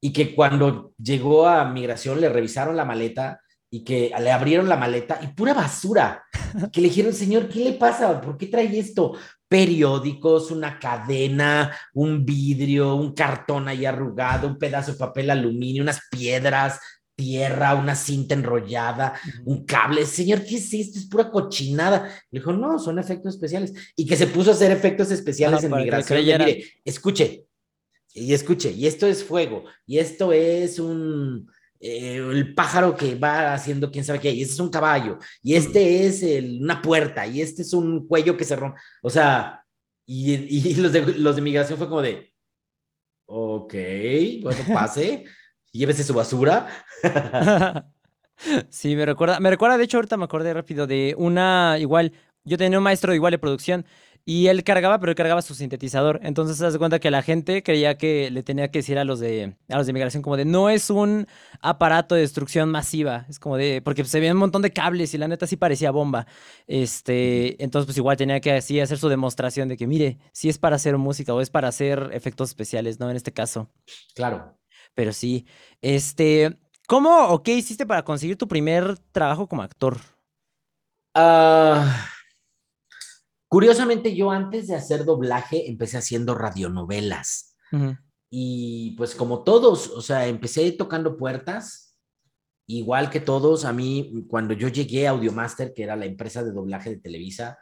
Y 0.00 0.12
que 0.12 0.34
cuando 0.34 0.92
llegó 0.98 1.46
a 1.46 1.64
migración 1.66 2.20
le 2.20 2.28
revisaron 2.28 2.76
la 2.76 2.84
maleta 2.84 3.40
y 3.70 3.84
que 3.84 4.12
le 4.20 4.32
abrieron 4.32 4.68
la 4.68 4.76
maleta 4.76 5.20
y 5.22 5.28
pura 5.28 5.54
basura. 5.54 6.24
Que 6.72 6.80
le 6.80 6.88
dijeron, 6.88 7.12
señor, 7.12 7.48
¿qué 7.48 7.60
le 7.60 7.72
pasa? 7.74 8.20
¿Por 8.20 8.36
qué 8.36 8.46
trae 8.46 8.76
esto? 8.76 9.16
Periódicos, 9.48 10.50
una 10.50 10.78
cadena, 10.78 11.76
un 11.94 12.24
vidrio, 12.24 12.96
un 12.96 13.14
cartón 13.14 13.68
ahí 13.68 13.86
arrugado, 13.86 14.48
un 14.48 14.58
pedazo 14.58 14.92
de 14.92 14.98
papel 14.98 15.30
aluminio, 15.30 15.82
unas 15.82 16.00
piedras, 16.10 16.80
tierra, 17.14 17.76
una 17.76 17.94
cinta 17.94 18.34
enrollada, 18.34 19.14
un 19.44 19.64
cable. 19.64 20.04
Señor, 20.06 20.44
¿qué 20.44 20.56
es 20.56 20.72
esto? 20.74 20.98
Es 20.98 21.06
pura 21.06 21.30
cochinada. 21.30 22.06
Le 22.30 22.40
dijo, 22.40 22.52
no, 22.52 22.78
son 22.80 22.98
efectos 22.98 23.34
especiales. 23.34 23.72
Y 23.94 24.06
que 24.06 24.16
se 24.16 24.26
puso 24.26 24.50
a 24.50 24.54
hacer 24.54 24.72
efectos 24.72 25.10
especiales 25.12 25.62
en 25.62 25.72
migración. 25.72 26.18
mire, 26.18 26.64
escuche, 26.84 27.46
y 28.12 28.34
escuche, 28.34 28.72
y 28.72 28.86
esto 28.88 29.06
es 29.06 29.22
fuego, 29.22 29.64
y 29.86 29.98
esto 29.98 30.32
es 30.32 30.80
un 30.80 31.48
eh, 31.80 32.16
el 32.16 32.54
pájaro 32.54 32.94
que 32.94 33.14
va 33.14 33.54
haciendo 33.54 33.90
quién 33.90 34.04
sabe 34.04 34.20
qué, 34.20 34.30
y 34.30 34.42
este 34.42 34.54
es 34.54 34.60
un 34.60 34.68
caballo, 34.68 35.18
y 35.42 35.54
este 35.54 36.06
es 36.06 36.22
una 36.60 36.82
puerta, 36.82 37.26
y 37.26 37.40
este 37.40 37.62
es 37.62 37.72
un 37.72 38.06
cuello 38.06 38.36
que 38.36 38.44
se 38.44 38.54
rompe. 38.54 38.78
O 39.02 39.08
sea, 39.08 39.64
y, 40.04 40.74
los, 40.74 40.92
de, 40.92 41.00
los 41.18 41.36
de 41.36 41.42
migración 41.42 41.78
fue 41.78 41.88
como 41.88 42.02
de, 42.02 42.32
ok, 43.26 43.74
bueno, 44.42 44.60
pase, 44.74 45.24
llévese 45.72 46.04
su 46.04 46.12
basura. 46.12 46.68
sí, 48.68 48.94
me 48.94 49.06
recuerda, 49.06 49.40
me 49.40 49.48
recuerda, 49.48 49.78
de 49.78 49.84
hecho, 49.84 49.96
ahorita 49.96 50.18
me 50.18 50.24
acordé 50.24 50.52
rápido 50.52 50.86
de 50.86 51.14
una, 51.16 51.76
igual, 51.78 52.12
yo 52.44 52.58
tenía 52.58 52.78
un 52.78 52.84
maestro 52.84 53.14
igual 53.14 53.30
de 53.30 53.38
producción 53.38 53.86
y 54.24 54.48
él 54.48 54.62
cargaba, 54.64 54.98
pero 54.98 55.10
él 55.10 55.16
cargaba 55.16 55.42
su 55.42 55.54
sintetizador. 55.54 56.20
Entonces 56.22 56.56
se 56.56 56.64
das 56.64 56.76
cuenta 56.78 56.98
que 56.98 57.10
la 57.10 57.22
gente 57.22 57.62
creía 57.62 57.96
que 57.96 58.30
le 58.30 58.42
tenía 58.42 58.70
que 58.70 58.80
decir 58.80 58.98
a 58.98 59.04
los 59.04 59.18
de 59.20 59.56
a 59.68 59.76
los 59.76 59.86
de 59.86 59.90
inmigración 59.90 60.22
como 60.22 60.36
de 60.36 60.44
no 60.44 60.68
es 60.70 60.90
un 60.90 61.26
aparato 61.60 62.14
de 62.14 62.22
destrucción 62.22 62.70
masiva. 62.70 63.26
Es 63.28 63.38
como 63.38 63.56
de. 63.56 63.82
Porque 63.82 64.04
se 64.04 64.20
veía 64.20 64.32
un 64.32 64.38
montón 64.38 64.62
de 64.62 64.72
cables 64.72 65.14
y 65.14 65.18
la 65.18 65.28
neta 65.28 65.46
sí 65.46 65.56
parecía 65.56 65.90
bomba. 65.90 66.26
Este. 66.66 67.62
Entonces, 67.62 67.86
pues 67.86 67.96
igual 67.96 68.16
tenía 68.16 68.40
que 68.40 68.52
así 68.52 68.80
hacer 68.80 68.98
su 68.98 69.08
demostración 69.08 69.68
de 69.68 69.76
que, 69.76 69.86
mire, 69.86 70.18
si 70.32 70.48
es 70.48 70.58
para 70.58 70.76
hacer 70.76 70.96
música 70.98 71.34
o 71.34 71.40
es 71.40 71.50
para 71.50 71.68
hacer 71.68 72.10
efectos 72.12 72.50
especiales, 72.50 73.00
¿no? 73.00 73.10
En 73.10 73.16
este 73.16 73.32
caso. 73.32 73.70
Claro. 74.14 74.56
Pero 74.94 75.12
sí. 75.12 75.46
Este. 75.82 76.58
¿Cómo 76.86 77.28
o 77.28 77.42
qué 77.42 77.54
hiciste 77.54 77.86
para 77.86 78.04
conseguir 78.04 78.36
tu 78.36 78.48
primer 78.48 78.98
trabajo 79.12 79.48
como 79.48 79.62
actor? 79.62 79.98
Ah. 81.14 82.06
Curiosamente, 83.50 84.14
yo 84.14 84.30
antes 84.30 84.68
de 84.68 84.76
hacer 84.76 85.04
doblaje 85.04 85.68
empecé 85.68 85.98
haciendo 85.98 86.34
radionovelas. 86.36 87.56
Y 88.30 88.94
pues 88.96 89.14
como 89.14 89.42
todos, 89.42 89.90
o 89.90 90.00
sea, 90.00 90.28
empecé 90.28 90.70
tocando 90.72 91.16
puertas, 91.16 91.98
igual 92.66 93.10
que 93.10 93.18
todos, 93.18 93.64
a 93.64 93.72
mí 93.72 94.24
cuando 94.28 94.54
yo 94.54 94.68
llegué 94.68 95.08
a 95.08 95.10
Audiomaster, 95.10 95.74
que 95.74 95.82
era 95.82 95.96
la 95.96 96.06
empresa 96.06 96.44
de 96.44 96.52
doblaje 96.52 96.90
de 96.90 97.00
Televisa, 97.00 97.58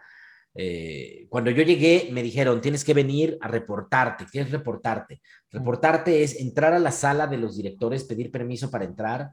Eh, 0.61 1.29
cuando 1.29 1.51
yo 1.53 1.63
llegué, 1.63 2.09
me 2.11 2.23
dijeron, 2.23 2.61
tienes 2.61 2.83
que 2.83 2.95
venir 2.95 3.37
a 3.41 3.47
reportarte. 3.47 4.27
¿Qué 4.33 4.41
es 4.41 4.51
reportarte? 4.51 5.21
Reportarte 5.53 6.25
es 6.25 6.41
entrar 6.41 6.73
a 6.73 6.81
la 6.81 6.91
sala 6.91 7.29
de 7.29 7.39
los 7.39 7.55
directores, 7.57 8.03
pedir 8.03 8.33
permiso 8.33 8.69
para 8.69 8.85
entrar, 8.85 9.31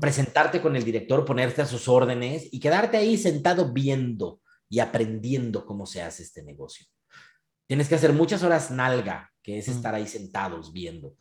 presentarte 0.00 0.60
con 0.60 0.74
el 0.74 0.82
director, 0.82 1.24
ponerte 1.24 1.62
a 1.62 1.66
sus 1.66 1.86
órdenes 1.86 2.48
y 2.50 2.58
quedarte 2.58 2.96
ahí 2.96 3.16
sentado 3.16 3.72
viendo 3.72 4.40
y 4.68 4.80
aprendiendo 4.80 5.64
cómo 5.64 5.86
se 5.86 6.02
hace 6.02 6.22
este 6.22 6.42
negocio. 6.42 6.86
Tienes 7.66 7.88
que 7.88 7.96
hacer 7.96 8.12
muchas 8.12 8.42
horas 8.42 8.70
nalga, 8.70 9.32
que 9.42 9.58
es 9.58 9.68
estar 9.68 9.94
ahí 9.94 10.06
sentados 10.06 10.72
viendo. 10.72 11.16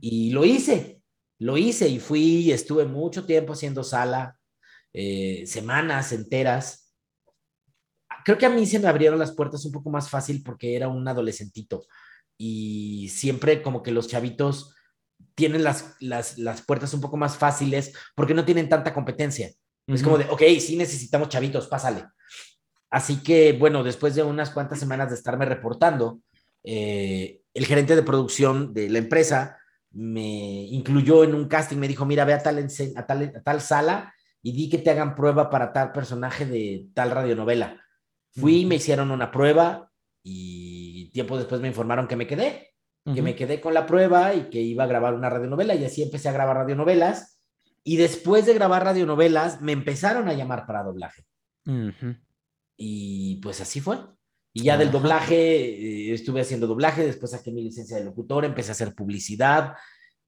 Y 0.00 0.30
lo 0.30 0.44
hice, 0.44 1.02
lo 1.38 1.56
hice 1.56 1.88
y 1.88 1.98
fui 1.98 2.20
y 2.20 2.52
estuve 2.52 2.84
mucho 2.84 3.24
tiempo 3.24 3.52
haciendo 3.52 3.82
sala, 3.82 4.38
eh, 4.92 5.44
semanas 5.46 6.12
enteras. 6.12 6.94
Creo 8.24 8.38
que 8.38 8.46
a 8.46 8.50
mí 8.50 8.66
se 8.66 8.78
me 8.78 8.88
abrieron 8.88 9.18
las 9.18 9.34
puertas 9.34 9.64
un 9.64 9.72
poco 9.72 9.90
más 9.90 10.08
fácil 10.10 10.42
porque 10.42 10.74
era 10.74 10.88
un 10.88 11.06
adolescentito 11.06 11.86
y 12.38 13.08
siempre 13.08 13.62
como 13.62 13.82
que 13.82 13.92
los 13.92 14.08
chavitos 14.08 14.74
tienen 15.34 15.64
las, 15.64 15.96
las, 16.00 16.38
las 16.38 16.62
puertas 16.62 16.92
un 16.94 17.00
poco 17.00 17.16
más 17.16 17.36
fáciles 17.36 17.92
porque 18.14 18.34
no 18.34 18.44
tienen 18.44 18.68
tanta 18.68 18.92
competencia. 18.92 19.50
Es 19.86 20.02
como 20.02 20.18
de, 20.18 20.24
ok, 20.24 20.42
sí 20.58 20.76
necesitamos 20.76 21.28
chavitos, 21.28 21.68
pásale. 21.68 22.04
Así 22.90 23.22
que, 23.22 23.52
bueno, 23.52 23.82
después 23.82 24.14
de 24.14 24.22
unas 24.22 24.50
cuantas 24.50 24.78
semanas 24.78 25.10
de 25.10 25.16
estarme 25.16 25.44
reportando, 25.44 26.20
eh, 26.62 27.42
el 27.54 27.66
gerente 27.66 27.96
de 27.96 28.02
producción 28.02 28.72
de 28.74 28.88
la 28.88 28.98
empresa 28.98 29.58
me 29.92 30.64
incluyó 30.66 31.24
en 31.24 31.34
un 31.34 31.48
casting, 31.48 31.78
me 31.78 31.88
dijo, 31.88 32.04
mira, 32.04 32.24
ve 32.24 32.34
a 32.34 32.42
tal, 32.42 32.58
a 32.96 33.06
tal, 33.06 33.32
a 33.34 33.42
tal 33.42 33.60
sala 33.60 34.14
y 34.42 34.52
di 34.52 34.68
que 34.68 34.78
te 34.78 34.90
hagan 34.90 35.14
prueba 35.14 35.50
para 35.50 35.72
tal 35.72 35.92
personaje 35.92 36.46
de 36.46 36.88
tal 36.94 37.10
radionovela. 37.10 37.82
Fui, 38.30 38.66
me 38.66 38.76
hicieron 38.76 39.10
una 39.10 39.30
prueba 39.30 39.90
y 40.22 41.10
tiempo 41.12 41.38
después 41.38 41.60
me 41.60 41.68
informaron 41.68 42.06
que 42.06 42.16
me 42.16 42.26
quedé 42.26 42.76
que 43.14 43.22
me 43.22 43.36
quedé 43.36 43.60
con 43.60 43.74
la 43.74 43.86
prueba 43.86 44.34
y 44.34 44.50
que 44.50 44.60
iba 44.60 44.84
a 44.84 44.88
grabar 44.88 45.14
una 45.14 45.30
radionovela 45.30 45.74
y 45.74 45.84
así 45.84 46.02
empecé 46.02 46.28
a 46.28 46.32
grabar 46.32 46.56
radionovelas. 46.56 47.40
Y 47.84 47.96
después 47.98 48.46
de 48.46 48.54
grabar 48.54 48.84
radionovelas, 48.84 49.60
me 49.60 49.72
empezaron 49.72 50.28
a 50.28 50.32
llamar 50.32 50.66
para 50.66 50.82
doblaje. 50.82 51.24
Y 52.76 53.36
pues 53.36 53.60
así 53.60 53.80
fue. 53.80 53.98
Y 54.52 54.62
ya 54.62 54.78
del 54.78 54.90
doblaje, 54.90 55.36
eh, 55.36 56.14
estuve 56.14 56.40
haciendo 56.40 56.66
doblaje, 56.66 57.04
después 57.04 57.32
saqué 57.32 57.52
mi 57.52 57.62
licencia 57.62 57.98
de 57.98 58.04
locutor, 58.04 58.44
empecé 58.44 58.70
a 58.70 58.72
hacer 58.72 58.94
publicidad 58.94 59.74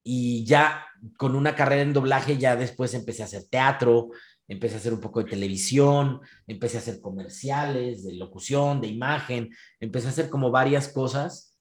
y 0.03 0.45
ya 0.45 0.87
con 1.17 1.35
una 1.35 1.55
carrera 1.55 1.83
en 1.83 1.93
doblaje, 1.93 2.37
ya 2.37 2.57
después 2.57 2.93
empecé 2.95 3.23
a 3.23 3.27
hacer 3.27 3.45
teatro, 3.51 4.11
empecé 4.47 4.75
a 4.75 4.79
hacer 4.79 4.93
un 4.93 5.01
poco 5.01 5.23
de 5.23 5.31
televisión, 5.31 6.21
empecé 6.47 6.77
a 6.77 6.81
hacer 6.81 7.01
comerciales, 7.01 8.05
de 8.05 8.15
locución, 8.15 8.81
de 8.81 8.89
imagen, 8.89 9.51
empecé 9.81 10.09
a 10.09 10.11
hacer 10.11 10.31
como 10.31 10.51
varias 10.51 10.89
cosas 10.89 11.57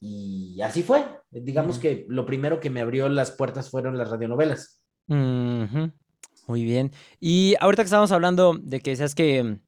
y 0.00 0.60
así 0.62 0.82
fue. 0.82 1.04
Digamos 1.30 1.78
que 1.78 2.04
lo 2.08 2.26
primero 2.26 2.60
que 2.60 2.70
me 2.70 2.80
abrió 2.80 3.08
las 3.08 3.30
puertas 3.30 3.70
fueron 3.70 3.96
las 3.96 4.10
radionovelas. 4.10 4.82
Muy 5.06 6.64
bien. 6.64 6.92
Y 7.20 7.54
ahorita 7.60 7.82
que 7.82 7.86
estábamos 7.86 8.12
hablando 8.12 8.58
de 8.60 8.80
que 8.80 8.96
sabes 8.96 9.14
que 9.14 9.58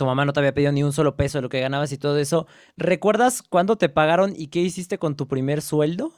tu 0.00 0.06
mamá 0.06 0.24
no 0.24 0.32
te 0.32 0.40
había 0.40 0.54
pedido 0.54 0.72
ni 0.72 0.82
un 0.82 0.94
solo 0.94 1.14
peso 1.14 1.36
de 1.36 1.42
lo 1.42 1.50
que 1.50 1.60
ganabas 1.60 1.92
y 1.92 1.98
todo 1.98 2.16
eso, 2.16 2.46
¿recuerdas 2.78 3.42
cuándo 3.42 3.76
te 3.76 3.90
pagaron 3.90 4.32
y 4.34 4.46
qué 4.46 4.60
hiciste 4.60 4.96
con 4.96 5.14
tu 5.14 5.28
primer 5.28 5.60
sueldo? 5.60 6.14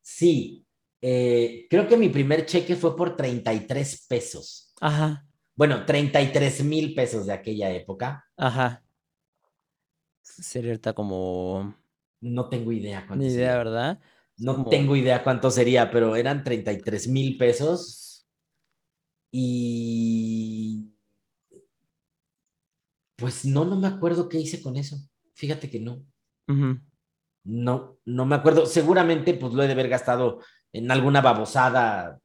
Sí, 0.00 0.64
eh, 1.02 1.66
creo 1.68 1.88
que 1.88 1.96
mi 1.96 2.08
primer 2.08 2.46
cheque 2.46 2.76
fue 2.76 2.96
por 2.96 3.16
33 3.16 4.06
pesos. 4.08 4.72
Ajá. 4.80 5.26
Bueno, 5.56 5.84
33 5.84 6.62
mil 6.62 6.94
pesos 6.94 7.26
de 7.26 7.32
aquella 7.32 7.72
época. 7.72 8.24
Ajá. 8.36 8.84
Sería 10.22 10.78
como 10.94 11.74
no 12.20 12.48
tengo 12.48 12.70
idea 12.70 13.08
cuánto 13.08 13.24
Ni 13.24 13.32
idea, 13.32 13.56
¿verdad? 13.56 13.98
No 14.38 14.66
tengo 14.66 14.94
idea 14.94 15.24
cuánto 15.24 15.50
sería, 15.50 15.90
pero 15.90 16.14
eran 16.14 16.44
33 16.44 17.08
mil 17.08 17.36
pesos. 17.36 18.28
Y 19.32 20.95
pues 23.16 23.44
no, 23.44 23.64
no 23.64 23.76
me 23.76 23.88
acuerdo 23.88 24.28
qué 24.28 24.38
hice 24.38 24.62
con 24.62 24.76
eso. 24.76 24.98
Fíjate 25.34 25.70
que 25.70 25.80
no. 25.80 26.04
No, 27.44 27.98
no 28.04 28.26
me 28.26 28.36
acuerdo. 28.36 28.66
Seguramente 28.66 29.34
pues 29.34 29.52
lo 29.52 29.62
he 29.62 29.66
de 29.66 29.72
haber 29.72 29.88
gastado 29.88 30.40
en 30.72 30.90
alguna 30.90 31.20
babosada 31.20 32.18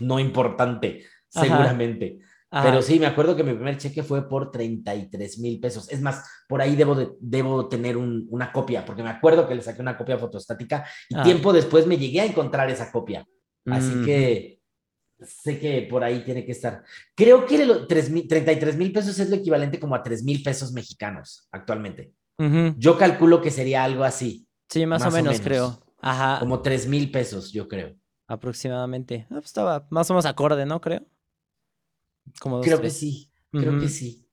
no 0.00 0.18
importante, 0.18 1.04
seguramente. 1.28 2.20
Pero 2.50 2.80
sí, 2.80 2.98
me 2.98 3.04
acuerdo 3.04 3.36
que 3.36 3.44
mi 3.44 3.52
primer 3.52 3.76
cheque 3.76 4.02
fue 4.02 4.26
por 4.26 4.50
33 4.50 5.38
mil 5.38 5.60
pesos. 5.60 5.90
Es 5.90 6.00
más, 6.00 6.24
por 6.48 6.62
ahí 6.62 6.76
debo, 6.76 6.94
de, 6.94 7.10
debo 7.20 7.68
tener 7.68 7.98
una 7.98 8.52
copia, 8.52 8.86
porque 8.86 9.02
me 9.02 9.10
acuerdo 9.10 9.46
que 9.46 9.54
le 9.54 9.60
saqué 9.60 9.82
una 9.82 9.98
copia 9.98 10.16
fotostática 10.16 10.86
y 11.10 11.16
ah. 11.16 11.22
tiempo 11.22 11.52
después 11.52 11.86
me 11.86 11.98
llegué 11.98 12.22
a 12.22 12.24
encontrar 12.24 12.70
esa 12.70 12.90
copia. 12.90 13.26
Así 13.66 14.02
que 14.02 14.57
sé 15.20 15.58
que 15.58 15.86
por 15.90 16.04
ahí 16.04 16.24
tiene 16.24 16.44
que 16.44 16.52
estar. 16.52 16.84
Creo 17.14 17.46
que 17.46 17.64
los 17.64 17.88
33 17.88 18.76
mil 18.76 18.92
pesos 18.92 19.18
es 19.18 19.30
lo 19.30 19.36
equivalente 19.36 19.78
como 19.80 19.94
a 19.94 20.02
3 20.02 20.22
mil 20.24 20.42
pesos 20.42 20.72
mexicanos 20.72 21.48
actualmente. 21.50 22.12
Yo 22.76 22.96
calculo 22.96 23.40
que 23.40 23.50
sería 23.50 23.82
algo 23.82 24.04
así. 24.04 24.46
Sí, 24.68 24.86
más, 24.86 25.04
o, 25.04 25.10
menos, 25.10 25.40
creo. 25.40 25.82
Ajá. 26.00 26.38
Como 26.38 26.62
3 26.62 26.86
mil 26.86 27.10
pesos, 27.10 27.52
yo 27.52 27.66
creo. 27.66 27.96
Aproximadamente. 28.28 29.26
Ah, 29.30 29.34
pues 29.36 29.46
estaba 29.46 29.86
más 29.90 30.08
o 30.10 30.14
menos 30.14 30.26
acorde, 30.26 30.64
¿no? 30.64 30.80
Creo 30.80 31.04
creo 32.62 32.80
que 32.80 32.90
sí, 32.90 33.30
creo 33.50 33.78
que 33.78 33.88
sí. 33.88 34.26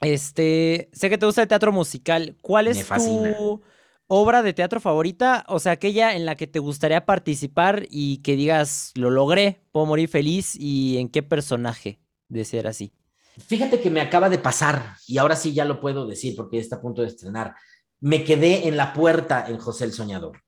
Este, 0.00 0.90
sé 0.92 1.08
que 1.08 1.18
te 1.18 1.26
gusta 1.26 1.42
el 1.42 1.48
teatro 1.48 1.72
musical. 1.72 2.36
¿Cuál 2.42 2.68
es 2.68 2.86
tu 2.86 3.62
obra 4.06 4.42
de 4.42 4.52
teatro 4.52 4.80
favorita? 4.80 5.44
O 5.48 5.58
sea, 5.58 5.72
aquella 5.72 6.14
en 6.14 6.24
la 6.24 6.36
que 6.36 6.46
te 6.46 6.58
gustaría 6.58 7.04
participar 7.04 7.86
y 7.90 8.18
que 8.18 8.36
digas, 8.36 8.92
lo 8.94 9.10
logré, 9.10 9.60
puedo 9.72 9.86
morir 9.86 10.08
feliz 10.08 10.56
y 10.58 10.98
en 10.98 11.08
qué 11.08 11.22
personaje 11.22 12.00
de 12.28 12.44
ser 12.44 12.66
así. 12.66 12.92
Fíjate 13.38 13.80
que 13.80 13.90
me 13.90 14.00
acaba 14.00 14.28
de 14.28 14.38
pasar 14.38 14.96
y 15.06 15.18
ahora 15.18 15.36
sí 15.36 15.52
ya 15.52 15.64
lo 15.64 15.80
puedo 15.80 16.06
decir 16.06 16.34
porque 16.36 16.58
está 16.58 16.76
a 16.76 16.80
punto 16.80 17.02
de 17.02 17.08
estrenar. 17.08 17.54
Me 18.00 18.24
quedé 18.24 18.68
en 18.68 18.76
la 18.76 18.92
puerta 18.92 19.46
en 19.48 19.58
José 19.58 19.84
el 19.84 19.92
Soñador. 19.92 20.42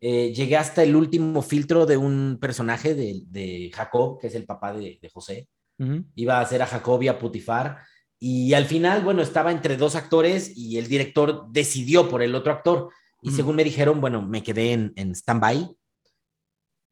Eh, 0.00 0.32
llegué 0.34 0.56
hasta 0.56 0.82
el 0.82 0.96
último 0.96 1.42
filtro 1.42 1.86
de 1.86 1.96
un 1.96 2.38
personaje 2.40 2.94
de, 2.94 3.70
Jacob, 3.74 4.18
que 4.18 4.28
es 4.28 4.34
el 4.34 4.46
papá 4.46 4.72
de 4.72 5.10
José 5.12 5.48
iba 6.14 6.38
a 6.38 6.40
hacer 6.40 6.62
a 6.62 6.66
Jacobia 6.66 7.18
Putifar. 7.18 7.78
Y 8.26 8.54
al 8.54 8.64
final, 8.64 9.04
bueno, 9.04 9.20
estaba 9.20 9.52
entre 9.52 9.76
dos 9.76 9.96
actores 9.96 10.56
y 10.56 10.78
el 10.78 10.88
director 10.88 11.44
decidió 11.50 12.08
por 12.08 12.22
el 12.22 12.34
otro 12.34 12.54
actor. 12.54 12.88
Y 13.20 13.32
según 13.32 13.54
me 13.54 13.64
dijeron, 13.64 14.00
bueno, 14.00 14.22
me 14.22 14.42
quedé 14.42 14.72
en, 14.72 14.94
en 14.96 15.14
stand-by. 15.14 15.76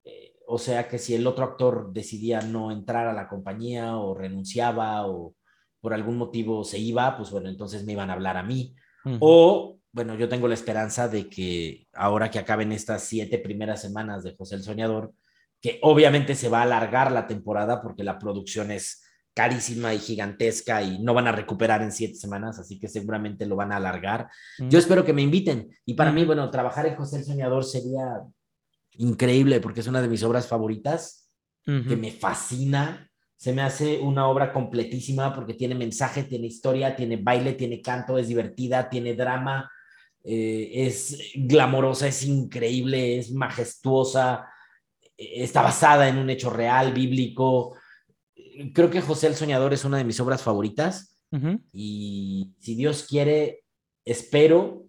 Eh, 0.04 0.34
o 0.46 0.58
sea 0.58 0.88
que 0.88 0.98
si 0.98 1.14
el 1.14 1.26
otro 1.26 1.44
actor 1.44 1.90
decidía 1.90 2.42
no 2.42 2.70
entrar 2.70 3.06
a 3.06 3.14
la 3.14 3.28
compañía 3.28 3.96
o 3.96 4.14
renunciaba 4.14 5.06
o 5.06 5.34
por 5.80 5.94
algún 5.94 6.18
motivo 6.18 6.64
se 6.64 6.78
iba, 6.78 7.16
pues 7.16 7.30
bueno, 7.30 7.48
entonces 7.48 7.82
me 7.86 7.92
iban 7.92 8.10
a 8.10 8.12
hablar 8.12 8.36
a 8.36 8.42
mí. 8.42 8.76
O, 9.18 9.78
bueno, 9.90 10.16
yo 10.16 10.28
tengo 10.28 10.48
la 10.48 10.54
esperanza 10.54 11.08
de 11.08 11.30
que 11.30 11.86
ahora 11.94 12.30
que 12.30 12.40
acaben 12.40 12.72
estas 12.72 13.04
siete 13.04 13.38
primeras 13.38 13.80
semanas 13.80 14.22
de 14.22 14.36
José 14.36 14.56
el 14.56 14.64
Soñador, 14.64 15.14
que 15.62 15.78
obviamente 15.80 16.34
se 16.34 16.50
va 16.50 16.58
a 16.58 16.64
alargar 16.64 17.10
la 17.10 17.26
temporada 17.26 17.80
porque 17.80 18.04
la 18.04 18.18
producción 18.18 18.70
es 18.70 19.01
carísima 19.34 19.94
y 19.94 19.98
gigantesca 19.98 20.82
y 20.82 20.98
no 20.98 21.14
van 21.14 21.26
a 21.26 21.32
recuperar 21.32 21.82
en 21.82 21.92
siete 21.92 22.14
semanas, 22.14 22.58
así 22.58 22.78
que 22.78 22.88
seguramente 22.88 23.46
lo 23.46 23.56
van 23.56 23.72
a 23.72 23.76
alargar. 23.76 24.28
Yo 24.58 24.78
espero 24.78 25.04
que 25.04 25.12
me 25.12 25.22
inviten 25.22 25.70
y 25.86 25.94
para 25.94 26.12
mí, 26.12 26.24
bueno, 26.24 26.50
trabajar 26.50 26.86
en 26.86 26.96
José 26.96 27.18
el 27.18 27.24
Soñador 27.24 27.64
sería 27.64 28.22
increíble 28.94 29.60
porque 29.60 29.80
es 29.80 29.86
una 29.86 30.02
de 30.02 30.08
mis 30.08 30.22
obras 30.22 30.46
favoritas, 30.46 31.30
que 31.64 31.96
me 31.96 32.10
fascina. 32.10 33.08
Se 33.36 33.52
me 33.52 33.62
hace 33.62 33.98
una 33.98 34.28
obra 34.28 34.52
completísima 34.52 35.34
porque 35.34 35.54
tiene 35.54 35.74
mensaje, 35.74 36.24
tiene 36.24 36.46
historia, 36.46 36.94
tiene 36.94 37.16
baile, 37.16 37.54
tiene 37.54 37.80
canto, 37.80 38.18
es 38.18 38.28
divertida, 38.28 38.88
tiene 38.88 39.14
drama, 39.14 39.70
eh, 40.24 40.70
es 40.72 41.32
glamorosa, 41.34 42.06
es 42.06 42.24
increíble, 42.24 43.18
es 43.18 43.32
majestuosa, 43.32 44.46
está 45.16 45.62
basada 45.62 46.08
en 46.08 46.18
un 46.18 46.30
hecho 46.30 46.50
real, 46.50 46.92
bíblico. 46.92 47.76
Creo 48.74 48.90
que 48.90 49.00
José 49.00 49.26
el 49.26 49.34
Soñador 49.34 49.72
es 49.72 49.84
una 49.84 49.98
de 49.98 50.04
mis 50.04 50.20
obras 50.20 50.42
favoritas 50.42 51.12
y 51.72 52.52
si 52.58 52.74
Dios 52.74 53.06
quiere, 53.08 53.64
espero 54.04 54.84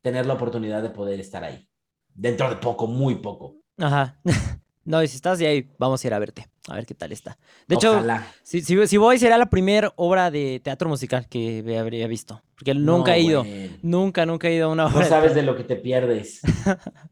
tener 0.00 0.26
la 0.26 0.34
oportunidad 0.34 0.82
de 0.82 0.90
poder 0.90 1.20
estar 1.20 1.44
ahí. 1.44 1.68
Dentro 2.14 2.48
de 2.48 2.56
poco, 2.56 2.86
muy 2.86 3.16
poco. 3.16 3.56
Ajá. 3.78 4.18
No, 4.84 5.00
y 5.00 5.06
si 5.06 5.14
estás 5.14 5.38
de 5.38 5.46
ahí, 5.46 5.70
vamos 5.78 6.02
a 6.02 6.06
ir 6.08 6.12
a 6.12 6.18
verte, 6.18 6.48
a 6.66 6.74
ver 6.74 6.86
qué 6.86 6.94
tal 6.94 7.12
está. 7.12 7.38
De 7.68 7.76
hecho, 7.76 8.04
si, 8.42 8.62
si, 8.62 8.96
voy, 8.96 9.16
será 9.16 9.38
la 9.38 9.48
primera 9.48 9.92
obra 9.94 10.32
de 10.32 10.58
teatro 10.58 10.88
musical 10.88 11.28
que 11.28 11.78
habría 11.78 12.08
visto. 12.08 12.42
Porque 12.56 12.74
nunca 12.74 13.14
he 13.14 13.20
ido, 13.20 13.46
nunca, 13.82 14.26
nunca 14.26 14.48
he 14.48 14.56
ido 14.56 14.66
a 14.66 14.72
una 14.72 14.86
obra. 14.86 15.02
No 15.02 15.08
sabes 15.08 15.36
de 15.36 15.44
lo 15.44 15.54
que 15.54 15.62
te 15.62 15.76
pierdes. 15.76 16.40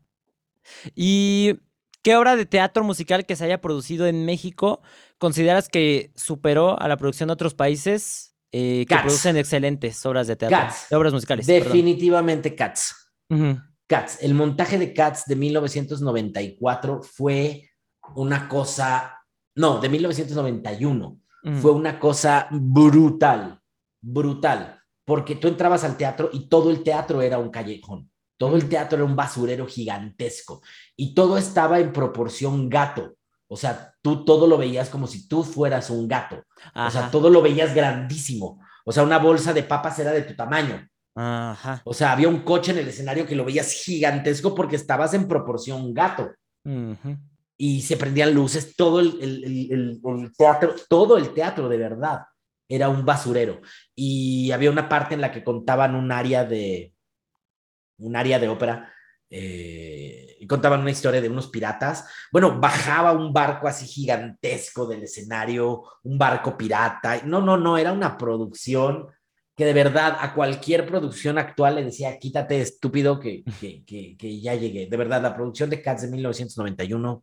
y 0.96 1.60
¿Qué 2.02 2.16
obra 2.16 2.34
de 2.34 2.46
teatro 2.46 2.82
musical 2.82 3.26
que 3.26 3.36
se 3.36 3.44
haya 3.44 3.60
producido 3.60 4.06
en 4.06 4.24
México 4.24 4.80
consideras 5.20 5.68
que 5.68 6.10
superó 6.16 6.80
a 6.80 6.88
la 6.88 6.96
producción 6.96 7.28
de 7.28 7.34
otros 7.34 7.54
países 7.54 8.34
eh, 8.52 8.86
que 8.88 8.96
producen 8.96 9.36
excelentes 9.36 10.04
obras 10.06 10.26
de 10.26 10.34
teatro, 10.34 10.58
Cats. 10.58 10.92
obras 10.92 11.12
musicales. 11.12 11.46
Definitivamente 11.46 12.56
Cats. 12.56 13.12
Cats. 13.86 14.18
El 14.22 14.34
montaje 14.34 14.78
de 14.78 14.92
Cats 14.92 15.26
de 15.26 15.36
1994 15.36 17.02
fue 17.02 17.70
una 18.16 18.48
cosa, 18.48 19.20
no, 19.54 19.78
de 19.78 19.88
1991. 19.88 21.20
Fue 21.62 21.72
una 21.72 21.98
cosa 21.98 22.48
brutal, 22.50 23.60
brutal, 24.02 24.78
porque 25.06 25.36
tú 25.36 25.48
entrabas 25.48 25.84
al 25.84 25.96
teatro 25.96 26.28
y 26.32 26.48
todo 26.48 26.70
el 26.70 26.82
teatro 26.82 27.22
era 27.22 27.38
un 27.38 27.50
callejón. 27.50 28.10
Todo 28.36 28.56
el 28.56 28.68
teatro 28.68 28.96
era 28.96 29.04
un 29.04 29.16
basurero 29.16 29.66
gigantesco 29.66 30.62
y 30.96 31.14
todo 31.14 31.38
estaba 31.38 31.78
en 31.78 31.92
proporción 31.92 32.68
gato. 32.68 33.16
O 33.52 33.56
sea, 33.56 33.92
tú 34.00 34.24
todo 34.24 34.46
lo 34.46 34.56
veías 34.56 34.88
como 34.90 35.08
si 35.08 35.26
tú 35.26 35.42
fueras 35.42 35.90
un 35.90 36.06
gato. 36.06 36.44
O 36.72 36.90
sea, 36.90 37.10
todo 37.10 37.28
lo 37.28 37.42
veías 37.42 37.74
grandísimo. 37.74 38.60
O 38.84 38.92
sea, 38.92 39.02
una 39.02 39.18
bolsa 39.18 39.52
de 39.52 39.64
papas 39.64 39.98
era 39.98 40.12
de 40.12 40.22
tu 40.22 40.36
tamaño. 40.36 40.88
Ajá. 41.16 41.82
O 41.84 41.92
sea, 41.92 42.12
había 42.12 42.28
un 42.28 42.42
coche 42.42 42.70
en 42.70 42.78
el 42.78 42.88
escenario 42.88 43.26
que 43.26 43.34
lo 43.34 43.44
veías 43.44 43.72
gigantesco 43.72 44.54
porque 44.54 44.76
estabas 44.76 45.14
en 45.14 45.26
proporción 45.26 45.92
gato. 45.92 46.30
Y 47.56 47.82
se 47.82 47.96
prendían 47.96 48.32
luces, 48.32 48.76
todo 48.76 49.00
el, 49.00 49.20
el, 49.20 49.70
el, 50.04 50.32
teatro, 50.36 50.76
todo 50.88 51.18
el 51.18 51.34
teatro 51.34 51.68
de 51.68 51.76
verdad 51.76 52.20
era 52.68 52.88
un 52.88 53.04
basurero. 53.04 53.60
Y 53.96 54.52
había 54.52 54.70
una 54.70 54.88
parte 54.88 55.14
en 55.14 55.22
la 55.22 55.32
que 55.32 55.42
contaban 55.42 55.96
un 55.96 56.12
área 56.12 56.44
de, 56.44 56.94
un 57.98 58.14
área 58.14 58.38
de 58.38 58.48
ópera 58.48 58.92
eh, 59.32 60.36
y 60.40 60.46
contaban 60.48 60.80
una 60.80 60.90
historia 60.90 61.20
de 61.20 61.28
unos 61.28 61.46
piratas. 61.46 62.04
Bueno, 62.32 62.58
bajaba 62.58 63.12
un 63.12 63.32
barco 63.32 63.68
así 63.68 63.86
gigantesco 63.86 64.86
del 64.86 65.04
escenario, 65.04 65.84
un 66.02 66.18
barco 66.18 66.58
pirata. 66.58 67.22
No, 67.24 67.40
no, 67.40 67.56
no, 67.56 67.78
era 67.78 67.92
una 67.92 68.18
producción 68.18 69.06
que 69.56 69.64
de 69.64 69.72
verdad 69.72 70.16
a 70.18 70.34
cualquier 70.34 70.86
producción 70.86 71.38
actual 71.38 71.76
le 71.76 71.84
decía, 71.84 72.18
quítate 72.18 72.60
estúpido 72.60 73.20
que, 73.20 73.44
que, 73.86 74.16
que, 74.16 74.40
ya 74.40 74.54
llegué. 74.54 74.86
De 74.86 74.96
verdad, 74.96 75.22
la 75.22 75.34
producción 75.34 75.70
de 75.70 75.80
Cats 75.80 76.02
de 76.02 76.08
1991, 76.08 77.22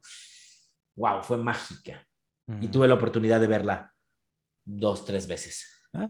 wow, 0.95 1.23
fue 1.23 1.37
mágica. 1.37 2.07
Y 2.61 2.69
tuve 2.69 2.87
la 2.87 2.93
oportunidad 2.93 3.41
de 3.41 3.47
verla 3.47 3.93
dos, 4.63 5.03
tres 5.03 5.27
veces. 5.27 5.67
Ah, 5.91 6.09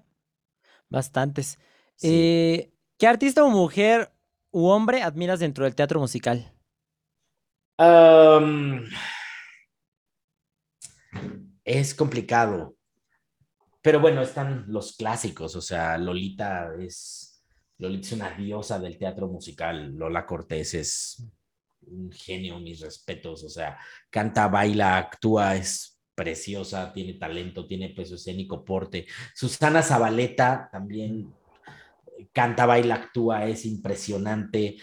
bastantes. 0.87 1.57
Eh, 2.03 2.71
¿Qué 2.99 3.07
artista 3.07 3.43
o 3.43 3.49
mujer 3.49 4.11
u 4.51 4.67
hombre 4.67 5.01
admiras 5.01 5.39
dentro 5.39 5.65
del 5.65 5.75
teatro 5.75 5.99
musical? 5.99 6.53
es 11.63 11.93
complicado. 11.93 12.75
Pero 13.81 13.99
bueno, 13.99 14.21
están 14.21 14.65
los 14.67 14.97
clásicos, 14.97 15.55
o 15.55 15.61
sea, 15.61 15.97
Lolita 15.97 16.73
es, 16.79 17.43
Lolita 17.77 18.07
es 18.07 18.13
una 18.13 18.31
diosa 18.31 18.79
del 18.79 18.97
teatro 18.97 19.27
musical, 19.27 19.93
Lola 19.95 20.25
Cortés 20.25 20.73
es 20.73 21.23
un 21.81 22.11
genio, 22.11 22.59
mis 22.59 22.81
respetos, 22.81 23.43
o 23.43 23.49
sea, 23.49 23.77
canta, 24.09 24.47
baila, 24.47 24.97
actúa, 24.97 25.55
es 25.55 25.97
preciosa, 26.15 26.91
tiene 26.91 27.13
talento, 27.13 27.67
tiene 27.67 27.89
peso 27.89 28.15
escénico, 28.15 28.65
porte. 28.65 29.05
Susana 29.35 29.83
Zabaleta 29.83 30.67
también 30.71 31.33
canta, 32.31 32.65
baila, 32.65 32.95
actúa, 32.95 33.47
es 33.47 33.65
impresionante. 33.65 34.77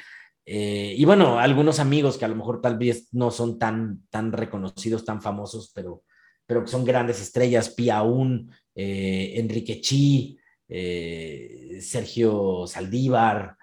Eh, 0.46 0.94
y 0.96 1.04
bueno, 1.04 1.38
algunos 1.38 1.80
amigos 1.80 2.18
que 2.18 2.24
a 2.24 2.28
lo 2.28 2.36
mejor 2.36 2.60
tal 2.60 2.76
vez 2.76 3.08
no 3.12 3.30
son 3.30 3.58
tan, 3.58 4.02
tan 4.10 4.32
reconocidos, 4.32 5.04
tan 5.04 5.22
famosos, 5.22 5.72
pero, 5.74 6.02
pero 6.46 6.62
que 6.62 6.70
son 6.70 6.84
grandes 6.84 7.20
estrellas, 7.20 7.70
Pia 7.70 8.02
Un, 8.02 8.52
eh, 8.74 9.34
Enrique 9.36 9.80
Chi, 9.80 10.38
eh, 10.68 11.78
Sergio 11.80 12.66
Saldívar, 12.66 13.56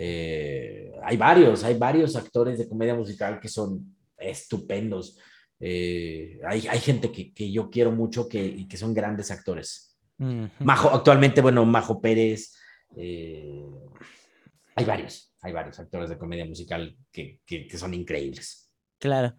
hay 0.00 1.16
varios, 1.16 1.64
hay 1.64 1.76
varios 1.76 2.14
actores 2.14 2.56
de 2.56 2.68
comedia 2.68 2.94
musical 2.94 3.40
que 3.40 3.48
son 3.48 3.96
estupendos. 4.16 5.18
hay, 5.60 6.68
hay, 6.68 6.78
gente 6.78 7.10
que, 7.10 7.32
que, 7.34 7.50
yo 7.50 7.68
quiero 7.68 7.90
mucho 7.90 8.28
que, 8.28 8.44
y 8.44 8.68
que 8.68 8.76
son 8.76 8.94
grandes 8.94 9.32
actores. 9.32 9.98
Majo, 10.60 10.90
actualmente, 10.90 11.40
bueno, 11.40 11.64
Majo 11.64 12.00
Pérez, 12.00 12.57
eh, 12.96 13.64
hay 14.74 14.84
varios, 14.84 15.34
hay 15.40 15.52
varios 15.52 15.78
actores 15.78 16.08
de 16.08 16.18
comedia 16.18 16.44
musical 16.44 16.96
que, 17.10 17.40
que, 17.44 17.68
son 17.76 17.94
increíbles. 17.94 18.70
Claro. 18.98 19.34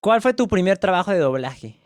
¿Cuál 0.00 0.22
fue 0.22 0.34
tu 0.34 0.48
primer 0.48 0.78
trabajo 0.78 1.10
de 1.10 1.18
doblaje? 1.18 1.80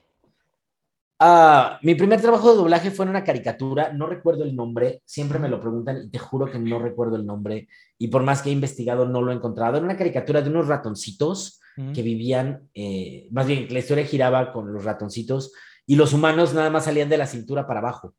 Ah, 1.20 1.80
mi 1.82 1.96
primer 1.96 2.20
trabajo 2.20 2.50
de 2.50 2.56
doblaje 2.56 2.92
fue 2.92 3.04
en 3.04 3.10
una 3.10 3.24
caricatura, 3.24 3.92
no 3.92 4.06
recuerdo 4.06 4.44
el 4.44 4.54
nombre, 4.54 5.02
siempre 5.04 5.40
me 5.40 5.48
lo 5.48 5.60
preguntan 5.60 6.04
y 6.04 6.10
te 6.10 6.18
juro 6.20 6.46
que 6.46 6.60
no 6.60 6.78
recuerdo 6.78 7.16
el 7.16 7.26
nombre 7.26 7.66
y 7.98 8.06
por 8.06 8.22
más 8.22 8.40
que 8.40 8.50
he 8.50 8.52
investigado 8.52 9.04
no 9.04 9.22
lo 9.22 9.32
he 9.32 9.34
encontrado. 9.34 9.76
Era 9.76 9.84
una 9.84 9.96
caricatura 9.96 10.42
de 10.42 10.50
unos 10.50 10.68
ratoncitos 10.68 11.60
que 11.94 12.02
vivían, 12.02 12.68
eh, 12.74 13.28
más 13.30 13.46
bien 13.46 13.68
la 13.70 13.78
historia 13.78 14.04
giraba 14.04 14.52
con 14.52 14.72
los 14.72 14.82
ratoncitos 14.84 15.52
y 15.86 15.94
los 15.94 16.12
humanos 16.12 16.52
nada 16.52 16.70
más 16.70 16.84
salían 16.84 17.08
de 17.08 17.18
la 17.18 17.26
cintura 17.26 17.68
para 17.68 17.78
abajo 17.78 18.16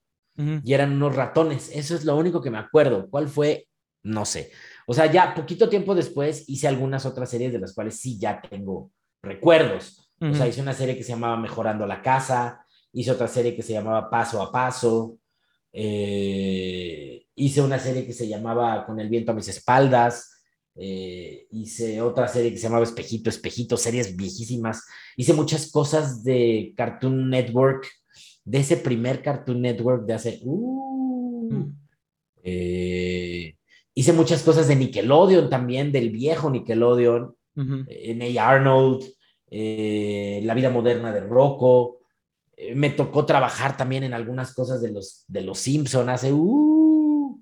y 0.63 0.73
eran 0.73 0.93
unos 0.93 1.15
ratones. 1.15 1.69
Eso 1.73 1.95
es 1.95 2.05
lo 2.05 2.15
único 2.15 2.41
que 2.41 2.49
me 2.49 2.57
acuerdo. 2.57 3.09
¿Cuál 3.09 3.27
fue? 3.27 3.67
No 4.03 4.25
sé. 4.25 4.51
O 4.87 4.93
sea, 4.93 5.11
ya 5.11 5.35
poquito 5.35 5.67
tiempo 5.67 5.93
después 5.93 6.47
hice 6.47 6.67
algunas 6.67 7.05
otras 7.05 7.29
series 7.29 7.51
de 7.51 7.59
las 7.59 7.73
cuales 7.73 7.99
sí 7.99 8.17
ya 8.17 8.41
tengo 8.41 8.91
recuerdos. 9.21 10.09
O 10.21 10.33
sea, 10.33 10.47
hice 10.47 10.61
una 10.61 10.73
serie 10.73 10.97
que 10.97 11.03
se 11.03 11.13
llamaba 11.13 11.37
Mejorando 11.37 11.85
la 11.87 12.01
Casa, 12.01 12.65
hice 12.91 13.11
otra 13.11 13.27
serie 13.27 13.55
que 13.55 13.61
se 13.61 13.73
llamaba 13.73 14.09
Paso 14.09 14.41
a 14.41 14.51
Paso, 14.51 15.17
eh, 15.71 17.25
hice 17.35 17.61
una 17.61 17.79
serie 17.79 18.05
que 18.05 18.11
se 18.11 18.27
llamaba 18.27 18.85
Con 18.85 18.99
el 18.99 19.07
viento 19.07 19.31
a 19.31 19.35
mis 19.35 19.47
espaldas, 19.47 20.43
eh, 20.75 21.47
hice 21.51 22.01
otra 22.01 22.27
serie 22.27 22.51
que 22.51 22.57
se 22.57 22.63
llamaba 22.63 22.83
Espejito, 22.83 23.29
Espejito, 23.29 23.77
series 23.77 24.15
viejísimas. 24.15 24.85
Hice 25.15 25.33
muchas 25.33 25.71
cosas 25.71 26.23
de 26.23 26.73
Cartoon 26.75 27.29
Network 27.29 27.87
de 28.49 28.57
ese 28.57 28.77
primer 28.77 29.21
Cartoon 29.21 29.61
Network 29.61 30.07
de 30.07 30.13
hace... 30.13 30.39
Uh, 30.41 31.53
mm. 31.53 31.75
eh, 32.43 33.55
hice 33.93 34.13
muchas 34.13 34.41
cosas 34.41 34.67
de 34.67 34.75
Nickelodeon 34.75 35.51
también, 35.51 35.91
del 35.91 36.09
viejo 36.09 36.49
Nickelodeon, 36.49 37.35
en 37.55 38.39
A. 38.39 38.49
Arnold, 38.49 39.03
eh, 39.51 40.41
La 40.45 40.55
vida 40.55 40.71
moderna 40.71 41.11
de 41.11 41.19
Rocco. 41.19 41.99
Eh, 42.57 42.73
me 42.73 42.89
tocó 42.89 43.25
trabajar 43.25 43.77
también 43.77 44.03
en 44.03 44.13
algunas 44.13 44.55
cosas 44.55 44.81
de 44.81 44.93
los, 44.93 45.25
de 45.27 45.41
los 45.41 45.59
Simpson 45.59 46.09
hace... 46.09 46.33
Uh, 46.33 47.39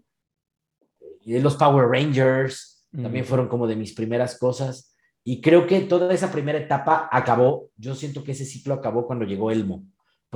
y 1.22 1.32
de 1.32 1.42
los 1.42 1.56
Power 1.56 1.88
Rangers, 1.88 2.88
también 2.92 3.26
fueron 3.26 3.48
como 3.48 3.68
de 3.68 3.76
mis 3.76 3.94
primeras 3.94 4.38
cosas. 4.38 4.94
Y 5.24 5.42
creo 5.42 5.68
que 5.68 5.82
toda 5.82 6.14
esa 6.14 6.32
primera 6.32 6.58
etapa 6.58 7.10
acabó, 7.12 7.70
yo 7.78 7.96
siento 7.96 8.24
que 8.24 8.32
ese 8.32 8.46
ciclo 8.46 8.74
acabó 8.74 9.06
cuando 9.06 9.26
llegó 9.26 9.52
Elmo. 9.52 9.86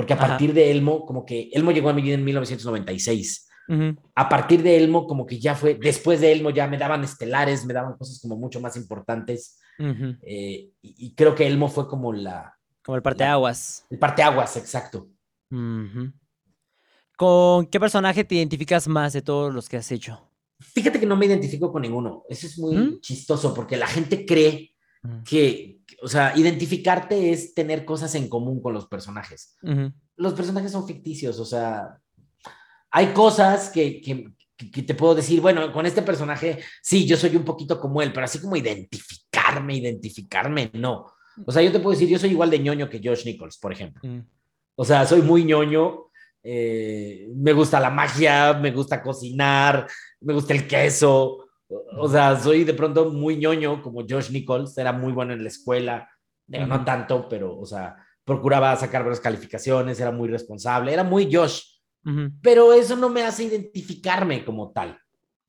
Porque 0.02 0.14
a 0.14 0.18
partir 0.18 0.52
de 0.52 0.72
Elmo, 0.72 1.06
como 1.06 1.24
que 1.24 1.52
Elmo 1.54 1.72
llegó 1.72 1.90
a 1.90 1.94
mi 1.94 2.02
vida 2.02 2.16
en 2.16 2.26
1996. 2.26 3.48
A 4.16 4.28
partir 4.28 4.64
de 4.64 4.76
Elmo, 4.76 5.06
como 5.06 5.28
que 5.28 5.40
ya 5.40 5.54
fue, 5.54 5.76
después 5.76 6.20
de 6.20 6.32
Elmo 6.32 6.50
ya 6.50 6.66
me 6.66 6.80
daban 6.80 7.04
estelares, 7.04 7.66
me 7.68 7.74
daban 7.76 7.98
cosas 7.98 8.20
como 8.20 8.36
mucho 8.36 8.60
más 8.60 8.76
importantes. 8.78 9.60
Eh, 9.78 10.72
y, 10.82 11.14
creo 11.14 11.36
que 11.36 11.46
Elmo 11.46 11.70
fue 11.70 11.88
como 11.88 12.14
la... 12.14 12.58
Como 12.84 12.96
el 12.96 13.04
parteaguas. 13.04 13.86
El 13.92 14.00
parteaguas, 14.00 14.58
exacto. 14.58 15.08
¿Con 17.16 17.68
qué 17.68 17.80
personaje 17.80 18.24
te 18.24 18.34
identificas 18.34 18.88
más 18.88 19.14
de 19.14 19.22
todos 19.22 19.54
los 19.54 19.70
que 19.70 19.78
has 19.78 19.92
hecho? 19.92 20.28
Fíjate 20.60 21.00
que 21.00 21.06
no 21.06 21.16
me 21.16 21.28
identifico 21.28 21.72
con 21.72 21.84
ninguno. 21.84 22.24
Eso 22.28 22.48
es 22.48 22.58
muy 22.58 22.76
¿Mm? 22.76 23.02
chistoso 23.02 23.54
porque 23.54 23.78
la 23.78 23.86
gente 23.86 24.26
cree 24.26 24.74
mm. 25.04 25.22
que, 25.22 25.81
o 26.02 26.08
sea, 26.08 26.34
identificarte 26.36 27.32
es 27.32 27.54
tener 27.54 27.86
cosas 27.86 28.16
en 28.16 28.30
común 28.30 28.62
con 28.62 28.74
los 28.74 28.88
personajes. 28.88 29.58
Los 30.16 30.34
personajes 30.34 30.72
son 30.72 30.88
ficticios, 30.88 31.40
o 31.40 31.46
sea, 31.46 31.98
hay 32.92 33.08
cosas 33.08 33.70
que, 33.70 34.02
que, 34.02 34.84
te 34.84 34.94
puedo 34.94 35.16
decir, 35.16 35.42
bueno, 35.42 35.72
con 35.72 35.86
este 35.86 36.02
personaje, 36.02 36.60
sí, 36.82 37.08
yo 37.08 37.18
soy 37.18 37.36
un 37.36 37.44
poquito 37.44 37.80
como 37.80 38.02
él, 38.02 38.14
pero 38.14 38.26
así 38.26 38.40
como 38.40 38.56
identificarme, 38.56 39.78
identificarme, 39.78 40.70
no. 40.74 41.08
O 41.46 41.52
sea, 41.52 41.62
yo 41.64 41.72
te 41.72 41.80
puedo 41.80 41.94
decir, 41.94 42.10
yo 42.10 42.20
soy 42.20 42.32
igual 42.32 42.50
de 42.50 42.60
ñoño 42.60 42.90
que 42.90 43.02
Josh 43.04 43.26
Nichols, 43.26 43.58
por 43.58 43.72
ejemplo. 43.72 44.02
O 44.76 44.86
sea, 44.86 45.06
soy 45.06 45.22
muy 45.22 45.46
ñoño, 45.46 46.12
eh, 46.44 47.28
me 47.36 47.54
gusta 47.54 47.80
la 47.80 47.90
magia, 47.90 48.54
me 48.54 48.72
gusta 48.72 49.02
cocinar, 49.02 49.88
me 50.20 50.34
gusta 50.34 50.54
el 50.54 50.68
queso, 50.68 51.50
o 51.98 52.08
sea, 52.08 52.40
soy 52.40 52.64
de 52.64 52.74
pronto 52.74 53.10
muy 53.12 53.38
ñoño, 53.38 53.82
como 53.82 54.06
Josh 54.08 54.32
Nichols, 54.32 54.78
era 54.78 54.92
muy 54.92 55.12
bueno 55.12 55.34
en 55.34 55.44
la 55.44 55.50
escuela, 55.50 56.10
no 56.48 56.84
tanto, 56.84 57.28
pero, 57.30 57.58
o 57.58 57.66
sea, 57.66 57.96
procuraba 58.24 58.76
sacar 58.76 59.04
buenas 59.04 59.20
calificaciones, 59.20 60.00
era 60.00 60.12
muy 60.12 60.30
responsable, 60.30 60.94
era 60.94 61.04
muy 61.04 61.34
Josh, 61.34 61.62
pero 62.42 62.74
eso 62.74 62.96
no 62.96 63.10
me 63.10 63.24
hace 63.24 63.44
identificarme 63.44 64.44
como 64.44 64.72
tal. 64.72 64.98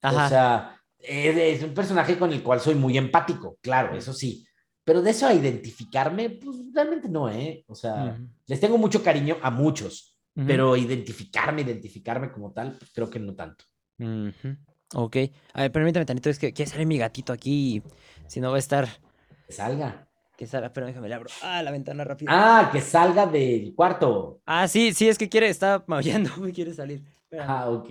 O 0.02 0.28
sea, 0.28 0.80
es, 0.98 1.62
un 1.62 1.74
personaje 1.74 2.18
con 2.18 2.32
el 2.32 2.42
cual 2.42 2.60
soy 2.60 2.74
muy 2.74 2.96
empático, 2.98 3.58
claro, 3.60 3.96
eso 3.96 4.12
sí, 4.12 4.46
pero 4.84 5.02
de 5.02 5.10
eso 5.10 5.26
a 5.26 5.34
identificarme, 5.34 6.30
pues 6.30 6.56
realmente 6.72 7.08
no, 7.08 7.28
¿eh? 7.30 7.64
O 7.68 7.74
sea, 7.74 8.18
les 8.46 8.60
tengo 8.60 8.78
mucho 8.78 9.02
cariño 9.02 9.36
a 9.42 9.50
muchos, 9.50 10.18
pero 10.34 10.76
identificarme, 10.76 11.62
identificarme 11.62 12.32
como 12.32 12.52
tal, 12.52 12.72
pues 12.78 12.90
creo 12.92 13.10
que 13.10 13.18
no 13.18 13.34
tanto. 13.34 13.64
Ok. 14.94 15.16
A 15.55 15.62
ver, 15.62 15.73
permítame 15.73 16.05
tantito, 16.05 16.31
es 16.31 16.39
que 16.39 16.52
quiere 16.52 16.70
salir 16.70 16.86
mi 16.86 16.98
gatito 16.98 17.32
aquí, 17.32 17.82
si 18.27 18.40
no 18.40 18.51
va 18.51 18.56
a 18.56 18.59
estar... 18.59 18.89
Que 19.47 19.52
salga. 19.52 20.09
Que 20.36 20.47
salga, 20.47 20.73
pero 20.73 20.86
déjame 20.86 21.09
le 21.09 21.14
abro. 21.14 21.31
Ah, 21.43 21.62
la 21.62 21.70
ventana 21.70 22.05
rápido. 22.05 22.31
Ah, 22.35 22.70
que 22.73 22.81
salga 22.81 23.27
del 23.27 23.74
cuarto. 23.74 24.40
Ah, 24.47 24.69
sí, 24.69 24.93
sí, 24.93 25.09
es 25.09 25.19
que 25.19 25.28
quiere, 25.28 25.48
está 25.48 25.85
maullando, 25.86 26.36
me 26.39 26.52
quiere 26.52 26.74
salir. 26.74 27.02
Ah, 27.39 27.70
ok. 27.70 27.89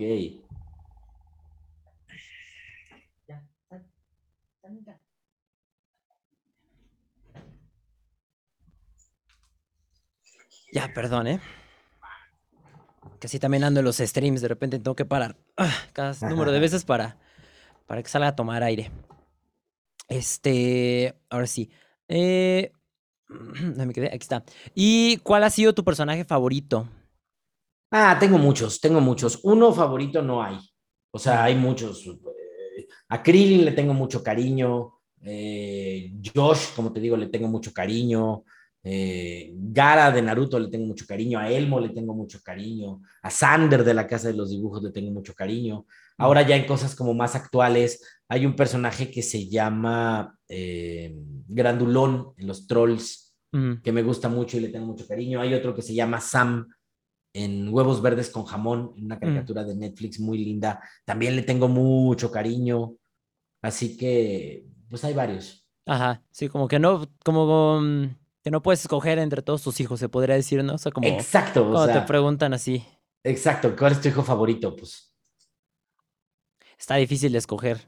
Ya, 10.72 10.90
perdón, 10.94 11.26
¿eh? 11.26 11.40
Que 13.20 13.26
así 13.26 13.38
también 13.38 13.62
ando 13.62 13.80
en 13.80 13.84
los 13.84 13.98
streams, 13.98 14.40
de 14.40 14.48
repente 14.48 14.78
tengo 14.78 14.96
que 14.96 15.04
parar 15.04 15.36
cada 15.92 16.14
número 16.28 16.52
de 16.52 16.60
veces 16.60 16.84
para, 16.84 17.18
para 17.86 18.02
que 18.02 18.08
salga 18.08 18.28
a 18.28 18.36
tomar 18.36 18.62
aire. 18.62 18.90
Este, 20.08 21.14
ahora 21.30 21.46
sí. 21.46 21.70
Eh, 22.08 22.72
me 23.76 23.92
quedé, 23.92 24.08
aquí 24.08 24.18
está. 24.18 24.44
¿Y 24.74 25.18
cuál 25.18 25.44
ha 25.44 25.50
sido 25.50 25.74
tu 25.74 25.84
personaje 25.84 26.24
favorito? 26.24 26.88
Ah, 27.90 28.16
tengo 28.18 28.38
muchos, 28.38 28.80
tengo 28.80 29.00
muchos. 29.00 29.40
Uno 29.42 29.72
favorito 29.72 30.22
no 30.22 30.42
hay. 30.42 30.58
O 31.10 31.18
sea, 31.18 31.44
hay 31.44 31.54
muchos. 31.54 32.06
Eh, 32.06 32.88
a 33.08 33.22
Krillin 33.22 33.64
le 33.64 33.72
tengo 33.72 33.92
mucho 33.92 34.22
cariño. 34.22 34.94
Eh, 35.22 36.12
Josh, 36.34 36.74
como 36.74 36.92
te 36.92 37.00
digo, 37.00 37.16
le 37.16 37.26
tengo 37.28 37.48
mucho 37.48 37.72
cariño. 37.72 38.44
Eh, 38.84 39.52
Gara 39.54 40.10
de 40.10 40.22
Naruto 40.22 40.58
le 40.58 40.68
tengo 40.68 40.86
mucho 40.86 41.06
cariño, 41.06 41.38
a 41.38 41.48
Elmo 41.50 41.78
le 41.78 41.90
tengo 41.90 42.14
mucho 42.14 42.40
cariño, 42.42 43.00
a 43.22 43.30
Sander 43.30 43.84
de 43.84 43.94
la 43.94 44.06
Casa 44.06 44.28
de 44.28 44.34
los 44.34 44.50
Dibujos 44.50 44.82
le 44.82 44.90
tengo 44.90 45.10
mucho 45.10 45.34
cariño. 45.34 45.86
Ahora 46.18 46.42
ya 46.42 46.56
en 46.56 46.66
cosas 46.66 46.94
como 46.94 47.14
más 47.14 47.34
actuales, 47.34 48.04
hay 48.28 48.46
un 48.46 48.56
personaje 48.56 49.10
que 49.10 49.22
se 49.22 49.48
llama 49.48 50.38
eh, 50.48 51.14
Grandulón 51.46 52.32
en 52.36 52.46
los 52.46 52.66
Trolls, 52.66 53.34
que 53.82 53.92
me 53.92 54.02
gusta 54.02 54.30
mucho 54.30 54.56
y 54.56 54.60
le 54.60 54.68
tengo 54.70 54.86
mucho 54.86 55.06
cariño. 55.06 55.38
Hay 55.38 55.52
otro 55.52 55.74
que 55.74 55.82
se 55.82 55.92
llama 55.92 56.22
Sam 56.22 56.68
en 57.34 57.68
Huevos 57.68 58.00
Verdes 58.00 58.30
con 58.30 58.44
Jamón, 58.44 58.94
en 58.96 59.04
una 59.04 59.18
caricatura 59.18 59.62
de 59.62 59.76
Netflix 59.76 60.18
muy 60.20 60.38
linda. 60.38 60.80
También 61.04 61.36
le 61.36 61.42
tengo 61.42 61.68
mucho 61.68 62.30
cariño. 62.30 62.94
Así 63.60 63.96
que, 63.96 64.64
pues 64.88 65.04
hay 65.04 65.12
varios. 65.12 65.66
Ajá, 65.86 66.22
sí, 66.30 66.48
como 66.48 66.66
que 66.66 66.78
no, 66.78 67.06
como 67.24 67.80
mm, 67.80 68.21
que 68.42 68.50
no 68.50 68.62
puedes 68.62 68.80
escoger 68.80 69.18
entre 69.18 69.42
todos 69.42 69.62
tus 69.62 69.80
hijos, 69.80 70.00
se 70.00 70.08
podría 70.08 70.34
decir, 70.34 70.62
¿no? 70.64 70.74
O 70.74 70.78
sea, 70.78 70.92
como 70.92 71.06
Exacto. 71.08 71.68
Cuando 71.70 71.92
te 71.92 72.00
preguntan 72.02 72.52
así. 72.54 72.84
Exacto, 73.24 73.74
¿cuál 73.76 73.92
es 73.92 74.00
tu 74.00 74.08
hijo 74.08 74.22
favorito? 74.22 74.74
Pues. 74.74 75.14
Está 76.78 76.96
difícil 76.96 77.32
de 77.32 77.38
escoger. 77.38 77.80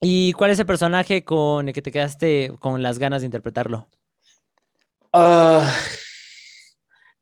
¿Y 0.00 0.32
cuál 0.32 0.50
es 0.50 0.58
el 0.58 0.66
personaje 0.66 1.22
con 1.24 1.68
el 1.68 1.74
que 1.74 1.82
te 1.82 1.92
quedaste 1.92 2.52
con 2.58 2.82
las 2.82 2.98
ganas 2.98 3.22
de 3.22 3.26
interpretarlo? 3.26 3.88
Ah, 5.12 5.70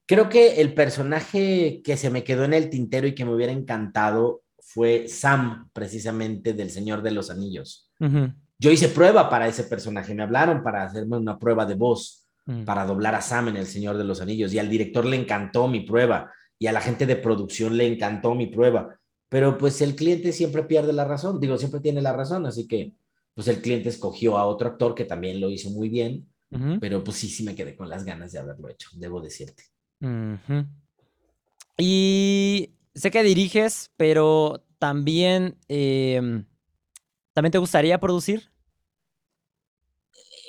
creo 0.06 0.28
que 0.28 0.60
el 0.60 0.72
personaje 0.72 1.82
que 1.84 1.96
se 1.96 2.08
me 2.08 2.22
quedó 2.22 2.44
en 2.44 2.54
el 2.54 2.70
tintero 2.70 3.06
y 3.06 3.14
que 3.14 3.24
me 3.24 3.34
hubiera 3.34 3.52
encantado 3.52 4.44
fue 4.60 5.08
Sam, 5.08 5.68
precisamente 5.72 6.52
del 6.52 6.70
Señor 6.70 7.02
de 7.02 7.10
los 7.10 7.28
Anillos. 7.30 7.90
Yo 8.58 8.70
hice 8.70 8.88
prueba 8.88 9.28
para 9.28 9.48
ese 9.48 9.64
personaje, 9.64 10.14
me 10.14 10.22
hablaron 10.22 10.62
para 10.62 10.84
hacerme 10.84 11.16
una 11.16 11.38
prueba 11.38 11.66
de 11.66 11.74
voz 11.74 12.19
Mm. 12.50 12.64
para 12.64 12.84
doblar 12.84 13.14
a 13.14 13.20
Sam 13.20 13.48
en 13.48 13.56
El 13.56 13.66
Señor 13.66 13.96
de 13.96 14.02
los 14.02 14.20
Anillos. 14.20 14.52
Y 14.52 14.58
al 14.58 14.68
director 14.68 15.06
le 15.06 15.16
encantó 15.16 15.68
mi 15.68 15.80
prueba 15.80 16.32
y 16.58 16.66
a 16.66 16.72
la 16.72 16.80
gente 16.80 17.06
de 17.06 17.14
producción 17.14 17.76
le 17.76 17.86
encantó 17.86 18.34
mi 18.34 18.46
prueba. 18.48 18.98
Pero 19.28 19.56
pues 19.56 19.80
el 19.80 19.94
cliente 19.94 20.32
siempre 20.32 20.64
pierde 20.64 20.92
la 20.92 21.04
razón, 21.04 21.38
digo, 21.38 21.56
siempre 21.56 21.78
tiene 21.78 22.02
la 22.02 22.12
razón, 22.12 22.46
así 22.46 22.66
que 22.66 22.94
pues 23.34 23.46
el 23.46 23.62
cliente 23.62 23.88
escogió 23.88 24.36
a 24.36 24.46
otro 24.46 24.68
actor 24.68 24.96
que 24.96 25.04
también 25.04 25.40
lo 25.40 25.48
hizo 25.50 25.70
muy 25.70 25.88
bien, 25.88 26.26
pero 26.80 27.04
pues 27.04 27.16
sí, 27.18 27.28
sí 27.28 27.44
me 27.44 27.54
quedé 27.54 27.76
con 27.76 27.88
las 27.88 28.04
ganas 28.04 28.32
de 28.32 28.40
haberlo 28.40 28.68
hecho, 28.68 28.90
debo 28.94 29.20
decirte. 29.20 29.62
Y 31.78 32.74
sé 32.92 33.12
que 33.12 33.22
diriges, 33.22 33.92
pero 33.96 34.64
también, 34.80 35.56
em, 35.68 36.44
¿también 37.32 37.52
te 37.52 37.58
gustaría 37.58 38.00
producir? 38.00 38.50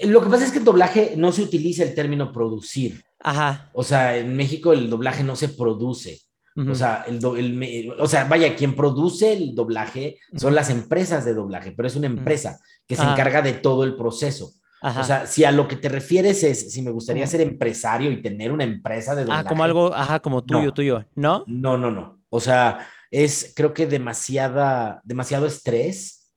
Lo 0.03 0.21
que 0.21 0.29
pasa 0.29 0.45
es 0.45 0.51
que 0.51 0.59
el 0.59 0.65
doblaje 0.65 1.13
no 1.17 1.31
se 1.31 1.43
utiliza 1.43 1.83
el 1.83 1.93
término 1.93 2.31
producir. 2.31 3.03
Ajá. 3.19 3.69
O 3.73 3.83
sea, 3.83 4.17
en 4.17 4.35
México 4.35 4.73
el 4.73 4.89
doblaje 4.89 5.23
no 5.23 5.35
se 5.35 5.49
produce. 5.49 6.19
O 6.55 6.75
sea, 6.75 7.05
el, 7.07 7.93
o 7.97 8.07
sea, 8.07 8.25
vaya, 8.25 8.55
quien 8.55 8.75
produce 8.75 9.31
el 9.31 9.55
doblaje 9.55 10.19
son 10.35 10.53
las 10.53 10.69
empresas 10.69 11.23
de 11.23 11.33
doblaje, 11.33 11.71
pero 11.71 11.87
es 11.87 11.95
una 11.95 12.07
empresa 12.07 12.59
que 12.85 12.97
se 12.97 13.03
encarga 13.03 13.41
de 13.41 13.53
todo 13.53 13.85
el 13.85 13.95
proceso. 13.95 14.51
O 14.83 15.03
sea, 15.03 15.27
si 15.27 15.43
a 15.43 15.51
lo 15.51 15.67
que 15.67 15.77
te 15.77 15.89
refieres 15.89 16.43
es 16.43 16.73
si 16.73 16.81
me 16.81 16.91
gustaría 16.91 17.25
ser 17.27 17.41
empresario 17.41 18.11
y 18.11 18.21
tener 18.21 18.51
una 18.51 18.63
empresa 18.63 19.15
de 19.15 19.21
doblaje. 19.21 19.45
Ah, 19.45 19.49
como 19.49 19.63
algo, 19.63 19.93
ajá, 19.93 20.19
como 20.19 20.43
tuyo, 20.43 20.73
tuyo, 20.73 21.05
¿no? 21.15 21.43
No, 21.47 21.77
no, 21.77 21.89
no. 21.89 22.19
O 22.29 22.39
sea, 22.39 22.87
es 23.11 23.53
creo 23.55 23.73
que 23.73 23.87
demasiada, 23.87 25.01
demasiado 25.03 25.45
estrés 25.45 26.33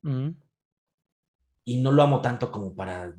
y 1.64 1.80
no 1.80 1.90
lo 1.90 2.02
amo 2.02 2.20
tanto 2.20 2.52
como 2.52 2.74
para 2.74 3.14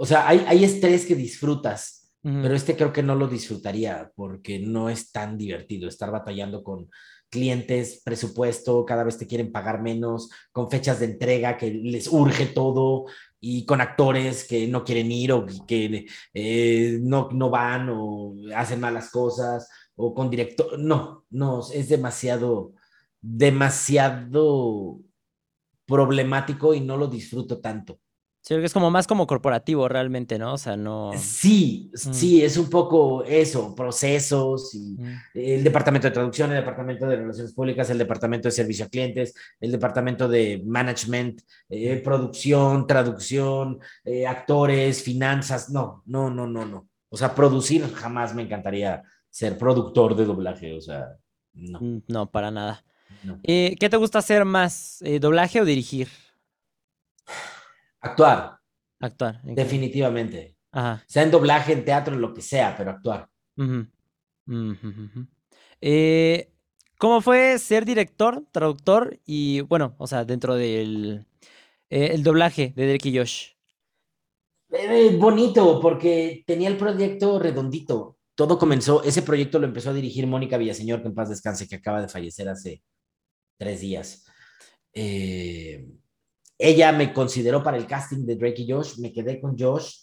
o 0.00 0.06
sea, 0.06 0.26
hay, 0.26 0.64
estrés 0.64 1.04
que 1.04 1.14
disfrutas, 1.14 2.10
pero 2.22 2.54
este 2.54 2.74
creo 2.74 2.90
que 2.90 3.02
no 3.02 3.14
lo 3.14 3.28
disfrutaría 3.28 4.10
porque 4.16 4.58
no 4.58 4.88
es 4.88 5.12
tan 5.12 5.36
divertido 5.36 5.90
estar 5.90 6.10
batallando 6.10 6.64
con 6.64 6.88
clientes, 7.28 8.00
presupuesto, 8.02 8.86
cada 8.86 9.04
vez 9.04 9.18
te 9.18 9.26
quieren 9.26 9.52
pagar 9.52 9.82
menos, 9.82 10.30
con 10.52 10.70
fechas 10.70 11.00
de 11.00 11.04
entrega 11.06 11.58
que 11.58 11.70
les 11.70 12.08
urge 12.08 12.46
todo 12.46 13.04
y 13.40 13.66
con 13.66 13.82
actores 13.82 14.48
que 14.48 14.66
no 14.66 14.84
quieren 14.84 15.12
ir 15.12 15.32
o 15.32 15.44
que 15.68 16.06
eh, 16.32 16.98
no, 17.02 17.28
no 17.32 17.50
van 17.50 17.90
o 17.90 18.36
hacen 18.56 18.80
malas 18.80 19.10
cosas 19.10 19.68
o 19.96 20.14
con 20.14 20.30
director. 20.30 20.78
No, 20.78 21.26
no, 21.28 21.60
es 21.74 21.90
demasiado, 21.90 22.72
demasiado 23.20 24.98
problemático 25.84 26.72
y 26.72 26.80
no 26.80 26.96
lo 26.96 27.06
disfruto 27.06 27.60
tanto. 27.60 28.00
Sí, 28.42 28.54
es 28.54 28.72
como 28.72 28.90
más 28.90 29.06
como 29.06 29.26
corporativo 29.26 29.86
realmente, 29.86 30.38
¿no? 30.38 30.54
O 30.54 30.58
sea, 30.58 30.74
no. 30.74 31.12
Sí, 31.16 31.90
mm. 31.92 32.12
sí, 32.12 32.42
es 32.42 32.56
un 32.56 32.70
poco 32.70 33.22
eso, 33.24 33.74
procesos 33.74 34.74
y 34.74 34.96
mm. 34.98 35.20
el 35.34 35.64
departamento 35.64 36.08
de 36.08 36.12
traducción, 36.12 36.50
el 36.50 36.58
departamento 36.58 37.06
de 37.06 37.16
relaciones 37.16 37.52
públicas, 37.52 37.90
el 37.90 37.98
departamento 37.98 38.48
de 38.48 38.52
servicio 38.52 38.86
a 38.86 38.88
clientes, 38.88 39.34
el 39.60 39.70
departamento 39.70 40.26
de 40.26 40.62
management, 40.64 41.42
eh, 41.68 42.00
producción, 42.02 42.86
traducción, 42.86 43.78
eh, 44.04 44.26
actores, 44.26 45.02
finanzas. 45.02 45.68
No, 45.68 46.02
no, 46.06 46.30
no, 46.30 46.46
no, 46.46 46.64
no. 46.64 46.88
O 47.10 47.18
sea, 47.18 47.34
producir 47.34 47.92
jamás 47.92 48.34
me 48.34 48.42
encantaría 48.42 49.02
ser 49.28 49.58
productor 49.58 50.16
de 50.16 50.24
doblaje, 50.24 50.72
o 50.74 50.80
sea, 50.80 51.08
no. 51.52 51.78
Mm, 51.78 52.02
no, 52.08 52.30
para 52.30 52.50
nada. 52.50 52.84
Eh, 53.42 53.76
¿Qué 53.78 53.90
te 53.90 53.98
gusta 53.98 54.20
hacer 54.20 54.46
más, 54.46 55.04
doblaje 55.20 55.60
o 55.60 55.66
dirigir? 55.66 56.08
Actuar. 58.00 58.58
Actuar. 59.00 59.40
Definitivamente. 59.42 60.56
Sea 61.06 61.22
en 61.22 61.30
doblaje, 61.30 61.72
en 61.72 61.84
teatro, 61.84 62.14
en 62.14 62.20
lo 62.20 62.32
que 62.32 62.42
sea, 62.42 62.76
pero 62.76 62.90
actuar. 62.90 63.28
Eh, 65.80 66.52
¿Cómo 66.98 67.20
fue 67.20 67.58
ser 67.58 67.84
director, 67.84 68.44
traductor 68.52 69.18
y, 69.24 69.62
bueno, 69.62 69.94
o 69.98 70.06
sea, 70.06 70.24
dentro 70.24 70.54
del 70.54 71.26
eh, 71.88 72.10
el 72.12 72.22
doblaje 72.22 72.72
de 72.76 72.86
Derek 72.86 73.06
y 73.06 73.18
Josh? 73.18 73.46
Eh, 74.70 75.16
bonito, 75.18 75.80
porque 75.80 76.44
tenía 76.46 76.68
el 76.68 76.76
proyecto 76.76 77.38
redondito. 77.38 78.18
Todo 78.34 78.58
comenzó, 78.58 79.02
ese 79.02 79.22
proyecto 79.22 79.58
lo 79.58 79.66
empezó 79.66 79.90
a 79.90 79.94
dirigir 79.94 80.26
Mónica 80.26 80.56
Villaseñor, 80.56 81.02
que 81.02 81.08
en 81.08 81.14
paz 81.14 81.28
descanse, 81.28 81.66
que 81.66 81.76
acaba 81.76 82.00
de 82.00 82.08
fallecer 82.08 82.48
hace 82.48 82.82
tres 83.58 83.80
días. 83.80 84.24
Eh, 84.92 85.86
ella 86.62 86.92
me 86.92 87.12
consideró 87.14 87.62
para 87.62 87.78
el 87.78 87.86
casting 87.86 88.26
de 88.26 88.36
Drake 88.36 88.62
y 88.62 88.70
Josh, 88.70 88.98
me 88.98 89.12
quedé 89.12 89.40
con 89.40 89.58
Josh 89.58 89.94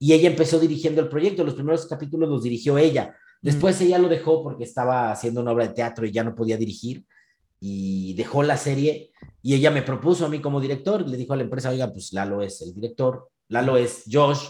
y 0.00 0.12
ella 0.12 0.28
empezó 0.28 0.58
dirigiendo 0.58 1.00
el 1.00 1.08
proyecto. 1.08 1.44
Los 1.44 1.54
primeros 1.54 1.86
capítulos 1.86 2.28
los 2.28 2.42
dirigió 2.42 2.76
ella. 2.76 3.14
Después 3.40 3.80
ella 3.80 3.98
lo 3.98 4.08
dejó 4.08 4.42
porque 4.42 4.64
estaba 4.64 5.12
haciendo 5.12 5.40
una 5.40 5.52
obra 5.52 5.68
de 5.68 5.74
teatro 5.74 6.04
y 6.04 6.10
ya 6.10 6.24
no 6.24 6.34
podía 6.34 6.56
dirigir 6.56 7.04
y 7.60 8.14
dejó 8.14 8.42
la 8.42 8.56
serie 8.56 9.12
y 9.42 9.54
ella 9.54 9.70
me 9.70 9.82
propuso 9.82 10.26
a 10.26 10.28
mí 10.28 10.40
como 10.40 10.60
director, 10.60 11.08
le 11.08 11.16
dijo 11.16 11.34
a 11.34 11.36
la 11.36 11.44
empresa, 11.44 11.70
oiga, 11.70 11.92
pues 11.92 12.12
Lalo 12.12 12.42
es 12.42 12.60
el 12.62 12.74
director, 12.74 13.28
Lalo 13.48 13.76
es 13.76 14.02
Josh, 14.10 14.48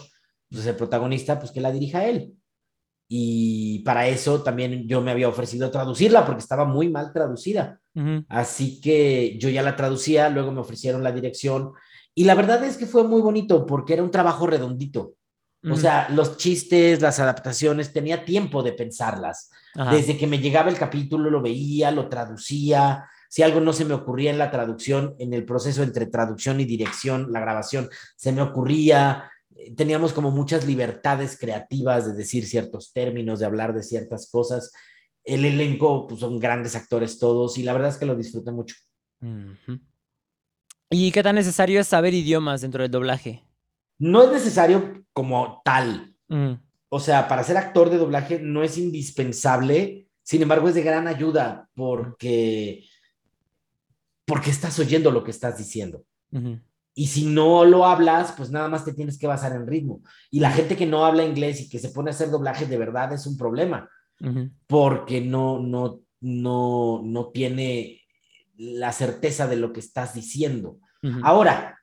pues 0.49 0.65
el 0.65 0.75
protagonista, 0.75 1.39
pues 1.39 1.51
que 1.51 1.61
la 1.61 1.71
dirija 1.71 2.03
él. 2.05 2.33
Y 3.15 3.83
para 3.85 4.07
eso 4.07 4.41
también 4.41 4.87
yo 4.87 4.99
me 4.99 5.11
había 5.11 5.29
ofrecido 5.29 5.69
traducirla 5.69 6.25
porque 6.25 6.41
estaba 6.41 6.65
muy 6.65 6.89
mal 6.89 7.13
traducida. 7.13 7.79
Así 8.27 8.81
que 8.81 9.37
yo 9.37 9.49
ya 9.49 9.61
la 9.61 9.75
traducía, 9.75 10.31
luego 10.31 10.51
me 10.51 10.61
ofrecieron 10.61 11.03
la 11.03 11.11
dirección 11.11 11.73
y 12.15 12.23
la 12.23 12.33
verdad 12.33 12.63
es 12.63 12.75
que 12.75 12.87
fue 12.87 13.03
muy 13.03 13.21
bonito 13.21 13.67
porque 13.67 13.93
era 13.93 14.01
un 14.01 14.09
trabajo 14.09 14.47
redondito. 14.47 15.13
O 15.69 15.75
sea, 15.75 16.09
los 16.09 16.37
chistes, 16.37 17.01
las 17.01 17.19
adaptaciones, 17.19 17.93
tenía 17.93 18.25
tiempo 18.25 18.63
de 18.63 18.73
pensarlas. 18.73 19.51
Desde 19.91 20.17
que 20.17 20.25
me 20.25 20.39
llegaba 20.39 20.71
el 20.71 20.77
capítulo, 20.79 21.29
lo 21.29 21.39
veía, 21.39 21.91
lo 21.91 22.09
traducía. 22.09 23.05
Si 23.29 23.43
algo 23.43 23.59
no 23.59 23.73
se 23.73 23.85
me 23.85 23.93
ocurría 23.93 24.31
en 24.31 24.39
la 24.39 24.49
traducción, 24.49 25.13
en 25.19 25.35
el 25.35 25.45
proceso 25.45 25.83
entre 25.83 26.07
traducción 26.07 26.59
y 26.59 26.65
dirección, 26.65 27.31
la 27.31 27.41
grabación, 27.41 27.89
se 28.15 28.31
me 28.31 28.41
ocurría. 28.41 29.29
Teníamos 29.75 30.13
como 30.13 30.31
muchas 30.31 30.65
libertades 30.65 31.37
creativas 31.37 32.05
de 32.05 32.13
decir 32.13 32.45
ciertos 32.45 32.93
términos, 32.93 33.39
de 33.39 33.45
hablar 33.45 33.73
de 33.73 33.83
ciertas 33.83 34.29
cosas. 34.29 34.71
El 35.23 35.45
elenco, 35.45 36.07
pues 36.07 36.19
son 36.19 36.39
grandes 36.39 36.75
actores 36.75 37.19
todos 37.19 37.57
y 37.57 37.63
la 37.63 37.73
verdad 37.73 37.89
es 37.89 37.97
que 37.97 38.05
lo 38.05 38.15
disfruté 38.15 38.51
mucho. 38.51 38.75
¿Y 40.89 41.11
qué 41.11 41.23
tan 41.23 41.35
necesario 41.35 41.79
es 41.79 41.87
saber 41.87 42.13
idiomas 42.13 42.61
dentro 42.61 42.83
del 42.83 42.91
doblaje? 42.91 43.43
No 43.97 44.23
es 44.23 44.31
necesario 44.31 45.05
como 45.13 45.61
tal. 45.63 46.15
Mm. 46.27 46.53
O 46.89 46.99
sea, 46.99 47.27
para 47.27 47.43
ser 47.43 47.57
actor 47.57 47.89
de 47.89 47.97
doblaje 47.97 48.39
no 48.39 48.63
es 48.63 48.77
indispensable, 48.77 50.07
sin 50.21 50.43
embargo 50.43 50.69
es 50.69 50.75
de 50.75 50.83
gran 50.83 51.07
ayuda 51.07 51.69
porque, 51.73 52.83
porque 54.25 54.51
estás 54.51 54.77
oyendo 54.77 55.09
lo 55.09 55.23
que 55.23 55.31
estás 55.31 55.57
diciendo. 55.57 56.05
Y 56.95 57.07
si 57.07 57.25
no 57.25 57.65
lo 57.65 57.85
hablas, 57.85 58.33
pues 58.37 58.51
nada 58.51 58.67
más 58.67 58.85
te 58.85 58.93
tienes 58.93 59.17
que 59.17 59.27
basar 59.27 59.53
en 59.53 59.67
ritmo. 59.67 60.01
Y 60.29 60.39
la 60.39 60.51
gente 60.51 60.75
que 60.75 60.85
no 60.85 61.05
habla 61.05 61.25
inglés 61.25 61.61
y 61.61 61.69
que 61.69 61.79
se 61.79 61.89
pone 61.89 62.11
a 62.11 62.13
hacer 62.13 62.29
doblaje 62.29 62.65
de 62.65 62.77
verdad 62.77 63.11
es 63.13 63.25
un 63.25 63.37
problema, 63.37 63.89
porque 64.67 65.21
no, 65.21 65.59
no, 65.59 66.01
no, 66.21 67.01
no 67.03 67.27
tiene 67.29 68.01
la 68.55 68.91
certeza 68.91 69.47
de 69.47 69.55
lo 69.55 69.73
que 69.73 69.79
estás 69.79 70.13
diciendo. 70.13 70.77
Ahora, 71.23 71.77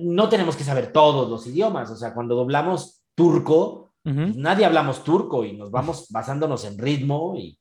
no 0.00 0.28
tenemos 0.28 0.56
que 0.56 0.64
saber 0.64 0.92
todos 0.92 1.28
los 1.28 1.46
idiomas, 1.46 1.90
o 1.90 1.96
sea, 1.96 2.14
cuando 2.14 2.34
doblamos 2.34 3.02
turco, 3.14 3.92
pues 4.02 4.36
nadie 4.36 4.64
hablamos 4.64 5.04
turco 5.04 5.44
y 5.44 5.52
nos 5.56 5.70
vamos 5.70 6.06
basándonos 6.10 6.64
en 6.64 6.78
ritmo 6.78 7.34
y, 7.36 7.56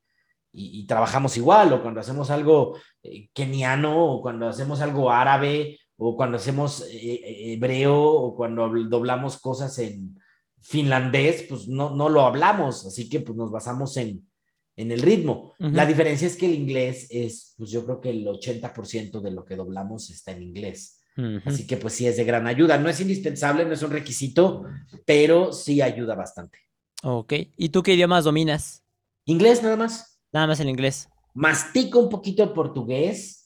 trabajamos 0.87 1.37
igual, 1.37 1.71
o 1.73 1.81
cuando 1.81 1.99
hacemos 1.99 2.31
algo 2.31 2.77
eh, 3.03 3.29
keniano, 3.33 4.13
o 4.13 4.21
cuando 4.21 4.47
hacemos 4.47 4.81
algo 4.81 5.11
árabe, 5.11 5.77
o 5.99 6.15
cuando 6.15 6.37
hacemos 6.37 6.81
eh, 6.81 6.87
eh, 6.93 7.53
hebreo, 7.53 8.01
o 8.01 8.35
cuando 8.35 8.69
doblamos 8.87 9.37
cosas 9.37 9.77
en 9.79 10.17
finlandés, 10.61 11.43
pues 11.43 11.67
no, 11.67 11.95
no 11.95 12.09
lo 12.09 12.21
hablamos, 12.21 12.85
así 12.85 13.09
que 13.09 13.19
pues 13.19 13.37
nos 13.37 13.51
basamos 13.51 13.95
en, 13.97 14.25
en 14.75 14.91
el 14.91 15.01
ritmo. 15.01 15.53
La 15.59 15.85
diferencia 15.85 16.25
es 16.25 16.37
que 16.37 16.45
el 16.45 16.55
inglés 16.55 17.07
es, 17.09 17.53
pues 17.57 17.69
yo 17.69 17.83
creo 17.85 17.99
que 17.99 18.11
el 18.11 18.25
80% 18.25 19.19
de 19.19 19.31
lo 19.31 19.43
que 19.43 19.57
doblamos 19.57 20.09
está 20.09 20.31
en 20.31 20.43
inglés. 20.43 21.01
Así 21.45 21.67
que 21.67 21.75
pues 21.75 21.95
sí 21.95 22.07
es 22.07 22.15
de 22.15 22.23
gran 22.23 22.47
ayuda. 22.47 22.77
No 22.77 22.87
es 22.87 23.01
indispensable, 23.01 23.65
no 23.65 23.73
es 23.73 23.83
un 23.83 23.91
requisito, 23.91 24.63
pero 25.05 25.51
sí 25.51 25.81
ayuda 25.81 26.15
bastante. 26.15 26.59
Ok. 27.03 27.33
¿Y 27.57 27.69
tú 27.69 27.83
qué 27.83 27.93
idiomas 27.93 28.23
dominas? 28.23 28.83
Inglés 29.25 29.61
nada 29.61 29.75
más. 29.75 30.21
Nada 30.31 30.47
más 30.47 30.61
el 30.61 30.69
inglés. 30.69 31.09
Mastico 31.33 31.99
un 31.99 32.09
poquito 32.09 32.45
de 32.45 32.53
portugués, 32.53 33.38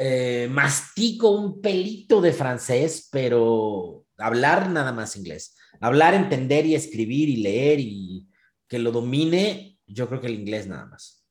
eh, 0.00 0.46
mastico 0.48 1.32
un 1.32 1.60
pelito 1.60 2.20
de 2.20 2.32
francés, 2.32 3.08
pero 3.10 4.06
hablar 4.16 4.70
nada 4.70 4.92
más 4.92 5.16
inglés. 5.16 5.56
Hablar, 5.80 6.14
entender 6.14 6.66
y 6.66 6.76
escribir 6.76 7.28
y 7.28 7.38
leer 7.38 7.80
y 7.80 8.28
que 8.68 8.78
lo 8.78 8.92
domine, 8.92 9.80
yo 9.86 10.08
creo 10.08 10.20
que 10.20 10.28
el 10.28 10.38
inglés 10.38 10.68
nada 10.68 10.86
más. 10.86 11.26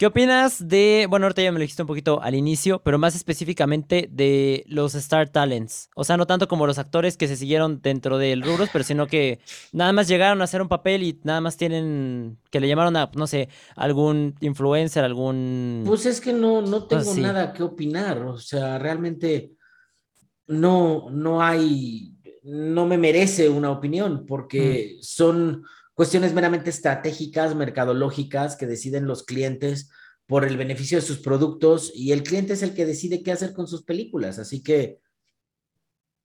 ¿Qué 0.00 0.06
opinas 0.06 0.66
de, 0.66 1.06
bueno, 1.10 1.26
ahorita 1.26 1.42
ya 1.42 1.52
me 1.52 1.58
lo 1.58 1.60
dijiste 1.60 1.82
un 1.82 1.86
poquito 1.86 2.22
al 2.22 2.34
inicio, 2.34 2.80
pero 2.82 2.98
más 2.98 3.14
específicamente 3.14 4.08
de 4.10 4.64
los 4.66 4.94
Star 4.94 5.28
Talents? 5.28 5.90
O 5.94 6.04
sea, 6.04 6.16
no 6.16 6.26
tanto 6.26 6.48
como 6.48 6.66
los 6.66 6.78
actores 6.78 7.18
que 7.18 7.28
se 7.28 7.36
siguieron 7.36 7.82
dentro 7.82 8.16
del 8.16 8.40
rubros, 8.40 8.70
pero 8.72 8.82
sino 8.82 9.06
que 9.06 9.40
nada 9.72 9.92
más 9.92 10.08
llegaron 10.08 10.40
a 10.40 10.44
hacer 10.44 10.62
un 10.62 10.68
papel 10.68 11.02
y 11.02 11.20
nada 11.22 11.42
más 11.42 11.58
tienen, 11.58 12.38
que 12.50 12.60
le 12.60 12.68
llamaron 12.68 12.96
a, 12.96 13.10
no 13.14 13.26
sé, 13.26 13.50
algún 13.76 14.36
influencer, 14.40 15.04
algún... 15.04 15.82
Pues 15.84 16.06
es 16.06 16.18
que 16.22 16.32
no, 16.32 16.62
no 16.62 16.84
tengo 16.86 17.14
nada 17.16 17.52
que 17.52 17.62
opinar, 17.62 18.22
o 18.22 18.38
sea, 18.38 18.78
realmente 18.78 19.52
no, 20.46 21.10
no 21.10 21.42
hay, 21.42 22.16
no 22.42 22.86
me 22.86 22.96
merece 22.96 23.50
una 23.50 23.70
opinión 23.70 24.24
porque 24.26 24.96
mm. 24.96 25.02
son 25.02 25.62
cuestiones 26.00 26.32
meramente 26.32 26.70
estratégicas, 26.70 27.54
mercadológicas 27.54 28.56
que 28.56 28.66
deciden 28.66 29.06
los 29.06 29.22
clientes 29.22 29.90
por 30.26 30.46
el 30.46 30.56
beneficio 30.56 30.96
de 30.96 31.06
sus 31.06 31.18
productos 31.18 31.92
y 31.94 32.12
el 32.12 32.22
cliente 32.22 32.54
es 32.54 32.62
el 32.62 32.72
que 32.72 32.86
decide 32.86 33.22
qué 33.22 33.32
hacer 33.32 33.52
con 33.52 33.68
sus 33.68 33.82
películas. 33.82 34.38
Así 34.38 34.62
que 34.62 35.00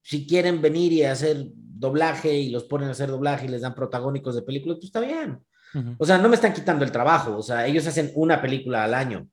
si 0.02 0.26
quieren 0.26 0.62
venir 0.62 0.94
y 0.94 1.04
hacer 1.04 1.48
doblaje 1.54 2.34
y 2.36 2.52
los 2.52 2.64
ponen 2.64 2.88
a 2.88 2.92
hacer 2.94 3.10
doblaje 3.10 3.48
y 3.48 3.50
les 3.50 3.64
dan 3.64 3.76
protagónicos 3.76 4.34
de 4.36 4.44
películas, 4.44 4.78
pues 4.78 4.86
está 4.86 5.02
bien. 5.02 5.46
O 5.98 6.06
sea, 6.06 6.20
no 6.20 6.30
me 6.30 6.36
están 6.36 6.54
quitando 6.54 6.86
el 6.86 6.92
trabajo. 6.94 7.36
O 7.36 7.44
sea, 7.44 7.68
ellos 7.68 7.86
hacen 7.86 8.14
una 8.16 8.42
película 8.42 8.86
al 8.86 8.94
año. 8.94 9.28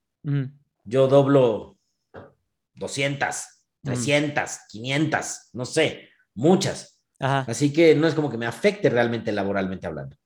Yo 0.83 1.07
doblo 1.07 1.79
200, 2.75 3.37
300, 3.85 4.59
500, 4.71 5.51
no 5.53 5.65
sé, 5.65 6.09
muchas. 6.35 7.01
Así 7.21 7.73
que 7.73 7.95
no 7.95 8.09
es 8.09 8.15
como 8.15 8.29
que 8.29 8.39
me 8.39 8.47
afecte 8.47 8.91
realmente 8.91 9.31
laboralmente 9.31 9.87
hablando. 9.87 10.17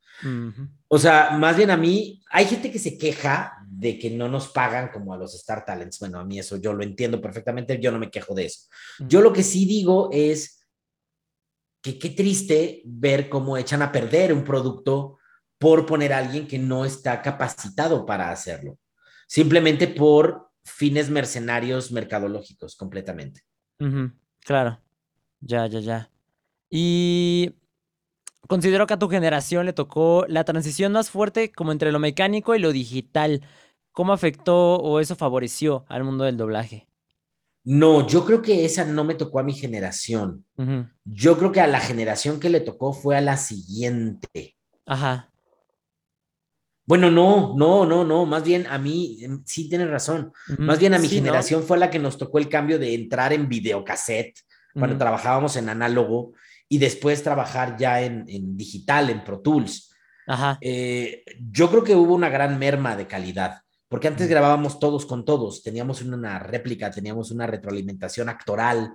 O 0.89 0.99
sea, 0.99 1.31
más 1.31 1.57
bien 1.57 1.71
a 1.71 1.77
mí, 1.77 2.23
hay 2.31 2.47
gente 2.47 2.71
que 2.71 2.79
se 2.79 2.97
queja 2.97 3.53
de 3.69 3.99
que 3.99 4.11
no 4.11 4.29
nos 4.29 4.49
pagan 4.49 4.89
como 4.89 5.13
a 5.13 5.19
los 5.19 5.35
Star 5.35 5.65
Talents. 5.65 5.99
Bueno, 5.99 6.19
a 6.19 6.25
mí 6.25 6.39
eso 6.39 6.57
yo 6.57 6.73
lo 6.73 6.83
entiendo 6.83 7.21
perfectamente, 7.21 7.79
yo 7.81 7.93
no 7.93 7.99
me 7.99 8.11
quejo 8.11 8.35
de 8.35 8.47
eso. 8.47 8.69
Yo 9.01 9.21
lo 9.21 9.33
que 9.33 9.43
sí 9.43 9.67
digo 9.67 10.09
es 10.13 10.67
que 11.83 11.99
qué 11.99 12.11
triste 12.11 12.83
ver 12.85 13.29
cómo 13.29 13.57
echan 13.57 13.83
a 13.83 13.93
perder 13.93 14.33
un 14.33 14.45
producto 14.45 15.19
por 15.59 15.87
poner 15.87 16.13
a 16.13 16.19
alguien 16.19 16.47
que 16.47 16.59
no 16.59 16.85
está 16.85 17.23
capacitado 17.23 18.05
para 18.05 18.31
hacerlo, 18.31 18.79
simplemente 19.27 19.87
por 19.87 20.51
fines 20.65 21.09
mercenarios 21.11 21.93
mercadológicos 21.93 22.77
completamente. 22.77 23.43
Claro, 24.41 24.81
ya, 25.41 25.67
ya, 25.67 25.81
ya. 25.81 26.11
Y 26.69 27.55
Considero 28.49 28.87
que 28.87 28.95
a 28.95 28.99
tu 28.99 29.09
generación 29.09 29.67
le 29.67 29.73
tocó 29.73 30.25
la 30.29 30.45
transición 30.45 30.93
más 30.93 31.11
fuerte 31.11 31.51
como 31.51 31.73
entre 31.73 31.93
lo 31.93 31.99
mecánico 31.99 32.55
y 32.55 32.59
lo 32.59 32.73
digital. 32.73 33.43
¿Cómo 33.93 34.13
afectó 34.13 34.77
o 34.77 35.01
eso 35.01 35.17
favoreció 35.17 35.85
al 35.89 36.05
mundo 36.05 36.25
del 36.25 36.37
doblaje? 36.37 36.87
No, 37.65 38.07
yo 38.07 38.25
creo 38.25 38.43
que 38.43 38.65
esa 38.65 38.85
no 38.85 39.03
me 39.03 39.15
tocó 39.15 39.41
a 39.41 39.43
mi 39.43 39.53
generación. 39.53 40.45
Yo 41.05 41.37
creo 41.37 41.51
que 41.51 41.61
a 41.61 41.67
la 41.67 41.81
generación 41.81 42.39
que 42.39 42.49
le 42.49 42.61
tocó 42.61 42.93
fue 42.93 43.17
a 43.17 43.21
la 43.21 43.37
siguiente. 43.37 44.57
Ajá. 44.87 45.33
Bueno, 46.87 47.11
no, 47.11 47.55
no, 47.57 47.85
no, 47.85 48.05
no, 48.05 48.25
más 48.25 48.45
bien 48.45 48.69
a 48.69 48.79
mí, 48.79 49.19
em, 49.21 49.43
sí 49.45 49.69
tienes 49.69 49.91
razón, 49.91 50.33
más 50.57 50.79
bien 50.79 50.95
a 50.95 51.01
mi 51.01 51.09
generación 51.09 51.65
fue 51.65 51.79
la 51.79 51.91
que 51.91 51.99
nos 51.99 52.17
tocó 52.17 52.39
el 52.39 52.49
cambio 52.49 52.79
de 52.79 52.95
entrar 52.95 53.33
en 53.33 53.49
videocassette, 53.49 54.39
cuando 54.73 54.97
trabajábamos 54.97 55.57
en 55.57 55.69
análogo, 55.69 56.35
y 56.69 56.79
después 56.79 57.23
trabajar 57.23 57.77
ya 57.77 58.01
en, 58.03 58.57
digital, 58.57 59.11
en 59.11 59.23
Pro 59.23 59.41
Tools. 59.41 59.93
Ajá. 60.27 60.59
Eh, 60.61 61.23
yo 61.51 61.71
creo 61.71 61.85
que 61.85 61.95
hubo 61.95 62.15
una 62.15 62.29
gran 62.29 62.59
merma 62.59 62.97
de 62.97 63.07
calidad, 63.07 63.61
porque 63.89 64.09
antes 64.09 64.29
grabábamos 64.29 64.81
todos 64.81 65.07
con 65.07 65.25
todos, 65.25 65.63
teníamos 65.63 66.03
una 66.03 66.39
réplica, 66.39 66.91
teníamos 66.91 67.31
una 67.31 67.47
retroalimentación 67.47 68.29
actoral 68.29 68.93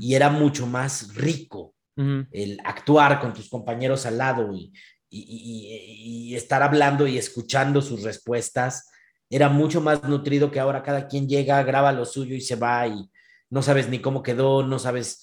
y 0.00 0.14
era 0.14 0.28
mucho 0.28 0.66
más 0.66 1.14
rico 1.14 1.74
el 1.96 2.58
actuar 2.62 3.20
con 3.20 3.32
tus 3.32 3.48
compañeros 3.48 4.04
al 4.04 4.18
lado 4.18 4.52
y, 4.54 4.70
y, 5.08 6.34
estar 6.34 6.62
hablando 6.62 7.06
y 7.06 7.16
escuchando 7.16 7.80
sus 7.80 8.02
respuestas. 8.02 8.90
Era 9.30 9.48
mucho 9.48 9.80
más 9.80 10.02
nutrido 10.04 10.50
que 10.50 10.60
ahora 10.60 10.82
cada 10.82 11.06
quien 11.06 11.26
llega, 11.26 11.62
graba 11.62 11.92
lo 11.92 12.04
suyo 12.04 12.34
y 12.34 12.42
se 12.42 12.56
va 12.56 12.86
y 12.86 13.10
no 13.48 13.62
sabes 13.62 13.88
ni 13.88 13.98
cómo 13.98 14.22
quedó, 14.22 14.62
no 14.62 14.78
sabes 14.78 15.22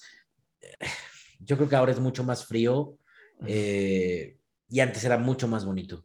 yo 1.40 1.56
creo 1.56 1.68
que 1.68 1.76
ahora 1.76 1.92
es 1.92 2.00
mucho 2.00 2.24
más 2.24 2.44
frío 2.44 2.96
eh, 3.46 4.38
y 4.68 4.80
antes 4.80 5.04
era 5.04 5.18
mucho 5.18 5.48
más 5.48 5.64
bonito. 5.64 6.04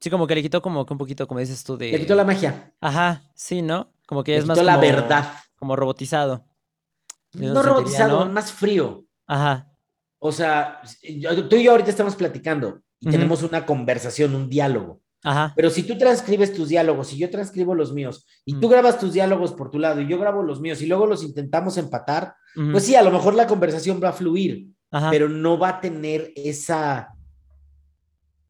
Sí, 0.00 0.10
como 0.10 0.26
que 0.26 0.34
le 0.34 0.42
quitó 0.42 0.60
como 0.60 0.84
que 0.84 0.92
un 0.92 0.98
poquito, 0.98 1.26
como 1.26 1.40
dices 1.40 1.64
tú, 1.64 1.76
de... 1.76 1.90
Le 1.90 2.00
quitó 2.00 2.14
la 2.14 2.24
magia. 2.24 2.74
Ajá, 2.80 3.22
sí, 3.34 3.62
¿no? 3.62 3.92
Como 4.06 4.22
que 4.22 4.36
es 4.36 4.44
más 4.44 4.62
la 4.62 4.76
verdad. 4.76 5.32
Como 5.56 5.76
robotizado. 5.76 6.46
No 7.32 7.62
robotizado, 7.62 8.26
más 8.26 8.52
frío. 8.52 9.06
Ajá. 9.26 9.70
O 10.18 10.30
sea, 10.32 10.80
tú 11.48 11.56
y 11.56 11.64
yo 11.64 11.72
ahorita 11.72 11.90
estamos 11.90 12.16
platicando 12.16 12.82
y 13.00 13.10
tenemos 13.10 13.42
una 13.42 13.66
conversación, 13.66 14.34
un 14.34 14.48
diálogo. 14.48 15.00
Ajá. 15.24 15.54
Pero 15.56 15.70
si 15.70 15.82
tú 15.82 15.96
transcribes 15.96 16.52
tus 16.52 16.68
diálogos 16.68 17.12
y 17.14 17.18
yo 17.18 17.30
transcribo 17.30 17.74
los 17.74 17.94
míos 17.94 18.26
y 18.44 18.60
tú 18.60 18.68
grabas 18.68 18.98
tus 18.98 19.14
diálogos 19.14 19.52
por 19.52 19.70
tu 19.70 19.78
lado 19.78 20.00
y 20.02 20.06
yo 20.06 20.18
grabo 20.18 20.42
los 20.42 20.60
míos 20.60 20.82
y 20.82 20.86
luego 20.86 21.06
los 21.06 21.24
intentamos 21.24 21.78
empatar, 21.78 22.34
pues 22.54 22.84
sí, 22.84 22.94
a 22.94 23.02
lo 23.02 23.10
mejor 23.10 23.34
la 23.34 23.46
conversación 23.46 24.00
va 24.02 24.10
a 24.10 24.12
fluir, 24.12 24.68
pero 25.10 25.28
no 25.28 25.58
va 25.58 25.70
a 25.70 25.80
tener 25.80 26.30
esa, 26.36 27.08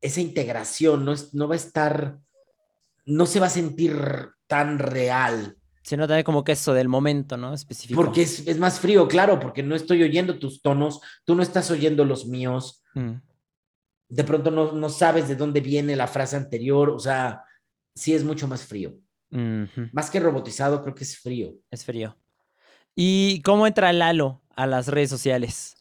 esa 0.00 0.20
integración, 0.20 1.04
no, 1.04 1.14
no 1.32 1.48
va 1.48 1.54
a 1.54 1.56
estar, 1.56 2.18
no 3.06 3.24
se 3.24 3.40
va 3.40 3.46
a 3.46 3.50
sentir 3.50 3.96
tan 4.46 4.78
real 4.78 5.56
Se 5.82 5.96
nota 5.96 6.22
como 6.24 6.44
que 6.44 6.52
eso 6.52 6.74
del 6.74 6.88
momento, 6.88 7.36
¿no? 7.36 7.54
Específico. 7.54 8.00
Porque 8.00 8.22
es, 8.22 8.58
más 8.58 8.80
frío, 8.80 9.06
claro, 9.06 9.38
porque 9.38 9.62
no 9.62 9.74
estoy 9.74 10.02
oyendo 10.02 10.38
tus 10.38 10.60
tonos, 10.60 11.00
tú 11.24 11.34
no 11.34 11.42
estás 11.42 11.70
oyendo 11.70 12.04
los 12.04 12.26
míos. 12.26 12.82
Mm. 12.94 13.14
De 14.14 14.24
pronto 14.24 14.50
no, 14.50 14.88
sabes 14.88 15.28
de 15.28 15.36
dónde 15.36 15.60
viene 15.60 15.96
la 15.96 16.06
frase 16.06 16.36
anterior, 16.36 16.90
o 16.90 16.98
sea, 16.98 17.42
sí 17.94 18.14
es 18.14 18.24
mucho 18.24 18.46
más 18.46 18.64
frío. 18.64 18.96
Más 19.92 20.10
que 20.10 20.20
robotizado, 20.20 20.80
creo 20.82 20.94
que 20.94 21.02
es 21.02 21.18
frío. 21.18 21.54
Es 21.70 21.84
frío. 21.84 22.16
¿Y 22.94 23.42
cómo 23.42 23.66
entra 23.66 23.92
Lalo 23.92 24.42
a 24.54 24.68
las 24.68 24.86
redes 24.86 25.10
sociales? 25.10 25.74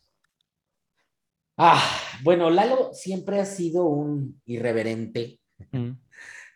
Ah, 1.55 1.79
bueno, 2.23 2.49
Lalo 2.49 2.89
siempre 2.93 3.39
ha 3.39 3.45
sido 3.45 3.85
un 3.85 4.41
irreverente. 4.45 5.39
Mm. 5.71 5.91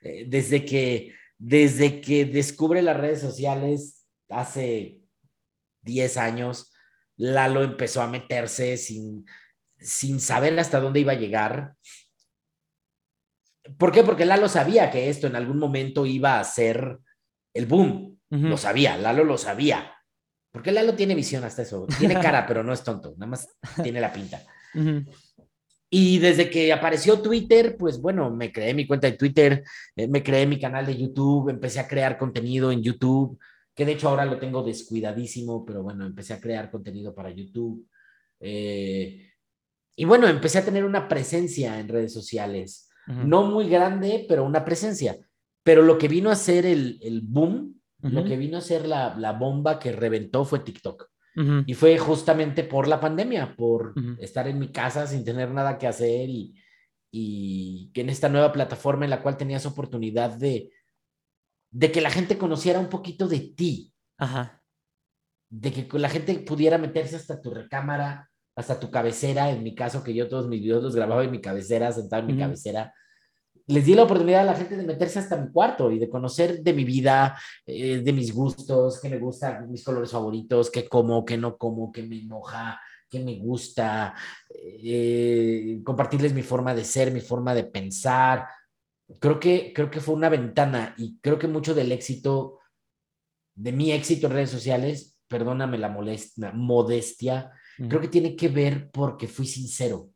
Eh, 0.02 0.26
desde 0.28 0.66
que 0.66 1.14
desde 1.38 2.02
que 2.02 2.26
descubre 2.26 2.82
las 2.82 2.98
redes 2.98 3.22
sociales 3.22 4.06
hace 4.30 5.02
10 5.82 6.18
años, 6.18 6.74
Lalo 7.16 7.64
empezó 7.64 8.02
a 8.02 8.08
meterse 8.08 8.78
sin, 8.78 9.26
sin 9.80 10.20
saber 10.20 10.58
hasta 10.60 10.80
dónde 10.80 11.00
iba 11.00 11.14
a 11.14 11.18
llegar. 11.18 11.74
¿Por 13.78 13.92
qué? 13.92 14.04
Porque 14.04 14.26
Lalo 14.26 14.50
sabía 14.50 14.90
que 14.92 15.10
esto 15.10 15.28
en 15.28 15.36
algún 15.36 15.60
momento 15.60 16.06
iba 16.06 16.40
a 16.40 16.44
ser 16.44 17.00
el 17.54 17.66
boom. 17.66 18.20
Lo 18.30 18.58
sabía, 18.58 18.98
Lalo 18.98 19.24
lo 19.24 19.38
sabía. 19.38 19.94
Porque 20.52 20.72
Lalo 20.72 20.96
tiene 20.96 21.16
visión 21.16 21.44
hasta 21.44 21.62
eso. 21.62 21.86
Tiene 22.00 22.14
cara, 22.22 22.46
pero 22.46 22.64
no 22.64 22.74
es 22.74 22.84
tonto. 22.84 23.14
Nada 23.18 23.28
más 23.32 23.48
tiene 23.84 24.02
la 24.02 24.12
pinta. 24.12 24.42
Y 25.90 26.20
desde 26.20 26.50
que 26.50 26.74
apareció 26.74 27.22
Twitter, 27.22 27.78
pues 27.78 28.02
bueno, 28.02 28.30
me 28.30 28.52
creé 28.52 28.74
mi 28.74 28.86
cuenta 28.86 29.08
de 29.08 29.18
Twitter, 29.18 29.64
eh, 29.96 30.08
me 30.08 30.22
creé 30.22 30.46
mi 30.46 30.60
canal 30.60 30.86
de 30.86 30.98
YouTube, 30.98 31.50
empecé 31.50 31.80
a 31.80 31.88
crear 31.88 32.18
contenido 32.18 32.72
en 32.72 32.84
YouTube, 32.84 33.40
que 33.74 33.86
de 33.86 33.94
hecho 33.94 34.10
ahora 34.10 34.26
lo 34.26 34.38
tengo 34.38 34.64
descuidadísimo, 34.64 35.64
pero 35.66 35.84
bueno, 35.84 36.06
empecé 36.06 36.34
a 36.34 36.42
crear 36.42 36.70
contenido 36.70 37.16
para 37.16 37.30
YouTube. 37.30 37.88
Eh, 38.40 39.27
y 40.00 40.06
bueno, 40.06 40.28
empecé 40.28 40.60
a 40.60 40.66
tener 40.66 40.86
una 40.86 41.08
presencia 41.08 41.80
en 41.80 41.88
redes 41.90 42.14
sociales, 42.14 42.88
no 43.08 43.44
muy 43.44 43.68
grande, 43.68 44.26
pero 44.30 44.46
una 44.46 44.64
presencia. 44.64 45.18
Pero 45.64 45.82
lo 45.82 45.98
que 45.98 46.08
vino 46.08 46.30
a 46.30 46.36
ser 46.36 46.68
el, 46.68 47.00
el 47.02 47.22
boom, 47.22 47.82
lo 48.02 48.24
que 48.24 48.38
vino 48.38 48.60
a 48.60 48.62
ser 48.62 48.86
la, 48.88 49.16
la 49.18 49.34
bomba 49.34 49.80
que 49.80 49.92
reventó 49.92 50.46
fue 50.46 50.60
TikTok. 50.60 51.10
Y 51.66 51.74
fue 51.74 51.98
justamente 51.98 52.64
por 52.64 52.88
la 52.88 53.00
pandemia, 53.00 53.56
por 53.56 53.96
estar 54.20 54.48
en 54.48 54.60
mi 54.60 54.72
casa 54.72 55.08
sin 55.08 55.26
tener 55.26 55.50
nada 55.50 55.78
que 55.78 55.88
hacer 55.88 56.30
y, 56.30 56.56
y 57.12 57.92
que 57.94 58.02
en 58.02 58.10
esta 58.10 58.30
nueva 58.30 58.52
plataforma 58.52 59.06
en 59.06 59.12
la 59.12 59.24
cual 59.24 59.36
tenías 59.36 59.66
oportunidad 59.66 60.32
de, 60.32 60.72
de 61.72 61.92
que 61.92 62.02
la 62.02 62.12
gente 62.12 62.38
conociera 62.38 62.80
un 62.80 62.90
poquito 62.90 63.28
de 63.28 63.40
ti. 63.40 63.94
Ajá. 64.18 64.64
De 65.50 65.72
que 65.72 65.88
la 65.98 66.10
gente 66.10 66.38
pudiera 66.40 66.78
meterse 66.78 67.16
hasta 67.16 67.42
tu 67.42 67.52
recámara, 67.52 68.30
hasta 68.58 68.78
tu 68.78 68.92
cabecera. 68.92 69.50
En 69.50 69.64
mi 69.64 69.74
caso, 69.74 70.04
que 70.04 70.14
yo 70.14 70.28
todos 70.28 70.50
mis 70.50 70.62
videos 70.62 70.84
los 70.84 70.96
grababa 70.96 71.24
en 71.24 71.32
mi 71.32 71.40
cabecera, 71.40 71.94
sentado 71.94 72.24
en 72.24 72.28
mi 72.28 72.38
cabecera 72.38 72.94
les 73.68 73.86
di 73.86 73.96
la 73.96 74.04
oportunidad 74.04 74.42
a 74.42 74.52
la 74.52 74.56
gente 74.56 74.78
de 74.78 74.86
meterse 74.86 75.20
hasta 75.20 75.38
mi 75.38 75.52
cuarto 75.52 75.92
y 75.92 76.00
de 76.00 76.10
conocer 76.10 76.62
de 76.62 76.74
mi 76.74 76.86
vida, 76.86 77.38
eh, 77.66 78.02
de 78.02 78.14
mis 78.14 78.34
gustos, 78.34 79.00
qué 79.02 79.10
me 79.10 79.20
gusta, 79.20 79.60
mis 79.68 79.84
colores 79.84 80.12
favoritos, 80.12 80.72
qué 80.72 80.88
como, 80.88 81.26
qué 81.26 81.38
no 81.38 81.58
como, 81.58 81.92
qué 81.92 82.02
me 82.04 82.20
enoja, 82.20 82.80
qué 83.10 83.20
me 83.20 83.38
gusta, 83.38 84.16
eh, 84.50 85.82
compartirles 85.84 86.34
mi 86.34 86.44
forma 86.44 86.74
de 86.74 86.86
ser, 86.86 87.12
mi 87.12 87.20
forma 87.20 87.54
de 87.54 87.66
pensar. 87.66 88.48
Creo 89.20 89.40
que, 89.40 89.74
creo 89.74 89.92
que 89.92 90.00
fue 90.00 90.16
una 90.16 90.30
ventana 90.30 90.96
y 90.98 91.20
creo 91.20 91.38
que 91.38 91.48
mucho 91.48 91.76
del 91.76 91.92
éxito, 91.92 92.60
de 93.54 93.74
mi 93.74 93.92
éxito 93.92 94.28
en 94.28 94.34
redes 94.34 94.50
sociales, 94.50 95.20
perdóname 95.28 95.78
la 95.78 95.90
molestia, 95.90 96.54
modestia, 96.54 97.52
creo 97.78 98.02
que 98.02 98.08
tiene 98.08 98.36
que 98.36 98.50
ver 98.50 98.90
porque 98.92 99.28
fui 99.28 99.46
sincero, 99.46 100.10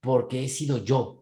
porque 0.00 0.44
he 0.44 0.48
sido 0.48 0.84
yo 0.84 1.20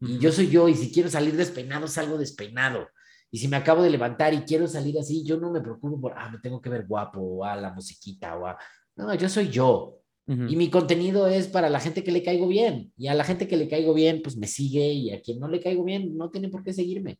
y 0.00 0.18
yo 0.18 0.30
soy 0.30 0.48
yo, 0.48 0.68
y 0.68 0.74
si 0.74 0.92
quiero 0.92 1.08
salir 1.08 1.36
despeinado, 1.36 1.88
salgo 1.88 2.18
despeinado. 2.18 2.88
Y 3.30 3.38
si 3.38 3.48
me 3.48 3.56
acabo 3.56 3.82
de 3.82 3.90
levantar 3.90 4.32
y 4.32 4.42
quiero 4.42 4.66
salir 4.66 4.98
así, 4.98 5.24
yo 5.24 5.38
no 5.38 5.50
me 5.50 5.60
preocupo 5.60 6.00
por, 6.00 6.14
ah, 6.16 6.30
me 6.30 6.38
tengo 6.38 6.60
que 6.60 6.70
ver 6.70 6.86
guapo, 6.86 7.20
o 7.20 7.44
a 7.44 7.56
la 7.56 7.72
musiquita, 7.72 8.36
o 8.36 8.46
a... 8.46 8.56
No, 8.96 9.12
yo 9.14 9.28
soy 9.28 9.48
yo. 9.48 9.96
Y 10.26 10.56
mi 10.56 10.68
contenido 10.68 11.26
es 11.26 11.46
para 11.46 11.70
la 11.70 11.80
gente 11.80 12.04
que 12.04 12.12
le 12.12 12.22
caigo 12.22 12.46
bien. 12.48 12.92
Y 12.98 13.06
a 13.06 13.14
la 13.14 13.24
gente 13.24 13.48
que 13.48 13.56
le 13.56 13.66
caigo 13.66 13.94
bien, 13.94 14.20
pues 14.22 14.36
me 14.36 14.46
sigue. 14.46 14.92
Y 14.92 15.10
a 15.10 15.22
quien 15.22 15.40
no 15.40 15.48
le 15.48 15.58
caigo 15.58 15.82
bien, 15.84 16.18
no 16.18 16.30
tiene 16.30 16.50
por 16.50 16.62
qué 16.62 16.74
seguirme. 16.74 17.18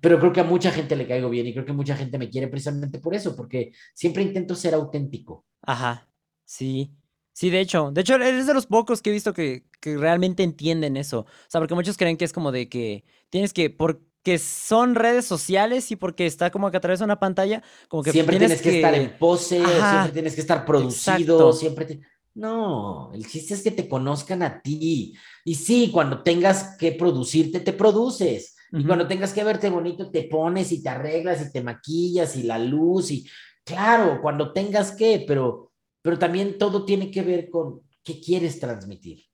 Pero 0.00 0.18
creo 0.18 0.32
que 0.32 0.40
a 0.40 0.44
mucha 0.44 0.70
gente 0.70 0.96
le 0.96 1.06
caigo 1.06 1.28
bien 1.28 1.46
y 1.46 1.52
creo 1.52 1.66
que 1.66 1.74
mucha 1.74 1.94
gente 1.94 2.16
me 2.16 2.30
quiere 2.30 2.48
precisamente 2.48 2.98
por 2.98 3.14
eso, 3.14 3.36
porque 3.36 3.72
siempre 3.94 4.22
intento 4.22 4.54
ser 4.54 4.72
auténtico. 4.72 5.44
Ajá, 5.60 6.08
sí. 6.50 6.90
Sí, 7.32 7.48
de 7.48 7.60
hecho, 7.60 7.90
de 7.90 8.02
hecho, 8.02 8.16
eres 8.16 8.46
de 8.46 8.54
los 8.54 8.66
pocos 8.66 9.00
que 9.00 9.10
he 9.10 9.12
visto 9.12 9.32
que, 9.32 9.64
realmente 9.82 10.42
entienden 10.42 10.96
eso. 10.96 11.20
O 11.20 11.26
sea, 11.48 11.60
porque 11.60 11.74
muchos 11.74 11.96
creen 11.96 12.16
que 12.16 12.24
es 12.24 12.32
como 12.32 12.52
de 12.52 12.68
que 12.68 13.04
tienes 13.30 13.54
que, 13.54 13.70
porque 13.70 14.38
son 14.38 14.94
redes 14.94 15.24
sociales 15.24 15.90
y 15.90 15.96
porque 15.96 16.26
está 16.26 16.50
como 16.50 16.70
que 16.70 16.76
atraviesa 16.76 17.04
una 17.04 17.18
pantalla, 17.18 17.62
como 17.88 18.02
que 18.02 18.12
siempre 18.12 18.38
tienes, 18.38 18.60
que... 18.60 18.76
estar 18.76 18.94
en 18.94 19.16
pose, 19.16 19.56
siempre 19.56 20.12
tienes 20.12 20.34
que 20.34 20.40
estar 20.42 20.66
producido, 20.66 21.52
siempre 21.54 22.00
No, 22.34 23.10
el 23.14 23.26
chiste 23.26 23.54
es 23.54 23.62
que 23.62 23.70
te 23.70 23.88
conozcan 23.88 24.42
a 24.42 24.60
ti. 24.60 25.14
Y 25.44 25.54
sí, 25.54 25.90
cuando 25.90 26.22
tengas 26.22 26.76
que 26.76 26.92
producirte, 26.92 27.60
te 27.60 27.72
produces. 27.72 28.56
Y 28.72 28.84
cuando 28.84 29.06
tengas 29.08 29.32
que 29.32 29.44
verte 29.44 29.70
bonito, 29.70 30.10
te 30.10 30.24
pones 30.24 30.70
y 30.72 30.82
te 30.82 30.90
arreglas 30.90 31.40
y 31.40 31.50
te 31.50 31.62
maquillas 31.62 32.36
y 32.36 32.42
la 32.42 32.58
luz 32.58 33.10
y 33.10 33.26
claro, 33.64 34.20
cuando 34.20 34.52
tengas 34.52 34.92
que, 34.92 35.24
pero 35.26 35.69
pero 36.02 36.18
también 36.18 36.58
todo 36.58 36.84
tiene 36.84 37.10
que 37.10 37.22
ver 37.22 37.50
con 37.50 37.82
qué 38.02 38.20
quieres 38.20 38.60
transmitir. 38.60 39.24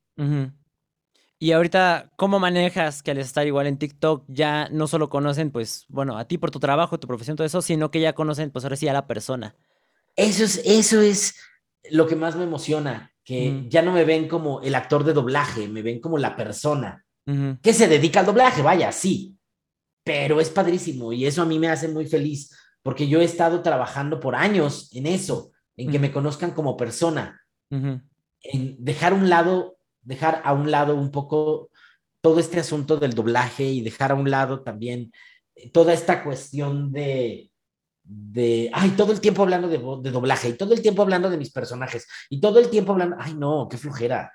Y 1.39 1.53
ahorita, 1.53 2.13
¿cómo 2.17 2.39
manejas 2.39 3.03
que 3.03 3.11
al 3.11 3.19
estar 3.19 3.47
igual 3.47 3.67
en 3.67 3.79
TikTok 3.79 4.25
ya 4.29 4.69
no 4.71 4.87
solo 4.87 5.09
conocen, 5.11 5.51
pues, 5.51 5.85
bueno, 5.89 6.17
a 6.17 6.27
ti 6.27 6.39
por 6.39 6.51
tu 6.51 6.61
trabajo, 6.61 6.99
tu 6.99 7.07
profesión, 7.07 7.37
todo 7.37 7.47
eso, 7.47 7.61
sino 7.61 7.91
que 7.91 8.01
ya 8.01 8.15
conocen, 8.15 8.51
pues 8.51 8.65
ahora 8.65 8.77
sí, 8.77 8.89
a 8.89 8.93
la 8.93 9.07
persona? 9.07 9.55
Eso 10.17 10.45
es, 10.45 10.63
eso 10.65 11.01
es 11.01 11.37
lo 11.91 12.07
que 12.07 12.17
más 12.17 12.37
me 12.37 12.45
emociona, 12.45 13.13
que 13.23 13.67
ya 13.69 13.83
no 13.83 13.93
me 13.93 14.05
ven 14.05 14.29
como 14.29 14.63
el 14.63 14.75
actor 14.75 15.05
de 15.05 15.13
doblaje, 15.13 15.69
me 15.69 15.83
ven 15.83 16.01
como 16.01 16.19
la 16.19 16.37
persona. 16.37 17.05
Que 17.61 17.73
se 17.73 17.89
dedica 17.89 18.21
al 18.21 18.27
doblaje, 18.27 18.63
vaya, 18.63 18.93
sí, 18.93 19.37
pero 20.07 20.41
es 20.41 20.51
padrísimo 20.51 21.13
y 21.13 21.27
eso 21.27 21.43
a 21.43 21.47
mí 21.47 21.59
me 21.59 21.67
hace 21.67 21.89
muy 21.89 22.07
feliz 22.07 22.57
porque 22.85 23.09
yo 23.09 23.21
he 23.21 23.25
estado 23.25 23.61
trabajando 23.61 24.21
por 24.21 24.37
años 24.37 24.89
en 24.93 25.07
eso 25.07 25.51
en 25.77 25.91
que 25.91 25.99
me 25.99 26.13
conozcan 26.13 26.53
como 26.53 26.77
persona, 26.77 27.43
en 27.71 28.77
dejar 28.79 29.13
un 29.13 29.29
lado, 29.29 29.79
dejar 30.03 30.41
a 30.45 30.53
un 30.53 30.71
lado 30.71 30.95
un 30.95 31.11
poco 31.11 31.71
todo 32.21 32.41
este 32.41 32.59
asunto 32.59 32.97
del 32.97 33.15
doblaje 33.15 33.65
y 33.65 33.83
dejar 33.83 34.13
a 34.13 34.17
un 34.17 34.31
lado 34.31 34.63
también 34.63 35.13
eh, 35.55 35.71
toda 35.71 35.93
esta 35.93 36.25
cuestión 36.25 36.93
de, 36.93 37.51
de, 38.03 38.71
ay, 38.73 38.91
todo 38.91 39.13
el 39.13 39.21
tiempo 39.21 39.43
hablando 39.43 39.69
de, 39.69 39.79
de, 39.79 40.11
doblaje 40.11 40.49
y 40.49 40.53
todo 40.55 40.75
el 40.75 40.83
tiempo 40.83 41.03
hablando 41.03 41.31
de 41.31 41.37
mis 41.37 41.53
personajes 41.53 42.07
y 42.31 42.41
todo 42.41 42.59
el 42.59 42.69
tiempo 42.69 42.93
hablando, 42.93 43.17
ay, 43.19 43.35
no, 43.35 43.69
qué 43.71 43.79
flojera, 43.79 44.33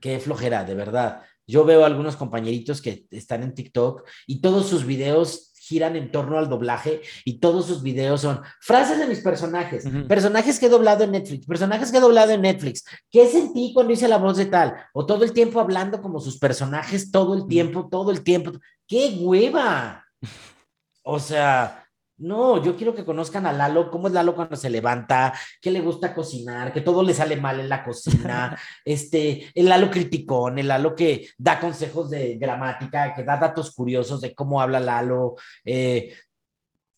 qué 0.00 0.18
flojera, 0.20 0.64
de 0.64 0.74
verdad. 0.74 1.22
Yo 1.46 1.64
veo 1.64 1.82
a 1.82 1.86
algunos 1.86 2.16
compañeritos 2.16 2.80
que 2.80 3.06
están 3.10 3.42
en 3.42 3.54
TikTok 3.54 4.08
y 4.26 4.40
todos 4.40 4.68
sus 4.68 4.86
videos 4.86 5.49
giran 5.70 5.94
en 5.94 6.10
torno 6.10 6.36
al 6.36 6.48
doblaje 6.48 7.00
y 7.24 7.38
todos 7.38 7.66
sus 7.66 7.80
videos 7.80 8.22
son 8.22 8.40
frases 8.60 8.98
de 8.98 9.06
mis 9.06 9.20
personajes, 9.20 9.84
personajes 10.08 10.58
que 10.58 10.66
he 10.66 10.68
doblado 10.68 11.04
en 11.04 11.12
Netflix, 11.12 11.46
personajes 11.46 11.92
que 11.92 11.98
he 11.98 12.00
doblado 12.00 12.32
en 12.32 12.42
Netflix, 12.42 12.84
¿qué 13.08 13.28
sentí 13.28 13.72
cuando 13.72 13.92
hice 13.92 14.08
la 14.08 14.18
voz 14.18 14.36
de 14.36 14.46
tal? 14.46 14.74
O 14.92 15.06
todo 15.06 15.22
el 15.22 15.32
tiempo 15.32 15.60
hablando 15.60 16.02
como 16.02 16.18
sus 16.18 16.38
personajes, 16.38 17.12
todo 17.12 17.34
el 17.34 17.46
tiempo, 17.46 17.88
todo 17.88 18.10
el 18.10 18.24
tiempo. 18.24 18.52
¡Qué 18.86 19.16
hueva! 19.20 20.04
O 21.02 21.18
sea, 21.18 21.89
no, 22.20 22.62
yo 22.62 22.76
quiero 22.76 22.94
que 22.94 23.04
conozcan 23.04 23.46
a 23.46 23.52
Lalo, 23.52 23.90
cómo 23.90 24.08
es 24.08 24.12
Lalo 24.12 24.34
cuando 24.34 24.54
se 24.56 24.68
levanta, 24.68 25.32
que 25.60 25.70
le 25.70 25.80
gusta 25.80 26.14
cocinar, 26.14 26.72
que 26.72 26.82
todo 26.82 27.02
le 27.02 27.14
sale 27.14 27.36
mal 27.36 27.60
en 27.60 27.68
la 27.68 27.82
cocina, 27.82 28.58
este, 28.84 29.50
el 29.54 29.68
Lalo 29.68 29.90
criticón, 29.90 30.58
el 30.58 30.68
Lalo 30.68 30.94
que 30.94 31.28
da 31.38 31.58
consejos 31.58 32.10
de 32.10 32.36
gramática, 32.36 33.14
que 33.14 33.24
da 33.24 33.38
datos 33.38 33.74
curiosos 33.74 34.20
de 34.20 34.34
cómo 34.34 34.60
habla 34.60 34.80
Lalo. 34.80 35.36
Eh, 35.64 36.14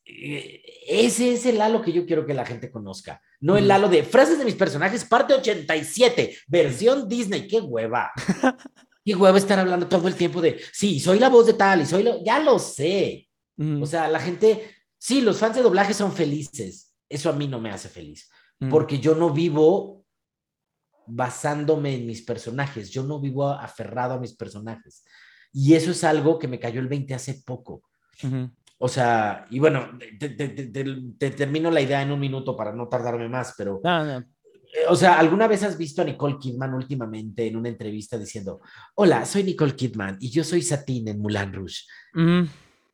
eh, 0.05 0.63
ese 0.89 1.35
es 1.35 1.47
el 1.47 1.59
Lalo 1.59 1.81
que 1.81 1.93
yo 1.93 2.05
quiero 2.05 2.27
que 2.27 2.35
la 2.35 2.45
gente 2.45 2.71
conozca, 2.71 3.21
no 3.41 3.57
el 3.57 3.69
Lalo 3.69 3.89
de 3.89 4.03
frases 4.03 4.39
de 4.39 4.45
mis 4.45 4.57
personajes, 4.57 5.05
parte 5.05 5.35
87, 5.35 6.37
versión 6.49 7.09
Disney, 7.09 7.47
qué 7.47 7.61
hueva. 7.61 8.11
Qué 9.05 9.17
hueva 9.17 9.37
estar 9.37 9.59
hablando 9.59 9.89
todo 9.89 10.07
el 10.07 10.15
tiempo 10.15 10.41
de, 10.41 10.61
sí, 10.73 11.01
soy 11.01 11.19
la 11.19 11.29
voz 11.29 11.47
de 11.47 11.55
tal 11.55 11.81
y 11.81 11.87
soy 11.87 12.05
lo, 12.05 12.23
ya 12.23 12.39
lo 12.39 12.61
sé. 12.61 13.29
O 13.81 13.85
sea, 13.85 14.07
la 14.07 14.21
gente 14.21 14.82
Sí, 15.05 15.21
los 15.21 15.39
fans 15.39 15.57
de 15.57 15.63
doblaje 15.63 15.95
son 15.95 16.13
felices. 16.13 16.95
Eso 17.09 17.29
a 17.29 17.33
mí 17.33 17.49
no 17.49 17.61
me 17.61 17.73
hace 17.73 17.89
feliz, 17.89 18.31
mm. 18.61 18.69
porque 18.69 19.01
yo 19.01 19.17
no 19.17 19.31
vivo 19.31 20.07
basándome 21.09 21.97
en 21.97 22.07
mis 22.07 22.23
personajes, 22.23 22.89
yo 22.89 23.03
no 23.03 23.19
vivo 23.19 23.49
aferrado 23.49 24.15
a 24.15 24.21
mis 24.21 24.37
personajes. 24.37 25.03
Y 25.53 25.75
eso 25.75 25.91
es 25.91 26.05
algo 26.05 26.39
que 26.39 26.47
me 26.47 26.61
cayó 26.61 26.79
el 26.79 26.87
20 26.87 27.15
hace 27.15 27.43
poco. 27.45 27.83
O 28.79 28.87
sea, 28.87 29.45
y 29.51 29.59
bueno, 29.59 29.99
te, 30.21 31.31
termino 31.33 31.73
la 31.73 31.81
idea 31.81 32.01
en 32.01 32.13
un 32.13 32.21
minuto 32.21 32.57
para 32.57 32.73
no 32.73 32.87
tardarme 32.87 33.29
más, 33.29 33.55
pero... 33.59 33.81
Eh, 33.85 34.87
o 34.89 34.95
sea, 34.95 35.19
¿alguna 35.19 35.49
vez 35.49 35.65
has 35.65 35.77
visto 35.77 36.03
a 36.03 36.05
Nicole 36.05 36.39
Kidman 36.39 36.75
últimamente 36.75 37.45
en 37.45 37.57
una 37.57 37.71
entrevista 37.71 38.17
diciendo, 38.17 38.61
hola, 38.95 39.27
soy 39.27 39.43
Nicole 39.43 39.75
Kidman 39.75 40.17
y 40.21 40.31
yo 40.31 40.45
soy 40.45 40.63
Satine 40.63 41.11
en 41.11 41.19
Mulan 41.19 41.53
Rouge? 41.53 41.83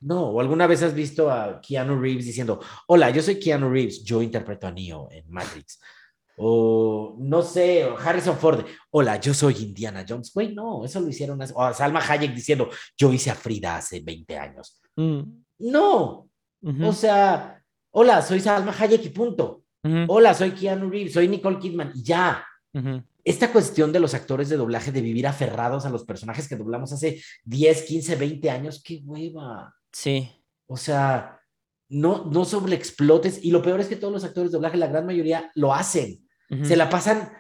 No, 0.01 0.31
o 0.31 0.41
alguna 0.41 0.67
vez 0.67 0.83
has 0.83 0.95
visto 0.95 1.31
a 1.31 1.61
Keanu 1.61 2.01
Reeves 2.01 2.27
diciendo, 2.27 2.61
hola, 2.87 3.11
yo 3.11 3.21
soy 3.21 3.41
Keanu 3.41 3.69
Reeves, 3.69 4.05
yo 4.05 4.23
interpreto 4.23 4.67
a 4.67 4.71
Neo 4.71 5.09
en 5.11 5.25
Matrix. 5.29 5.81
O 6.37 7.17
no 7.19 7.43
sé, 7.43 7.85
Harrison 7.99 8.37
Ford, 8.39 8.65
hola, 8.91 9.21
yo 9.21 9.35
soy 9.35 9.57
Indiana 9.57 10.07
Jones. 10.09 10.33
Güey, 10.33 10.55
no, 10.55 10.85
eso 10.85 11.01
lo 11.01 11.09
hicieron. 11.09 11.41
O 11.55 11.65
a 11.65 11.75
Salma 11.75 12.01
Hayek 12.01 12.33
diciendo, 12.33 12.71
yo 12.97 13.13
hice 13.13 13.31
a 13.31 13.35
Frida 13.35 13.77
hace 13.77 14.01
20 14.01 14.39
años. 14.39 14.81
Mm. 14.95 15.23
No, 15.59 16.29
o 16.63 16.93
sea, 16.93 17.61
hola, 17.91 18.23
soy 18.23 18.39
Salma 18.41 18.75
Hayek 18.79 19.05
y 19.05 19.11
punto. 19.11 19.65
Hola, 20.07 20.33
soy 20.35 20.53
Keanu 20.53 20.89
Reeves, 20.89 21.15
soy 21.15 21.27
Nicole 21.27 21.59
Kidman 21.59 21.93
y 21.95 22.03
ya. 22.05 22.47
Esta 23.25 23.51
cuestión 23.51 23.93
de 23.93 23.99
los 23.99 24.15
actores 24.15 24.49
de 24.49 24.57
doblaje 24.57 24.93
de 24.93 25.01
vivir 25.01 25.27
aferrados 25.27 25.87
a 25.87 25.91
los 25.91 26.05
personajes 26.05 26.49
que 26.49 26.57
doblamos 26.57 26.93
hace 26.93 27.21
10, 27.45 27.83
15, 27.83 28.17
20 28.17 28.51
años, 28.51 28.81
qué 28.83 29.03
hueva. 29.05 29.75
Sí. 29.93 30.31
O 30.67 30.77
sea, 30.77 31.41
no, 31.89 32.25
no 32.27 32.45
sobreexplotes. 32.45 33.45
Y 33.45 33.51
lo 33.51 33.63
peor 33.63 33.81
es 33.81 33.89
que 33.89 33.97
todos 33.97 34.13
los 34.13 34.25
actores 34.25 34.51
de 34.51 34.57
doblaje, 34.57 34.77
la 34.77 34.89
gran 34.89 35.07
mayoría, 35.07 35.51
lo 35.55 35.75
hacen. 35.75 36.27
Se 36.63 36.77
la 36.77 36.89
pasan, 36.89 37.31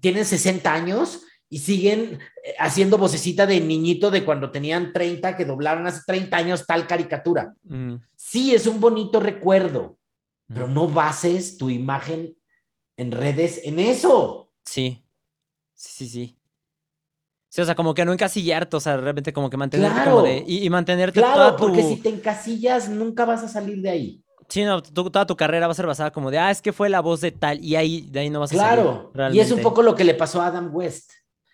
tienen 0.00 0.26
60 0.26 0.70
años 0.70 1.22
y 1.48 1.58
siguen 1.58 2.18
eh, 2.44 2.54
haciendo 2.58 2.98
vocecita 2.98 3.46
de 3.46 3.60
niñito 3.60 4.10
de 4.10 4.24
cuando 4.26 4.50
tenían 4.50 4.92
30, 4.92 5.36
que 5.36 5.46
doblaron 5.46 5.86
hace 5.86 6.00
30 6.06 6.36
años 6.36 6.66
tal 6.66 6.86
caricatura. 6.86 7.54
Sí, 8.14 8.54
es 8.54 8.66
un 8.66 8.78
bonito 8.78 9.20
recuerdo, 9.20 9.98
pero 10.48 10.68
no 10.68 10.86
bases 10.86 11.56
tu 11.56 11.70
imagen 11.70 12.36
en 12.98 13.10
redes 13.10 13.60
en 13.64 13.78
eso. 13.78 14.52
Sí, 14.64 15.06
sí, 15.74 16.06
sí, 16.06 16.08
sí. 16.08 16.38
Sí, 17.52 17.60
o 17.60 17.66
sea, 17.66 17.74
como 17.74 17.92
que 17.92 18.06
no 18.06 18.14
encasillarte, 18.14 18.74
o 18.78 18.80
sea, 18.80 18.96
realmente 18.96 19.30
como 19.30 19.50
que 19.50 19.58
mantenerte 19.58 20.04
como 20.04 20.22
de, 20.22 20.42
y, 20.46 20.70
mantenerte 20.70 21.20
claro, 21.20 21.54
porque 21.54 21.82
si 21.82 21.96
te 21.96 22.08
encasillas 22.08 22.88
nunca 22.88 23.26
vas 23.26 23.42
a 23.42 23.48
salir 23.48 23.82
de 23.82 23.90
ahí. 23.90 24.24
Sí, 24.48 24.64
no, 24.64 24.82
toda 24.82 25.26
tu 25.26 25.36
carrera 25.36 25.66
va 25.66 25.72
a 25.72 25.74
ser 25.74 25.86
basada 25.86 26.10
como 26.10 26.30
de, 26.30 26.38
ah, 26.38 26.50
es 26.50 26.62
que 26.62 26.72
fue 26.72 26.88
la 26.88 27.00
voz 27.00 27.20
de 27.20 27.30
tal, 27.30 27.62
y 27.62 27.76
ahí, 27.76 28.08
de 28.10 28.20
ahí 28.20 28.30
no 28.30 28.40
vas 28.40 28.54
a 28.54 28.56
salir. 28.56 28.84
Claro, 29.12 29.34
y 29.34 29.38
es 29.38 29.52
un 29.52 29.60
poco 29.60 29.82
lo 29.82 29.94
que 29.94 30.02
le 30.02 30.14
pasó 30.14 30.40
a 30.40 30.46
Adam 30.46 30.74
West. 30.74 31.10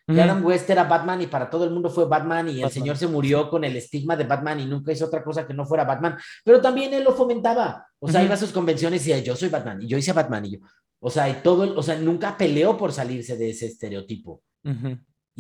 Adam 0.07 0.47
West 0.47 0.70
era 0.70 0.85
Batman 0.85 1.20
y 1.20 1.27
para 1.27 1.51
todo 1.51 1.65
el 1.65 1.70
mundo 1.70 1.91
fue 1.91 2.07
Batman 2.07 2.49
y 2.49 2.62
el 2.62 2.70
señor 2.70 2.97
se 2.97 3.09
murió 3.09 3.51
con 3.51 3.65
el 3.65 3.77
estigma 3.77 4.15
de 4.16 4.23
Batman 4.23 4.61
y 4.61 4.66
nunca 4.66 4.93
hizo 4.93 5.07
otra 5.07 5.25
cosa 5.25 5.49
que 5.49 5.53
no 5.53 5.66
fuera 5.66 5.83
Batman, 5.83 6.16
pero 6.45 6.61
también 6.61 6.95
él 6.95 7.03
lo 7.03 7.12
fomentaba. 7.12 7.89
O 7.99 8.09
sea, 8.09 8.23
iba 8.23 8.35
a 8.35 8.39
sus 8.39 8.53
convenciones 8.53 9.05
y 9.05 9.11
decía, 9.11 9.25
yo 9.25 9.35
soy 9.35 9.49
Batman 9.49 9.83
y 9.83 9.89
yo 9.89 9.99
hice 9.99 10.12
Batman 10.12 10.47
y 10.47 10.53
yo. 10.53 10.59
O 11.01 11.11
sea, 11.11 11.29
y 11.29 11.43
todo, 11.43 11.77
o 11.77 11.83
sea, 11.83 11.99
nunca 11.99 12.37
peleó 12.37 12.77
por 12.77 12.93
salirse 12.93 13.37
de 13.37 13.51
ese 13.51 13.66
estereotipo. 13.66 14.43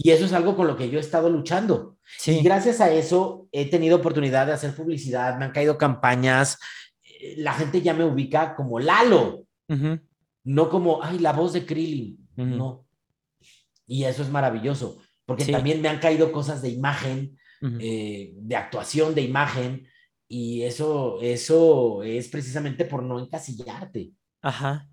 Y 0.00 0.12
eso 0.12 0.26
es 0.26 0.32
algo 0.32 0.54
con 0.54 0.68
lo 0.68 0.76
que 0.76 0.88
yo 0.88 0.98
he 0.98 1.00
estado 1.00 1.28
luchando. 1.28 1.96
Y 2.24 2.40
gracias 2.40 2.80
a 2.80 2.92
eso 2.92 3.48
he 3.50 3.68
tenido 3.68 3.96
oportunidad 3.96 4.46
de 4.46 4.52
hacer 4.52 4.72
publicidad, 4.72 5.36
me 5.36 5.44
han 5.44 5.50
caído 5.50 5.76
campañas, 5.76 6.56
eh, 7.02 7.34
la 7.38 7.52
gente 7.52 7.82
ya 7.82 7.94
me 7.94 8.04
ubica 8.04 8.54
como 8.54 8.78
Lalo, 8.78 9.44
no 10.44 10.70
como, 10.70 11.02
ay, 11.02 11.18
la 11.18 11.32
voz 11.32 11.52
de 11.52 11.66
Krillin, 11.66 12.16
no. 12.36 12.86
Y 13.88 14.04
eso 14.04 14.22
es 14.22 14.30
maravilloso, 14.30 15.02
porque 15.26 15.46
también 15.46 15.82
me 15.82 15.88
han 15.88 15.98
caído 15.98 16.30
cosas 16.30 16.62
de 16.62 16.68
imagen, 16.68 17.36
eh, 17.60 18.34
de 18.36 18.54
actuación, 18.54 19.16
de 19.16 19.22
imagen, 19.22 19.88
y 20.28 20.62
eso, 20.62 21.18
eso 21.20 22.04
es 22.04 22.28
precisamente 22.28 22.84
por 22.84 23.02
no 23.02 23.18
encasillarte. 23.18 24.12
Ajá. 24.42 24.88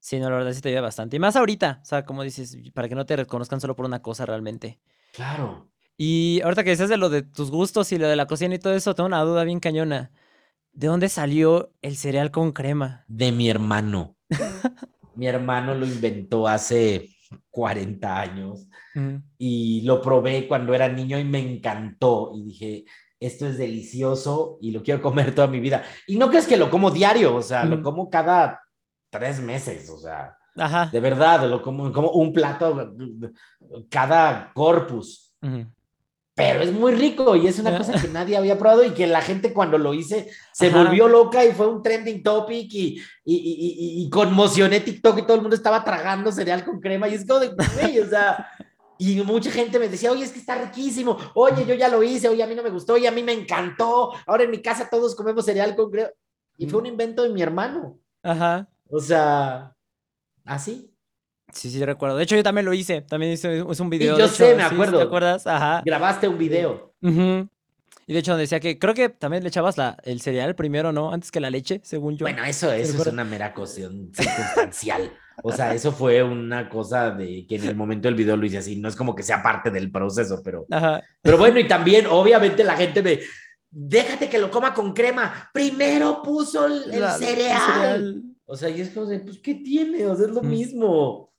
Sí, 0.00 0.18
no, 0.18 0.30
la 0.30 0.36
verdad 0.36 0.52
sí 0.52 0.60
te 0.60 0.68
ayuda 0.68 0.82
bastante. 0.82 1.16
Y 1.16 1.18
más 1.18 1.36
ahorita, 1.36 1.80
o 1.82 1.84
sea, 1.84 2.04
como 2.04 2.22
dices, 2.22 2.56
para 2.72 2.88
que 2.88 2.94
no 2.94 3.06
te 3.06 3.16
reconozcan 3.16 3.60
solo 3.60 3.74
por 3.74 3.86
una 3.86 4.00
cosa 4.00 4.26
realmente. 4.26 4.78
Claro. 5.12 5.68
Y 5.96 6.40
ahorita 6.44 6.62
que 6.62 6.70
dices 6.70 6.88
de 6.88 6.96
lo 6.96 7.08
de 7.08 7.22
tus 7.22 7.50
gustos 7.50 7.90
y 7.92 7.98
lo 7.98 8.08
de 8.08 8.16
la 8.16 8.26
cocina 8.26 8.54
y 8.54 8.58
todo 8.58 8.74
eso, 8.74 8.94
tengo 8.94 9.08
una 9.08 9.22
duda 9.22 9.44
bien 9.44 9.58
cañona. 9.58 10.12
¿De 10.72 10.86
dónde 10.86 11.08
salió 11.08 11.72
el 11.82 11.96
cereal 11.96 12.30
con 12.30 12.52
crema? 12.52 13.04
De 13.08 13.32
mi 13.32 13.50
hermano. 13.50 14.16
mi 15.16 15.26
hermano 15.26 15.74
lo 15.74 15.84
inventó 15.84 16.46
hace 16.46 17.08
40 17.50 18.20
años 18.20 18.68
y 19.36 19.82
lo 19.82 20.00
probé 20.00 20.48
cuando 20.48 20.74
era 20.74 20.88
niño 20.88 21.18
y 21.18 21.24
me 21.24 21.38
encantó 21.38 22.32
y 22.34 22.42
dije, 22.44 22.84
esto 23.20 23.46
es 23.46 23.58
delicioso 23.58 24.58
y 24.60 24.70
lo 24.70 24.82
quiero 24.82 25.02
comer 25.02 25.34
toda 25.34 25.48
mi 25.48 25.60
vida. 25.60 25.82
Y 26.06 26.16
no 26.16 26.30
que 26.30 26.38
es 26.38 26.46
que 26.46 26.56
lo 26.56 26.70
como 26.70 26.90
diario, 26.90 27.34
o 27.34 27.42
sea, 27.42 27.64
lo 27.64 27.82
como 27.82 28.10
cada 28.10 28.60
tres 29.10 29.40
meses, 29.40 29.88
o 29.90 29.98
sea, 29.98 30.38
de 30.90 31.00
verdad, 31.00 31.48
lo 31.48 31.62
como, 31.62 31.92
como 31.92 32.10
un 32.10 32.32
plato 32.32 32.94
cada 33.88 34.52
corpus. 34.52 35.34
Pero 36.34 36.60
es 36.60 36.72
muy 36.72 36.92
rico 36.92 37.34
y 37.34 37.48
es 37.48 37.58
una 37.58 37.76
cosa 37.76 38.00
que 38.00 38.06
nadie 38.08 38.36
había 38.36 38.58
probado 38.58 38.84
y 38.84 38.90
que 38.90 39.08
la 39.08 39.20
gente 39.20 39.52
cuando 39.52 39.76
lo 39.76 39.92
hice 39.92 40.30
se 40.52 40.70
volvió 40.70 41.08
loca 41.08 41.44
y 41.44 41.50
fue 41.50 41.66
un 41.66 41.82
trending 41.82 42.22
topic 42.22 42.72
y, 42.72 43.02
y, 43.24 43.34
y, 43.34 44.02
y, 44.04 44.08
conmocioné 44.10 44.78
TikTok 44.78 45.18
y 45.18 45.22
todo 45.22 45.34
el 45.34 45.40
mundo 45.40 45.56
estaba 45.56 45.82
tragando 45.82 46.30
cereal 46.30 46.64
con 46.64 46.80
crema 46.80 47.08
y 47.08 47.14
es 47.14 47.26
como 47.26 47.40
de, 47.40 47.48
güey, 47.48 47.98
o 47.98 48.08
sea, 48.08 48.46
y 48.98 49.20
mucha 49.22 49.50
gente 49.50 49.80
me 49.80 49.88
decía, 49.88 50.12
oye, 50.12 50.24
es 50.24 50.30
que 50.30 50.38
está 50.38 50.56
riquísimo, 50.56 51.16
oye, 51.34 51.66
yo 51.66 51.74
ya 51.74 51.88
lo 51.88 52.04
hice, 52.04 52.28
oye, 52.28 52.42
a 52.42 52.46
mí 52.46 52.54
no 52.54 52.62
me 52.62 52.70
gustó, 52.70 52.94
oye, 52.94 53.08
a 53.08 53.12
mí 53.12 53.24
me 53.24 53.32
encantó, 53.32 54.12
ahora 54.24 54.44
en 54.44 54.50
mi 54.52 54.62
casa 54.62 54.88
todos 54.88 55.16
comemos 55.16 55.44
cereal 55.44 55.74
con 55.74 55.90
crema. 55.90 56.10
Y 56.56 56.68
fue 56.68 56.80
un 56.80 56.86
invento 56.86 57.22
de 57.22 57.30
mi 57.30 57.42
hermano. 57.42 57.98
Ajá. 58.22 58.68
O 58.90 59.00
sea, 59.00 59.74
así. 60.44 60.94
Sí, 61.52 61.70
sí, 61.70 61.84
recuerdo. 61.84 62.16
De 62.16 62.24
hecho, 62.24 62.36
yo 62.36 62.42
también 62.42 62.66
lo 62.66 62.74
hice. 62.74 63.02
También 63.02 63.32
hice 63.32 63.64
es 63.68 63.80
un 63.80 63.90
video. 63.90 64.18
Yo 64.18 64.28
sé, 64.28 64.54
me 64.54 64.62
acuerdo. 64.62 64.98
¿Te 64.98 65.04
acuerdas? 65.04 65.46
Ajá. 65.46 65.82
Grabaste 65.84 66.28
un 66.28 66.38
video. 66.38 66.94
Y 68.08 68.14
de 68.14 68.20
hecho 68.20 68.38
decía 68.38 68.58
que 68.58 68.78
creo 68.78 68.94
que 68.94 69.10
también 69.10 69.42
le 69.42 69.50
echabas 69.50 69.76
la, 69.76 69.98
el 70.02 70.22
cereal 70.22 70.54
primero, 70.54 70.92
¿no? 70.92 71.12
Antes 71.12 71.30
que 71.30 71.40
la 71.40 71.50
leche, 71.50 71.82
según 71.84 72.16
yo. 72.16 72.24
Bueno, 72.24 72.42
eso, 72.44 72.72
eso 72.72 73.02
es 73.02 73.06
una 73.06 73.22
mera 73.22 73.52
cuestión 73.52 74.10
circunstancial. 74.14 75.12
o 75.42 75.52
sea, 75.52 75.74
eso 75.74 75.92
fue 75.92 76.22
una 76.22 76.70
cosa 76.70 77.10
de 77.10 77.46
que 77.46 77.56
en 77.56 77.64
el 77.64 77.76
momento 77.76 78.08
del 78.08 78.14
video 78.14 78.38
lo 78.38 78.46
hice 78.46 78.58
así. 78.58 78.76
No 78.76 78.88
es 78.88 78.96
como 78.96 79.14
que 79.14 79.22
sea 79.22 79.42
parte 79.42 79.70
del 79.70 79.90
proceso, 79.90 80.40
pero. 80.42 80.64
Ajá. 80.70 81.02
Pero 81.20 81.36
bueno, 81.36 81.60
y 81.60 81.68
también, 81.68 82.06
obviamente, 82.06 82.64
la 82.64 82.76
gente 82.76 83.02
me. 83.02 83.20
Déjate 83.70 84.30
que 84.30 84.38
lo 84.38 84.50
coma 84.50 84.72
con 84.72 84.94
crema. 84.94 85.50
Primero 85.52 86.22
puso 86.22 86.64
el, 86.64 86.84
cereal. 87.18 88.22
O 88.50 88.56
sea, 88.56 88.70
y 88.70 88.80
es 88.80 88.88
como 88.90 89.06
de, 89.06 89.20
pues, 89.20 89.38
¿qué 89.38 89.54
tiene? 89.54 90.06
O 90.06 90.16
sea, 90.16 90.26
es 90.26 90.32
lo 90.32 90.42
mismo. 90.42 91.30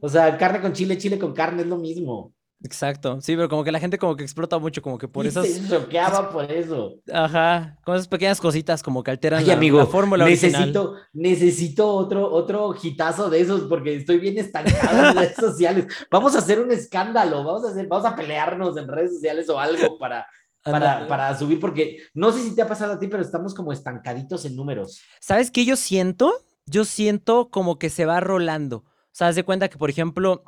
O 0.00 0.08
sea, 0.08 0.36
carne 0.38 0.62
con 0.62 0.72
chile, 0.72 0.96
chile 0.96 1.18
con 1.18 1.34
carne 1.34 1.62
es 1.62 1.68
lo 1.68 1.76
mismo. 1.76 2.34
Exacto, 2.64 3.20
sí, 3.20 3.36
pero 3.36 3.50
como 3.50 3.62
que 3.62 3.70
la 3.70 3.78
gente 3.78 3.98
como 3.98 4.16
que 4.16 4.24
explota 4.24 4.58
mucho, 4.58 4.80
como 4.80 4.96
que 4.96 5.06
por 5.06 5.26
eso. 5.26 5.42
Se 5.42 5.68
choqueaba 5.68 6.30
por 6.30 6.50
eso. 6.50 6.94
Ajá, 7.12 7.78
con 7.84 7.94
esas 7.94 8.08
pequeñas 8.08 8.40
cositas 8.40 8.82
como 8.82 9.02
que 9.02 9.10
alteran 9.10 9.46
la, 9.46 9.52
amigo, 9.52 9.86
fórmula 9.86 10.24
necesito, 10.24 10.94
Necesito 11.12 11.86
otro, 11.86 12.32
otro 12.32 12.74
hitazo 12.82 13.28
de 13.28 13.40
esos 13.40 13.62
porque 13.62 13.94
estoy 13.94 14.18
bien 14.18 14.38
estancado 14.38 15.10
en 15.10 15.16
redes 15.16 15.36
sociales. 15.36 15.86
Vamos 16.10 16.34
a 16.34 16.38
hacer 16.38 16.58
un 16.58 16.72
escándalo, 16.72 17.44
vamos 17.44 17.66
a 17.66 17.70
hacer, 17.72 17.86
vamos 17.86 18.06
a 18.06 18.16
pelearnos 18.16 18.78
en 18.78 18.88
redes 18.88 19.12
sociales 19.12 19.46
o 19.50 19.60
algo 19.60 19.98
para, 19.98 20.26
para, 20.62 21.06
para, 21.06 21.38
subir, 21.38 21.60
porque 21.60 21.98
no 22.14 22.32
sé 22.32 22.42
si 22.42 22.54
te 22.54 22.62
ha 22.62 22.66
pasado 22.66 22.94
a 22.94 22.98
ti, 22.98 23.06
pero 23.06 23.22
estamos 23.22 23.54
como 23.54 23.70
estancaditos 23.70 24.46
en 24.46 24.56
números. 24.56 25.02
¿Sabes 25.20 25.50
qué 25.50 25.66
yo 25.66 25.76
siento? 25.76 26.32
Yo 26.66 26.84
siento 26.84 27.50
como 27.50 27.78
que 27.78 27.90
se 27.90 28.06
va 28.06 28.20
rolando. 28.20 28.78
O 28.78 28.84
sea, 29.12 29.28
haz 29.28 29.36
de 29.36 29.44
cuenta 29.44 29.68
que, 29.68 29.78
por 29.78 29.90
ejemplo, 29.90 30.44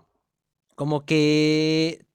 como 0.74 1.05
que 1.05 2.07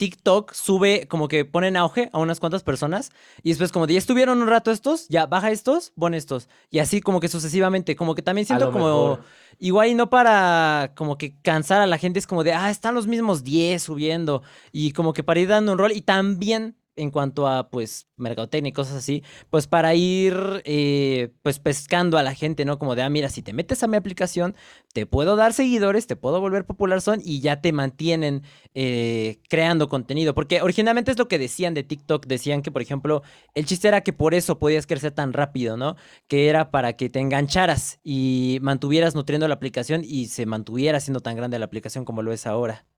TikTok 0.00 0.54
sube, 0.54 1.06
como 1.08 1.28
que 1.28 1.44
pone 1.44 1.68
en 1.68 1.76
auge 1.76 2.08
a 2.14 2.18
unas 2.20 2.40
cuantas 2.40 2.62
personas 2.62 3.10
y 3.42 3.50
después 3.50 3.70
como 3.70 3.86
de 3.86 3.92
ya 3.92 3.98
estuvieron 3.98 4.40
un 4.40 4.48
rato 4.48 4.70
estos, 4.70 5.06
ya 5.08 5.26
baja 5.26 5.50
estos, 5.50 5.90
pon 5.90 6.14
estos. 6.14 6.48
Y 6.70 6.78
así 6.78 7.02
como 7.02 7.20
que 7.20 7.28
sucesivamente, 7.28 7.96
como 7.96 8.14
que 8.14 8.22
también 8.22 8.46
siento 8.46 8.72
como 8.72 9.18
igual 9.58 9.88
y 9.90 9.94
no 9.94 10.08
para 10.08 10.92
como 10.96 11.18
que 11.18 11.38
cansar 11.42 11.82
a 11.82 11.86
la 11.86 11.98
gente, 11.98 12.18
es 12.18 12.26
como 12.26 12.44
de, 12.44 12.54
ah, 12.54 12.70
están 12.70 12.94
los 12.94 13.06
mismos 13.06 13.44
10 13.44 13.82
subiendo 13.82 14.42
y 14.72 14.92
como 14.92 15.12
que 15.12 15.22
para 15.22 15.40
ir 15.40 15.48
dando 15.48 15.72
un 15.72 15.78
rol 15.78 15.92
y 15.92 16.00
también 16.00 16.79
en 17.00 17.10
cuanto 17.10 17.48
a 17.48 17.70
pues 17.70 18.06
mercadotecnia 18.16 18.70
y 18.70 18.72
cosas 18.72 18.96
así, 18.96 19.22
pues 19.48 19.66
para 19.66 19.94
ir 19.94 20.34
eh, 20.64 21.32
pues 21.42 21.58
pescando 21.58 22.18
a 22.18 22.22
la 22.22 22.34
gente, 22.34 22.64
¿no? 22.64 22.78
Como 22.78 22.94
de, 22.94 23.02
ah, 23.02 23.10
mira, 23.10 23.28
si 23.28 23.42
te 23.42 23.52
metes 23.52 23.82
a 23.82 23.86
mi 23.86 23.96
aplicación, 23.96 24.54
te 24.92 25.06
puedo 25.06 25.36
dar 25.36 25.52
seguidores, 25.52 26.06
te 26.06 26.16
puedo 26.16 26.40
volver 26.40 26.66
popular 26.66 27.00
son 27.00 27.20
y 27.24 27.40
ya 27.40 27.60
te 27.60 27.72
mantienen 27.72 28.42
eh, 28.74 29.40
creando 29.48 29.88
contenido. 29.88 30.34
Porque 30.34 30.62
originalmente 30.62 31.10
es 31.10 31.18
lo 31.18 31.28
que 31.28 31.38
decían 31.38 31.74
de 31.74 31.82
TikTok, 31.82 32.26
decían 32.26 32.62
que, 32.62 32.70
por 32.70 32.82
ejemplo, 32.82 33.22
el 33.54 33.66
chiste 33.66 33.88
era 33.88 34.02
que 34.02 34.12
por 34.12 34.34
eso 34.34 34.58
podías 34.58 34.86
crecer 34.86 35.12
tan 35.12 35.32
rápido, 35.32 35.76
¿no? 35.76 35.96
Que 36.28 36.48
era 36.48 36.70
para 36.70 36.94
que 36.94 37.08
te 37.08 37.20
engancharas 37.20 37.98
y 38.04 38.58
mantuvieras 38.62 39.14
nutriendo 39.14 39.48
la 39.48 39.54
aplicación 39.54 40.02
y 40.04 40.26
se 40.26 40.46
mantuviera 40.46 41.00
siendo 41.00 41.20
tan 41.20 41.36
grande 41.36 41.58
la 41.58 41.64
aplicación 41.64 42.04
como 42.04 42.22
lo 42.22 42.32
es 42.32 42.46
ahora. 42.46 42.89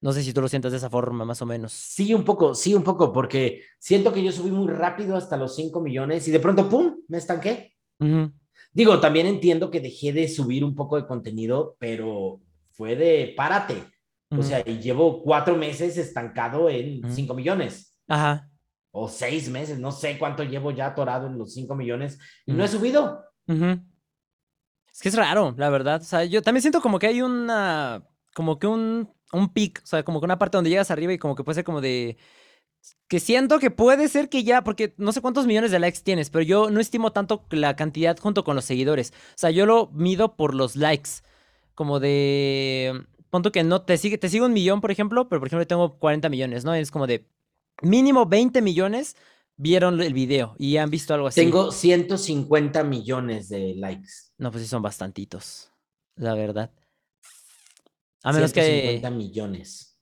No 0.00 0.12
sé 0.12 0.22
si 0.22 0.32
tú 0.32 0.40
lo 0.40 0.48
sientas 0.48 0.70
de 0.70 0.78
esa 0.78 0.90
forma, 0.90 1.24
más 1.24 1.42
o 1.42 1.46
menos. 1.46 1.72
Sí, 1.72 2.14
un 2.14 2.24
poco, 2.24 2.54
sí, 2.54 2.74
un 2.74 2.84
poco, 2.84 3.12
porque 3.12 3.62
siento 3.78 4.12
que 4.12 4.22
yo 4.22 4.30
subí 4.30 4.50
muy 4.50 4.72
rápido 4.72 5.16
hasta 5.16 5.36
los 5.36 5.56
5 5.56 5.80
millones 5.80 6.28
y 6.28 6.30
de 6.30 6.40
pronto, 6.40 6.68
¡pum!, 6.68 6.96
me 7.08 7.18
estanqué. 7.18 7.74
Digo, 8.72 9.00
también 9.00 9.26
entiendo 9.26 9.70
que 9.70 9.80
dejé 9.80 10.12
de 10.12 10.28
subir 10.28 10.64
un 10.64 10.76
poco 10.76 10.96
de 10.96 11.06
contenido, 11.06 11.76
pero 11.80 12.40
fue 12.70 12.94
de 12.94 13.34
párate. 13.36 13.82
O 14.30 14.42
sea, 14.42 14.62
y 14.64 14.78
llevo 14.78 15.22
cuatro 15.22 15.56
meses 15.56 15.96
estancado 15.96 16.68
en 16.68 17.00
5 17.10 17.34
millones. 17.34 17.96
Ajá. 18.06 18.50
O 18.90 19.08
seis 19.08 19.48
meses, 19.48 19.78
no 19.78 19.90
sé 19.90 20.18
cuánto 20.18 20.44
llevo 20.44 20.70
ya 20.70 20.86
atorado 20.86 21.26
en 21.26 21.38
los 21.38 21.54
5 21.54 21.74
millones 21.74 22.18
y 22.46 22.52
no 22.52 22.62
he 22.62 22.68
subido. 22.68 23.24
Es 23.46 25.00
que 25.00 25.08
es 25.08 25.16
raro, 25.16 25.54
la 25.56 25.70
verdad. 25.70 26.00
O 26.02 26.04
sea, 26.04 26.24
yo 26.24 26.42
también 26.42 26.62
siento 26.62 26.80
como 26.80 26.98
que 26.98 27.06
hay 27.06 27.22
una, 27.22 28.04
como 28.34 28.58
que 28.58 28.66
un, 28.66 29.10
un 29.32 29.52
pic, 29.52 29.80
o 29.82 29.86
sea, 29.86 30.02
como 30.02 30.20
que 30.20 30.24
una 30.24 30.38
parte 30.38 30.56
donde 30.56 30.70
llegas 30.70 30.90
arriba 30.90 31.12
y 31.12 31.18
como 31.18 31.34
que 31.34 31.44
puede 31.44 31.56
ser 31.56 31.64
como 31.64 31.80
de, 31.80 32.16
que 33.08 33.20
siento 33.20 33.58
que 33.58 33.70
puede 33.70 34.08
ser 34.08 34.28
que 34.28 34.44
ya, 34.44 34.62
porque 34.62 34.94
no 34.98 35.12
sé 35.12 35.20
cuántos 35.20 35.46
millones 35.46 35.70
de 35.70 35.78
likes 35.78 36.00
tienes, 36.02 36.30
pero 36.30 36.42
yo 36.42 36.70
no 36.70 36.80
estimo 36.80 37.12
tanto 37.12 37.44
la 37.50 37.74
cantidad 37.76 38.18
junto 38.18 38.44
con 38.44 38.54
los 38.54 38.64
seguidores. 38.64 39.12
O 39.30 39.36
sea, 39.38 39.50
yo 39.50 39.66
lo 39.66 39.88
mido 39.92 40.36
por 40.36 40.54
los 40.54 40.76
likes. 40.76 41.10
Como 41.74 42.00
de. 42.00 43.06
Punto 43.30 43.52
que 43.52 43.62
no 43.62 43.82
te 43.82 43.98
sigue, 43.98 44.18
te 44.18 44.28
sigo 44.28 44.46
un 44.46 44.52
millón, 44.52 44.80
por 44.80 44.90
ejemplo, 44.90 45.28
pero 45.28 45.40
por 45.40 45.48
ejemplo 45.48 45.66
tengo 45.66 45.98
40 45.98 46.28
millones, 46.28 46.64
¿no? 46.64 46.74
Es 46.74 46.90
como 46.90 47.06
de 47.06 47.26
mínimo 47.82 48.26
20 48.26 48.62
millones 48.62 49.16
vieron 49.56 50.00
el 50.00 50.14
video 50.14 50.54
y 50.58 50.78
han 50.78 50.88
visto 50.88 51.12
algo 51.12 51.26
así. 51.26 51.42
Tengo 51.42 51.70
150 51.70 52.84
millones 52.84 53.50
de 53.50 53.74
likes. 53.74 54.08
No, 54.38 54.50
pues 54.50 54.62
sí 54.64 54.68
son 54.68 54.82
bastantitos, 54.82 55.70
la 56.16 56.34
verdad. 56.34 56.70
A 58.22 58.32
menos 58.32 58.52
150 58.52 59.10
millones. 59.10 59.98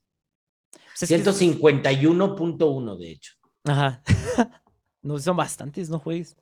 151.1, 0.95 2.97
de 2.97 3.11
hecho. 3.11 3.33
Ajá. 3.65 4.01
no, 5.01 5.19
son 5.19 5.37
bastantes, 5.37 5.89
no 5.89 5.99
juegues. 5.99 6.35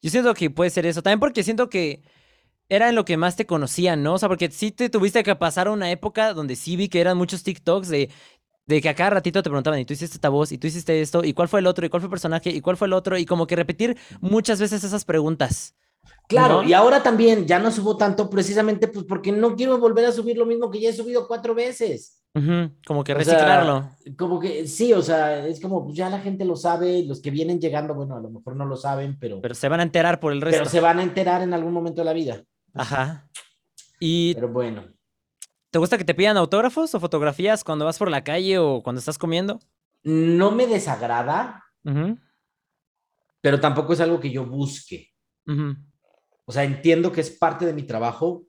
Yo 0.00 0.10
siento 0.10 0.34
que 0.34 0.50
puede 0.50 0.70
ser 0.70 0.86
eso. 0.86 1.02
También 1.02 1.20
porque 1.20 1.42
siento 1.42 1.68
que 1.68 2.02
era 2.68 2.88
en 2.88 2.94
lo 2.94 3.04
que 3.04 3.16
más 3.16 3.36
te 3.36 3.46
conocían, 3.46 4.02
¿no? 4.02 4.14
O 4.14 4.18
sea, 4.18 4.28
porque 4.28 4.50
sí 4.50 4.70
te 4.70 4.88
tuviste 4.88 5.22
que 5.22 5.36
pasar 5.36 5.68
una 5.68 5.90
época 5.90 6.32
donde 6.32 6.56
sí 6.56 6.76
vi 6.76 6.88
que 6.88 7.00
eran 7.00 7.18
muchos 7.18 7.42
TikToks 7.42 7.88
de, 7.88 8.10
de 8.66 8.80
que 8.80 8.88
a 8.88 8.94
cada 8.94 9.10
ratito 9.10 9.42
te 9.42 9.50
preguntaban, 9.50 9.80
y 9.80 9.84
tú 9.84 9.92
hiciste 9.92 10.16
esta 10.16 10.28
voz, 10.28 10.52
y 10.52 10.58
tú 10.58 10.66
hiciste 10.66 11.00
esto, 11.00 11.24
y 11.24 11.34
cuál 11.34 11.48
fue 11.48 11.60
el 11.60 11.66
otro, 11.66 11.84
y 11.84 11.88
cuál 11.88 12.00
fue 12.00 12.06
el 12.06 12.10
personaje, 12.10 12.50
y 12.50 12.60
cuál 12.60 12.76
fue 12.76 12.86
el 12.86 12.92
otro, 12.92 13.18
y 13.18 13.26
como 13.26 13.46
que 13.46 13.56
repetir 13.56 13.96
muchas 14.20 14.60
veces 14.60 14.84
esas 14.84 15.04
preguntas. 15.04 15.74
Claro, 16.28 16.62
y 16.62 16.72
ahora 16.72 17.02
también 17.02 17.46
ya 17.46 17.58
no 17.58 17.70
subo 17.70 17.96
tanto 17.96 18.30
precisamente 18.30 18.88
pues 18.88 19.04
porque 19.04 19.32
no 19.32 19.54
quiero 19.54 19.78
volver 19.78 20.06
a 20.06 20.12
subir 20.12 20.38
lo 20.38 20.46
mismo 20.46 20.70
que 20.70 20.80
ya 20.80 20.90
he 20.90 20.92
subido 20.92 21.26
cuatro 21.28 21.54
veces. 21.54 22.22
Como 22.86 23.04
que 23.04 23.12
reciclarlo. 23.12 23.90
como 24.16 24.40
que 24.40 24.66
sí, 24.66 24.94
o 24.94 25.02
sea, 25.02 25.46
es 25.46 25.60
como 25.60 25.84
pues 25.84 25.96
ya 25.96 26.08
la 26.08 26.20
gente 26.20 26.46
lo 26.46 26.56
sabe, 26.56 27.04
los 27.04 27.20
que 27.20 27.30
vienen 27.30 27.60
llegando, 27.60 27.94
bueno, 27.94 28.16
a 28.16 28.20
lo 28.20 28.30
mejor 28.30 28.56
no 28.56 28.64
lo 28.64 28.76
saben, 28.76 29.18
pero... 29.20 29.42
Pero 29.42 29.54
se 29.54 29.68
van 29.68 29.80
a 29.80 29.82
enterar 29.82 30.18
por 30.18 30.32
el 30.32 30.40
resto. 30.40 30.58
Pero 30.58 30.70
se 30.70 30.80
van 30.80 30.98
a 30.98 31.02
enterar 31.02 31.42
en 31.42 31.52
algún 31.52 31.74
momento 31.74 32.00
de 32.00 32.04
la 32.06 32.14
vida. 32.14 32.42
Ajá. 32.72 33.28
Y... 34.00 34.34
Pero 34.34 34.48
bueno. 34.48 34.84
¿Te 35.70 35.78
gusta 35.78 35.98
que 35.98 36.04
te 36.04 36.14
pidan 36.14 36.38
autógrafos 36.38 36.94
o 36.94 37.00
fotografías 37.00 37.64
cuando 37.64 37.84
vas 37.84 37.98
por 37.98 38.10
la 38.10 38.24
calle 38.24 38.58
o 38.58 38.82
cuando 38.82 38.98
estás 38.98 39.18
comiendo? 39.18 39.60
No 40.02 40.50
me 40.50 40.66
desagrada, 40.66 41.64
pero 43.40 43.60
tampoco 43.60 43.92
es 43.92 44.00
algo 44.00 44.20
que 44.20 44.30
yo 44.30 44.44
busque. 44.44 45.12
O 46.44 46.52
sea, 46.52 46.64
entiendo 46.64 47.12
que 47.12 47.20
es 47.20 47.30
parte 47.30 47.66
de 47.66 47.72
mi 47.72 47.84
trabajo 47.84 48.44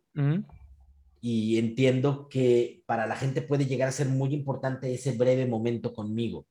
y 1.22 1.58
entiendo 1.58 2.28
que 2.28 2.84
para 2.86 3.08
la 3.08 3.16
gente 3.16 3.42
puede 3.42 3.66
llegar 3.66 3.90
a 3.90 3.94
ser 3.94 4.10
muy 4.10 4.34
importante 4.34 4.94
ese 4.94 5.14
breve 5.14 5.46
momento 5.46 5.94
conmigo. 5.94 6.48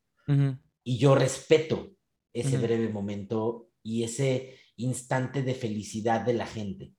Y 0.85 0.99
yo 0.99 1.15
respeto 1.15 1.91
ese 2.33 2.59
breve 2.59 2.89
momento 2.89 3.69
y 3.83 4.05
ese 4.05 4.57
instante 4.77 5.43
de 5.43 5.55
felicidad 5.55 6.23
de 6.23 6.35
la 6.35 6.47
gente. 6.47 6.93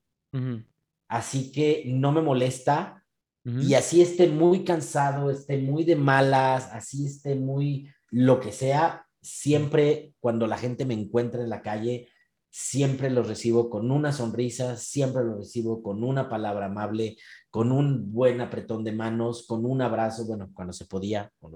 Así 1.08 1.52
que 1.52 1.84
no 1.88 2.12
me 2.12 2.22
molesta 2.22 3.04
y 3.46 3.74
así 3.74 4.02
esté 4.02 4.28
muy 4.28 4.64
cansado, 4.64 5.30
esté 5.30 5.58
muy 5.58 5.84
de 5.84 5.96
malas, 5.96 6.70
así 6.72 7.06
esté 7.08 7.36
muy 7.36 7.90
lo 8.10 8.40
que 8.40 8.52
sea, 8.52 9.06
siempre 9.22 10.14
cuando 10.20 10.48
la 10.48 10.58
gente 10.58 10.86
me 10.86 10.94
encuentra 10.94 11.42
en 11.42 11.50
la 11.50 11.62
calle, 11.62 12.10
siempre 12.56 13.10
lo 13.10 13.24
recibo 13.24 13.68
con 13.68 13.90
una 13.90 14.12
sonrisa, 14.12 14.78
siempre 14.78 15.24
lo 15.24 15.38
recibo 15.38 15.82
con 15.82 16.04
una 16.04 16.30
palabra 16.30 16.68
amable, 16.68 17.18
con 17.50 17.72
un 17.72 18.14
buen 18.14 18.42
apretón 18.42 18.84
de 18.84 18.92
manos, 18.92 19.48
con 19.48 19.66
un 19.66 19.82
abrazo, 19.82 20.28
bueno, 20.28 20.52
cuando 20.54 20.72
se 20.72 20.86
podía, 20.86 21.32
con, 21.40 21.52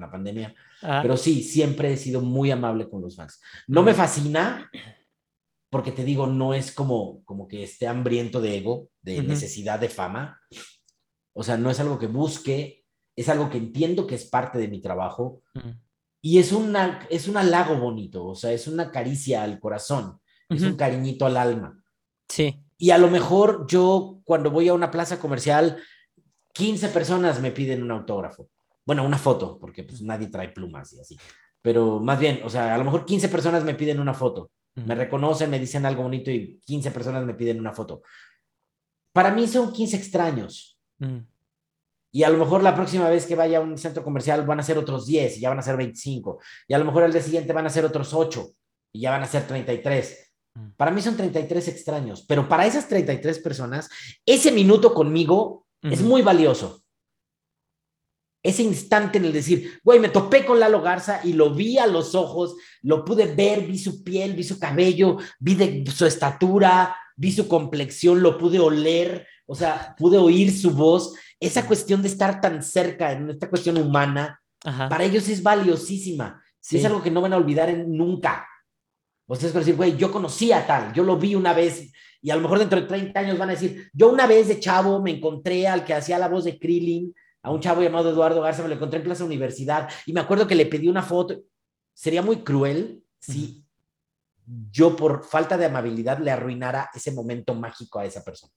la 0.00 0.10
pandemia, 0.10 0.54
ah. 0.80 1.00
pero 1.02 1.18
sí, 1.18 1.42
siempre 1.42 1.92
he 1.92 1.96
sido 1.98 2.22
muy 2.22 2.50
amable 2.50 2.88
con 2.88 3.02
los 3.02 3.14
fans. 3.14 3.42
No 3.66 3.82
me 3.82 3.92
fascina, 3.92 4.70
porque 5.68 5.92
te 5.92 6.02
digo, 6.02 6.26
no 6.26 6.54
es 6.54 6.72
como, 6.72 7.22
como 7.26 7.46
que 7.46 7.62
esté 7.62 7.86
hambriento 7.86 8.40
de 8.40 8.56
ego, 8.56 8.88
de 9.02 9.22
necesidad 9.22 9.78
de 9.78 9.90
fama, 9.90 10.40
o 11.34 11.42
sea, 11.42 11.58
no 11.58 11.68
es 11.68 11.78
algo 11.78 11.98
que 11.98 12.06
busque, 12.06 12.86
es 13.14 13.28
algo 13.28 13.50
que 13.50 13.58
entiendo 13.58 14.06
que 14.06 14.14
es 14.14 14.24
parte 14.24 14.56
de 14.56 14.68
mi 14.68 14.80
trabajo. 14.80 15.42
Y 16.26 16.40
es, 16.40 16.50
una, 16.50 17.06
es 17.08 17.28
un 17.28 17.36
halago 17.36 17.76
bonito, 17.76 18.26
o 18.26 18.34
sea, 18.34 18.50
es 18.50 18.66
una 18.66 18.90
caricia 18.90 19.44
al 19.44 19.60
corazón, 19.60 20.18
es 20.48 20.60
un 20.62 20.74
cariñito 20.74 21.24
al 21.24 21.36
alma. 21.36 21.80
Sí. 22.28 22.64
Y 22.76 22.90
a 22.90 22.98
lo 22.98 23.08
mejor 23.08 23.64
yo 23.68 24.22
cuando 24.24 24.50
voy 24.50 24.66
a 24.66 24.74
una 24.74 24.90
plaza 24.90 25.20
comercial, 25.20 25.80
15 26.52 26.88
personas 26.88 27.40
me 27.40 27.52
piden 27.52 27.80
un 27.80 27.92
autógrafo. 27.92 28.48
Bueno, 28.84 29.04
una 29.04 29.18
foto, 29.18 29.56
porque 29.60 29.84
pues 29.84 30.02
nadie 30.02 30.26
trae 30.26 30.48
plumas 30.48 30.92
y 30.94 31.00
así. 31.00 31.16
Pero 31.62 32.00
más 32.00 32.18
bien, 32.18 32.40
o 32.42 32.50
sea, 32.50 32.74
a 32.74 32.78
lo 32.78 32.82
mejor 32.82 33.06
15 33.06 33.28
personas 33.28 33.62
me 33.62 33.74
piden 33.74 34.00
una 34.00 34.12
foto. 34.12 34.50
Me 34.74 34.96
reconocen, 34.96 35.48
me 35.48 35.60
dicen 35.60 35.86
algo 35.86 36.02
bonito 36.02 36.32
y 36.32 36.60
15 36.66 36.90
personas 36.90 37.24
me 37.24 37.34
piden 37.34 37.60
una 37.60 37.72
foto. 37.72 38.02
Para 39.12 39.30
mí 39.30 39.46
son 39.46 39.72
15 39.72 39.96
extraños. 39.96 40.76
Y 42.16 42.22
a 42.22 42.30
lo 42.30 42.38
mejor 42.38 42.62
la 42.62 42.74
próxima 42.74 43.10
vez 43.10 43.26
que 43.26 43.34
vaya 43.34 43.58
a 43.58 43.60
un 43.60 43.76
centro 43.76 44.02
comercial 44.02 44.46
van 44.46 44.58
a 44.58 44.62
ser 44.62 44.78
otros 44.78 45.04
10 45.04 45.36
y 45.36 45.40
ya 45.40 45.50
van 45.50 45.58
a 45.58 45.62
ser 45.62 45.76
25. 45.76 46.40
Y 46.66 46.72
a 46.72 46.78
lo 46.78 46.86
mejor 46.86 47.02
el 47.02 47.12
día 47.12 47.20
siguiente 47.20 47.52
van 47.52 47.66
a 47.66 47.68
ser 47.68 47.84
otros 47.84 48.14
8 48.14 48.52
y 48.94 49.00
ya 49.00 49.10
van 49.10 49.22
a 49.22 49.26
ser 49.26 49.46
33. 49.46 50.32
Mm. 50.54 50.68
Para 50.78 50.92
mí 50.92 51.02
son 51.02 51.14
33 51.14 51.68
extraños, 51.68 52.24
pero 52.26 52.48
para 52.48 52.64
esas 52.64 52.88
33 52.88 53.38
personas, 53.40 53.90
ese 54.24 54.50
minuto 54.50 54.94
conmigo 54.94 55.66
es 55.82 56.00
muy 56.00 56.22
valioso. 56.22 56.82
Ese 58.42 58.62
instante 58.62 59.18
en 59.18 59.26
el 59.26 59.34
decir, 59.34 59.78
güey, 59.84 60.00
me 60.00 60.08
topé 60.08 60.46
con 60.46 60.58
Lalo 60.58 60.80
Garza 60.80 61.20
y 61.22 61.34
lo 61.34 61.52
vi 61.52 61.76
a 61.76 61.86
los 61.86 62.14
ojos, 62.14 62.56
lo 62.80 63.04
pude 63.04 63.26
ver, 63.26 63.66
vi 63.66 63.76
su 63.78 64.02
piel, 64.02 64.32
vi 64.32 64.42
su 64.42 64.58
cabello, 64.58 65.18
vi 65.38 65.54
de 65.54 65.84
su 65.90 66.06
estatura, 66.06 66.96
vi 67.14 67.30
su 67.30 67.46
complexión, 67.46 68.22
lo 68.22 68.38
pude 68.38 68.58
oler, 68.58 69.26
o 69.46 69.54
sea, 69.54 69.94
pude 69.98 70.16
oír 70.16 70.50
su 70.50 70.70
voz 70.70 71.12
esa 71.40 71.66
cuestión 71.66 72.02
de 72.02 72.08
estar 72.08 72.40
tan 72.40 72.62
cerca, 72.62 73.12
en 73.12 73.30
esta 73.30 73.48
cuestión 73.48 73.76
humana, 73.78 74.40
para 74.62 75.04
ellos 75.04 75.28
es 75.28 75.42
valiosísima. 75.42 76.42
Es 76.68 76.84
algo 76.84 77.02
que 77.02 77.10
no 77.10 77.20
van 77.20 77.32
a 77.32 77.36
olvidar 77.36 77.72
nunca. 77.86 78.46
Ustedes 79.28 79.52
van 79.52 79.62
a 79.62 79.64
decir, 79.64 79.76
güey, 79.76 79.96
yo 79.96 80.10
conocí 80.10 80.52
a 80.52 80.66
tal, 80.66 80.92
yo 80.92 81.02
lo 81.02 81.16
vi 81.16 81.34
una 81.34 81.52
vez, 81.52 81.92
y 82.22 82.30
a 82.30 82.36
lo 82.36 82.42
mejor 82.42 82.58
dentro 82.60 82.80
de 82.80 82.86
30 82.86 83.20
años 83.20 83.38
van 83.38 83.50
a 83.50 83.52
decir, 83.52 83.90
yo 83.92 84.08
una 84.08 84.26
vez 84.26 84.48
de 84.48 84.60
chavo 84.60 85.02
me 85.02 85.10
encontré 85.12 85.66
al 85.66 85.84
que 85.84 85.94
hacía 85.94 86.18
la 86.18 86.28
voz 86.28 86.44
de 86.44 86.58
Krillin, 86.58 87.14
a 87.42 87.50
un 87.50 87.60
chavo 87.60 87.82
llamado 87.82 88.10
Eduardo 88.10 88.40
Garza, 88.40 88.62
me 88.62 88.68
lo 88.68 88.74
encontré 88.74 88.98
en 88.98 89.04
Plaza 89.04 89.24
Universidad, 89.24 89.88
y 90.06 90.12
me 90.12 90.20
acuerdo 90.20 90.46
que 90.46 90.54
le 90.54 90.66
pedí 90.66 90.88
una 90.88 91.02
foto. 91.02 91.40
Sería 91.94 92.22
muy 92.22 92.38
cruel 92.38 93.02
si 93.20 93.64
yo 94.70 94.94
por 94.96 95.24
falta 95.24 95.56
de 95.56 95.66
amabilidad 95.66 96.18
le 96.18 96.30
arruinara 96.30 96.90
ese 96.94 97.10
momento 97.12 97.54
mágico 97.54 97.98
a 97.98 98.04
esa 98.04 98.22
persona. 98.22 98.52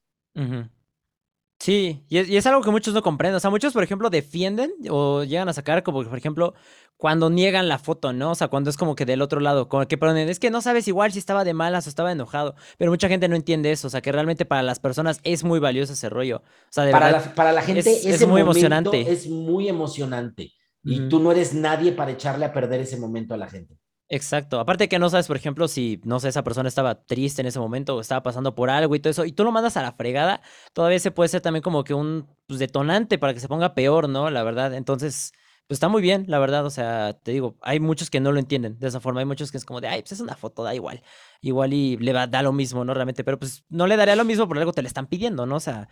Sí, 1.59 2.05
y 2.07 2.37
es, 2.37 2.45
algo 2.47 2.61
que 2.61 2.71
muchos 2.71 2.93
no 2.93 3.01
comprenden. 3.01 3.35
O 3.35 3.39
sea, 3.41 3.49
muchos, 3.49 3.73
por 3.73 3.83
ejemplo, 3.83 4.09
defienden 4.09 4.71
o 4.89 5.25
llegan 5.25 5.49
a 5.49 5.53
sacar 5.53 5.83
como, 5.83 6.05
por 6.05 6.17
ejemplo, 6.17 6.53
cuando 6.95 7.29
niegan 7.29 7.67
la 7.67 7.77
foto, 7.79 8.13
¿no? 8.13 8.31
O 8.31 8.35
sea, 8.35 8.47
cuando 8.47 8.69
es 8.69 8.77
como 8.77 8.95
que 8.95 9.05
del 9.05 9.21
otro 9.21 9.41
lado, 9.41 9.67
como 9.67 9.85
que 9.85 9.97
ponen, 9.97 10.29
es 10.29 10.39
que 10.39 10.51
no 10.51 10.61
sabes 10.61 10.87
igual 10.87 11.11
si 11.11 11.19
estaba 11.19 11.43
de 11.43 11.53
malas 11.53 11.85
o 11.85 11.89
estaba 11.89 12.13
enojado. 12.13 12.55
Pero 12.77 12.91
mucha 12.91 13.09
gente 13.09 13.27
no 13.27 13.35
entiende 13.35 13.73
eso. 13.73 13.87
O 13.87 13.89
sea, 13.89 14.01
que 14.01 14.13
realmente 14.13 14.45
para 14.45 14.63
las 14.63 14.79
personas 14.79 15.19
es 15.23 15.43
muy 15.43 15.59
valioso 15.59 15.91
ese 15.91 16.07
rollo. 16.07 16.37
O 16.37 16.71
sea, 16.71 16.85
de 16.85 16.93
para, 16.93 17.07
verdad, 17.07 17.25
la, 17.25 17.35
para 17.35 17.51
la 17.51 17.61
gente 17.61 17.79
es, 17.79 18.25
muy 18.25 18.39
emocionante. 18.39 19.11
Es 19.11 19.27
muy 19.27 19.67
emocionante. 19.67 20.53
Y 20.81 21.09
tú 21.09 21.19
no 21.19 21.29
eres 21.33 21.53
nadie 21.53 21.91
para 21.91 22.11
echarle 22.11 22.45
a 22.45 22.53
perder 22.53 22.79
ese 22.79 22.95
momento 22.95 23.33
a 23.33 23.37
la 23.37 23.49
gente. 23.49 23.77
Exacto. 24.11 24.59
Aparte 24.59 24.89
que 24.89 24.97
no 24.97 25.07
sabes, 25.09 25.27
por 25.27 25.37
ejemplo, 25.37 25.67
si, 25.67 26.01
no 26.03 26.19
sé, 26.19 26.29
esa 26.29 26.43
persona 26.43 26.67
estaba 26.67 27.03
triste 27.05 27.41
en 27.41 27.47
ese 27.47 27.59
momento 27.59 27.95
o 27.95 28.01
estaba 28.01 28.23
pasando 28.23 28.55
por 28.55 28.71
algo 28.71 28.95
y 28.95 28.99
todo 28.99 29.11
eso, 29.11 29.23
y 29.23 29.31
tú 29.31 29.43
lo 29.43 29.51
mandas 29.51 29.77
a 29.77 29.83
la 29.83 29.91
fregada, 29.91 30.41
todavía 30.73 30.97
se 30.97 31.11
puede 31.11 31.29
ser 31.29 31.41
también 31.41 31.61
como 31.61 31.83
que 31.83 31.93
un 31.93 32.27
pues, 32.47 32.59
detonante 32.59 33.19
para 33.19 33.35
que 33.35 33.39
se 33.39 33.47
ponga 33.47 33.75
peor, 33.75 34.09
¿no? 34.09 34.31
La 34.31 34.41
verdad. 34.41 34.73
Entonces, 34.73 35.31
pues 35.67 35.75
está 35.75 35.89
muy 35.89 36.01
bien, 36.01 36.25
la 36.27 36.39
verdad. 36.39 36.65
O 36.65 36.71
sea, 36.71 37.13
te 37.21 37.31
digo, 37.31 37.57
hay 37.61 37.79
muchos 37.79 38.09
que 38.09 38.19
no 38.19 38.31
lo 38.31 38.39
entienden 38.39 38.79
de 38.79 38.87
esa 38.87 38.99
forma. 38.99 39.19
Hay 39.19 39.27
muchos 39.27 39.51
que 39.51 39.57
es 39.57 39.65
como 39.65 39.79
de, 39.79 39.87
ay, 39.89 40.01
pues 40.01 40.13
es 40.13 40.21
una 40.21 40.35
foto, 40.35 40.63
da 40.63 40.73
igual. 40.73 41.03
Igual 41.41 41.73
y 41.73 41.97
le 41.97 42.11
va, 42.11 42.25
da 42.25 42.41
lo 42.41 42.51
mismo, 42.51 42.83
¿no? 42.83 42.95
Realmente, 42.95 43.23
pero 43.23 43.37
pues 43.37 43.63
no 43.69 43.85
le 43.85 43.95
daría 43.95 44.15
lo 44.15 44.25
mismo 44.25 44.47
por 44.47 44.57
algo 44.57 44.73
te 44.73 44.81
le 44.81 44.87
están 44.87 45.05
pidiendo, 45.05 45.45
¿no? 45.45 45.57
O 45.57 45.59
sea, 45.59 45.87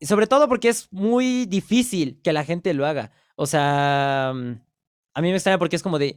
sobre 0.00 0.26
todo 0.28 0.48
porque 0.48 0.68
es 0.68 0.88
muy 0.92 1.46
difícil 1.46 2.20
que 2.22 2.32
la 2.32 2.44
gente 2.44 2.72
lo 2.74 2.86
haga. 2.86 3.10
O 3.36 3.46
sea, 3.46 4.32
mm, 4.34 4.52
a 5.14 5.20
mí 5.22 5.28
me 5.30 5.34
extraña 5.34 5.58
porque 5.58 5.76
es 5.76 5.82
como 5.82 5.98
de 5.98 6.16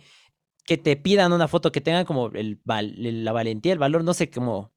que 0.66 0.78
te 0.78 0.96
pidan 0.96 1.34
una 1.34 1.48
foto 1.48 1.72
que 1.72 1.82
tenga 1.82 2.06
como 2.06 2.28
el, 2.28 2.60
la 2.66 3.32
valentía, 3.32 3.74
el 3.74 3.80
valor, 3.80 4.04
no 4.04 4.14
sé 4.14 4.30
cómo 4.30 4.72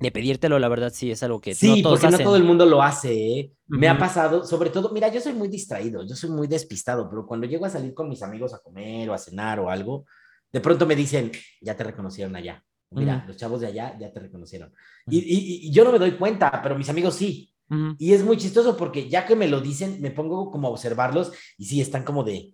de 0.00 0.10
pedírtelo, 0.10 0.58
la 0.58 0.68
verdad 0.68 0.92
sí 0.92 1.10
es 1.10 1.22
algo 1.22 1.40
que 1.40 1.54
sí, 1.54 1.82
no 1.82 1.90
porque 1.90 2.10
no 2.10 2.18
todo 2.18 2.36
el 2.36 2.42
mundo 2.42 2.66
lo 2.66 2.82
hace. 2.82 3.38
¿eh? 3.38 3.52
Me 3.66 3.88
ha 3.88 3.96
pasado, 3.96 4.44
sobre 4.44 4.70
todo, 4.70 4.90
mira, 4.90 5.08
yo 5.08 5.20
soy 5.20 5.34
muy 5.34 5.48
distraído, 5.48 6.04
yo 6.04 6.16
soy 6.16 6.30
muy 6.30 6.46
despistado, 6.46 7.08
pero 7.08 7.26
cuando 7.26 7.46
llego 7.46 7.64
a 7.64 7.70
salir 7.70 7.94
con 7.94 8.08
mis 8.08 8.22
amigos 8.22 8.52
a 8.54 8.58
comer 8.58 9.08
o 9.08 9.14
a 9.14 9.18
cenar 9.18 9.60
o 9.60 9.70
algo, 9.70 10.04
de 10.52 10.60
pronto 10.60 10.86
me 10.86 10.96
dicen, 10.96 11.30
ya 11.60 11.76
te 11.76 11.84
reconocieron 11.84 12.34
allá. 12.36 12.62
Mira, 12.90 13.24
los 13.26 13.36
chavos 13.36 13.60
de 13.60 13.66
allá 13.66 13.96
ya 13.98 14.12
te 14.12 14.20
reconocieron. 14.20 14.72
y, 15.08 15.18
y, 15.66 15.72
yo 15.72 15.82
no 15.82 15.90
me 15.90 15.98
doy 15.98 16.12
cuenta, 16.12 16.60
pero 16.62 16.76
mis 16.76 16.88
amigos 16.88 17.14
sí. 17.14 17.52
Y 17.98 18.12
es 18.12 18.22
muy 18.22 18.36
chistoso 18.36 18.76
porque 18.76 19.08
ya 19.08 19.26
que 19.26 19.34
me 19.34 19.48
lo 19.48 19.60
dicen, 19.60 20.00
me 20.00 20.10
pongo 20.10 20.50
como 20.50 20.68
a 20.68 20.70
observarlos 20.70 21.32
y 21.58 21.64
sí, 21.64 21.80
están 21.80 22.04
como 22.04 22.22
de... 22.22 22.52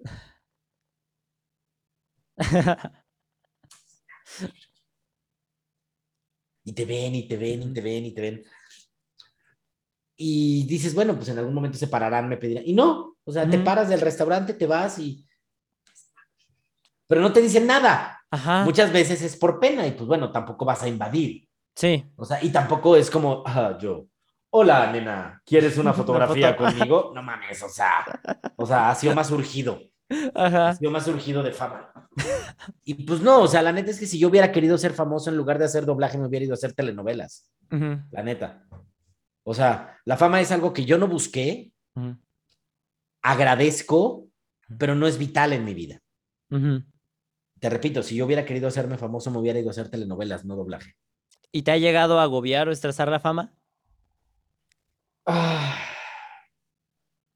y 6.65 6.73
te 6.73 6.85
ven, 6.85 7.15
y 7.15 7.29
te 7.29 7.37
ven, 7.37 7.63
y 7.63 7.73
te 7.73 7.81
ven, 7.81 8.07
y 8.07 8.13
te 8.13 8.21
ven. 8.21 8.45
Y 10.17 10.67
dices, 10.67 10.95
bueno, 10.95 11.17
pues 11.17 11.29
en 11.29 11.39
algún 11.39 11.55
momento 11.55 11.79
se 11.79 11.87
pararán, 11.87 12.29
me 12.29 12.37
pedirán. 12.37 12.65
Y 12.67 12.73
no, 12.73 13.17
o 13.25 13.33
sea, 13.33 13.49
te 13.49 13.59
paras 13.59 13.89
del 13.89 14.01
restaurante, 14.01 14.55
te 14.55 14.67
vas 14.67 14.99
y... 14.99 15.25
Pero 17.07 17.21
no 17.21 17.33
te 17.33 17.41
dicen 17.41 17.67
nada. 17.67 18.21
Muchas 18.65 18.93
veces 18.93 19.23
es 19.23 19.37
por 19.37 19.59
pena 19.59 19.87
y 19.87 19.93
pues 19.93 20.07
bueno, 20.07 20.31
tampoco 20.31 20.65
vas 20.65 20.83
a 20.83 20.89
invadir. 20.89 21.49
Sí. 21.75 22.05
O 22.17 22.25
sea, 22.25 22.43
y 22.43 22.51
tampoco 22.51 22.97
es 22.97 23.11
como, 23.11 23.45
yo, 23.81 24.07
hola, 24.51 24.93
nena, 24.93 25.43
¿quieres 25.45 25.79
una 25.79 25.93
fotografía 25.95 26.57
conmigo? 26.57 27.13
No 27.15 27.23
mames, 27.23 27.63
o 27.63 27.69
sea, 27.69 28.05
o 28.57 28.67
sea, 28.67 28.91
ha 28.91 28.95
sido 28.95 29.15
más 29.15 29.31
urgido. 29.31 29.81
Ajá. 30.35 30.71
Ha 30.71 30.77
sido 30.77 30.91
más 30.91 31.07
urgido 31.07 31.43
de 31.43 31.53
fama. 31.53 31.93
Y 32.85 32.95
pues 32.95 33.21
no, 33.21 33.43
o 33.43 33.49
sea, 33.49 33.63
la 33.63 33.73
neta 33.73 33.91
es 33.91 33.99
que 33.99 34.07
si 34.07 34.19
yo 34.19 34.29
hubiera 34.29 34.51
querido 34.51 34.77
ser 34.77 34.93
famoso 34.93 35.31
en 35.31 35.37
lugar 35.37 35.59
de 35.59 35.67
hacer 35.67 35.87
doblaje, 35.87 36.19
me 36.19 36.27
hubiera 36.27 36.45
ido 36.45 36.55
a 36.55 36.57
hacer 36.57 36.73
telenovelas. 36.73 37.51
La 37.71 38.23
neta. 38.23 38.67
O 39.45 39.55
sea, 39.55 39.99
la 40.05 40.17
fama 40.17 40.41
es 40.41 40.51
algo 40.53 40.73
que 40.73 40.85
yo 40.85 40.99
no 40.99 41.07
busqué, 41.09 41.73
agradezco, 43.23 44.27
pero 44.79 44.95
no 44.95 45.07
es 45.07 45.19
vital 45.19 45.53
en 45.53 45.65
mi 45.65 45.75
vida. 45.75 46.01
Te 47.61 47.71
repito, 47.71 48.03
si 48.03 48.17
yo 48.17 48.27
hubiera 48.27 48.45
querido 48.45 48.69
hacerme 48.69 48.99
famoso, 48.99 49.31
me 49.31 49.39
hubiera 49.39 49.59
ido 49.59 49.69
a 49.69 49.73
hacer 49.73 49.89
telenovelas, 49.89 50.45
no 50.45 50.57
doblaje. 50.57 50.95
¿Y 51.53 51.63
te 51.63 51.71
ha 51.73 51.79
llegado 51.79 52.19
a 52.19 52.25
agobiar 52.25 52.69
o 52.69 52.73
estresar 52.73 53.09
la 53.09 53.21
fama? 53.21 53.53
Ah, 55.27 55.80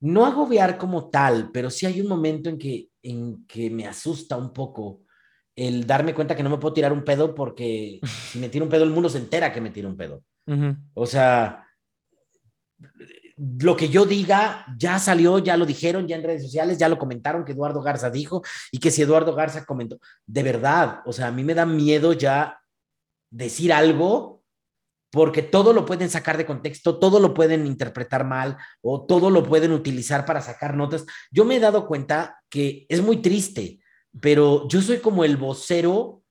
no 0.04 0.26
agobiar 0.26 0.76
como 0.76 1.08
tal, 1.08 1.50
pero 1.50 1.70
sí 1.70 1.86
hay 1.86 1.98
un 2.02 2.08
momento 2.08 2.50
en 2.50 2.58
que, 2.58 2.90
en 3.02 3.46
que 3.46 3.70
me 3.70 3.86
asusta 3.86 4.36
un 4.36 4.52
poco 4.52 5.00
el 5.56 5.86
darme 5.86 6.14
cuenta 6.14 6.36
que 6.36 6.42
no 6.42 6.50
me 6.50 6.58
puedo 6.58 6.74
tirar 6.74 6.92
un 6.92 7.04
pedo 7.04 7.34
porque 7.34 8.00
si 8.30 8.38
me 8.38 8.50
tiro 8.50 8.66
un 8.66 8.70
pedo 8.70 8.84
el 8.84 8.90
mundo 8.90 9.08
se 9.08 9.16
entera 9.16 9.50
que 9.50 9.62
me 9.62 9.70
tiro 9.70 9.88
un 9.88 9.96
pedo. 9.96 10.22
O 10.92 11.06
sea, 11.06 11.66
lo 13.38 13.74
que 13.74 13.88
yo 13.88 14.04
diga 14.04 14.66
ya 14.76 14.98
salió, 14.98 15.38
ya 15.38 15.56
lo 15.56 15.64
dijeron, 15.64 16.06
ya 16.06 16.16
en 16.16 16.22
redes 16.22 16.42
sociales, 16.42 16.76
ya 16.76 16.90
lo 16.90 16.98
comentaron 16.98 17.42
que 17.42 17.52
Eduardo 17.52 17.80
Garza 17.80 18.10
dijo 18.10 18.42
y 18.70 18.80
que 18.80 18.90
si 18.90 19.00
Eduardo 19.00 19.34
Garza 19.34 19.64
comentó, 19.64 19.98
de 20.26 20.42
verdad, 20.42 21.00
o 21.06 21.14
sea, 21.14 21.28
a 21.28 21.32
mí 21.32 21.42
me 21.44 21.54
da 21.54 21.64
miedo 21.64 22.12
ya 22.12 22.60
decir 23.30 23.72
algo 23.72 24.43
porque 25.14 25.42
todo 25.42 25.72
lo 25.72 25.86
pueden 25.86 26.10
sacar 26.10 26.36
de 26.36 26.44
contexto, 26.44 26.98
todo 26.98 27.20
lo 27.20 27.34
pueden 27.34 27.68
interpretar 27.68 28.24
mal 28.24 28.56
o 28.82 29.06
todo 29.06 29.30
lo 29.30 29.44
pueden 29.44 29.70
utilizar 29.70 30.26
para 30.26 30.40
sacar 30.40 30.76
notas. 30.76 31.06
Yo 31.30 31.44
me 31.44 31.54
he 31.54 31.60
dado 31.60 31.86
cuenta 31.86 32.42
que 32.50 32.84
es 32.88 33.00
muy 33.00 33.18
triste, 33.22 33.78
pero 34.20 34.66
yo 34.66 34.82
soy 34.82 34.98
como 34.98 35.24
el 35.24 35.36
vocero 35.36 36.24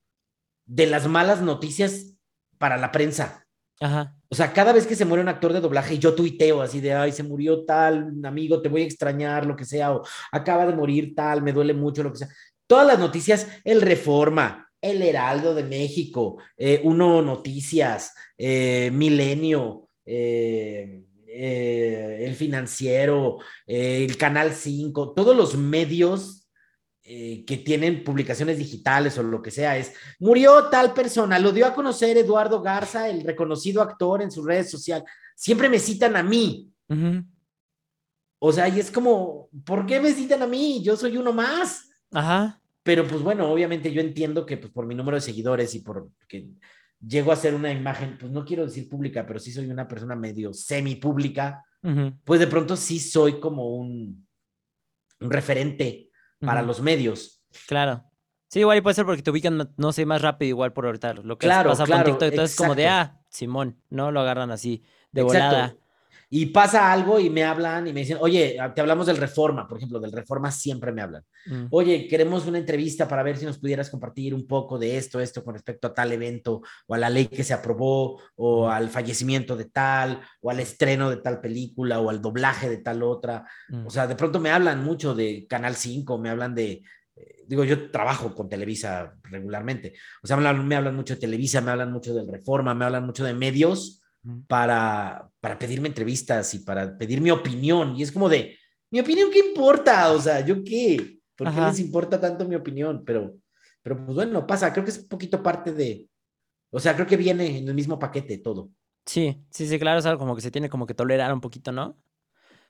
de 0.65 0.87
las 0.87 1.07
malas 1.07 1.41
noticias 1.41 2.17
para 2.57 2.75
la 2.75 2.91
prensa. 2.91 3.45
Ajá. 3.79 4.17
O 4.27 4.35
sea, 4.35 4.51
cada 4.51 4.73
vez 4.73 4.85
que 4.85 4.97
se 4.97 5.05
muere 5.05 5.23
un 5.23 5.29
actor 5.29 5.53
de 5.53 5.61
doblaje, 5.61 5.97
yo 5.97 6.13
tuiteo 6.13 6.61
así 6.61 6.81
de, 6.81 6.93
ay, 6.93 7.13
se 7.13 7.23
murió 7.23 7.63
tal 7.63 8.13
amigo, 8.25 8.61
te 8.61 8.67
voy 8.67 8.81
a 8.81 8.85
extrañar, 8.85 9.45
lo 9.45 9.55
que 9.55 9.63
sea, 9.63 9.93
o 9.93 10.03
acaba 10.29 10.65
de 10.65 10.75
morir 10.75 11.15
tal, 11.15 11.41
me 11.41 11.53
duele 11.53 11.73
mucho, 11.73 12.03
lo 12.03 12.11
que 12.11 12.17
sea. 12.17 12.29
Todas 12.67 12.85
las 12.85 12.99
noticias, 12.99 13.47
el 13.63 13.81
Reforma, 13.81 14.69
el 14.83 15.01
Heraldo 15.01 15.55
de 15.55 15.63
México, 15.63 16.37
eh, 16.57 16.81
Uno 16.83 17.21
Noticias, 17.21 18.13
eh, 18.37 18.91
Milenio, 18.91 19.87
eh, 20.05 21.05
El 21.25 22.35
Financiero, 22.35 23.39
el 23.65 24.17
Canal 24.17 24.53
5, 24.53 25.13
todos 25.13 25.35
los 25.35 25.57
medios 25.57 26.41
que 27.01 27.61
tienen 27.65 28.03
publicaciones 28.03 28.57
digitales 28.57 29.17
o 29.17 29.23
lo 29.23 29.41
que 29.41 29.49
sea, 29.49 29.77
es, 29.77 29.93
murió 30.19 30.65
tal 30.69 30.93
persona, 30.93 31.39
lo 31.39 31.51
dio 31.51 31.65
a 31.65 31.73
conocer 31.73 32.17
Eduardo 32.17 32.61
Garza, 32.61 33.09
el 33.09 33.23
reconocido 33.23 33.81
actor 33.81 34.21
en 34.21 34.31
sus 34.31 34.45
redes 34.45 34.69
sociales. 34.69 35.09
Siempre 35.35 35.69
me 35.69 35.79
citan 35.79 36.15
a 36.15 36.23
mí. 36.23 36.71
O 38.39 38.51
sea, 38.51 38.67
y 38.69 38.79
es 38.79 38.91
como, 38.91 39.49
¿por 39.65 39.87
qué 39.87 39.99
me 39.99 40.13
citan 40.13 40.43
a 40.43 40.47
mí? 40.47 40.83
Yo 40.83 40.95
soy 40.95 41.17
uno 41.17 41.33
más. 41.33 41.89
Ajá. 42.11 42.61
Pero 42.83 43.07
pues 43.07 43.21
bueno, 43.21 43.49
obviamente 43.51 43.91
yo 43.91 44.01
entiendo 44.01 44.45
que 44.45 44.57
pues 44.57 44.71
por 44.71 44.85
mi 44.85 44.93
número 44.93 45.15
de 45.15 45.21
seguidores 45.21 45.73
y 45.73 45.79
por 45.79 46.09
que 46.27 46.49
llego 47.05 47.31
a 47.31 47.37
ser 47.37 47.55
una 47.55 47.71
imagen, 47.71 48.17
pues 48.19 48.31
no 48.31 48.45
quiero 48.45 48.65
decir 48.65 48.89
pública, 48.89 49.25
pero 49.25 49.39
sí 49.39 49.51
soy 49.51 49.69
una 49.69 49.87
persona 49.87 50.15
medio 50.15 50.53
semi 50.53 50.95
pública, 50.95 51.63
pues 52.23 52.39
de 52.39 52.47
pronto 52.47 52.77
sí 52.77 52.99
soy 52.99 53.39
como 53.39 53.75
un, 53.75 54.25
un 55.19 55.31
referente 55.31 56.09
para 56.39 56.61
los 56.61 56.81
medios. 56.81 57.43
Claro. 57.67 58.03
Sí, 58.47 58.59
igual 58.59 58.83
puede 58.83 58.93
ser 58.93 59.05
porque 59.05 59.23
te 59.23 59.31
ubican, 59.31 59.73
no, 59.75 59.91
sé, 59.91 60.05
más 60.05 60.21
rápido 60.21 60.49
igual 60.49 60.73
por 60.73 60.85
ahorita. 60.85 61.13
Lo 61.15 61.37
que 61.37 61.47
claro, 61.47 61.71
pasa 61.71 61.87
con 61.87 62.03
TikTok 62.03 62.31
y 62.31 62.35
todo 62.35 62.45
es 62.45 62.55
como 62.55 62.75
de, 62.75 62.87
ah, 62.87 63.19
Simón, 63.29 63.81
¿no? 63.89 64.11
Lo 64.11 64.19
agarran 64.19 64.51
así, 64.51 64.83
de 65.11 65.23
volada 65.23 65.75
y 66.35 66.47
pasa 66.47 66.91
algo 66.91 67.19
y 67.19 67.29
me 67.29 67.43
hablan 67.43 67.85
y 67.85 67.93
me 67.93 67.99
dicen, 67.99 68.17
oye, 68.19 68.57
te 68.73 68.81
hablamos 68.81 69.05
del 69.05 69.17
Reforma, 69.17 69.67
por 69.67 69.77
ejemplo, 69.77 69.99
del 69.99 70.11
Reforma 70.11 70.49
siempre 70.49 70.91
me 70.91 71.03
hablan. 71.03 71.23
Mm. 71.45 71.65
Oye, 71.69 72.07
queremos 72.07 72.47
una 72.47 72.57
entrevista 72.57 73.07
para 73.07 73.21
ver 73.21 73.37
si 73.37 73.45
nos 73.45 73.59
pudieras 73.59 73.87
compartir 73.91 74.33
un 74.33 74.47
poco 74.47 74.79
de 74.79 74.97
esto, 74.97 75.19
esto 75.19 75.43
con 75.43 75.53
respecto 75.53 75.85
a 75.85 75.93
tal 75.93 76.11
evento 76.11 76.63
o 76.87 76.95
a 76.95 76.97
la 76.97 77.11
ley 77.11 77.27
que 77.27 77.43
se 77.43 77.53
aprobó 77.53 78.19
o 78.35 78.65
mm. 78.65 78.71
al 78.71 78.89
fallecimiento 78.89 79.55
de 79.55 79.65
tal 79.65 80.21
o 80.41 80.49
al 80.49 80.59
estreno 80.59 81.11
de 81.11 81.17
tal 81.17 81.39
película 81.39 81.99
o 81.99 82.09
al 82.09 82.19
doblaje 82.19 82.67
de 82.67 82.77
tal 82.77 83.03
otra. 83.03 83.45
Mm. 83.69 83.85
O 83.85 83.91
sea, 83.91 84.07
de 84.07 84.15
pronto 84.15 84.39
me 84.39 84.49
hablan 84.49 84.83
mucho 84.83 85.13
de 85.13 85.45
Canal 85.47 85.75
5, 85.75 86.17
me 86.17 86.31
hablan 86.31 86.55
de, 86.55 86.81
eh, 87.15 87.43
digo, 87.47 87.63
yo 87.63 87.91
trabajo 87.91 88.33
con 88.33 88.49
Televisa 88.49 89.13
regularmente. 89.21 89.93
O 90.23 90.25
sea, 90.25 90.35
me 90.37 90.47
hablan, 90.47 90.67
me 90.67 90.77
hablan 90.77 90.95
mucho 90.95 91.13
de 91.13 91.19
Televisa, 91.19 91.61
me 91.61 91.69
hablan 91.69 91.91
mucho 91.91 92.11
del 92.11 92.27
Reforma, 92.27 92.73
me 92.73 92.85
hablan 92.85 93.05
mucho 93.05 93.23
de 93.23 93.35
medios 93.35 93.99
para, 94.47 95.29
para 95.39 95.57
pedirme 95.57 95.87
entrevistas 95.87 96.53
y 96.53 96.59
para 96.59 96.97
pedir 96.97 97.21
mi 97.21 97.31
opinión. 97.31 97.95
Y 97.95 98.03
es 98.03 98.11
como 98.11 98.29
de, 98.29 98.57
mi 98.91 98.99
opinión, 98.99 99.29
¿qué 99.31 99.39
importa? 99.39 100.11
O 100.11 100.21
sea, 100.21 100.41
¿yo 100.45 100.63
qué? 100.63 101.19
¿Por 101.35 101.53
qué 101.53 101.61
les 101.61 101.79
importa 101.79 102.19
tanto 102.19 102.47
mi 102.47 102.55
opinión? 102.55 103.03
Pero, 103.05 103.35
pero 103.81 103.97
pues 104.05 104.15
bueno, 104.15 104.45
pasa, 104.45 104.71
creo 104.71 104.85
que 104.85 104.91
es 104.91 104.99
un 104.99 105.07
poquito 105.07 105.41
parte 105.41 105.73
de, 105.73 106.07
o 106.71 106.79
sea, 106.79 106.95
creo 106.95 107.07
que 107.07 107.17
viene 107.17 107.57
en 107.57 107.67
el 107.67 107.73
mismo 107.73 107.99
paquete 107.99 108.37
todo. 108.37 108.69
Sí, 109.05 109.43
sí, 109.49 109.67
sí, 109.67 109.79
claro, 109.79 109.99
es 109.99 110.05
algo 110.05 110.19
como 110.19 110.35
que 110.35 110.41
se 110.41 110.51
tiene 110.51 110.69
como 110.69 110.85
que 110.85 110.93
tolerar 110.93 111.33
un 111.33 111.41
poquito, 111.41 111.71
¿no? 111.71 111.97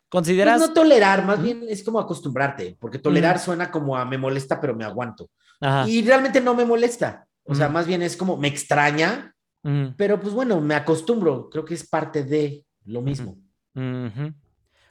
¿Consideras? 0.10 0.58
Pues 0.58 0.70
no 0.70 0.74
tolerar, 0.74 1.26
más 1.26 1.42
bien 1.42 1.66
es 1.68 1.84
como 1.84 2.00
acostumbrarte, 2.00 2.78
porque 2.80 3.00
tolerar 3.00 3.40
suena 3.40 3.72
como 3.72 3.98
a 3.98 4.06
me 4.06 4.18
molesta, 4.18 4.60
pero 4.60 4.76
me 4.76 4.84
aguanto. 4.84 5.30
Y 5.88 6.04
realmente 6.04 6.42
no 6.42 6.54
me 6.54 6.66
molesta. 6.66 7.28
O 7.46 7.56
sea, 7.56 7.70
más 7.70 7.88
bien 7.88 8.02
es 8.02 8.16
como 8.16 8.38
me 8.38 8.48
extraña, 8.48 9.33
pero 9.98 10.20
pues 10.20 10.34
bueno, 10.34 10.60
me 10.62 10.76
acostumbro, 10.76 11.50
creo 11.50 11.64
que 11.64 11.74
es 11.74 11.88
parte 11.88 12.24
de 12.24 12.66
lo 12.86 13.02
mismo. 13.02 13.38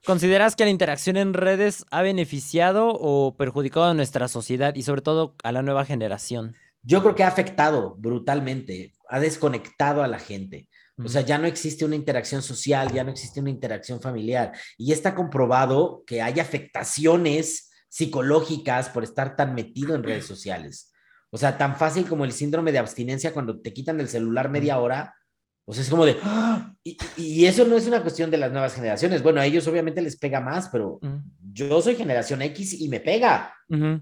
¿Consideras 0.04 0.56
que 0.56 0.64
la 0.64 0.70
interacción 0.70 1.16
en 1.16 1.34
redes 1.34 1.84
ha 1.90 2.02
beneficiado 2.02 2.88
o 2.88 3.36
perjudicado 3.36 3.86
a 3.86 3.94
nuestra 3.94 4.26
sociedad 4.26 4.74
y 4.74 4.82
sobre 4.82 5.02
todo 5.02 5.36
a 5.44 5.52
la 5.52 5.62
nueva 5.62 5.84
generación? 5.84 6.56
Yo 6.82 7.02
creo 7.02 7.14
que 7.14 7.22
ha 7.22 7.28
afectado 7.28 7.94
brutalmente, 7.98 8.92
ha 9.08 9.20
desconectado 9.20 10.02
a 10.02 10.08
la 10.08 10.18
gente. 10.18 10.68
O 11.04 11.08
sea, 11.08 11.22
ya 11.22 11.38
no 11.38 11.46
existe 11.46 11.84
una 11.84 11.96
interacción 11.96 12.42
social, 12.42 12.92
ya 12.92 13.04
no 13.04 13.10
existe 13.10 13.40
una 13.40 13.50
interacción 13.50 14.00
familiar. 14.00 14.52
Y 14.76 14.92
está 14.92 15.14
comprobado 15.14 16.02
que 16.06 16.20
hay 16.20 16.38
afectaciones 16.40 17.70
psicológicas 17.88 18.88
por 18.88 19.04
estar 19.04 19.36
tan 19.36 19.54
metido 19.54 19.94
en 19.94 20.02
redes 20.02 20.26
sociales. 20.26 20.91
O 21.34 21.38
sea, 21.38 21.56
tan 21.56 21.76
fácil 21.76 22.06
como 22.06 22.26
el 22.26 22.32
síndrome 22.32 22.72
de 22.72 22.78
abstinencia 22.78 23.32
cuando 23.32 23.58
te 23.58 23.72
quitan 23.72 23.98
el 24.00 24.08
celular 24.08 24.50
media 24.50 24.78
hora. 24.78 25.14
O 25.64 25.72
sea, 25.72 25.82
es 25.82 25.88
como 25.88 26.04
de... 26.04 26.18
¡ah! 26.22 26.74
Y, 26.84 27.46
eso 27.46 27.64
no 27.64 27.76
es 27.76 27.86
una 27.86 28.02
cuestión 28.02 28.30
de 28.30 28.36
las 28.36 28.52
nuevas 28.52 28.74
generaciones. 28.74 29.22
Bueno, 29.22 29.40
a 29.40 29.46
ellos 29.46 29.66
obviamente 29.66 30.02
les 30.02 30.18
pega 30.18 30.40
más, 30.40 30.68
pero 30.68 31.00
yo 31.52 31.80
soy 31.80 31.96
generación 31.96 32.42
X 32.42 32.78
y 32.78 32.88
me 32.88 33.00
pega. 33.00 33.54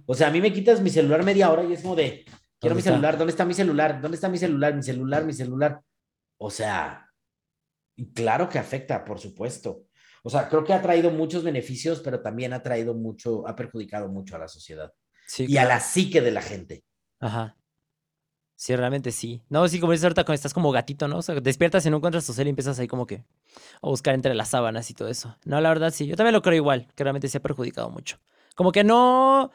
O 0.07 0.15
sea, 0.15 0.27
a 0.27 0.31
mí 0.33 0.41
me 0.41 0.53
quitas 0.53 0.81
mi 0.81 0.91
celular 0.91 1.25
media 1.25 1.53
hora 1.53 1.63
y 1.63 1.73
es 1.73 1.83
como 1.83 1.95
de... 1.95 2.25
Quiero 2.59 2.75
mi 2.75 2.83
celular. 2.83 3.17
¿Dónde 3.17 3.31
está 3.31 3.45
mi 3.45 3.55
celular? 3.55 4.01
¿Dónde 4.01 4.17
está 4.17 4.29
mi 4.29 4.37
celular? 4.37 4.75
Mi 4.75 4.83
celular, 4.83 5.25
mi 5.25 5.33
celular. 5.33 5.81
O 6.37 6.51
sea, 6.51 7.09
claro 8.13 8.49
que 8.49 8.59
afecta, 8.59 9.05
por 9.05 9.21
supuesto. 9.21 9.85
O 10.25 10.31
sea, 10.31 10.49
creo 10.49 10.65
que 10.65 10.73
ha 10.73 10.83
traído 10.83 11.11
muchos 11.11 11.45
beneficios, 11.45 12.01
pero 12.01 12.21
también 12.21 12.53
ha 12.53 12.63
traído 12.63 12.93
mucho, 12.93 13.47
ha 13.47 13.55
perjudicado 13.55 14.09
mucho 14.09 14.35
a 14.35 14.41
la 14.41 14.49
sociedad. 14.49 14.93
y 15.39 15.57
a 15.59 15.65
la 15.65 15.79
psique 15.79 16.21
de 16.21 16.33
la 16.33 16.43
gente. 16.43 16.83
Ajá. 17.21 17.57
Sí, 18.61 18.77
realmente 18.77 19.11
sí. 19.11 19.43
No, 19.49 19.67
sí, 19.69 19.81
como 19.81 19.93
dices 19.93 20.05
ahorita 20.05 20.25
cuando 20.25 20.35
estás 20.35 20.53
como 20.53 20.71
gatito, 20.71 21.09
¿no? 21.09 21.17
O 21.19 21.23
sea, 21.23 21.35
despiertas 21.37 21.87
y 21.87 21.91
no 21.91 21.97
encuentras 21.97 22.27
tu 22.27 22.35
cel 22.35 22.47
y 22.47 22.51
empiezas 22.51 22.79
ahí 22.79 22.87
como 22.87 23.07
que 23.07 23.25
a 23.81 23.89
buscar 23.89 24.15
entre 24.15 24.35
las 24.35 24.49
sábanas 24.49 24.91
y 24.91 24.95
todo 24.95 25.09
eso. 25.09 25.35
No, 25.47 25.61
la 25.63 25.71
verdad 25.71 25.93
sí. 25.93 26.07
Yo 26.07 26.15
también 26.15 26.35
lo 26.35 26.43
creo 26.43 26.57
igual, 26.57 26.87
que 26.95 27.03
realmente 27.03 27.29
se 27.29 27.39
ha 27.39 27.43
perjudicado 27.43 27.89
mucho. 27.89 28.19
Como 28.55 28.71
que 28.71 28.85
no. 28.85 29.51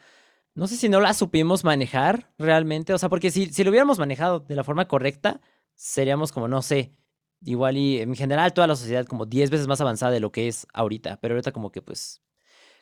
No 0.55 0.67
sé 0.67 0.75
si 0.75 0.89
no 0.89 1.01
la 1.01 1.13
supimos 1.13 1.63
manejar 1.63 2.31
realmente. 2.39 2.93
O 2.93 2.97
sea, 2.97 3.09
porque 3.09 3.29
si, 3.29 3.47
si 3.53 3.63
lo 3.63 3.69
hubiéramos 3.69 3.99
manejado 3.99 4.39
de 4.39 4.55
la 4.55 4.63
forma 4.63 4.87
correcta, 4.87 5.39
seríamos 5.75 6.31
como, 6.31 6.47
no 6.47 6.63
sé, 6.63 6.95
igual 7.41 7.77
y 7.77 7.99
en 7.99 8.15
general 8.15 8.53
toda 8.53 8.65
la 8.65 8.75
sociedad 8.75 9.05
como 9.05 9.27
10 9.27 9.51
veces 9.51 9.67
más 9.67 9.81
avanzada 9.81 10.13
de 10.13 10.19
lo 10.19 10.31
que 10.31 10.47
es 10.47 10.65
ahorita. 10.73 11.19
Pero 11.21 11.35
ahorita 11.35 11.51
como 11.51 11.71
que 11.71 11.83
pues. 11.83 12.23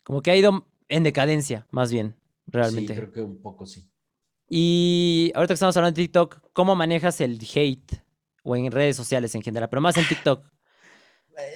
Como 0.06 0.22
que 0.22 0.32
ha 0.32 0.38
ido 0.38 0.68
en 0.88 1.04
decadencia, 1.04 1.68
más 1.70 1.92
bien, 1.92 2.16
realmente. 2.48 2.94
Sí, 2.94 3.00
creo 3.02 3.12
que 3.12 3.22
un 3.22 3.42
poco 3.42 3.66
sí. 3.66 3.90
Y 4.56 5.32
ahorita 5.34 5.48
que 5.48 5.56
estamos 5.56 5.76
hablando 5.78 5.96
de 5.96 6.04
TikTok, 6.04 6.40
¿cómo 6.54 6.76
manejas 6.76 7.20
el 7.22 7.40
hate? 7.56 8.04
O 8.44 8.56
en 8.56 8.72
redes 8.72 8.96
sociales 8.96 9.34
en 9.34 9.42
general, 9.42 9.68
pero 9.68 9.82
más 9.82 9.98
en 9.98 10.08
TikTok. 10.08 10.46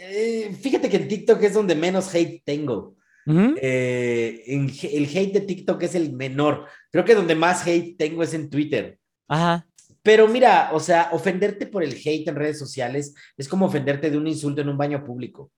Eh, 0.02 0.58
fíjate 0.60 0.90
que 0.90 0.98
en 0.98 1.08
TikTok 1.08 1.44
es 1.44 1.54
donde 1.54 1.76
menos 1.76 2.12
hate 2.16 2.42
tengo. 2.44 2.96
Eh, 3.28 4.44
el 4.48 5.06
hate 5.16 5.32
de 5.32 5.42
TikTok 5.42 5.84
es 5.84 5.94
el 5.94 6.14
menor. 6.14 6.66
Creo 6.92 7.06
que 7.06 7.14
donde 7.14 7.36
más 7.36 7.68
hate 7.68 7.96
tengo 8.00 8.24
es 8.24 8.34
en 8.34 8.50
Twitter. 8.50 8.98
Ajá. 9.28 9.68
Pero 10.02 10.28
mira, 10.28 10.72
o 10.74 10.80
sea, 10.80 11.10
ofenderte 11.12 11.68
por 11.68 11.84
el 11.84 11.94
hate 11.94 12.28
en 12.28 12.36
redes 12.36 12.58
sociales 12.58 13.14
es 13.38 13.48
como 13.48 13.68
ofenderte 13.68 14.10
de 14.10 14.18
un 14.18 14.26
insulto 14.26 14.62
en 14.62 14.70
un 14.70 14.78
baño 14.78 15.04
público. 15.04 15.52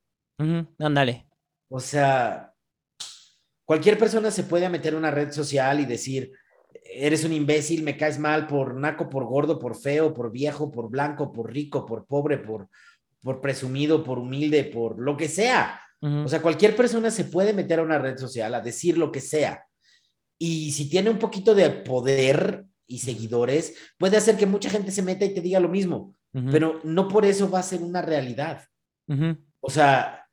Ándale. 0.78 1.26
O 1.70 1.80
sea, 1.80 2.52
cualquier 3.64 3.98
persona 3.98 4.30
se 4.30 4.44
puede 4.44 4.68
meter 4.68 4.91
en 4.91 4.99
una 4.99 5.11
red 5.11 5.32
social 5.32 5.80
y 5.80 5.86
decir, 5.86 6.34
eres 6.71 7.23
un 7.23 7.33
imbécil, 7.33 7.83
me 7.83 7.97
caes 7.97 8.19
mal 8.19 8.47
por 8.47 8.75
naco, 8.75 9.09
por 9.09 9.25
gordo, 9.25 9.59
por 9.59 9.75
feo, 9.75 10.13
por 10.13 10.31
viejo, 10.31 10.71
por 10.71 10.89
blanco, 10.89 11.31
por 11.31 11.51
rico, 11.51 11.85
por 11.85 12.05
pobre, 12.05 12.37
por, 12.37 12.69
por 13.21 13.41
presumido, 13.41 14.03
por 14.03 14.19
humilde, 14.19 14.65
por 14.65 14.99
lo 14.99 15.15
que 15.17 15.27
sea. 15.27 15.81
O 16.01 16.29
sea, 16.29 16.41
cualquier 16.41 16.77
persona 16.77 17.11
se 17.11 17.25
puede 17.25 17.51
meter 17.51 17.79
a 17.79 17.83
una 17.83 17.99
red 17.99 18.17
social 18.17 18.53
a 18.55 18.61
decir 18.61 18.97
lo 18.97 19.11
que 19.11 19.19
sea. 19.19 19.65
Y 20.37 20.71
si 20.71 20.89
tiene 20.89 21.09
un 21.09 21.19
poquito 21.19 21.53
de 21.53 21.69
poder 21.69 22.65
y 22.87 22.99
seguidores, 22.99 23.75
puede 23.97 24.15
hacer 24.15 24.37
que 24.37 24.45
mucha 24.45 24.69
gente 24.69 24.91
se 24.91 25.01
meta 25.01 25.25
y 25.25 25.33
te 25.33 25.41
diga 25.41 25.59
lo 25.59 25.67
mismo, 25.67 26.15
pero 26.31 26.79
no 26.85 27.09
por 27.09 27.25
eso 27.25 27.49
va 27.49 27.59
a 27.59 27.63
ser 27.63 27.81
una 27.81 28.01
realidad. 28.01 28.63
O 29.59 29.69
sea, 29.69 30.25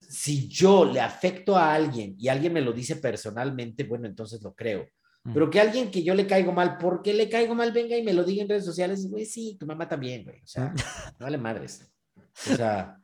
si 0.00 0.48
yo 0.48 0.84
le 0.84 1.00
afecto 1.00 1.56
a 1.56 1.72
alguien 1.72 2.16
y 2.18 2.28
alguien 2.28 2.52
me 2.52 2.60
lo 2.60 2.72
dice 2.72 2.96
personalmente, 2.96 3.84
bueno, 3.84 4.06
entonces 4.08 4.42
lo 4.42 4.54
creo. 4.54 4.86
Pero 5.32 5.50
que 5.50 5.60
alguien 5.60 5.90
que 5.90 6.02
yo 6.02 6.14
le 6.14 6.26
caigo 6.26 6.52
mal, 6.52 6.78
¿por 6.78 7.02
qué 7.02 7.12
le 7.12 7.28
caigo 7.28 7.54
mal? 7.54 7.72
Venga 7.72 7.96
y 7.96 8.02
me 8.02 8.12
lo 8.12 8.24
diga 8.24 8.42
en 8.42 8.48
redes 8.48 8.64
sociales, 8.64 9.08
güey, 9.10 9.24
sí, 9.24 9.56
tu 9.58 9.66
mamá 9.66 9.88
también, 9.88 10.24
güey. 10.24 10.40
O 10.42 10.46
sea, 10.46 10.72
no 11.18 11.26
vale 11.26 11.38
madres. 11.38 11.90
O 12.50 12.56
sea, 12.56 12.96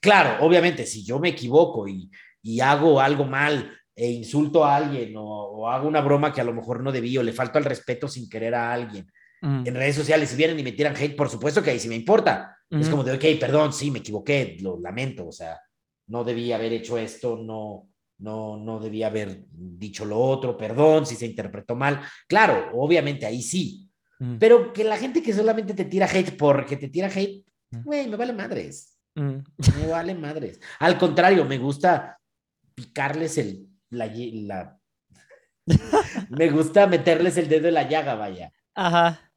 claro, 0.00 0.44
obviamente, 0.44 0.86
si 0.86 1.04
yo 1.04 1.18
me 1.18 1.30
equivoco 1.30 1.86
y, 1.88 2.10
y 2.42 2.60
hago 2.60 3.00
algo 3.00 3.24
mal 3.24 3.72
e 3.94 4.10
insulto 4.10 4.64
a 4.64 4.76
alguien 4.76 5.14
o, 5.16 5.68
hago 5.68 5.88
una 5.88 6.00
broma 6.00 6.32
que 6.32 6.40
a 6.40 6.44
lo 6.44 6.54
mejor 6.54 6.82
no 6.82 6.92
debí 6.92 7.18
o 7.18 7.22
le 7.22 7.32
falto 7.32 7.58
al 7.58 7.64
respeto 7.64 8.06
sin 8.06 8.28
querer 8.28 8.54
a 8.54 8.72
alguien 8.72 9.10
en 9.40 9.74
redes 9.74 9.94
sociales, 9.94 10.30
si 10.30 10.36
vienen 10.36 10.58
y 10.58 10.64
me 10.64 10.72
tiran 10.72 10.96
hate, 10.96 11.14
por 11.14 11.28
supuesto 11.28 11.62
que 11.62 11.70
ahí 11.70 11.78
sí 11.78 11.88
me 11.88 11.94
importa. 11.94 12.56
Es 12.70 12.88
como 12.88 13.04
de, 13.04 13.12
ok, 13.12 13.40
perdón, 13.40 13.72
sí, 13.72 13.90
me 13.90 14.00
equivoqué, 14.00 14.56
lo 14.60 14.80
lamento, 14.80 15.28
o 15.28 15.32
sea, 15.32 15.60
no 16.08 16.24
debí 16.24 16.52
haber 16.52 16.72
hecho 16.72 16.98
esto, 16.98 17.36
no, 17.36 17.88
no, 18.18 18.56
no 18.56 18.80
debía 18.80 19.08
haber 19.08 19.44
dicho 19.50 20.04
lo 20.04 20.18
otro, 20.18 20.56
perdón 20.56 21.06
si 21.06 21.14
se 21.14 21.26
interpretó 21.26 21.74
mal. 21.74 22.00
Claro, 22.26 22.70
obviamente 22.74 23.26
ahí 23.26 23.42
sí, 23.42 23.88
mm. 24.18 24.36
pero 24.38 24.72
que 24.72 24.84
la 24.84 24.96
gente 24.96 25.22
que 25.22 25.32
solamente 25.32 25.74
te 25.74 25.84
tira 25.84 26.06
hate 26.06 26.36
porque 26.36 26.76
te 26.76 26.88
tira 26.88 27.08
hate, 27.08 27.44
mm. 27.70 27.82
güey, 27.82 28.08
me 28.08 28.16
vale 28.16 28.32
madres. 28.32 28.98
Mm. 29.14 29.38
Me 29.78 29.86
vale 29.86 30.14
madres. 30.14 30.60
Al 30.80 30.98
contrario, 30.98 31.44
me 31.44 31.58
gusta 31.58 32.18
picarles 32.74 33.38
el, 33.38 33.68
la, 33.90 34.78
me 36.30 36.50
gusta 36.50 36.86
meterles 36.86 37.36
el 37.36 37.48
dedo 37.48 37.68
en 37.68 37.74
la 37.74 37.88
llaga, 37.88 38.14
vaya. 38.14 38.52
Ajá. 38.74 39.32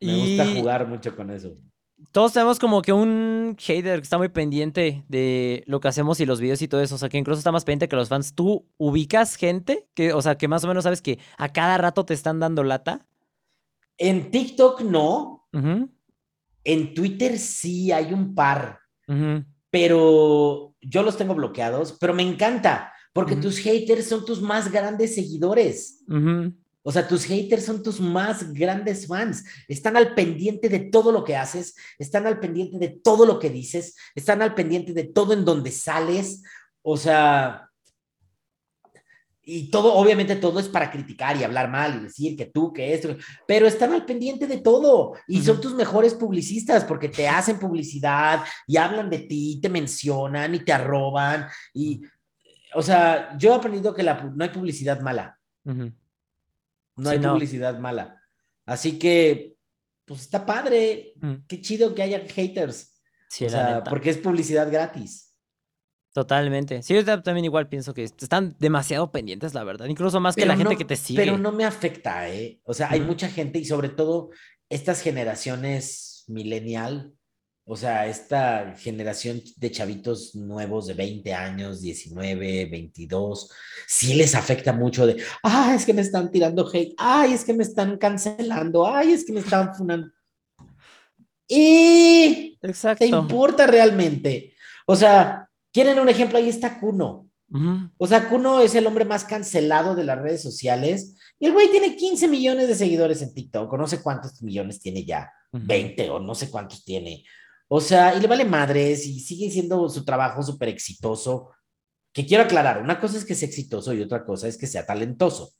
Me 0.00 0.16
gusta 0.16 0.46
jugar 0.46 0.86
mucho 0.86 1.14
con 1.14 1.30
eso 1.30 1.58
todos 2.12 2.32
tenemos 2.32 2.58
como 2.58 2.82
que 2.82 2.92
un 2.92 3.56
hater 3.58 4.00
que 4.00 4.02
está 4.02 4.18
muy 4.18 4.28
pendiente 4.28 5.04
de 5.08 5.62
lo 5.66 5.80
que 5.80 5.88
hacemos 5.88 6.18
y 6.20 6.26
los 6.26 6.40
videos 6.40 6.60
y 6.62 6.68
todo 6.68 6.80
eso. 6.80 6.96
O 6.96 6.98
sea, 6.98 7.08
que 7.08 7.18
incluso 7.18 7.38
está 7.38 7.52
más 7.52 7.64
pendiente 7.64 7.88
que 7.88 7.96
los 7.96 8.08
fans. 8.08 8.34
¿Tú 8.34 8.66
ubicas 8.78 9.36
gente 9.36 9.88
que, 9.94 10.12
o 10.12 10.22
sea, 10.22 10.36
que 10.36 10.48
más 10.48 10.64
o 10.64 10.68
menos 10.68 10.84
sabes 10.84 11.02
que 11.02 11.18
a 11.38 11.52
cada 11.52 11.78
rato 11.78 12.04
te 12.04 12.14
están 12.14 12.40
dando 12.40 12.64
lata? 12.64 13.06
En 13.96 14.30
TikTok 14.30 14.82
no. 14.82 15.48
En 16.64 16.94
Twitter 16.94 17.38
sí 17.38 17.92
hay 17.92 18.12
un 18.12 18.34
par. 18.34 18.80
Pero 19.70 20.74
yo 20.80 21.02
los 21.02 21.16
tengo 21.16 21.34
bloqueados. 21.34 21.96
Pero 22.00 22.14
me 22.14 22.22
encanta 22.22 22.92
porque 23.12 23.36
tus 23.36 23.58
haters 23.58 24.08
son 24.08 24.24
tus 24.24 24.40
más 24.40 24.70
grandes 24.70 25.14
seguidores. 25.14 26.04
O 26.82 26.92
sea, 26.92 27.06
tus 27.06 27.24
haters 27.24 27.64
son 27.64 27.82
tus 27.82 28.00
más 28.00 28.52
grandes 28.52 29.06
fans. 29.06 29.44
Están 29.68 29.96
al 29.96 30.14
pendiente 30.14 30.68
de 30.68 30.80
todo 30.80 31.12
lo 31.12 31.24
que 31.24 31.36
haces, 31.36 31.74
están 31.98 32.26
al 32.26 32.40
pendiente 32.40 32.78
de 32.78 32.88
todo 32.88 33.26
lo 33.26 33.38
que 33.38 33.50
dices, 33.50 33.96
están 34.14 34.40
al 34.40 34.54
pendiente 34.54 34.92
de 34.92 35.04
todo 35.04 35.34
en 35.34 35.44
donde 35.44 35.70
sales. 35.70 36.42
O 36.82 36.96
sea, 36.96 37.70
y 39.42 39.70
todo, 39.70 39.94
obviamente 39.94 40.36
todo 40.36 40.60
es 40.60 40.68
para 40.68 40.90
criticar 40.90 41.36
y 41.36 41.44
hablar 41.44 41.68
mal 41.68 41.96
y 41.96 42.04
decir 42.04 42.36
que 42.36 42.46
tú, 42.46 42.72
que 42.72 42.94
esto, 42.94 43.16
pero 43.46 43.66
están 43.66 43.92
al 43.92 44.04
pendiente 44.04 44.46
de 44.46 44.58
todo 44.58 45.14
y 45.26 45.42
son 45.42 45.60
tus 45.60 45.74
mejores 45.74 46.14
publicistas 46.14 46.84
porque 46.84 47.08
te 47.08 47.26
hacen 47.26 47.58
publicidad 47.58 48.44
y 48.66 48.76
hablan 48.76 49.10
de 49.10 49.18
ti, 49.18 49.58
te 49.60 49.68
mencionan 49.68 50.54
y 50.54 50.60
te 50.60 50.72
arroban. 50.72 51.46
Y, 51.74 52.00
o 52.74 52.82
sea, 52.82 53.36
yo 53.36 53.52
he 53.52 53.56
aprendido 53.56 53.92
que 53.92 54.02
la, 54.02 54.22
no 54.22 54.44
hay 54.44 54.50
publicidad 54.50 55.00
mala. 55.00 55.36
No 57.00 57.10
hay 57.10 57.18
publicidad 57.18 57.78
mala. 57.78 58.20
Así 58.66 58.98
que, 58.98 59.56
pues 60.04 60.22
está 60.22 60.44
padre. 60.44 61.14
Mm. 61.16 61.34
Qué 61.48 61.60
chido 61.60 61.94
que 61.94 62.02
haya 62.02 62.20
haters. 62.28 63.00
Sí, 63.28 63.44
o 63.46 63.50
sea, 63.50 63.84
porque 63.84 64.10
es 64.10 64.18
publicidad 64.18 64.70
gratis. 64.70 65.34
Totalmente. 66.12 66.82
Sí, 66.82 66.94
yo 66.94 67.04
también 67.22 67.44
igual 67.44 67.68
pienso 67.68 67.94
que 67.94 68.02
están 68.02 68.56
demasiado 68.58 69.12
pendientes, 69.12 69.54
la 69.54 69.62
verdad. 69.62 69.86
Incluso 69.86 70.18
más 70.18 70.34
que 70.34 70.44
la 70.44 70.56
gente 70.56 70.76
que 70.76 70.84
te 70.84 70.96
sigue. 70.96 71.20
Pero 71.20 71.38
no 71.38 71.52
me 71.52 71.64
afecta, 71.64 72.28
¿eh? 72.28 72.60
O 72.64 72.74
sea, 72.74 72.90
hay 72.90 73.00
mucha 73.00 73.28
gente 73.28 73.60
y 73.60 73.64
sobre 73.64 73.88
todo 73.88 74.30
estas 74.68 75.02
generaciones 75.02 76.24
millennial 76.26 77.14
o 77.64 77.76
sea, 77.76 78.06
esta 78.06 78.74
generación 78.76 79.40
de 79.56 79.70
chavitos 79.70 80.34
nuevos 80.34 80.86
de 80.86 80.94
20 80.94 81.32
años, 81.34 81.80
19, 81.80 82.66
22, 82.66 83.50
sí 83.86 84.14
les 84.14 84.34
afecta 84.34 84.72
mucho 84.72 85.06
de, 85.06 85.22
ay, 85.42 85.76
es 85.76 85.86
que 85.86 85.94
me 85.94 86.00
están 86.00 86.30
tirando 86.30 86.68
hate, 86.72 86.94
ay, 86.98 87.32
es 87.32 87.44
que 87.44 87.54
me 87.54 87.62
están 87.62 87.96
cancelando, 87.96 88.86
ay, 88.86 89.12
es 89.12 89.24
que 89.24 89.32
me 89.32 89.40
están 89.40 89.74
funando. 89.74 90.10
Y 91.46 92.58
Exacto. 92.62 93.04
te 93.04 93.06
importa 93.06 93.66
realmente. 93.66 94.54
O 94.86 94.96
sea, 94.96 95.48
¿quieren 95.72 95.98
un 95.98 96.08
ejemplo? 96.08 96.38
Ahí 96.38 96.48
está 96.48 96.78
Kuno. 96.78 97.28
O 97.98 98.06
sea, 98.06 98.28
Kuno 98.28 98.60
es 98.60 98.76
el 98.76 98.86
hombre 98.86 99.04
más 99.04 99.24
cancelado 99.24 99.96
de 99.96 100.04
las 100.04 100.20
redes 100.20 100.40
sociales 100.40 101.16
y 101.40 101.46
el 101.46 101.52
güey 101.52 101.68
tiene 101.70 101.96
15 101.96 102.28
millones 102.28 102.68
de 102.68 102.76
seguidores 102.76 103.22
en 103.22 103.34
TikTok, 103.34 103.72
o 103.72 103.76
no 103.76 103.88
sé 103.88 104.00
cuántos 104.00 104.40
millones 104.42 104.80
tiene 104.80 105.04
ya, 105.04 105.32
20 105.50 106.10
o 106.10 106.20
no 106.20 106.34
sé 106.36 106.48
cuántos 106.48 106.84
tiene. 106.84 107.24
O 107.72 107.80
sea, 107.80 108.16
y 108.16 108.20
le 108.20 108.26
vale 108.26 108.44
madres 108.44 109.06
y 109.06 109.20
sigue 109.20 109.48
siendo 109.48 109.88
su 109.88 110.04
trabajo 110.04 110.42
súper 110.42 110.68
exitoso. 110.70 111.50
Que 112.12 112.26
quiero 112.26 112.42
aclarar, 112.42 112.82
una 112.82 112.98
cosa 112.98 113.16
es 113.16 113.24
que 113.24 113.36
sea 113.36 113.48
exitoso 113.48 113.94
y 113.94 114.02
otra 114.02 114.24
cosa 114.24 114.48
es 114.48 114.58
que 114.58 114.66
sea 114.66 114.84
talentoso. 114.84 115.52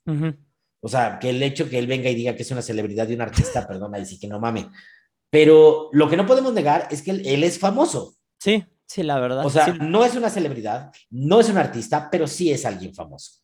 O 0.81 0.89
sea, 0.89 1.19
que 1.19 1.29
el 1.29 1.41
hecho 1.41 1.69
que 1.69 1.79
él 1.79 1.87
venga 1.87 2.09
y 2.09 2.15
diga 2.15 2.35
que 2.35 2.41
es 2.41 2.51
una 2.51 2.61
celebridad 2.61 3.07
y 3.07 3.13
un 3.13 3.21
artista, 3.21 3.65
perdona, 3.67 3.97
y 3.97 4.05
sí 4.05 4.19
que 4.19 4.27
no 4.27 4.41
mame. 4.41 4.69
Pero 5.29 5.87
lo 5.93 6.09
que 6.09 6.17
no 6.17 6.25
podemos 6.25 6.51
negar 6.51 6.89
es 6.91 7.01
que 7.01 7.11
él, 7.11 7.43
es 7.45 7.57
famoso. 7.57 8.17
Sí, 8.37 8.65
sí, 8.85 9.03
la 9.03 9.17
verdad. 9.17 9.45
O 9.45 9.49
sea, 9.49 9.67
no 9.67 10.03
es 10.03 10.15
una 10.15 10.29
celebridad, 10.29 10.91
no 11.09 11.39
es 11.39 11.47
un 11.47 11.57
artista, 11.57 12.09
pero 12.11 12.27
sí 12.27 12.51
es 12.51 12.65
alguien 12.65 12.93
famoso. 12.93 13.39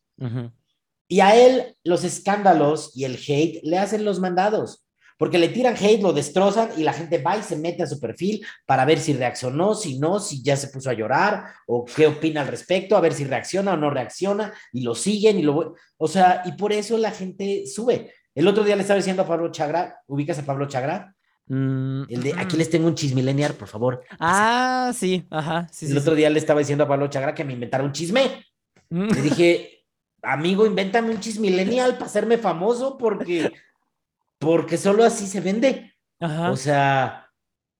Y 1.08 1.20
a 1.20 1.34
él 1.34 1.74
los 1.84 2.04
escándalos 2.04 2.94
y 2.94 3.04
el 3.04 3.14
hate 3.14 3.62
le 3.62 3.78
hacen 3.78 4.04
los 4.04 4.20
mandados 4.20 4.84
porque 5.18 5.38
le 5.38 5.48
tiran 5.48 5.74
hate, 5.76 6.00
lo 6.00 6.12
destrozan 6.12 6.70
y 6.76 6.84
la 6.84 6.94
gente 6.94 7.18
va 7.18 7.36
y 7.36 7.42
se 7.42 7.56
mete 7.56 7.82
a 7.82 7.86
su 7.86 8.00
perfil 8.00 8.44
para 8.64 8.84
ver 8.84 8.98
si 9.00 9.12
reaccionó, 9.12 9.74
si 9.74 9.98
no, 9.98 10.20
si 10.20 10.42
ya 10.42 10.56
se 10.56 10.68
puso 10.68 10.88
a 10.88 10.94
llorar 10.94 11.44
o 11.66 11.84
qué 11.84 12.06
opina 12.06 12.40
al 12.40 12.48
respecto, 12.48 12.96
a 12.96 13.00
ver 13.00 13.12
si 13.12 13.24
reacciona 13.24 13.74
o 13.74 13.76
no 13.76 13.90
reacciona 13.90 14.54
y 14.72 14.82
lo 14.82 14.94
siguen 14.94 15.38
y 15.38 15.42
lo... 15.42 15.74
O 15.98 16.08
sea, 16.08 16.42
y 16.46 16.52
por 16.52 16.72
eso 16.72 16.96
la 16.96 17.10
gente 17.10 17.66
sube. 17.66 18.12
El 18.34 18.46
otro 18.46 18.62
día 18.62 18.76
le 18.76 18.82
estaba 18.82 18.98
diciendo 18.98 19.22
a 19.22 19.26
Pablo 19.26 19.50
Chagra, 19.50 20.00
¿ubicas 20.06 20.38
a 20.38 20.46
Pablo 20.46 20.68
Chagra? 20.68 21.14
Mm, 21.48 22.02
el 22.08 22.22
de 22.22 22.34
aquí 22.36 22.56
les 22.56 22.70
tengo 22.70 22.86
un 22.86 22.94
chismilenial, 22.94 23.54
por 23.54 23.68
favor. 23.68 24.04
Ah, 24.20 24.92
sí, 24.94 25.26
ajá. 25.30 25.66
el 25.80 25.98
otro 25.98 26.14
día 26.14 26.30
le 26.30 26.38
estaba 26.38 26.60
diciendo 26.60 26.84
a 26.84 26.88
Pablo 26.88 27.08
Chagra 27.08 27.34
que 27.34 27.44
me 27.44 27.54
inventara 27.54 27.82
un 27.82 27.92
chisme. 27.92 28.44
Mm. 28.90 29.08
Le 29.08 29.22
dije, 29.22 29.84
amigo, 30.22 30.66
invéntame 30.66 31.10
un 31.10 31.20
chismilenial 31.20 31.94
para 31.94 32.06
hacerme 32.06 32.38
famoso 32.38 32.98
porque, 32.98 33.52
porque 34.38 34.76
solo 34.76 35.04
así 35.04 35.26
se 35.26 35.40
vende. 35.40 35.94
Ajá. 36.20 36.50
O 36.50 36.56
sea, 36.56 37.28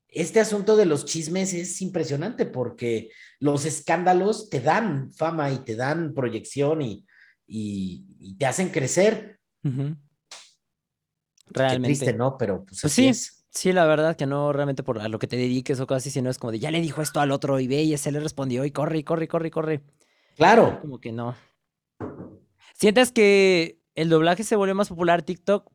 este 0.09 0.41
asunto 0.41 0.77
de 0.77 0.87
los 0.87 1.05
chismes 1.05 1.53
es 1.55 1.81
impresionante 1.83 2.47
porque 2.47 3.11
los 3.41 3.65
escándalos 3.65 4.49
te 4.49 4.61
dan 4.61 5.13
fama 5.13 5.51
y 5.53 5.59
te 5.59 5.77
dan 5.77 6.15
proyección 6.15 6.83
y, 6.83 7.07
y, 7.47 8.37
te 8.39 8.47
hacen 8.47 8.71
crecer. 8.71 9.39
Realmente. 9.63 9.97
Qué 11.53 11.81
triste, 11.81 12.13
¿no? 12.15 12.37
Pero 12.39 12.65
pues, 12.65 12.81
pues 12.81 12.93
sí, 12.93 13.13
sí, 13.51 13.73
la 13.73 13.87
verdad 13.87 14.17
que 14.17 14.27
no 14.27 14.53
realmente 14.53 14.83
por 14.83 14.99
a 15.01 15.09
lo 15.09 15.19
que 15.19 15.27
te 15.27 15.37
dediques 15.37 15.79
o 15.81 15.87
cosas 15.87 16.03
así, 16.03 16.11
sino 16.11 16.31
es 16.31 16.39
como 16.39 16.53
de 16.53 16.59
ya 16.59 16.71
le 16.71 16.81
dijo 16.81 17.03
esto 17.03 17.21
al 17.21 17.31
otro 17.31 17.61
y 17.61 17.67
ve 17.67 17.83
y 17.83 17.95
ese 17.95 18.13
le 18.13 18.21
respondió 18.21 18.65
y 18.65 18.71
corre 18.71 18.99
y 18.99 19.05
corre 19.05 19.25
y 19.25 19.29
corre 19.29 19.49
y 19.49 19.51
corre. 19.51 19.83
Claro. 20.37 20.81
Como 20.81 21.01
que 21.01 21.13
no. 21.13 21.35
¿Sientes 22.75 23.11
que 23.11 23.78
el 23.99 24.09
doblaje 24.09 24.45
se 24.45 24.55
volvió 24.55 24.77
más 24.77 24.89
popular 24.89 25.23
TikTok? 25.23 25.73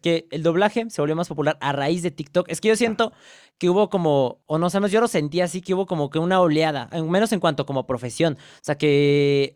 Que 0.00 0.28
el 0.30 0.44
doblaje 0.44 0.88
se 0.90 1.02
volvió 1.02 1.16
más 1.16 1.28
popular 1.28 1.58
a 1.60 1.72
raíz 1.72 2.02
de 2.04 2.12
TikTok. 2.12 2.48
Es 2.48 2.60
que 2.60 2.68
yo 2.68 2.76
siento 2.76 3.12
que 3.58 3.68
hubo 3.68 3.90
como, 3.90 4.42
o 4.46 4.58
no 4.58 4.70
sabemos, 4.70 4.92
yo 4.92 5.00
lo 5.00 5.08
sentí 5.08 5.40
así, 5.40 5.60
que 5.60 5.74
hubo 5.74 5.86
como 5.86 6.08
que 6.08 6.20
una 6.20 6.40
oleada, 6.40 6.88
menos 7.02 7.32
en 7.32 7.40
cuanto 7.40 7.66
como 7.66 7.84
profesión. 7.84 8.34
O 8.34 8.60
sea 8.64 8.78
que 8.78 9.54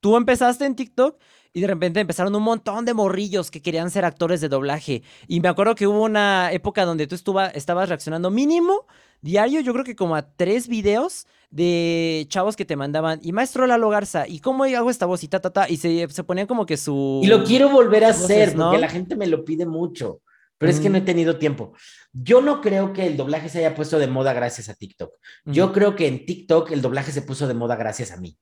tú 0.00 0.18
empezaste 0.18 0.66
en 0.66 0.76
TikTok 0.76 1.18
y 1.54 1.62
de 1.62 1.66
repente 1.66 2.00
empezaron 2.00 2.34
un 2.34 2.42
montón 2.42 2.84
de 2.84 2.92
morrillos 2.92 3.50
que 3.50 3.62
querían 3.62 3.90
ser 3.90 4.04
actores 4.04 4.42
de 4.42 4.50
doblaje. 4.50 5.02
Y 5.26 5.40
me 5.40 5.48
acuerdo 5.48 5.74
que 5.74 5.86
hubo 5.86 6.02
una 6.02 6.52
época 6.52 6.84
donde 6.84 7.06
tú 7.06 7.14
estabas 7.14 7.88
reaccionando 7.88 8.30
mínimo 8.30 8.86
diario, 9.26 9.60
yo 9.60 9.72
creo 9.72 9.84
que 9.84 9.96
como 9.96 10.16
a 10.16 10.22
tres 10.22 10.68
videos 10.68 11.26
de 11.50 12.24
chavos 12.28 12.56
que 12.56 12.64
te 12.64 12.76
mandaban, 12.76 13.20
y 13.22 13.32
maestro 13.32 13.66
Lalo 13.66 13.90
Garza, 13.90 14.26
¿y 14.26 14.38
cómo 14.38 14.64
hago 14.64 14.88
esta 14.88 15.04
voz? 15.04 15.22
Y 15.24 15.28
ta, 15.28 15.40
ta, 15.40 15.50
ta, 15.50 15.68
y 15.68 15.76
se, 15.76 16.08
se 16.08 16.24
ponían 16.24 16.46
como 16.46 16.64
que 16.64 16.76
su... 16.76 17.20
Y 17.22 17.26
lo 17.26 17.44
quiero 17.44 17.68
volver 17.68 18.04
a 18.04 18.10
hacer, 18.10 18.54
porque 18.54 18.78
la 18.78 18.88
gente 18.88 19.16
me 19.16 19.26
lo 19.26 19.44
pide 19.44 19.66
mucho, 19.66 20.22
pero 20.56 20.70
es 20.70 20.80
que 20.80 20.88
no 20.88 20.96
he 20.96 21.02
tenido 21.02 21.36
tiempo. 21.36 21.74
Yo 22.12 22.40
no 22.40 22.60
creo 22.62 22.92
que 22.92 23.06
el 23.06 23.16
doblaje 23.16 23.48
se 23.48 23.58
haya 23.58 23.74
puesto 23.74 23.98
de 23.98 24.06
moda 24.06 24.32
gracias 24.32 24.68
a 24.68 24.74
TikTok. 24.74 25.12
Yo 25.44 25.72
creo 25.72 25.94
que 25.94 26.06
en 26.06 26.24
TikTok 26.24 26.70
el 26.70 26.80
doblaje 26.80 27.12
se 27.12 27.22
puso 27.22 27.46
de 27.46 27.54
moda 27.54 27.76
gracias 27.76 28.12
a 28.12 28.16
mí. 28.16 28.38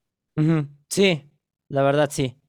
Sí, 0.89 1.31
la 1.69 1.83
verdad 1.83 2.11
sí. 2.13 2.41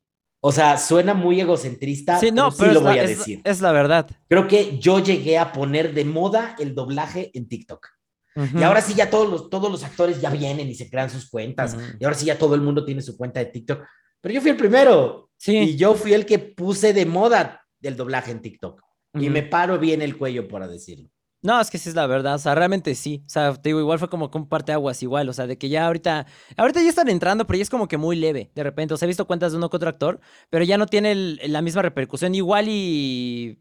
O 0.48 0.52
sea, 0.52 0.78
suena 0.78 1.16
muy 1.16 1.42
egocentrista, 1.42 2.20
sí, 2.20 2.30
no, 2.32 2.52
pero, 2.52 2.70
sí 2.70 2.74
lo 2.76 2.82
voy 2.82 3.00
a 3.00 3.08
decir. 3.08 3.42
Es 3.44 3.62
la 3.62 3.72
verdad. 3.72 4.08
Creo 4.28 4.48
que 4.48 4.78
yo 4.78 5.00
llegué 5.00 5.40
a 5.40 5.52
poner 5.52 5.96
de 5.96 6.06
moda 6.06 6.56
el 6.60 6.76
doblaje 6.76 7.32
en 7.34 7.48
TikTok. 7.48 7.88
Y 8.36 8.64
ahora 8.64 8.82
sí 8.82 8.94
ya 8.94 9.10
todos 9.10 9.30
los, 9.30 9.50
todos 9.50 9.72
los 9.72 9.84
actores 9.84 10.20
ya 10.20 10.30
vienen 10.30 10.68
y 10.68 10.76
se 10.76 10.90
crean 10.90 11.10
sus 11.10 11.30
cuentas. 11.30 11.78
Y 12.00 12.04
ahora 12.04 12.18
sí 12.18 12.26
ya 12.26 12.38
todo 12.38 12.56
el 12.56 12.62
mundo 12.62 12.84
tiene 12.84 13.02
su 13.02 13.16
cuenta 13.16 13.40
de 13.40 13.48
TikTok. 13.48 13.84
Pero 14.22 14.34
yo 14.34 14.42
fui 14.42 14.52
el 14.52 14.58
primero. 14.58 15.30
Sí. 15.38 15.58
Y 15.58 15.76
yo 15.76 15.96
fui 15.96 16.14
el 16.14 16.26
que 16.26 16.40
puse 16.40 16.94
de 16.94 17.06
moda 17.06 17.66
el 17.82 17.96
doblaje 17.96 18.32
en 18.32 18.42
TikTok. 18.42 18.82
Y 19.14 19.30
me 19.30 19.44
paro 19.44 19.80
bien 19.80 20.02
el 20.02 20.18
cuello, 20.18 20.48
para 20.48 20.68
decirlo. 20.68 21.10
No, 21.42 21.62
es 21.62 21.70
que 21.70 21.78
sí 21.78 21.90
es 21.90 21.96
la 21.96 22.08
verdad, 22.08 22.36
o 22.36 22.40
sea, 22.40 22.56
realmente 22.56 22.96
sí. 22.96 23.22
O 23.28 23.30
sea, 23.30 23.54
te 23.54 23.70
digo, 23.70 23.80
igual 23.80 24.00
fue 24.00 24.10
como 24.10 24.32
con 24.32 24.50
parte 24.50 24.72
aguas 24.72 25.04
igual, 25.04 25.30
o 25.30 25.34
sea, 25.34 25.46
de 25.46 25.60
que 25.60 25.70
ya 25.70 25.86
ahorita, 25.86 26.26
ahorita 26.58 26.82
ya 26.82 26.90
están 26.90 27.08
entrando, 27.08 27.46
pero 27.46 27.58
ya 27.58 27.62
es 27.62 27.70
como 27.70 27.88
que 27.88 27.98
muy 27.98 28.16
leve, 28.16 28.50
de 28.56 28.64
repente. 28.64 28.96
O 28.96 28.98
sea, 28.98 29.06
he 29.06 29.08
visto 29.08 29.28
cuentas 29.28 29.52
de 29.52 29.60
uno 29.60 29.70
que 29.70 29.78
otro 29.78 29.88
actor, 29.88 30.20
pero 30.50 30.66
ya 30.66 30.80
no 30.80 30.88
tiene 30.88 31.14
la 31.14 31.62
misma 31.62 31.84
repercusión 31.84 32.34
igual 32.34 32.66
y 32.68 33.60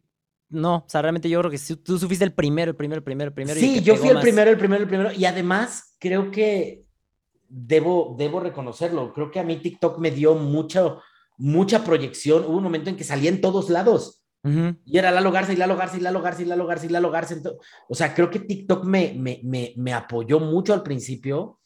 no, 0.48 0.76
o 0.76 0.84
sea, 0.86 1.02
realmente 1.02 1.28
yo 1.28 1.40
creo 1.40 1.50
que 1.50 1.58
tú 1.82 1.98
fuiste 1.98 2.24
el 2.24 2.32
primero, 2.32 2.70
el 2.70 2.76
primero, 2.76 2.98
el 2.98 3.04
primero, 3.04 3.28
el 3.28 3.34
primero. 3.34 3.58
Sí, 3.58 3.82
yo 3.82 3.96
fui 3.96 4.08
el 4.08 4.20
primero, 4.20 4.50
el 4.50 4.58
primero, 4.58 4.82
el 4.82 4.88
primero. 4.88 5.12
Y 5.12 5.24
además, 5.24 5.96
creo 5.98 6.30
que 6.30 6.84
debo, 7.48 8.14
debo 8.18 8.40
reconocerlo. 8.40 9.12
Creo 9.12 9.30
que 9.30 9.40
a 9.40 9.44
mí 9.44 9.56
TikTok 9.56 9.98
me 9.98 10.10
dio 10.10 10.34
mucho, 10.34 11.00
mucha 11.38 11.84
proyección. 11.84 12.44
Hubo 12.44 12.56
un 12.56 12.62
momento 12.62 12.90
en 12.90 12.96
que 12.96 13.04
salía 13.04 13.30
en 13.30 13.40
todos 13.40 13.70
lados. 13.70 14.20
Y 14.84 14.98
era 14.98 15.10
Lalo 15.10 15.32
Garza 15.32 15.54
y 15.54 15.56
Lalo 15.56 15.74
Garza 15.74 15.96
y 15.96 16.00
Lalo 16.00 16.20
Garza 16.20 16.42
y 16.42 16.44
Lalo 16.44 16.66
Garza 16.66 16.84
y 16.84 16.90
Lalo 16.90 17.10
Garza. 17.10 17.34
O 17.88 17.94
sea, 17.94 18.14
creo 18.14 18.28
que 18.28 18.40
TikTok 18.40 18.84
me, 18.84 19.14
me, 19.16 19.40
me, 19.42 19.72
me 19.78 19.94
apoyó 19.94 20.38
mucho 20.38 20.74
al 20.74 20.82
principio. 20.82 21.60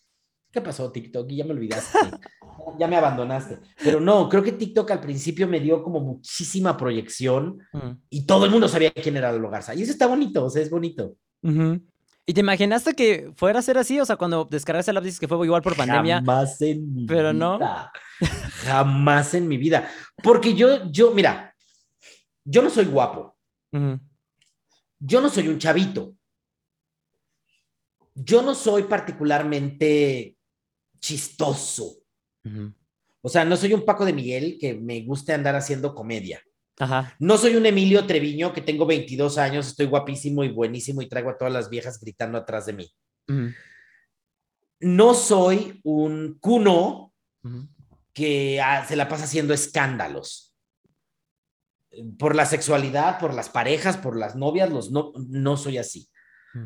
¿Qué 0.51 0.61
pasó, 0.61 0.91
TikTok? 0.91 1.31
Y 1.31 1.37
ya 1.37 1.45
me 1.45 1.53
olvidaste. 1.53 1.99
ya 2.79 2.89
me 2.89 2.97
abandonaste. 2.97 3.59
Pero 3.83 4.01
no, 4.01 4.29
creo 4.29 4.43
que 4.43 4.53
TikTok 4.53 4.91
al 4.91 5.01
principio 5.01 5.47
me 5.47 5.61
dio 5.61 5.83
como 5.83 6.01
muchísima 6.01 6.77
proyección 6.77 7.59
mm. 7.73 7.91
y 8.11 8.25
todo 8.25 8.45
el 8.45 8.51
mundo 8.51 8.69
sabía 8.69 8.93
quién 8.93 9.17
era 9.17 9.33
Lalo 9.33 9.51
Garza. 9.51 9.75
Y 9.75 9.83
eso 9.83 9.93
está 9.93 10.07
bonito, 10.07 10.45
o 10.45 10.51
sea, 10.51 10.63
es 10.63 10.71
bonito. 10.71 11.17
¿Y 12.27 12.35
te 12.35 12.41
imaginaste 12.41 12.95
que 12.95 13.33
fuera 13.37 13.59
a 13.59 13.63
ser 13.63 13.79
así? 13.79 14.01
O 14.01 14.05
sea, 14.05 14.17
cuando 14.17 14.47
descargaste 14.51 14.91
el 14.91 14.97
app 14.97 15.05
dices 15.05 15.21
que 15.21 15.29
fue 15.29 15.45
igual 15.47 15.63
por 15.63 15.77
pandemia. 15.77 16.17
Jamás 16.17 16.61
en 16.61 16.95
mi 16.95 17.07
pero 17.07 17.33
no. 17.33 17.59
Jamás 18.65 19.35
en 19.35 19.49
mi 19.49 19.57
vida. 19.57 19.89
Porque 20.23 20.55
yo, 20.55 20.91
yo, 20.91 21.13
mira, 21.13 21.55
yo 22.45 22.63
no 22.63 22.71
soy 22.71 22.87
guapo. 22.87 23.37
Yo 24.99 25.21
no 25.21 25.29
soy 25.29 25.49
un 25.49 25.59
chavito. 25.59 26.15
Yo 28.15 28.43
no 28.43 28.55
soy 28.55 28.83
particularmente 28.83 30.38
chistoso. 31.01 31.97
O 33.21 33.29
sea, 33.29 33.45
no 33.45 33.57
soy 33.57 33.75
un 33.75 33.85
Paco 33.85 34.05
de 34.05 34.13
Miguel 34.13 34.59
que 34.61 34.75
me 34.75 35.03
guste 35.03 35.33
andar 35.33 35.55
haciendo 35.55 35.95
comedia. 35.95 36.43
No 37.19 37.37
soy 37.37 37.57
un 37.57 37.67
Emilio 37.67 38.07
Treviño 38.07 38.53
que 38.53 38.61
tengo 38.61 38.87
22 38.87 39.37
años, 39.39 39.67
estoy 39.67 39.87
guapísimo 39.87 40.45
y 40.45 40.49
buenísimo 40.49 41.03
y 41.03 41.09
traigo 41.09 41.31
a 41.31 41.37
todas 41.37 41.53
las 41.53 41.69
viejas 41.69 41.99
gritando 41.99 42.39
atrás 42.39 42.67
de 42.67 42.73
mí. 42.73 42.91
No 44.81 45.15
soy 45.15 45.81
un 45.83 46.39
cuno 46.41 47.13
que 48.13 48.61
ah, 48.61 48.87
se 48.87 48.97
la 48.97 49.09
pasa 49.09 49.25
haciendo 49.25 49.53
escándalos. 49.53 50.55
Por 52.19 52.37
la 52.37 52.47
sexualidad, 52.47 53.19
por 53.19 53.35
las 53.35 53.49
parejas, 53.49 53.97
por 53.97 54.17
las 54.17 54.37
novias, 54.37 54.71
los 54.71 54.91
no, 54.91 55.13
no 55.17 55.57
soy 55.57 55.79
así. 55.79 56.09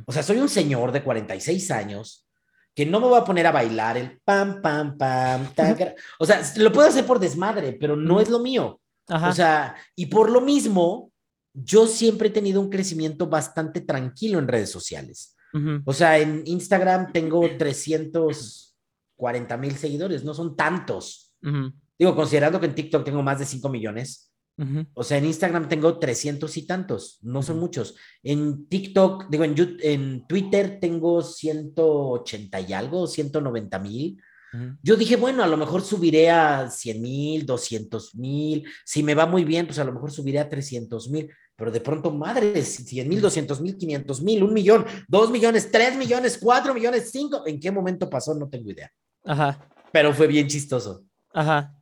O 0.07 0.13
sea, 0.13 0.23
soy 0.23 0.39
un 0.39 0.49
señor 0.49 0.93
de 0.93 1.03
46 1.03 1.71
años 1.71 2.27
que 2.75 2.87
no 2.87 3.01
me 3.01 3.07
voy 3.07 3.19
a 3.19 3.25
poner 3.25 3.47
a 3.47 3.53
bailar 3.53 3.97
el 3.99 4.21
pam, 4.25 4.63
pam, 4.63 4.97
pam, 4.97 5.47
o 6.19 6.25
sea, 6.25 6.43
lo 6.57 6.73
puedo 6.73 6.89
hacer 6.89 7.05
por 7.07 7.19
desmadre, 7.19 7.75
pero 7.75 7.97
no 7.97 8.21
es 8.21 8.31
lo 8.31 8.39
mío. 8.39 8.81
O 9.09 9.33
sea, 9.33 9.77
y 9.95 10.07
por 10.07 10.31
lo 10.31 10.41
mismo, 10.41 11.13
yo 11.53 11.87
siempre 11.87 12.29
he 12.29 12.33
tenido 12.33 12.61
un 12.61 12.71
crecimiento 12.71 13.27
bastante 13.27 13.83
tranquilo 13.83 14.39
en 14.39 14.49
redes 14.49 14.71
sociales. 14.71 15.37
O 15.85 15.93
sea, 15.93 16.19
en 16.19 16.43
Instagram 16.47 17.13
tengo 17.13 17.47
340 17.59 19.57
mil 19.59 19.77
seguidores, 19.77 20.25
no 20.25 20.33
son 20.33 20.57
tantos. 20.57 21.35
Digo, 21.99 22.17
considerando 22.17 22.59
que 22.59 22.67
en 22.67 22.75
TikTok 22.75 23.05
tengo 23.05 23.23
más 23.23 23.39
de 23.39 23.45
5 23.45 23.69
millones. 23.69 24.32
O 24.95 25.03
sea, 25.03 25.19
en 25.19 25.25
Instagram 25.25 25.69
tengo 25.69 25.99
300 25.99 26.57
y 26.57 26.67
tantos, 26.67 27.19
no 27.23 27.43
son 27.43 27.59
muchos. 27.59 27.97
En 28.23 28.69
TikTok, 28.69 29.29
digo, 29.29 29.45
en, 29.45 29.55
en 29.81 30.27
Twitter 30.27 30.79
tengo 30.81 31.23
180 31.23 32.61
y 32.61 32.73
algo, 32.73 33.07
190 33.07 33.79
mil. 33.81 34.23
Yo 34.83 34.97
dije, 34.97 35.17
bueno, 35.17 35.43
a 35.43 35.47
lo 35.47 35.57
mejor 35.57 35.81
subiré 35.81 36.31
a 36.31 36.69
100 36.69 37.01
mil, 37.01 37.47
200 37.47 38.15
mil. 38.17 38.65
Si 38.85 39.03
me 39.03 39.15
va 39.15 39.25
muy 39.25 39.45
bien, 39.45 39.67
pues 39.67 39.79
a 39.79 39.85
lo 39.85 39.93
mejor 39.93 40.13
subiré 40.13 40.41
a 40.41 40.49
300 40.49 41.09
mil. 41.09 41.31
Pero 41.57 41.71
de 41.71 41.81
pronto, 41.81 42.11
madre, 42.11 42.63
100 42.63 43.09
mil, 43.09 43.21
200 43.21 43.61
mil, 43.63 43.79
500 43.79 44.23
mil, 44.23 44.43
un 44.43 44.53
millón, 44.53 44.85
dos 45.09 45.31
millones, 45.31 45.71
tres 45.71 45.97
millones, 45.97 46.39
cuatro 46.39 46.75
millones, 46.75 47.11
cinco. 47.11 47.47
¿En 47.47 47.59
qué 47.59 47.71
momento 47.71 48.11
pasó? 48.11 48.35
No 48.35 48.49
tengo 48.49 48.71
idea. 48.71 48.91
Ajá. 49.25 49.69
Pero 49.91 50.13
fue 50.13 50.27
bien 50.27 50.47
chistoso. 50.49 51.05
Ajá. 51.33 51.75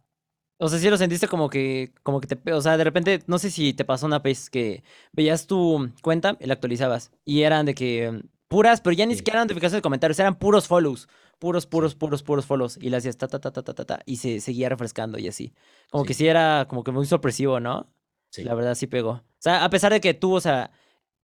O 0.61 0.69
sea, 0.69 0.78
si 0.78 0.91
lo 0.91 0.99
sentiste 0.99 1.27
como 1.27 1.49
que, 1.49 1.93
como 2.03 2.20
que 2.20 2.27
te, 2.28 2.53
o 2.53 2.61
sea, 2.61 2.77
de 2.77 2.85
repente, 2.85 3.23
no 3.27 3.39
sé 3.39 3.51
si 3.51 3.73
te 3.73 3.87
pasó 3.87 4.05
una 4.05 4.19
vez 4.19 4.51
que 4.51 4.85
veías 5.12 5.47
tu 5.47 5.91
cuenta 6.03 6.37
y 6.39 6.47
la 6.47 6.55
actualizabas 6.55 7.11
y 7.24 7.43
eran 7.43 7.65
de 7.65 7.74
que 7.74 8.23
puras, 8.47 8.82
pero 8.82 8.93
ya 8.93 9.07
ni 9.07 9.15
siquiera 9.15 9.39
eran 9.39 9.47
notificaciones 9.47 9.78
de 9.78 9.82
comentarios, 9.82 10.19
eran 10.19 10.39
puros 10.39 10.69
follows, 10.69 11.09
puros, 11.39 11.65
puros, 11.65 11.95
puros, 11.95 12.23
puros 12.23 12.45
follows 12.45 12.78
y 12.78 12.91
le 12.91 12.99
hacías 12.99 13.16
ta, 13.16 13.27
ta, 13.27 13.41
ta, 13.41 13.51
ta, 13.51 13.62
ta, 13.62 13.73
ta, 13.73 13.85
ta, 13.87 14.01
y 14.05 14.16
se 14.16 14.41
seguía 14.41 14.69
refrescando 14.69 15.19
y 15.19 15.28
así. 15.28 15.55
Como 15.91 16.05
que 16.05 16.12
sí 16.12 16.28
era 16.28 16.66
como 16.69 16.85
que 16.85 16.93
muy 16.93 17.07
sorpresivo, 17.07 17.59
¿no? 17.59 17.91
Sí. 18.28 18.45
La 18.45 18.55
verdad 18.55 18.74
sí 18.74 18.87
pegó. 18.87 19.11
O 19.12 19.24
sea, 19.39 19.65
a 19.65 19.70
pesar 19.70 19.93
de 19.93 20.01
que 20.03 20.12
tú, 20.12 20.35
o 20.35 20.41
sea, 20.41 20.70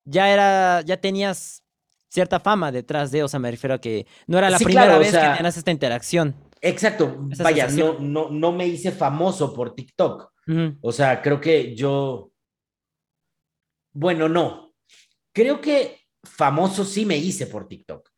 ya 0.05 0.29
era, 0.29 0.81
ya 0.81 0.97
tenías 0.97 1.63
cierta 2.07 2.39
fama 2.39 2.71
detrás 2.71 3.09
de, 3.09 3.23
o 3.23 3.27
sea, 3.27 3.39
me 3.39 3.49
refiero 3.49 3.73
a 3.73 3.81
que 3.81 4.05
no 4.27 4.37
era 4.37 4.51
la 4.51 4.59
primera 4.59 4.99
vez 4.99 5.11
que 5.11 5.17
tenías 5.17 5.57
esta 5.57 5.71
interacción. 5.71 6.35
Exacto, 6.65 7.27
vaya, 7.39 7.67
no, 7.67 7.99
no, 7.99 8.29
no 8.29 8.53
me 8.53 8.65
hice 8.65 8.93
famoso 8.93 9.53
por 9.53 9.75
TikTok. 9.75 10.31
O 10.81 10.91
sea, 10.93 11.21
creo 11.21 11.41
que 11.41 11.75
yo, 11.75 12.31
bueno, 13.91 14.29
no, 14.29 14.73
creo 15.33 15.59
que 15.59 15.99
famoso 16.23 16.85
sí 16.85 17.05
me 17.05 17.17
hice 17.17 17.47
por 17.47 17.67
TikTok, 17.67 18.09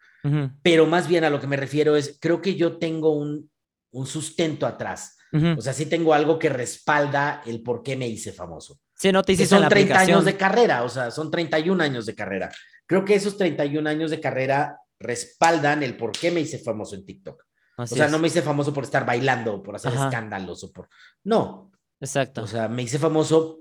pero 0.62 0.86
más 0.86 1.08
bien 1.08 1.24
a 1.24 1.32
lo 1.32 1.40
que 1.40 1.48
me 1.48 1.58
refiero 1.58 1.96
es, 1.96 2.20
creo 2.22 2.40
que 2.40 2.54
yo 2.54 2.78
tengo 2.78 3.16
un, 3.16 3.50
un 3.92 4.06
sustento 4.06 4.68
atrás. 4.68 5.18
O 5.58 5.62
sea, 5.62 5.74
sí 5.74 5.88
tengo 5.88 6.14
algo 6.14 6.40
que 6.40 6.48
respalda 6.48 7.42
el 7.46 7.62
por 7.62 7.84
qué 7.84 7.98
me 7.98 8.08
hice 8.08 8.32
famoso. 8.32 8.80
Sí, 8.94 9.12
no 9.12 9.22
te 9.22 9.34
hiciste 9.34 9.54
Son 9.54 9.68
30 9.68 10.00
años 10.00 10.24
de 10.24 10.38
carrera, 10.38 10.84
o 10.84 10.90
sea, 10.90 11.12
son 11.12 11.30
31 11.30 11.84
años 11.84 12.06
de 12.06 12.16
carrera. 12.16 12.50
creo 12.86 13.04
que 13.04 13.16
esos 13.16 13.38
31 13.38 13.90
años 13.90 14.12
de 14.12 14.22
carrera 14.22 14.78
respaldan 15.00 15.84
el 15.84 15.98
por 15.98 16.12
qué 16.12 16.32
me 16.32 16.42
hice 16.42 16.60
famoso 16.60 16.96
en 16.96 17.06
TikTok. 17.06 17.44
O 17.78 17.88
sea, 17.88 18.08
no 18.08 18.20
me 18.20 18.28
hice 18.28 18.42
famoso 18.42 18.74
por 18.74 18.84
estar 18.84 19.06
bailando, 19.06 19.62
por 19.62 19.76
hacer 19.76 19.94
escándalos 19.94 20.64
o 20.64 20.72
por... 20.72 20.90
No. 21.24 21.72
Exacto. 22.00 22.44
O 22.44 22.48
sea, 22.48 22.68
me 22.68 22.84
hice 22.84 23.00
famoso, 23.00 23.60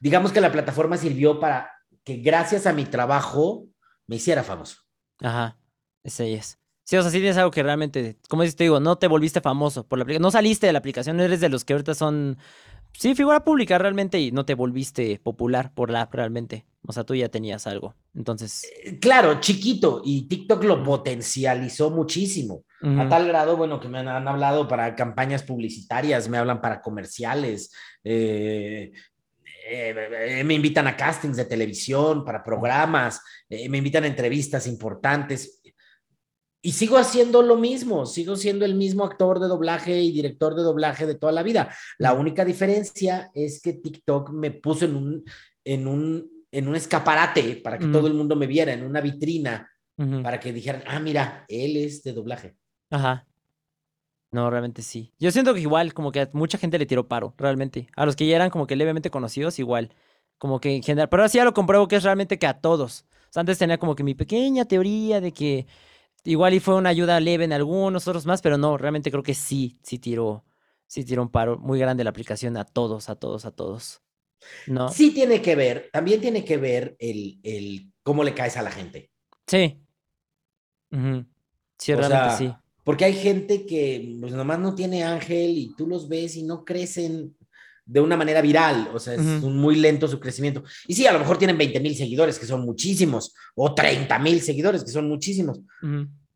digamos 0.00 0.32
que 0.32 0.40
la 0.40 0.52
plataforma 0.52 0.96
sirvió 0.96 1.40
para 1.40 1.70
que 2.04 2.16
gracias 2.16 2.66
a 2.66 2.72
mi 2.72 2.84
trabajo 2.84 3.66
me 4.06 4.16
hiciera 4.16 4.42
famoso. 4.42 4.76
Ajá, 5.20 5.58
ese 6.02 6.34
es. 6.34 6.58
Sí, 6.84 6.96
o 6.96 7.02
sea, 7.02 7.10
sí 7.10 7.18
tienes 7.18 7.36
algo 7.36 7.50
que 7.50 7.62
realmente, 7.62 8.18
como 8.28 8.42
te 8.42 8.64
digo, 8.64 8.80
no 8.80 8.96
te 8.96 9.06
volviste 9.06 9.40
famoso 9.40 9.86
por 9.86 9.98
la 9.98 10.02
aplicación, 10.02 10.22
no 10.22 10.30
saliste 10.30 10.66
de 10.66 10.72
la 10.72 10.80
aplicación, 10.80 11.20
eres 11.20 11.40
de 11.40 11.48
los 11.48 11.64
que 11.64 11.74
ahorita 11.74 11.94
son, 11.94 12.38
sí, 12.92 13.14
figura 13.14 13.44
pública 13.44 13.78
realmente 13.78 14.18
y 14.18 14.32
no 14.32 14.44
te 14.44 14.54
volviste 14.54 15.20
popular 15.20 15.72
por 15.72 15.90
la 15.90 16.02
app 16.02 16.14
realmente. 16.14 16.66
O 16.84 16.92
sea, 16.92 17.04
tú 17.04 17.14
ya 17.14 17.28
tenías 17.28 17.66
algo. 17.66 17.94
Entonces. 18.14 18.64
Eh, 18.84 18.98
claro, 18.98 19.40
chiquito. 19.40 20.02
Y 20.04 20.22
TikTok 20.22 20.64
lo 20.64 20.82
potencializó 20.82 21.90
muchísimo. 21.90 22.64
A 22.84 23.08
tal 23.08 23.28
grado, 23.28 23.56
bueno, 23.56 23.78
que 23.78 23.86
me 23.86 24.00
han, 24.00 24.26
hablado 24.26 24.66
para 24.66 24.96
campañas 24.96 25.44
publicitarias, 25.44 26.28
me 26.28 26.36
hablan 26.36 26.60
para 26.60 26.82
comerciales, 26.82 27.70
eh, 28.02 28.90
eh, 29.70 30.42
me 30.44 30.54
invitan 30.54 30.88
a 30.88 30.96
castings 30.96 31.36
de 31.36 31.44
televisión, 31.44 32.24
para 32.24 32.42
programas, 32.42 33.22
me 33.48 33.78
invitan 33.78 34.02
a 34.02 34.08
entrevistas 34.08 34.66
importantes. 34.66 35.62
Y 36.60 36.72
sigo 36.72 36.96
haciendo 36.96 37.42
lo 37.42 37.56
mismo, 37.56 38.04
sigo 38.04 38.34
siendo 38.34 38.64
el 38.64 38.74
mismo 38.74 39.04
actor 39.04 39.38
de 39.38 39.46
doblaje 39.46 40.00
y 40.00 40.10
director 40.10 40.56
de 40.56 40.62
doblaje 40.62 41.06
de 41.06 41.14
toda 41.14 41.32
la 41.32 41.44
vida. 41.44 41.72
La 41.98 42.14
única 42.14 42.44
diferencia 42.44 43.30
es 43.32 43.62
que 43.62 43.74
TikTok 43.74 44.30
me 44.30 44.50
puso 44.50 44.86
en 44.86 44.96
un, 44.96 45.24
en 45.64 45.86
un 45.86 46.31
en 46.52 46.68
un 46.68 46.76
escaparate 46.76 47.56
para 47.56 47.78
que 47.78 47.86
todo 47.86 48.06
el 48.06 48.14
mundo 48.14 48.36
me 48.36 48.46
viera, 48.46 48.72
en 48.72 48.84
una 48.84 49.00
vitrina, 49.00 49.68
para 50.22 50.38
que 50.38 50.52
dijeran, 50.52 50.84
ah, 50.86 51.00
mira, 51.00 51.44
él 51.48 51.76
es 51.76 52.02
de 52.02 52.12
doblaje. 52.12 52.56
Ajá. 52.90 53.26
No, 54.30 54.48
realmente 54.50 54.82
sí. 54.82 55.12
Yo 55.18 55.30
siento 55.30 55.54
que 55.54 55.60
igual, 55.60 55.92
como 55.94 56.12
que 56.12 56.20
a 56.20 56.30
mucha 56.32 56.58
gente 56.58 56.78
le 56.78 56.86
tiró 56.86 57.08
paro, 57.08 57.34
realmente. 57.36 57.88
A 57.96 58.06
los 58.06 58.16
que 58.16 58.26
ya 58.26 58.36
eran 58.36 58.50
como 58.50 58.66
que 58.66 58.76
levemente 58.76 59.10
conocidos, 59.10 59.58
igual. 59.58 59.94
Como 60.38 60.60
que 60.60 60.76
en 60.76 60.82
general. 60.82 61.08
Pero 61.08 61.24
así 61.24 61.38
ya 61.38 61.44
lo 61.44 61.52
compruebo 61.52 61.88
que 61.88 61.96
es 61.96 62.02
realmente 62.02 62.38
que 62.38 62.46
a 62.46 62.60
todos. 62.60 63.04
O 63.28 63.32
sea, 63.32 63.40
antes 63.40 63.58
tenía 63.58 63.78
como 63.78 63.94
que 63.94 64.02
mi 64.02 64.14
pequeña 64.14 64.64
teoría 64.64 65.20
de 65.20 65.32
que 65.32 65.66
igual 66.24 66.54
y 66.54 66.60
fue 66.60 66.74
una 66.74 66.90
ayuda 66.90 67.20
leve 67.20 67.44
en 67.44 67.52
algunos, 67.52 68.06
otros 68.08 68.26
más, 68.26 68.42
pero 68.42 68.58
no, 68.58 68.76
realmente 68.78 69.10
creo 69.10 69.22
que 69.22 69.34
sí, 69.34 69.78
sí 69.82 69.98
tiró, 69.98 70.44
sí 70.86 71.04
tiró 71.04 71.22
un 71.22 71.30
paro 71.30 71.58
muy 71.58 71.78
grande 71.78 72.04
la 72.04 72.10
aplicación 72.10 72.56
a 72.56 72.64
todos, 72.64 73.08
a 73.08 73.16
todos, 73.16 73.44
a 73.44 73.50
todos. 73.50 74.02
No. 74.66 74.88
Sí 74.88 75.10
tiene 75.10 75.42
que 75.42 75.54
ver, 75.54 75.90
también 75.92 76.20
tiene 76.20 76.44
que 76.44 76.56
ver 76.56 76.96
el, 76.98 77.38
el 77.42 77.92
cómo 78.02 78.24
le 78.24 78.34
caes 78.34 78.56
a 78.56 78.62
la 78.62 78.70
gente. 78.70 79.10
Sí. 79.46 79.78
Sí, 81.78 81.94
realmente 81.94 82.36
sí. 82.36 82.54
Porque 82.84 83.04
hay 83.04 83.14
gente 83.14 83.64
que 83.64 84.16
pues 84.20 84.32
nomás 84.32 84.58
no 84.58 84.74
tiene 84.74 85.04
ángel 85.04 85.56
y 85.56 85.74
tú 85.76 85.86
los 85.86 86.08
ves 86.08 86.36
y 86.36 86.42
no 86.42 86.64
crecen 86.64 87.34
de 87.84 88.00
una 88.00 88.16
manera 88.16 88.40
viral, 88.40 88.90
o 88.94 88.98
sea, 88.98 89.14
es 89.14 89.20
muy 89.20 89.76
lento 89.76 90.06
su 90.06 90.20
crecimiento. 90.20 90.62
Y 90.86 90.94
sí, 90.94 91.06
a 91.06 91.12
lo 91.12 91.18
mejor 91.18 91.36
tienen 91.36 91.58
20 91.58 91.80
mil 91.80 91.96
seguidores, 91.96 92.38
que 92.38 92.46
son 92.46 92.64
muchísimos, 92.64 93.34
o 93.54 93.74
30 93.74 94.18
mil 94.20 94.40
seguidores, 94.40 94.84
que 94.84 94.92
son 94.92 95.08
muchísimos, 95.08 95.60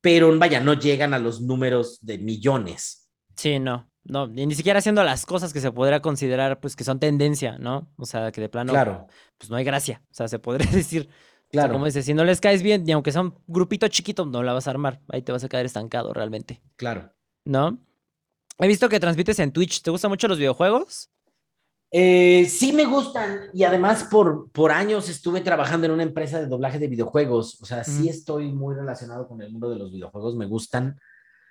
pero 0.01 0.37
vaya, 0.39 0.61
no 0.61 0.75
llegan 0.75 1.15
a 1.15 1.19
los 1.19 1.41
números 1.41 1.99
de 2.03 2.19
millones. 2.19 3.09
Sí, 3.37 3.59
no. 3.59 3.89
No, 4.09 4.27
ni 4.27 4.55
siquiera 4.55 4.79
haciendo 4.79 5.03
las 5.03 5.27
cosas 5.27 5.53
que 5.53 5.61
se 5.61 5.73
podría 5.73 6.01
considerar, 6.01 6.61
pues, 6.61 6.77
que 6.77 6.85
son 6.85 7.01
tendencia, 7.01 7.59
¿no? 7.59 7.89
O 7.97 8.07
sea, 8.07 8.31
que 8.33 8.41
de 8.41 8.49
plano, 8.49 8.73
claro. 8.73 9.07
pues 9.39 9.51
no 9.51 9.57
hay 9.57 9.65
gracia. 9.65 10.03
O 10.11 10.15
sea, 10.15 10.29
se 10.29 10.39
podría 10.39 10.71
decir, 10.73 11.09
claro. 11.51 11.73
como 11.73 11.87
dices, 11.87 12.05
si 12.05 12.15
no 12.15 12.25
les 12.25 12.41
caes 12.41 12.63
bien, 12.63 12.85
ni 12.85 12.93
aunque 12.93 13.13
sea 13.13 13.23
un 13.23 13.35
grupito 13.47 13.89
chiquito, 13.89 14.25
no 14.25 14.43
la 14.43 14.53
vas 14.53 14.69
a 14.69 14.71
armar. 14.71 15.01
Ahí 15.09 15.23
te 15.23 15.33
vas 15.33 15.45
a 15.45 15.49
quedar 15.49 15.67
estancado 15.67 16.13
realmente. 16.13 16.63
Claro. 16.77 17.13
¿No? 17.45 17.79
He 18.59 18.69
visto 18.69 18.89
que 18.89 19.01
transmites 19.01 19.39
en 19.39 19.53
Twitch. 19.53 19.83
¿Te 19.83 19.91
gustan 19.91 20.11
mucho 20.11 20.29
los 20.29 20.39
videojuegos? 20.39 21.11
Eh, 21.91 22.47
sí 22.47 22.73
me 22.73 22.85
gustan 22.85 23.49
y 23.53 23.63
además 23.63 24.05
por, 24.11 24.51
por 24.51 24.73
años 24.73 25.09
estuve 25.09 25.41
trabajando 25.41 25.87
en 25.87 25.93
una 25.93 26.03
empresa 26.03 26.41
de 26.41 26.47
doblaje 26.47 26.79
de 26.79 26.89
videojuegos. 26.89 27.61
O 27.63 27.67
sea, 27.67 27.85
sí 27.85 28.09
estoy 28.09 28.53
muy 28.53 28.75
relacionado 28.75 29.29
con 29.29 29.41
el 29.41 29.51
mundo 29.53 29.71
de 29.71 29.77
los 29.77 29.93
videojuegos, 29.93 30.37
me 30.37 30.47
gustan. 30.47 30.99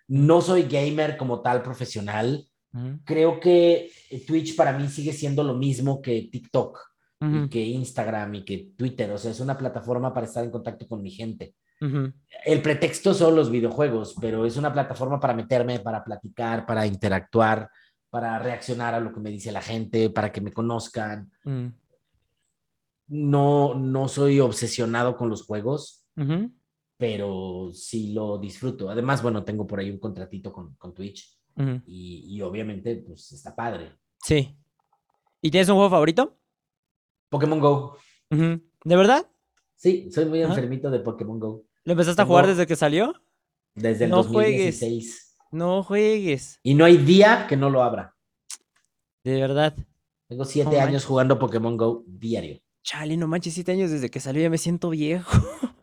No 0.08 0.42
soy 0.42 0.64
gamer 0.64 1.18
como 1.18 1.42
tal 1.42 1.62
profesional. 1.62 2.48
Creo 3.06 3.40
que 3.40 3.90
Twitch 4.28 4.56
para 4.56 4.78
mí 4.78 4.90
sigue 4.90 5.14
siendo 5.14 5.44
lo 5.44 5.54
mismo 5.54 6.02
que 6.02 6.28
TikTok 6.30 6.78
y 7.22 7.50
que 7.50 7.64
Instagram 7.64 8.36
y 8.36 8.46
que 8.46 8.72
Twitter. 8.78 9.10
O 9.12 9.18
sea, 9.18 9.32
es 9.32 9.40
una 9.40 9.58
plataforma 9.58 10.14
para 10.14 10.26
estar 10.26 10.44
en 10.44 10.52
contacto 10.52 10.88
con 10.88 11.02
mi 11.02 11.10
gente. 11.10 11.56
El 11.80 12.62
pretexto 12.62 13.14
son 13.14 13.36
los 13.36 13.50
videojuegos, 13.50 14.16
pero 14.20 14.46
es 14.46 14.58
una 14.58 14.74
plataforma 14.74 15.20
para 15.20 15.34
meterme, 15.34 15.80
para 15.80 16.04
platicar, 16.04 16.66
para 16.66 16.86
interactuar, 16.86 17.70
para 18.10 18.40
reaccionar 18.40 18.94
a 18.94 19.00
lo 19.00 19.14
que 19.14 19.20
me 19.20 19.30
dice 19.30 19.52
la 19.52 19.62
gente, 19.62 20.10
para 20.10 20.32
que 20.32 20.42
me 20.42 20.52
conozcan. 20.52 21.32
No, 23.08 23.74
no 23.76 24.08
soy 24.08 24.40
obsesionado 24.40 25.16
con 25.16 25.30
los 25.30 25.44
juegos 25.44 26.06
pero 26.98 27.72
sí 27.74 28.14
lo 28.14 28.38
disfruto. 28.38 28.90
Además, 28.90 29.22
bueno, 29.22 29.44
tengo 29.44 29.68
por 29.68 29.80
ahí 29.80 29.90
un 29.90 30.00
contratito 30.00 30.52
con, 30.52 30.76
con 30.76 30.94
Twitch 30.94 31.38
y, 31.86 32.42
obviamente, 32.42 32.96
pues 33.08 33.32
está 33.32 33.56
padre. 33.56 33.94
Sí. 34.22 34.58
¿Y 35.42 35.52
tienes 35.52 35.70
un 35.70 35.76
juego 35.76 35.90
favorito? 35.90 36.38
Pokémon 37.30 37.60
Go. 37.60 37.98
¿De 38.30 38.96
verdad? 38.96 39.26
Sí, 39.76 40.10
soy 40.12 40.26
muy 40.26 40.42
enfermito 40.42 40.90
de 40.90 41.00
Pokémon 41.00 41.40
Go. 41.40 41.66
¿Lo 41.84 41.92
empezaste 41.92 42.22
a 42.22 42.26
jugar 42.26 42.48
desde 42.48 42.66
que 42.66 42.76
salió? 42.76 43.14
Desde 43.76 44.06
el 44.06 44.12
no 44.12 44.18
2016. 44.18 44.80
Juegues. 44.82 45.38
No 45.52 45.84
juegues. 45.84 46.60
Y 46.64 46.74
no 46.74 46.86
hay 46.86 46.98
día 46.98 47.46
que 47.48 47.58
no 47.58 47.70
lo 47.70 47.84
abra. 47.84 48.16
De 49.24 49.40
verdad. 49.40 49.76
Tengo 50.28 50.46
siete 50.46 50.80
años 50.80 51.06
jugando 51.06 51.38
Pokémon 51.38 51.78
Go 51.78 52.04
diario. 52.08 52.60
Chale, 52.84 53.18
no 53.18 53.28
manches, 53.28 53.54
siete 53.54 53.72
años 53.72 53.92
desde 53.92 54.10
que 54.10 54.20
salió 54.20 54.42
ya 54.42 54.50
me 54.50 54.58
siento 54.58 54.90
viejo. 54.90 55.32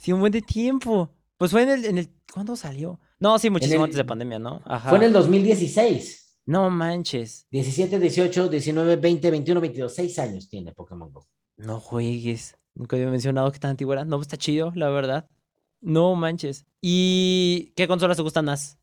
sí, 0.00 0.12
un 0.12 0.20
buen 0.20 0.32
de 0.32 0.42
tiempo. 0.42 1.10
Pues 1.36 1.50
fue 1.50 1.62
en 1.62 1.70
el, 1.70 1.84
en 1.84 1.98
el 1.98 2.10
¿cuándo 2.32 2.56
salió? 2.56 3.00
No, 3.18 3.38
sí, 3.38 3.50
muchísimo 3.50 3.84
antes 3.84 3.96
de 3.96 4.04
pandemia, 4.04 4.38
¿no? 4.38 4.62
Ajá. 4.64 4.90
Fue 4.90 4.98
en 4.98 5.04
el 5.04 5.12
2016. 5.12 6.40
No 6.46 6.68
manches. 6.70 7.46
17, 7.50 7.98
18, 7.98 8.48
19, 8.48 8.96
20, 8.96 9.30
21, 9.30 9.60
22, 9.60 9.94
6 9.94 10.18
años 10.18 10.48
tiene 10.48 10.72
Pokémon 10.72 11.10
Go. 11.12 11.26
No 11.56 11.80
juegues. 11.80 12.56
Nunca 12.74 12.96
había 12.96 13.08
mencionado 13.08 13.50
que 13.52 13.58
tan 13.58 13.70
antigua 13.70 13.94
era. 13.94 14.04
No, 14.04 14.20
está 14.20 14.36
chido, 14.36 14.72
la 14.74 14.90
verdad. 14.90 15.28
No 15.80 16.14
manches. 16.14 16.66
¿Y 16.80 17.72
qué 17.76 17.86
consolas 17.86 18.16
te 18.16 18.22
gustan 18.22 18.46
más? 18.46 18.78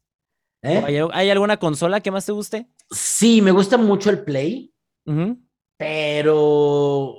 ¿Eh? 0.63 1.03
¿Hay, 1.11 1.29
alguna 1.29 1.57
consola 1.57 2.01
que 2.01 2.11
más 2.11 2.25
te 2.25 2.31
guste? 2.31 2.67
Sí, 2.91 3.41
me 3.41 3.51
gusta 3.51 3.77
mucho 3.77 4.09
el 4.09 4.23
Play. 4.23 4.73
Pero 5.77 7.15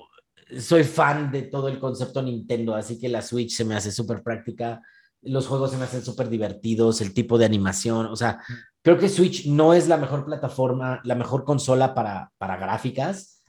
soy 0.59 0.85
fan 0.85 1.31
de 1.31 1.43
todo 1.43 1.69
el 1.69 1.79
concepto 1.79 2.23
Nintendo, 2.23 2.75
así 2.75 2.99
que 2.99 3.09
la 3.09 3.23
Switch 3.23 3.55
se 3.55 3.65
me 3.65 3.75
hace 3.75 3.93
súper 3.93 4.23
práctica, 4.23 4.81
los 5.23 5.47
juegos 5.47 5.71
se 5.71 5.77
me 5.77 5.85
hacen 5.85 6.03
súper 6.03 6.29
divertidos, 6.29 7.01
el 7.01 7.15
tipo 7.15 7.39
de 7.39 7.45
animación, 7.45 8.07
o 8.07 8.17
sea, 8.17 8.41
creo 8.83 8.99
que 8.99 9.09
Switch 9.09 9.47
no 9.47 9.75
es 9.75 9.89
la 9.89 9.97
mejor 9.97 10.25
plataforma, 10.25 11.01
la 11.05 11.15
mejor 11.15 11.45
consola 11.45 11.95
para, 11.95 12.33
para 12.39 12.57
gráficas, 12.57 13.43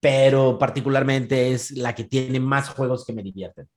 pero 0.00 0.58
particularmente 0.58 1.52
es 1.52 1.70
la 1.72 1.94
que 1.94 2.04
tiene 2.04 2.40
más 2.40 2.68
juegos 2.68 3.04
que 3.04 3.12
me 3.12 3.22
divierten. 3.22 3.68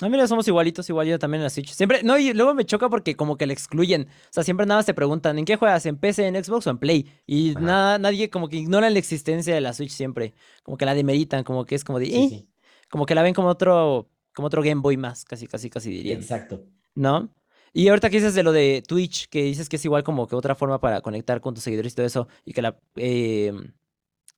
Ah, 0.00 0.08
mira, 0.08 0.26
somos 0.26 0.46
igualitos, 0.48 0.88
igual 0.88 1.06
yo 1.06 1.18
también 1.20 1.40
en 1.40 1.44
la 1.44 1.50
Switch. 1.50 1.70
Siempre, 1.72 2.02
no, 2.02 2.18
y 2.18 2.32
luego 2.32 2.52
me 2.52 2.64
choca 2.64 2.88
porque 2.88 3.14
como 3.16 3.36
que 3.36 3.46
le 3.46 3.52
excluyen. 3.52 4.08
O 4.08 4.32
sea, 4.32 4.42
siempre 4.42 4.66
nada 4.66 4.78
más 4.78 4.86
te 4.86 4.94
preguntan, 4.94 5.38
¿en 5.38 5.44
qué 5.44 5.54
juegas? 5.56 5.86
¿En 5.86 5.96
PC, 5.96 6.26
en 6.26 6.42
Xbox 6.42 6.66
o 6.66 6.70
en 6.70 6.78
Play? 6.78 7.08
Y 7.26 7.54
nada, 7.60 7.98
nadie 7.98 8.28
como 8.28 8.48
que 8.48 8.56
ignora 8.56 8.90
la 8.90 8.98
existencia 8.98 9.54
de 9.54 9.60
la 9.60 9.72
Switch 9.72 9.92
siempre. 9.92 10.34
Como 10.64 10.76
que 10.76 10.84
la 10.84 10.94
demeritan, 10.94 11.44
como 11.44 11.64
que 11.64 11.76
es 11.76 11.84
como 11.84 12.00
de, 12.00 12.06
eh", 12.06 12.46
como 12.90 13.06
que 13.06 13.14
la 13.14 13.22
ven 13.22 13.34
como 13.34 13.48
otro, 13.48 14.10
como 14.34 14.46
otro 14.46 14.62
Game 14.62 14.80
Boy 14.80 14.96
más, 14.96 15.24
casi, 15.24 15.46
casi, 15.46 15.70
casi 15.70 15.90
diría. 15.90 16.14
Exacto. 16.14 16.64
¿No? 16.96 17.32
Y 17.72 17.88
ahorita 17.88 18.10
que 18.10 18.16
dices 18.18 18.34
de 18.34 18.42
lo 18.42 18.52
de 18.52 18.82
Twitch, 18.86 19.28
que 19.28 19.44
dices 19.44 19.68
que 19.68 19.76
es 19.76 19.84
igual 19.84 20.02
como 20.02 20.26
que 20.26 20.36
otra 20.36 20.54
forma 20.54 20.80
para 20.80 21.00
conectar 21.02 21.40
con 21.40 21.54
tus 21.54 21.64
seguidores 21.64 21.92
y 21.92 21.96
todo 21.96 22.06
eso, 22.06 22.28
y 22.44 22.52
que 22.52 22.62
la, 22.62 22.78
eh, 22.96 23.52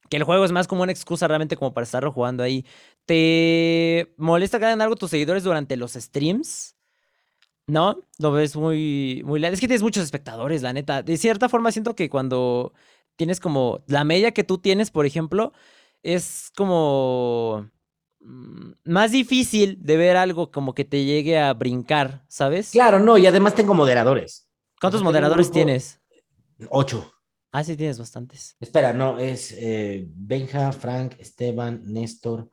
que 0.09 0.17
el 0.17 0.25
juego 0.25 0.45
es 0.45 0.53
más 0.53 0.67
como 0.67 0.83
una 0.83 0.93
excusa 0.93 1.29
realmente 1.29 1.57
como 1.57 1.73
para 1.73 1.85
estarlo 1.85 2.13
jugando 2.13 2.43
ahí. 2.43 2.65
¿Te 3.05 4.15
molesta 4.17 4.59
que 4.59 4.67
hagan 4.67 4.81
algo 4.81 4.97
tus 4.97 5.11
seguidores 5.11 5.45
durante 5.45 5.77
los 5.77 5.93
streams? 5.93 6.77
¿No? 7.67 7.99
Lo 8.19 8.33
ves 8.33 8.57
muy, 8.57 9.23
muy... 9.25 9.45
Es 9.45 9.61
que 9.61 9.67
tienes 9.67 9.83
muchos 9.83 10.05
espectadores, 10.05 10.63
la 10.63 10.73
neta. 10.73 11.03
De 11.03 11.17
cierta 11.17 11.49
forma 11.49 11.73
siento 11.73 11.95
que 11.97 12.09
cuando 12.09 12.73
tienes 13.17 13.41
como... 13.41 13.83
La 13.87 14.05
media 14.05 14.33
que 14.33 14.45
tú 14.45 14.59
tienes, 14.59 14.91
por 14.91 15.07
ejemplo, 15.07 15.53
es 16.03 16.53
como... 16.57 17.69
Mm, 18.21 18.73
más 18.85 19.11
difícil 19.11 19.79
de 19.81 19.97
ver 19.97 20.17
algo 20.17 20.51
como 20.51 20.75
que 20.75 20.85
te 20.85 21.05
llegue 21.05 21.39
a 21.39 21.53
brincar, 21.55 22.25
¿sabes? 22.29 22.71
Claro, 22.71 23.01
no, 23.01 23.19
y 23.19 23.27
además 23.27 23.55
tengo 23.55 23.75
moderadores. 23.75 24.49
¿Cuántos 24.81 25.03
moderadores 25.03 25.51
tienes? 25.51 26.01
Ocho. 26.71 27.13
Ah, 27.57 27.65
sí, 27.65 27.75
tienes 27.75 27.99
bastantes. 27.99 28.55
Espera, 28.61 28.93
no, 28.93 29.19
es 29.19 29.51
eh, 29.53 30.07
Benja, 30.11 30.73
Frank, 30.73 31.15
Esteban, 31.19 31.81
Néstor, 31.87 32.51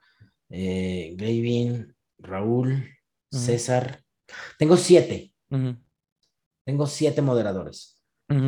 eh, 0.48 1.14
Gravin, 1.18 1.94
Raúl, 2.20 2.88
César. 3.30 4.02
Tengo 4.58 4.78
siete. 4.78 5.34
Tengo 6.66 6.88
siete 6.88 7.22
moderadores. 7.22 8.00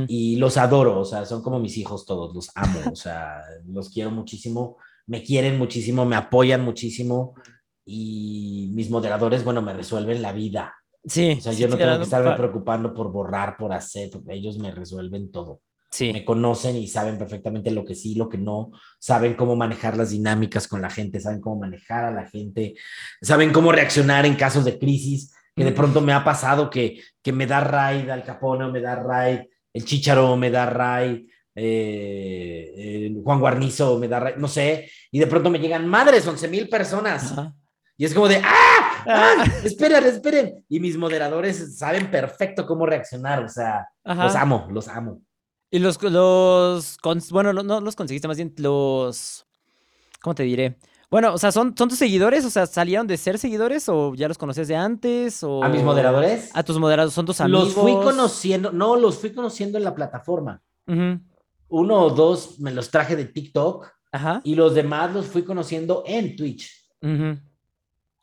Y 0.07 0.37
los 0.37 0.55
adoro, 0.55 1.01
o 1.01 1.03
sea, 1.03 1.25
son 1.25 1.43
como 1.43 1.59
mis 1.59 1.77
hijos 1.77 2.05
todos, 2.05 2.33
los 2.33 2.49
amo, 2.55 2.79
o 2.89 2.95
sea, 2.95 3.41
los 3.67 3.89
quiero 3.89 4.09
muchísimo, 4.09 4.77
me 5.07 5.21
quieren 5.23 5.57
muchísimo, 5.57 6.05
me 6.05 6.15
apoyan 6.15 6.63
muchísimo 6.63 7.35
y 7.83 8.71
mis 8.73 8.89
moderadores, 8.89 9.43
bueno, 9.43 9.61
me 9.61 9.73
resuelven 9.73 10.21
la 10.21 10.31
vida. 10.31 10.73
Sí. 11.03 11.35
O 11.37 11.41
sea, 11.41 11.51
yo 11.51 11.67
no 11.67 11.77
tengo 11.77 11.97
que 11.97 12.03
estarme 12.03 12.33
preocupando 12.37 12.93
por 12.93 13.11
borrar, 13.11 13.57
por 13.57 13.73
hacer, 13.73 14.09
ellos 14.29 14.57
me 14.57 14.71
resuelven 14.71 15.31
todo. 15.31 15.59
Sí. 15.89 16.11
Me 16.11 16.25
conocen 16.25 16.75
y 16.75 16.87
saben 16.87 17.17
perfectamente 17.17 17.71
lo 17.71 17.85
que 17.85 17.95
sí, 17.95 18.15
lo 18.15 18.27
que 18.27 18.37
no, 18.37 18.71
saben 18.99 19.35
cómo 19.35 19.55
manejar 19.55 19.95
las 19.95 20.09
dinámicas 20.09 20.67
con 20.67 20.81
la 20.81 20.89
gente, 20.89 21.19
saben 21.19 21.39
cómo 21.39 21.61
manejar 21.61 22.05
a 22.05 22.11
la 22.11 22.27
gente, 22.27 22.75
saben 23.21 23.53
cómo 23.53 23.71
reaccionar 23.71 24.25
en 24.25 24.35
casos 24.35 24.65
de 24.65 24.77
crisis, 24.77 25.33
que 25.55 25.63
de 25.63 25.71
pronto 25.71 26.01
me 26.01 26.11
ha 26.11 26.23
pasado 26.23 26.69
que, 26.69 26.99
que 27.21 27.31
me 27.31 27.47
da 27.47 27.61
raid 27.61 28.09
Al 28.09 28.25
Capone 28.25 28.65
o 28.65 28.71
me 28.71 28.81
da 28.81 28.95
raid 28.95 29.39
el 29.75 29.83
Chicharo 29.83 30.37
me 30.37 30.49
da 30.49 30.65
Ray, 30.67 31.27
eh, 31.53 33.13
Juan 33.21 33.39
Guarnizo 33.41 33.99
me 33.99 34.07
da 34.07 34.21
Ray, 34.21 34.35
no 34.37 34.47
sé, 34.47 34.89
y 35.11 35.19
de 35.19 35.27
pronto 35.27 35.49
me 35.49 35.59
llegan 35.59 35.85
madres, 35.85 36.25
11 36.25 36.47
mil 36.47 36.69
personas. 36.69 37.35
Y 37.97 38.05
es 38.05 38.13
como 38.13 38.29
de, 38.29 38.41
¡ah! 38.41 39.03
¡ah! 39.05 39.45
Esperen, 39.65 40.05
esperen. 40.05 40.65
Y 40.69 40.79
mis 40.79 40.97
moderadores 40.97 41.77
saben 41.77 42.09
perfecto 42.09 42.65
cómo 42.65 42.85
reaccionar, 42.85 43.43
o 43.43 43.49
sea, 43.49 43.85
los 44.05 44.35
amo, 44.35 44.69
los 44.71 44.87
amo. 44.87 45.21
Y 45.71 45.79
los, 45.79 46.01
los, 46.01 46.97
bueno, 47.31 47.53
no 47.53 47.81
los 47.81 47.95
conseguiste, 47.95 48.27
más 48.27 48.37
bien 48.37 48.53
los, 48.57 49.45
¿cómo 50.21 50.35
te 50.35 50.43
diré? 50.43 50.77
Bueno, 51.11 51.33
o 51.33 51.37
sea, 51.37 51.51
¿son, 51.51 51.75
¿son 51.77 51.89
tus 51.89 51.97
seguidores? 51.97 52.45
O 52.45 52.49
sea, 52.49 52.65
¿salieron 52.65 53.07
de 53.07 53.17
ser 53.17 53.37
seguidores 53.37 53.87
o 53.89 54.15
ya 54.15 54.27
los 54.27 54.37
conoces 54.37 54.67
de 54.67 54.75
antes? 54.75 55.43
O... 55.43 55.63
¿A 55.63 55.69
mis 55.69 55.83
moderadores? 55.83 56.49
A 56.53 56.63
tus 56.63 56.79
moderadores, 56.79 57.13
¿son 57.13 57.25
tus 57.25 57.39
amigos? 57.41 57.65
Los 57.65 57.73
fui 57.73 57.93
conociendo, 57.93 58.71
no, 58.71 58.95
los 58.95 59.19
fui 59.19 59.31
conociendo 59.31 59.77
en 59.77 59.83
la 59.83 59.93
plataforma. 59.93 60.61
Uno 60.87 62.01
o 62.01 62.09
dos 62.09 62.59
me 62.59 62.71
los 62.71 62.89
traje 62.89 63.15
de 63.15 63.25
TikTok 63.25 63.87
Ajá. 64.11 64.41
y 64.43 64.55
los 64.55 64.73
demás 64.73 65.13
los 65.13 65.27
fui 65.27 65.43
conociendo 65.43 66.03
en 66.05 66.35
Twitch. 66.35 66.71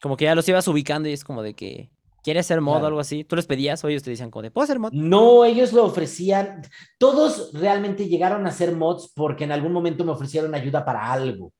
Como 0.00 0.16
que 0.16 0.24
ya 0.24 0.34
los 0.34 0.48
ibas 0.48 0.66
ubicando 0.66 1.08
y 1.08 1.12
es 1.12 1.22
como 1.22 1.42
de 1.42 1.54
que 1.54 1.91
quieres 2.22 2.46
ser 2.46 2.60
mod 2.60 2.82
o 2.82 2.86
algo 2.86 3.00
así. 3.00 3.24
¿Tú 3.24 3.36
les 3.36 3.46
pedías 3.46 3.82
o 3.84 3.88
ellos 3.88 4.02
te 4.02 4.10
decían 4.10 4.30
como 4.30 4.42
de, 4.42 4.50
¿puedo 4.50 4.66
ser 4.66 4.78
mod? 4.78 4.92
No, 4.92 5.44
ellos 5.44 5.72
lo 5.72 5.84
ofrecían. 5.84 6.62
Todos 6.98 7.50
realmente 7.52 8.08
llegaron 8.08 8.46
a 8.46 8.52
ser 8.52 8.74
mods 8.74 9.12
porque 9.14 9.44
en 9.44 9.52
algún 9.52 9.72
momento 9.72 10.04
me 10.04 10.12
ofrecieron 10.12 10.54
ayuda 10.54 10.84
para 10.84 11.12
algo. 11.12 11.52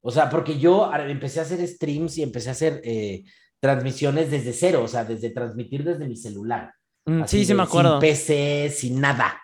O 0.00 0.10
sea, 0.10 0.28
porque 0.28 0.58
yo 0.58 0.90
empecé 0.92 1.40
a 1.40 1.42
hacer 1.42 1.66
streams 1.66 2.18
y 2.18 2.22
empecé 2.22 2.48
a 2.48 2.52
hacer 2.52 2.80
eh, 2.84 3.24
transmisiones 3.60 4.30
desde 4.30 4.52
cero, 4.52 4.82
o 4.84 4.88
sea, 4.88 5.04
desde 5.04 5.30
transmitir 5.30 5.84
desde 5.84 6.08
mi 6.08 6.16
celular. 6.16 6.72
Mm, 7.04 7.24
sí, 7.26 7.44
sí 7.44 7.54
me 7.54 7.62
acuerdo. 7.62 8.00
Sin 8.00 8.00
PC, 8.00 8.70
sin 8.70 9.00
nada. 9.00 9.40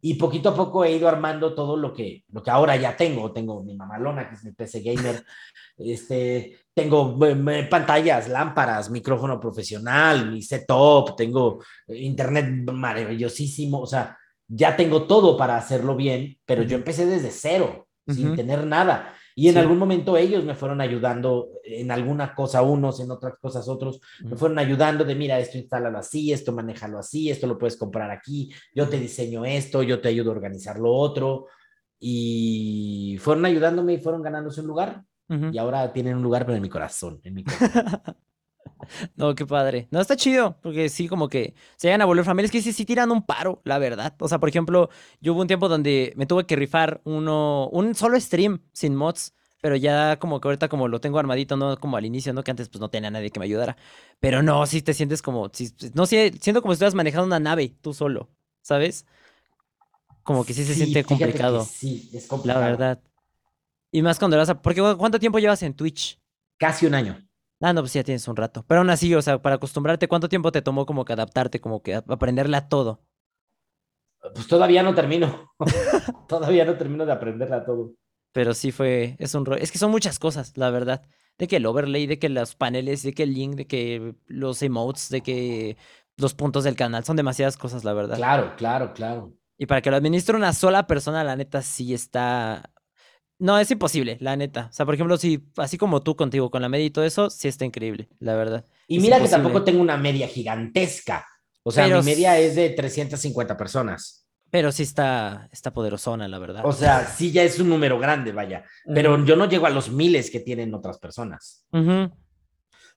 Y 0.00 0.14
poquito 0.14 0.50
a 0.50 0.54
poco 0.54 0.84
he 0.84 0.92
ido 0.92 1.08
armando 1.08 1.54
todo 1.54 1.76
lo 1.76 1.92
que, 1.92 2.24
lo 2.32 2.42
que 2.42 2.50
ahora 2.50 2.76
ya 2.76 2.94
tengo. 2.96 3.32
Tengo 3.32 3.62
mi 3.62 3.74
mamalona, 3.74 4.28
que 4.28 4.34
es 4.34 4.44
mi 4.44 4.52
PC 4.52 4.80
gamer. 4.80 5.24
este, 5.78 6.58
tengo 6.74 7.18
pantallas, 7.70 8.28
lámparas, 8.28 8.90
micrófono 8.90 9.40
profesional, 9.40 10.30
mi 10.30 10.42
setup, 10.42 11.16
tengo 11.16 11.60
internet 11.88 12.70
maravillosísimo. 12.70 13.80
O 13.80 13.86
sea, 13.86 14.18
ya 14.46 14.76
tengo 14.76 15.04
todo 15.04 15.36
para 15.36 15.56
hacerlo 15.56 15.96
bien, 15.96 16.38
pero 16.44 16.62
yo 16.62 16.76
empecé 16.76 17.06
desde 17.06 17.30
cero, 17.30 17.88
sin 18.06 18.36
tener 18.36 18.66
nada. 18.66 19.14
Y 19.38 19.48
en 19.48 19.56
algún 19.56 19.78
momento 19.78 20.16
ellos 20.16 20.42
me 20.42 20.56
fueron 20.56 20.80
ayudando 20.80 21.50
en 21.62 21.92
alguna 21.92 22.34
cosa 22.34 22.60
unos, 22.62 22.98
en 22.98 23.12
otras 23.12 23.34
cosas 23.40 23.68
otros, 23.68 24.00
me 24.24 24.34
fueron 24.34 24.58
ayudando 24.58 25.04
de, 25.04 25.14
mira, 25.14 25.38
esto 25.38 25.56
instálalo 25.56 25.96
así, 25.96 26.32
esto 26.32 26.50
manéjalo 26.50 26.98
así, 26.98 27.30
esto 27.30 27.46
lo 27.46 27.56
puedes 27.56 27.76
comprar 27.76 28.10
aquí, 28.10 28.52
yo 28.74 28.88
te 28.88 28.98
diseño 28.98 29.44
esto, 29.44 29.84
yo 29.84 30.00
te 30.00 30.08
ayudo 30.08 30.32
a 30.32 30.34
organizar 30.34 30.80
lo 30.80 30.92
otro. 30.92 31.46
Y 32.00 33.16
fueron 33.20 33.44
ayudándome 33.44 33.92
y 33.92 33.98
fueron 33.98 34.22
ganándose 34.22 34.60
un 34.60 34.66
lugar. 34.66 35.04
Y 35.28 35.56
ahora 35.58 35.92
tienen 35.92 36.16
un 36.16 36.22
lugar, 36.24 36.44
pero 36.44 36.56
en 36.56 36.62
mi 36.62 36.68
corazón, 36.68 37.20
en 37.22 37.34
mi 37.34 37.44
corazón. 37.44 38.16
No, 39.16 39.34
qué 39.34 39.46
padre. 39.46 39.88
No, 39.90 40.00
está 40.00 40.16
chido, 40.16 40.56
porque 40.62 40.88
sí, 40.88 41.08
como 41.08 41.28
que 41.28 41.54
se 41.76 41.88
llegan 41.88 42.02
a 42.02 42.04
volver 42.04 42.24
familias 42.24 42.50
que 42.50 42.62
sí, 42.62 42.72
sí 42.72 42.84
tiran 42.84 43.10
un 43.10 43.22
paro, 43.22 43.60
la 43.64 43.78
verdad. 43.78 44.14
O 44.20 44.28
sea, 44.28 44.38
por 44.38 44.48
ejemplo, 44.48 44.90
yo 45.20 45.32
hubo 45.32 45.40
un 45.40 45.46
tiempo 45.46 45.68
donde 45.68 46.12
me 46.16 46.26
tuve 46.26 46.46
que 46.46 46.56
rifar 46.56 47.00
uno, 47.04 47.68
un 47.68 47.94
solo 47.94 48.18
stream 48.20 48.62
sin 48.72 48.94
mods, 48.94 49.34
pero 49.60 49.76
ya 49.76 50.18
como 50.18 50.40
que 50.40 50.48
ahorita 50.48 50.68
como 50.68 50.88
lo 50.88 51.00
tengo 51.00 51.18
armadito, 51.18 51.56
no 51.56 51.76
como 51.78 51.96
al 51.96 52.04
inicio, 52.04 52.32
¿no? 52.32 52.44
Que 52.44 52.50
antes 52.50 52.68
pues 52.68 52.80
no 52.80 52.90
tenía 52.90 53.10
nadie 53.10 53.30
que 53.30 53.40
me 53.40 53.46
ayudara. 53.46 53.76
Pero 54.20 54.42
no, 54.42 54.64
sí 54.66 54.82
te 54.82 54.94
sientes 54.94 55.22
como, 55.22 55.50
no 55.94 56.06
sé, 56.06 56.32
siento 56.40 56.62
como 56.62 56.72
si 56.72 56.76
estuvieras 56.76 56.94
manejando 56.94 57.26
una 57.26 57.40
nave 57.40 57.76
tú 57.80 57.92
solo, 57.92 58.30
¿sabes? 58.62 59.06
Como 60.22 60.44
que 60.44 60.54
sí 60.54 60.64
se 60.64 60.74
siente 60.74 61.04
complicado. 61.04 61.64
Sí, 61.64 62.10
es 62.12 62.26
complicado. 62.26 62.60
La 62.60 62.66
verdad. 62.68 63.00
Y 63.90 64.02
más 64.02 64.18
cuando 64.18 64.36
vas 64.36 64.50
a... 64.50 64.60
Porque 64.60 64.82
¿cuánto 64.98 65.18
tiempo 65.18 65.38
llevas 65.38 65.62
en 65.62 65.74
Twitch? 65.74 66.20
Casi 66.58 66.84
un 66.84 66.94
año. 66.94 67.27
Ah, 67.60 67.72
no, 67.72 67.82
pues 67.82 67.92
ya 67.92 68.04
tienes 68.04 68.26
un 68.28 68.36
rato. 68.36 68.64
Pero 68.68 68.80
aún 68.80 68.90
así, 68.90 69.14
o 69.14 69.22
sea, 69.22 69.42
para 69.42 69.56
acostumbrarte, 69.56 70.06
¿cuánto 70.06 70.28
tiempo 70.28 70.52
te 70.52 70.62
tomó 70.62 70.86
como 70.86 71.04
que 71.04 71.12
adaptarte, 71.12 71.60
como 71.60 71.82
que 71.82 71.94
aprenderle 71.94 72.56
a 72.56 72.68
todo? 72.68 73.02
Pues 74.34 74.46
todavía 74.46 74.82
no 74.82 74.94
termino. 74.94 75.52
todavía 76.28 76.64
no 76.64 76.76
termino 76.76 77.04
de 77.04 77.12
aprenderle 77.12 77.56
a 77.56 77.64
todo. 77.64 77.94
Pero 78.32 78.54
sí 78.54 78.70
fue, 78.70 79.16
es 79.18 79.34
un 79.34 79.46
Es 79.58 79.72
que 79.72 79.78
son 79.78 79.90
muchas 79.90 80.18
cosas, 80.18 80.56
la 80.56 80.70
verdad. 80.70 81.02
De 81.38 81.48
que 81.48 81.56
el 81.56 81.66
overlay, 81.66 82.06
de 82.06 82.18
que 82.18 82.28
los 82.28 82.54
paneles, 82.54 83.02
de 83.02 83.12
que 83.12 83.24
el 83.24 83.34
link, 83.34 83.54
de 83.56 83.66
que 83.66 84.14
los 84.26 84.62
emotes, 84.62 85.08
de 85.08 85.22
que 85.22 85.76
los 86.16 86.34
puntos 86.34 86.64
del 86.64 86.76
canal, 86.76 87.04
son 87.04 87.16
demasiadas 87.16 87.56
cosas, 87.56 87.84
la 87.84 87.92
verdad. 87.92 88.16
Claro, 88.16 88.54
claro, 88.56 88.92
claro. 88.92 89.32
Y 89.56 89.66
para 89.66 89.80
que 89.82 89.90
lo 89.90 89.96
administre 89.96 90.36
una 90.36 90.52
sola 90.52 90.86
persona, 90.86 91.24
la 91.24 91.36
neta 91.36 91.62
sí 91.62 91.94
está 91.94 92.70
no, 93.38 93.58
es 93.58 93.70
imposible, 93.70 94.18
la 94.20 94.36
neta. 94.36 94.68
O 94.70 94.72
sea, 94.72 94.84
por 94.84 94.94
ejemplo, 94.94 95.16
si 95.16 95.44
así 95.56 95.78
como 95.78 96.02
tú 96.02 96.16
contigo 96.16 96.50
con 96.50 96.62
la 96.62 96.68
media 96.68 96.86
y 96.86 96.90
todo 96.90 97.04
eso, 97.04 97.30
sí 97.30 97.48
está 97.48 97.64
increíble, 97.64 98.08
la 98.18 98.34
verdad. 98.34 98.64
Y 98.86 98.98
mira 99.00 99.20
que 99.20 99.28
tampoco 99.28 99.62
tengo 99.64 99.80
una 99.80 99.96
media 99.96 100.26
gigantesca. 100.26 101.26
O 101.62 101.70
sea, 101.70 101.86
mi 101.86 102.02
media 102.02 102.38
es 102.38 102.56
de 102.56 102.70
350 102.70 103.56
personas. 103.56 104.26
Pero 104.50 104.72
sí 104.72 104.82
está, 104.82 105.48
está 105.52 105.72
poderosona, 105.72 106.26
la 106.26 106.38
verdad. 106.38 106.62
O 106.64 106.72
sea, 106.72 107.06
sí 107.06 107.30
ya 107.30 107.42
es 107.42 107.60
un 107.60 107.68
número 107.68 107.98
grande, 107.98 108.32
vaya. 108.32 108.64
Pero 108.86 109.22
yo 109.24 109.36
no 109.36 109.46
llego 109.46 109.66
a 109.66 109.70
los 109.70 109.90
miles 109.90 110.30
que 110.30 110.40
tienen 110.40 110.74
otras 110.74 110.98
personas. 110.98 111.66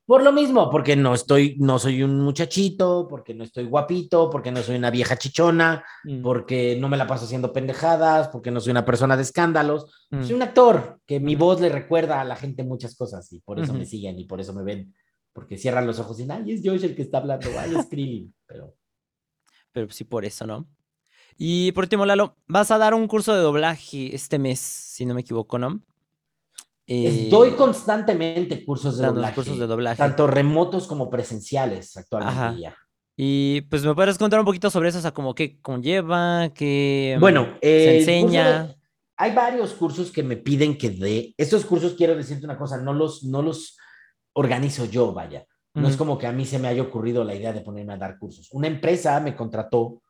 Por 0.05 0.23
lo 0.23 0.31
mismo, 0.31 0.69
porque 0.69 0.95
no 0.95 1.13
estoy, 1.13 1.55
no 1.59 1.79
soy 1.79 2.03
un 2.03 2.19
muchachito, 2.19 3.07
porque 3.07 3.33
no 3.33 3.43
estoy 3.43 3.65
guapito, 3.65 4.29
porque 4.29 4.51
no 4.51 4.61
soy 4.61 4.75
una 4.75 4.89
vieja 4.89 5.15
chichona, 5.15 5.85
mm. 6.03 6.21
porque 6.21 6.75
no 6.79 6.89
me 6.89 6.97
la 6.97 7.07
paso 7.07 7.25
haciendo 7.25 7.53
pendejadas, 7.53 8.27
porque 8.29 8.51
no 8.51 8.59
soy 8.59 8.71
una 8.71 8.83
persona 8.83 9.15
de 9.15 9.23
escándalos. 9.23 10.07
Mm. 10.09 10.23
Soy 10.23 10.33
un 10.33 10.41
actor 10.41 10.99
que 11.05 11.19
mi 11.19 11.35
voz 11.35 11.61
le 11.61 11.69
recuerda 11.69 12.19
a 12.19 12.25
la 12.25 12.35
gente 12.35 12.63
muchas 12.63 12.95
cosas 12.95 13.31
y 13.31 13.39
por 13.39 13.59
eso 13.59 13.73
me 13.73 13.85
siguen 13.85 14.19
y 14.19 14.25
por 14.25 14.41
eso 14.41 14.53
me 14.53 14.63
ven, 14.63 14.93
porque 15.33 15.57
cierran 15.57 15.85
los 15.85 15.99
ojos 15.99 16.19
y 16.19 16.27
ay, 16.29 16.51
es 16.51 16.61
Josh 16.63 16.83
el 16.83 16.95
que 16.95 17.03
está 17.03 17.19
hablando, 17.19 17.47
ay, 17.57 17.75
es 17.75 17.85
Krillin, 17.87 18.33
pero... 18.45 18.73
Pero 19.71 19.89
sí 19.91 20.03
por 20.03 20.25
eso, 20.25 20.45
¿no? 20.45 20.67
Y 21.37 21.71
por 21.71 21.85
último, 21.85 22.05
Lalo, 22.05 22.35
vas 22.47 22.71
a 22.71 22.77
dar 22.77 22.93
un 22.93 23.07
curso 23.07 23.33
de 23.33 23.41
doblaje 23.41 24.13
este 24.13 24.39
mes, 24.39 24.59
si 24.59 25.05
no 25.05 25.13
me 25.13 25.21
equivoco, 25.21 25.57
¿no? 25.57 25.81
Eh, 26.93 27.27
doy 27.29 27.51
constantemente 27.51 28.65
cursos 28.65 28.97
de, 28.97 29.07
doblaje, 29.07 29.33
cursos 29.33 29.57
de 29.57 29.65
doblaje. 29.65 29.97
Tanto 29.97 30.27
remotos 30.27 30.87
como 30.87 31.09
presenciales 31.09 31.95
actualmente 31.95 32.73
Y 33.15 33.61
pues 33.61 33.85
me 33.85 33.95
puedes 33.95 34.17
contar 34.17 34.41
un 34.41 34.45
poquito 34.45 34.69
sobre 34.69 34.89
eso, 34.89 34.97
o 34.97 35.01
sea, 35.01 35.13
como 35.13 35.33
qué 35.33 35.57
conlleva, 35.61 36.49
qué 36.53 37.15
bueno, 37.17 37.57
se 37.61 37.99
enseña. 37.99 38.75
hay 39.15 39.33
varios 39.33 39.71
cursos 39.73 40.11
que 40.11 40.21
me 40.21 40.35
piden 40.35 40.77
que 40.77 40.89
dé. 40.89 41.33
Estos 41.37 41.63
cursos, 41.63 41.93
quiero 41.93 42.13
decirte 42.13 42.43
una 42.43 42.57
cosa, 42.57 42.77
no 42.77 42.93
los, 42.93 43.23
no 43.23 43.41
los 43.41 43.77
organizo 44.33 44.83
yo, 44.83 45.13
vaya. 45.13 45.45
No 45.73 45.87
es 45.87 45.95
como 45.95 46.17
que 46.17 46.27
a 46.27 46.33
mí 46.33 46.45
se 46.45 46.59
me 46.59 46.67
haya 46.67 46.81
ocurrido 46.81 47.23
la 47.23 47.33
idea 47.33 47.53
de 47.53 47.61
ponerme 47.61 47.93
a 47.93 47.97
dar 47.97 48.19
cursos. 48.19 48.49
Una 48.51 48.67
empresa 48.67 49.17
me 49.21 49.33
contrató 49.33 50.01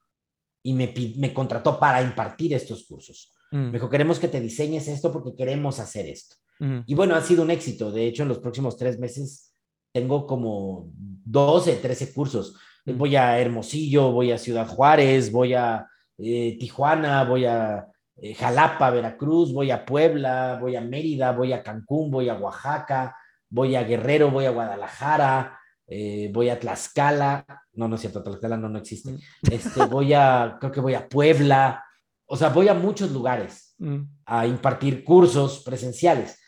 y 0.63 0.73
me, 0.73 0.91
me 1.17 1.31
contrató 1.31 1.77
para 1.77 2.01
impartir 2.01 2.55
estos 2.55 2.87
cursos. 2.87 3.31
Me 3.51 3.73
dijo, 3.73 3.87
queremos 3.87 4.17
que 4.17 4.29
te 4.29 4.41
diseñes 4.41 4.87
esto 4.87 5.11
porque 5.11 5.35
queremos 5.35 5.79
hacer 5.79 6.07
esto. 6.07 6.37
Y 6.85 6.93
bueno, 6.93 7.15
ha 7.15 7.21
sido 7.21 7.41
un 7.41 7.49
éxito. 7.49 7.91
De 7.91 8.05
hecho, 8.05 8.21
en 8.21 8.29
los 8.29 8.37
próximos 8.37 8.77
tres 8.77 8.99
meses 8.99 9.51
tengo 9.91 10.27
como 10.27 10.91
12, 10.95 11.77
13 11.77 12.13
cursos. 12.13 12.55
Voy 12.85 13.15
a 13.15 13.39
Hermosillo, 13.39 14.11
voy 14.11 14.31
a 14.31 14.37
Ciudad 14.37 14.67
Juárez, 14.67 15.31
voy 15.31 15.53
a 15.53 15.87
eh, 16.17 16.57
Tijuana, 16.59 17.23
voy 17.23 17.45
a 17.45 17.87
eh, 18.15 18.35
Jalapa, 18.35 18.91
Veracruz, 18.91 19.53
voy 19.53 19.71
a 19.71 19.85
Puebla, 19.85 20.59
voy 20.61 20.75
a 20.75 20.81
Mérida, 20.81 21.31
voy 21.31 21.53
a 21.53 21.63
Cancún, 21.63 22.11
voy 22.11 22.29
a 22.29 22.35
Oaxaca, 22.35 23.15
voy 23.49 23.75
a 23.75 23.83
Guerrero, 23.83 24.29
voy 24.29 24.45
a 24.45 24.51
Guadalajara, 24.51 25.59
eh, 25.87 26.29
voy 26.31 26.49
a 26.49 26.59
Tlaxcala. 26.59 27.45
No, 27.73 27.87
no 27.87 27.95
es 27.95 28.01
cierto, 28.01 28.23
Tlaxcala 28.23 28.57
no, 28.57 28.69
no 28.69 28.77
existe. 28.77 29.15
Este, 29.49 29.85
voy 29.85 30.13
a, 30.13 30.57
creo 30.59 30.71
que 30.71 30.81
voy 30.81 30.93
a 30.93 31.09
Puebla. 31.09 31.83
O 32.27 32.37
sea, 32.37 32.49
voy 32.49 32.67
a 32.67 32.73
muchos 32.73 33.11
lugares 33.11 33.75
a 34.25 34.45
impartir 34.45 35.03
cursos 35.03 35.63
presenciales. 35.65 36.40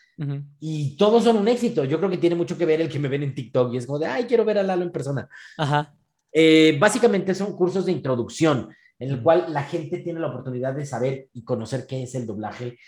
Y 0.60 0.96
todos 0.96 1.24
son 1.24 1.36
un 1.36 1.48
éxito. 1.48 1.84
Yo 1.84 1.98
creo 1.98 2.10
que 2.10 2.18
tiene 2.18 2.36
mucho 2.36 2.56
que 2.56 2.66
ver 2.66 2.80
el 2.80 2.88
que 2.88 2.98
me 2.98 3.08
ven 3.08 3.22
en 3.22 3.34
TikTok 3.34 3.74
y 3.74 3.78
es 3.78 3.86
como 3.86 3.98
de, 3.98 4.06
ay, 4.06 4.24
quiero 4.24 4.44
ver 4.44 4.58
a 4.58 4.62
Lalo 4.62 4.82
en 4.82 4.92
persona. 4.92 5.28
Ajá. 5.58 5.94
Eh, 6.32 6.76
básicamente 6.80 7.34
son 7.34 7.56
cursos 7.56 7.86
de 7.86 7.92
introducción 7.92 8.68
en 8.98 9.10
el 9.10 9.22
cual 9.22 9.46
la 9.48 9.62
gente 9.62 9.98
tiene 9.98 10.20
la 10.20 10.28
oportunidad 10.28 10.74
de 10.74 10.86
saber 10.86 11.28
y 11.32 11.44
conocer 11.44 11.86
qué 11.86 12.02
es 12.02 12.14
el 12.14 12.26
doblaje 12.26 12.78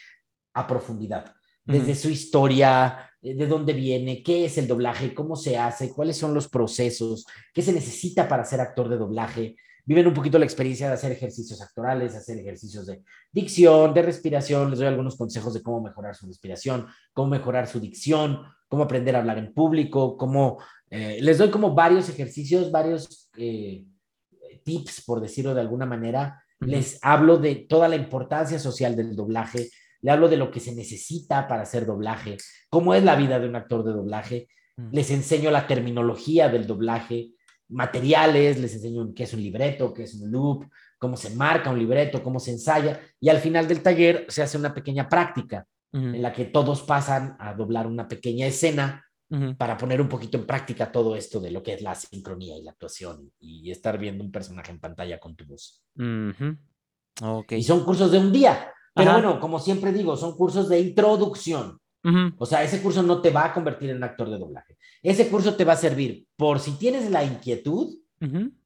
a 0.54 0.66
profundidad, 0.66 1.34
desde 1.64 1.94
su 1.94 2.08
historia, 2.08 3.10
eh, 3.20 3.34
de 3.34 3.46
dónde 3.46 3.72
viene, 3.72 4.22
qué 4.22 4.46
es 4.46 4.56
el 4.56 4.66
doblaje, 4.66 5.14
cómo 5.14 5.36
se 5.36 5.58
hace, 5.58 5.92
cuáles 5.92 6.16
son 6.16 6.32
los 6.32 6.48
procesos, 6.48 7.26
qué 7.52 7.60
se 7.60 7.72
necesita 7.72 8.28
para 8.28 8.44
ser 8.44 8.60
actor 8.60 8.88
de 8.88 8.96
doblaje. 8.96 9.56
Viven 9.86 10.08
un 10.08 10.14
poquito 10.14 10.36
la 10.36 10.44
experiencia 10.44 10.88
de 10.88 10.94
hacer 10.94 11.12
ejercicios 11.12 11.62
actorales, 11.62 12.16
hacer 12.16 12.38
ejercicios 12.38 12.86
de 12.86 13.02
dicción, 13.30 13.94
de 13.94 14.02
respiración. 14.02 14.68
Les 14.68 14.80
doy 14.80 14.88
algunos 14.88 15.16
consejos 15.16 15.54
de 15.54 15.62
cómo 15.62 15.80
mejorar 15.80 16.16
su 16.16 16.26
respiración, 16.26 16.88
cómo 17.12 17.28
mejorar 17.28 17.68
su 17.68 17.78
dicción, 17.78 18.42
cómo 18.68 18.82
aprender 18.82 19.14
a 19.14 19.20
hablar 19.20 19.38
en 19.38 19.54
público, 19.54 20.16
cómo... 20.16 20.58
Eh, 20.90 21.18
les 21.20 21.38
doy 21.38 21.50
como 21.50 21.72
varios 21.72 22.08
ejercicios, 22.08 22.72
varios 22.72 23.30
eh, 23.36 23.84
tips, 24.64 25.04
por 25.06 25.20
decirlo 25.20 25.54
de 25.54 25.60
alguna 25.60 25.86
manera. 25.86 26.42
Les 26.60 26.98
hablo 27.02 27.38
de 27.38 27.54
toda 27.54 27.86
la 27.86 27.96
importancia 27.96 28.58
social 28.58 28.96
del 28.96 29.14
doblaje, 29.14 29.70
le 30.00 30.10
hablo 30.10 30.28
de 30.28 30.36
lo 30.36 30.50
que 30.50 30.60
se 30.60 30.74
necesita 30.74 31.46
para 31.46 31.62
hacer 31.62 31.86
doblaje, 31.86 32.36
cómo 32.68 32.92
es 32.94 33.04
la 33.04 33.14
vida 33.14 33.38
de 33.38 33.48
un 33.48 33.56
actor 33.56 33.84
de 33.84 33.92
doblaje, 33.92 34.48
les 34.90 35.10
enseño 35.10 35.50
la 35.50 35.66
terminología 35.66 36.48
del 36.48 36.66
doblaje, 36.66 37.30
materiales, 37.68 38.58
les 38.58 38.74
enseño 38.74 39.12
qué 39.14 39.24
es 39.24 39.34
un 39.34 39.42
libreto, 39.42 39.92
qué 39.92 40.04
es 40.04 40.14
un 40.14 40.30
loop, 40.30 40.66
cómo 40.98 41.16
se 41.16 41.30
marca 41.30 41.70
un 41.70 41.78
libreto, 41.78 42.22
cómo 42.22 42.38
se 42.38 42.52
ensaya, 42.52 43.00
y 43.20 43.28
al 43.28 43.38
final 43.38 43.66
del 43.68 43.82
taller 43.82 44.26
se 44.28 44.42
hace 44.42 44.56
una 44.56 44.72
pequeña 44.74 45.08
práctica 45.08 45.66
en 45.92 46.20
la 46.20 46.32
que 46.32 46.44
todos 46.44 46.82
pasan 46.82 47.36
a 47.38 47.54
doblar 47.54 47.86
una 47.86 48.06
pequeña 48.06 48.46
escena 48.46 49.02
para 49.56 49.76
poner 49.76 50.00
un 50.00 50.08
poquito 50.08 50.36
en 50.36 50.46
práctica 50.46 50.92
todo 50.92 51.16
esto 51.16 51.40
de 51.40 51.50
lo 51.50 51.62
que 51.62 51.74
es 51.74 51.82
la 51.82 51.94
sincronía 51.94 52.56
y 52.56 52.62
la 52.62 52.72
actuación 52.72 53.32
y 53.40 53.70
estar 53.70 53.98
viendo 53.98 54.22
un 54.22 54.30
personaje 54.30 54.70
en 54.70 54.78
pantalla 54.78 55.18
con 55.18 55.34
tu 55.34 55.46
voz. 55.46 55.82
Y 57.56 57.62
son 57.62 57.84
cursos 57.84 58.12
de 58.12 58.18
un 58.18 58.30
día. 58.30 58.72
Pero 58.94 59.12
bueno, 59.12 59.40
como 59.40 59.58
siempre 59.58 59.92
digo, 59.92 60.16
son 60.16 60.36
cursos 60.36 60.68
de 60.68 60.80
introducción. 60.80 61.78
O 62.38 62.46
sea, 62.46 62.62
ese 62.62 62.80
curso 62.80 63.02
no 63.02 63.20
te 63.20 63.30
va 63.30 63.46
a 63.46 63.52
convertir 63.52 63.90
en 63.90 63.96
un 63.96 64.04
actor 64.04 64.30
de 64.30 64.38
doblaje. 64.38 64.76
Ese 65.02 65.28
curso 65.28 65.54
te 65.54 65.64
va 65.64 65.72
a 65.72 65.76
servir 65.76 66.26
por 66.36 66.60
si 66.60 66.72
tienes 66.72 67.10
la 67.10 67.24
inquietud 67.24 67.96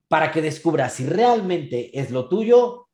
para 0.08 0.30
que 0.30 0.42
descubras 0.42 0.94
si 0.94 1.06
realmente 1.06 1.98
es 1.98 2.10
lo 2.10 2.28
tuyo 2.28 2.88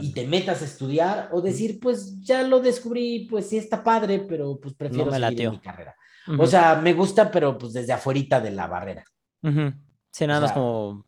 y 0.00 0.12
te 0.12 0.26
metas 0.26 0.60
a 0.60 0.64
estudiar 0.64 1.28
o 1.32 1.40
decir, 1.40 1.78
pues 1.80 2.20
ya 2.20 2.42
lo 2.42 2.60
descubrí, 2.60 3.26
pues 3.30 3.48
sí 3.48 3.56
está 3.56 3.82
padre, 3.82 4.18
pero 4.18 4.58
pues 4.60 4.74
prefiero 4.74 5.12
seguir 5.12 5.50
mi 5.50 5.60
carrera. 5.60 5.94
O 6.38 6.46
sea, 6.46 6.76
me 6.76 6.92
gusta, 6.92 7.30
pero 7.30 7.56
pues 7.56 7.72
desde 7.72 7.92
afuerita 7.92 8.40
de 8.40 8.50
la 8.50 8.66
barrera. 8.66 9.04
Sí, 10.10 10.26
nada 10.26 10.40
más 10.40 10.52
como... 10.52 11.04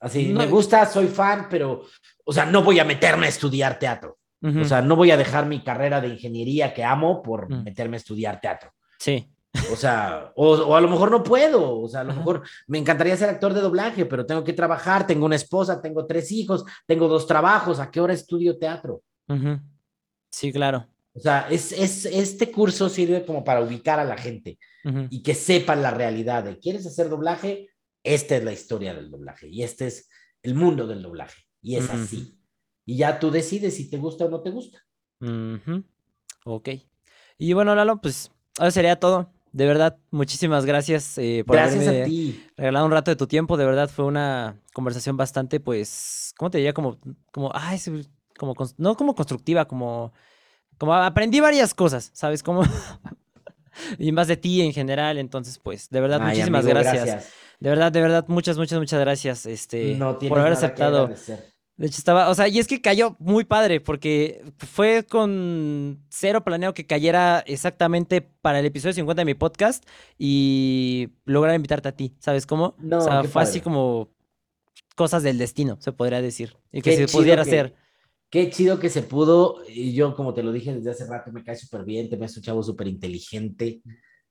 Así, 0.00 0.26
me 0.26 0.46
gusta, 0.46 0.86
soy 0.86 1.08
fan, 1.08 1.48
pero, 1.50 1.82
o 2.24 2.32
sea, 2.32 2.44
no 2.46 2.62
voy 2.62 2.78
a 2.78 2.84
meterme 2.84 3.26
a 3.26 3.30
estudiar 3.30 3.78
teatro. 3.78 4.17
O 4.40 4.64
sea, 4.64 4.82
no 4.82 4.94
voy 4.94 5.10
a 5.10 5.16
dejar 5.16 5.46
mi 5.46 5.62
carrera 5.62 6.00
de 6.00 6.08
ingeniería 6.08 6.72
que 6.72 6.84
amo 6.84 7.22
por 7.22 7.50
mm. 7.50 7.64
meterme 7.64 7.96
a 7.96 7.98
estudiar 7.98 8.40
teatro. 8.40 8.72
Sí. 8.98 9.28
O 9.72 9.76
sea, 9.76 10.32
o, 10.36 10.76
a 10.76 10.80
lo 10.80 10.88
mejor 10.88 11.10
no 11.10 11.22
puedo, 11.22 11.80
o 11.80 11.88
sea, 11.88 12.00
a 12.00 12.04
lo 12.04 12.14
mejor 12.14 12.42
me 12.66 12.78
encantaría 12.78 13.16
ser 13.16 13.28
actor 13.28 13.54
de 13.54 13.60
doblaje, 13.60 14.06
pero 14.06 14.26
tengo 14.26 14.44
que 14.44 14.52
trabajar, 14.52 15.06
tengo 15.06 15.26
una 15.26 15.36
esposa, 15.36 15.80
tengo 15.80 16.06
tres 16.06 16.30
hijos, 16.30 16.64
tengo 16.86 17.08
dos 17.08 17.26
trabajos, 17.26 17.80
¿a 17.80 17.90
qué 17.90 18.00
hora 18.00 18.12
estudio 18.12 18.58
teatro? 18.58 19.02
Sí, 20.30 20.52
claro. 20.52 20.86
O 21.14 21.20
sea, 21.20 21.48
es, 21.50 21.72
es, 21.72 22.04
este 22.06 22.52
curso 22.52 22.88
sirve 22.88 23.24
como 23.24 23.42
para 23.42 23.62
ubicar 23.62 23.98
a 23.98 24.04
la 24.04 24.16
gente 24.16 24.58
y 25.10 25.22
que 25.22 25.34
sepan 25.34 25.82
la 25.82 25.90
realidad 25.90 26.44
de, 26.44 26.58
¿quieres 26.58 26.86
hacer 26.86 27.08
doblaje? 27.08 27.68
Esta 28.04 28.36
es 28.36 28.44
la 28.44 28.52
historia 28.52 28.94
del 28.94 29.10
doblaje 29.10 29.48
y 29.48 29.64
este 29.64 29.88
es 29.88 30.08
el 30.42 30.54
mundo 30.54 30.86
del 30.86 31.02
doblaje 31.02 31.42
y 31.60 31.76
es 31.76 31.90
así 31.90 32.37
y 32.88 32.96
ya 32.96 33.18
tú 33.18 33.30
decides 33.30 33.76
si 33.76 33.90
te 33.90 33.98
gusta 33.98 34.24
o 34.24 34.30
no 34.30 34.40
te 34.40 34.48
gusta. 34.48 34.78
Ok. 36.46 36.70
Y 37.36 37.52
bueno, 37.52 37.74
Lalo, 37.74 38.00
pues 38.00 38.30
eso 38.58 38.70
sería 38.70 38.98
todo. 38.98 39.30
De 39.52 39.66
verdad, 39.66 39.98
muchísimas 40.10 40.64
gracias 40.64 41.18
eh, 41.18 41.44
por 41.46 41.56
gracias 41.56 41.86
a 41.86 42.04
ti. 42.04 42.42
regalado 42.56 42.86
un 42.86 42.92
rato 42.92 43.10
de 43.10 43.16
tu 43.16 43.26
tiempo. 43.26 43.58
De 43.58 43.66
verdad, 43.66 43.90
fue 43.90 44.06
una 44.06 44.58
conversación 44.72 45.18
bastante, 45.18 45.60
pues, 45.60 46.32
¿cómo 46.38 46.50
te 46.50 46.56
diría? 46.56 46.72
Como, 46.72 46.96
como, 47.30 47.50
ay, 47.52 47.78
como, 48.38 48.54
no 48.78 48.96
como 48.96 49.14
constructiva, 49.14 49.66
como, 49.66 50.14
como 50.78 50.94
aprendí 50.94 51.40
varias 51.40 51.74
cosas, 51.74 52.10
¿sabes? 52.14 52.42
Como, 52.42 52.62
y 53.98 54.12
más 54.12 54.28
de 54.28 54.38
ti 54.38 54.62
en 54.62 54.72
general. 54.72 55.18
Entonces, 55.18 55.58
pues, 55.58 55.90
de 55.90 56.00
verdad, 56.00 56.22
muchísimas 56.22 56.64
gracias. 56.64 57.28
De 57.60 57.68
verdad, 57.68 57.92
de 57.92 58.00
verdad, 58.00 58.24
muchas, 58.28 58.56
muchas, 58.56 58.78
muchas 58.78 59.00
gracias 59.00 59.44
este, 59.44 59.98
por 60.26 60.38
haber 60.38 60.52
aceptado 60.54 61.10
de 61.78 61.86
hecho, 61.86 61.98
estaba, 61.98 62.28
o 62.28 62.34
sea, 62.34 62.48
y 62.48 62.58
es 62.58 62.66
que 62.66 62.80
cayó 62.80 63.14
muy 63.20 63.44
padre, 63.44 63.80
porque 63.80 64.42
fue 64.58 65.04
con 65.08 66.04
cero 66.08 66.42
planeado 66.42 66.74
que 66.74 66.86
cayera 66.86 67.44
exactamente 67.46 68.20
para 68.20 68.58
el 68.58 68.66
episodio 68.66 68.94
50 68.94 69.20
de 69.20 69.24
mi 69.24 69.34
podcast 69.34 69.88
y 70.18 71.10
lograr 71.24 71.54
invitarte 71.54 71.88
a 71.88 71.92
ti, 71.92 72.16
¿sabes 72.18 72.46
cómo? 72.46 72.74
No, 72.78 72.98
o 72.98 73.00
sea, 73.00 73.22
fue 73.22 73.42
así 73.42 73.60
como 73.60 74.08
cosas 74.96 75.22
del 75.22 75.38
destino, 75.38 75.76
se 75.80 75.92
podría 75.92 76.20
decir, 76.20 76.56
y 76.72 76.82
que 76.82 76.96
se 76.96 77.06
pudiera 77.06 77.42
hacer. 77.42 77.76
Qué 78.28 78.50
chido 78.50 78.80
que 78.80 78.90
se 78.90 79.02
pudo, 79.02 79.62
y 79.68 79.92
yo 79.92 80.16
como 80.16 80.34
te 80.34 80.42
lo 80.42 80.50
dije 80.50 80.74
desde 80.74 80.90
hace 80.90 81.06
rato, 81.06 81.30
me 81.30 81.44
cae 81.44 81.54
súper 81.54 81.84
bien, 81.84 82.10
te 82.10 82.16
me 82.16 82.26
has 82.26 82.36
un 82.36 82.42
chavo 82.42 82.60
súper 82.64 82.88
inteligente, 82.88 83.82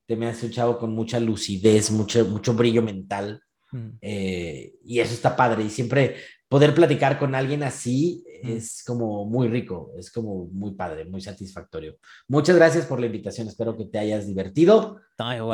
te 0.04 0.16
me 0.16 0.26
has 0.26 0.42
un 0.42 0.50
chavo 0.50 0.78
con 0.78 0.92
mucha 0.92 1.18
lucidez, 1.18 1.90
mucho, 1.90 2.26
mucho 2.26 2.52
brillo 2.52 2.82
mental. 2.82 3.42
Mm. 3.72 3.88
Eh, 4.00 4.74
y 4.82 5.00
eso 5.00 5.12
está 5.12 5.36
padre. 5.36 5.64
Y 5.64 5.68
siempre 5.68 6.16
poder 6.48 6.74
platicar 6.74 7.18
con 7.18 7.34
alguien 7.34 7.62
así 7.62 8.24
es 8.42 8.82
como 8.84 9.24
muy 9.26 9.48
rico, 9.48 9.92
es 9.98 10.10
como 10.10 10.46
muy 10.46 10.72
padre, 10.74 11.04
muy 11.04 11.20
satisfactorio. 11.20 11.96
Muchas 12.28 12.56
gracias 12.56 12.86
por 12.86 13.00
la 13.00 13.06
invitación, 13.06 13.48
espero 13.48 13.76
que 13.76 13.84
te 13.84 13.98
hayas 13.98 14.26
divertido 14.26 15.00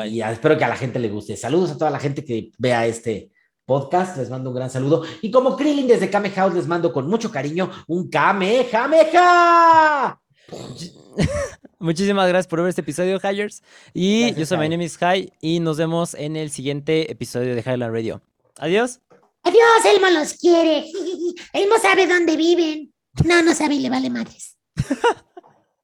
y 0.06 0.20
espero 0.20 0.56
que 0.56 0.64
a 0.64 0.68
la 0.68 0.76
gente 0.76 0.98
le 0.98 1.08
guste. 1.08 1.36
Saludos 1.36 1.72
a 1.72 1.78
toda 1.78 1.90
la 1.90 1.98
gente 1.98 2.24
que 2.24 2.52
vea 2.58 2.86
este 2.86 3.30
podcast, 3.64 4.16
les 4.18 4.30
mando 4.30 4.50
un 4.50 4.56
gran 4.56 4.70
saludo 4.70 5.02
y 5.22 5.30
como 5.30 5.56
Krillin 5.56 5.88
desde 5.88 6.10
Kame 6.10 6.30
House 6.30 6.54
les 6.54 6.66
mando 6.66 6.92
con 6.92 7.08
mucho 7.08 7.30
cariño 7.30 7.70
un 7.86 8.08
Kamehameha. 8.08 8.60
Muchísimas 11.78 12.28
gracias 12.28 12.46
por 12.46 12.60
ver 12.60 12.68
este 12.68 12.82
episodio, 12.82 13.18
Hyers. 13.20 13.62
Y 13.92 14.34
yo 14.34 14.46
soy 14.46 14.58
My 14.58 14.68
name 14.68 14.84
is 14.84 14.96
High 14.98 15.32
y 15.40 15.60
nos 15.60 15.76
vemos 15.76 16.14
en 16.14 16.36
el 16.36 16.50
siguiente 16.50 17.10
episodio 17.10 17.54
de 17.54 17.60
Highland 17.60 17.92
Radio. 17.92 18.22
Adiós. 18.58 19.00
Adiós, 19.44 19.84
Elmo 19.84 20.08
los 20.10 20.34
quiere. 20.34 20.86
Elmo 21.52 21.76
sabe 21.80 22.06
dónde 22.06 22.36
viven. 22.36 22.92
No, 23.24 23.42
no 23.42 23.54
sabe 23.54 23.74
y 23.76 23.80
le 23.80 23.90
vale 23.90 24.10
madres. 24.10 24.56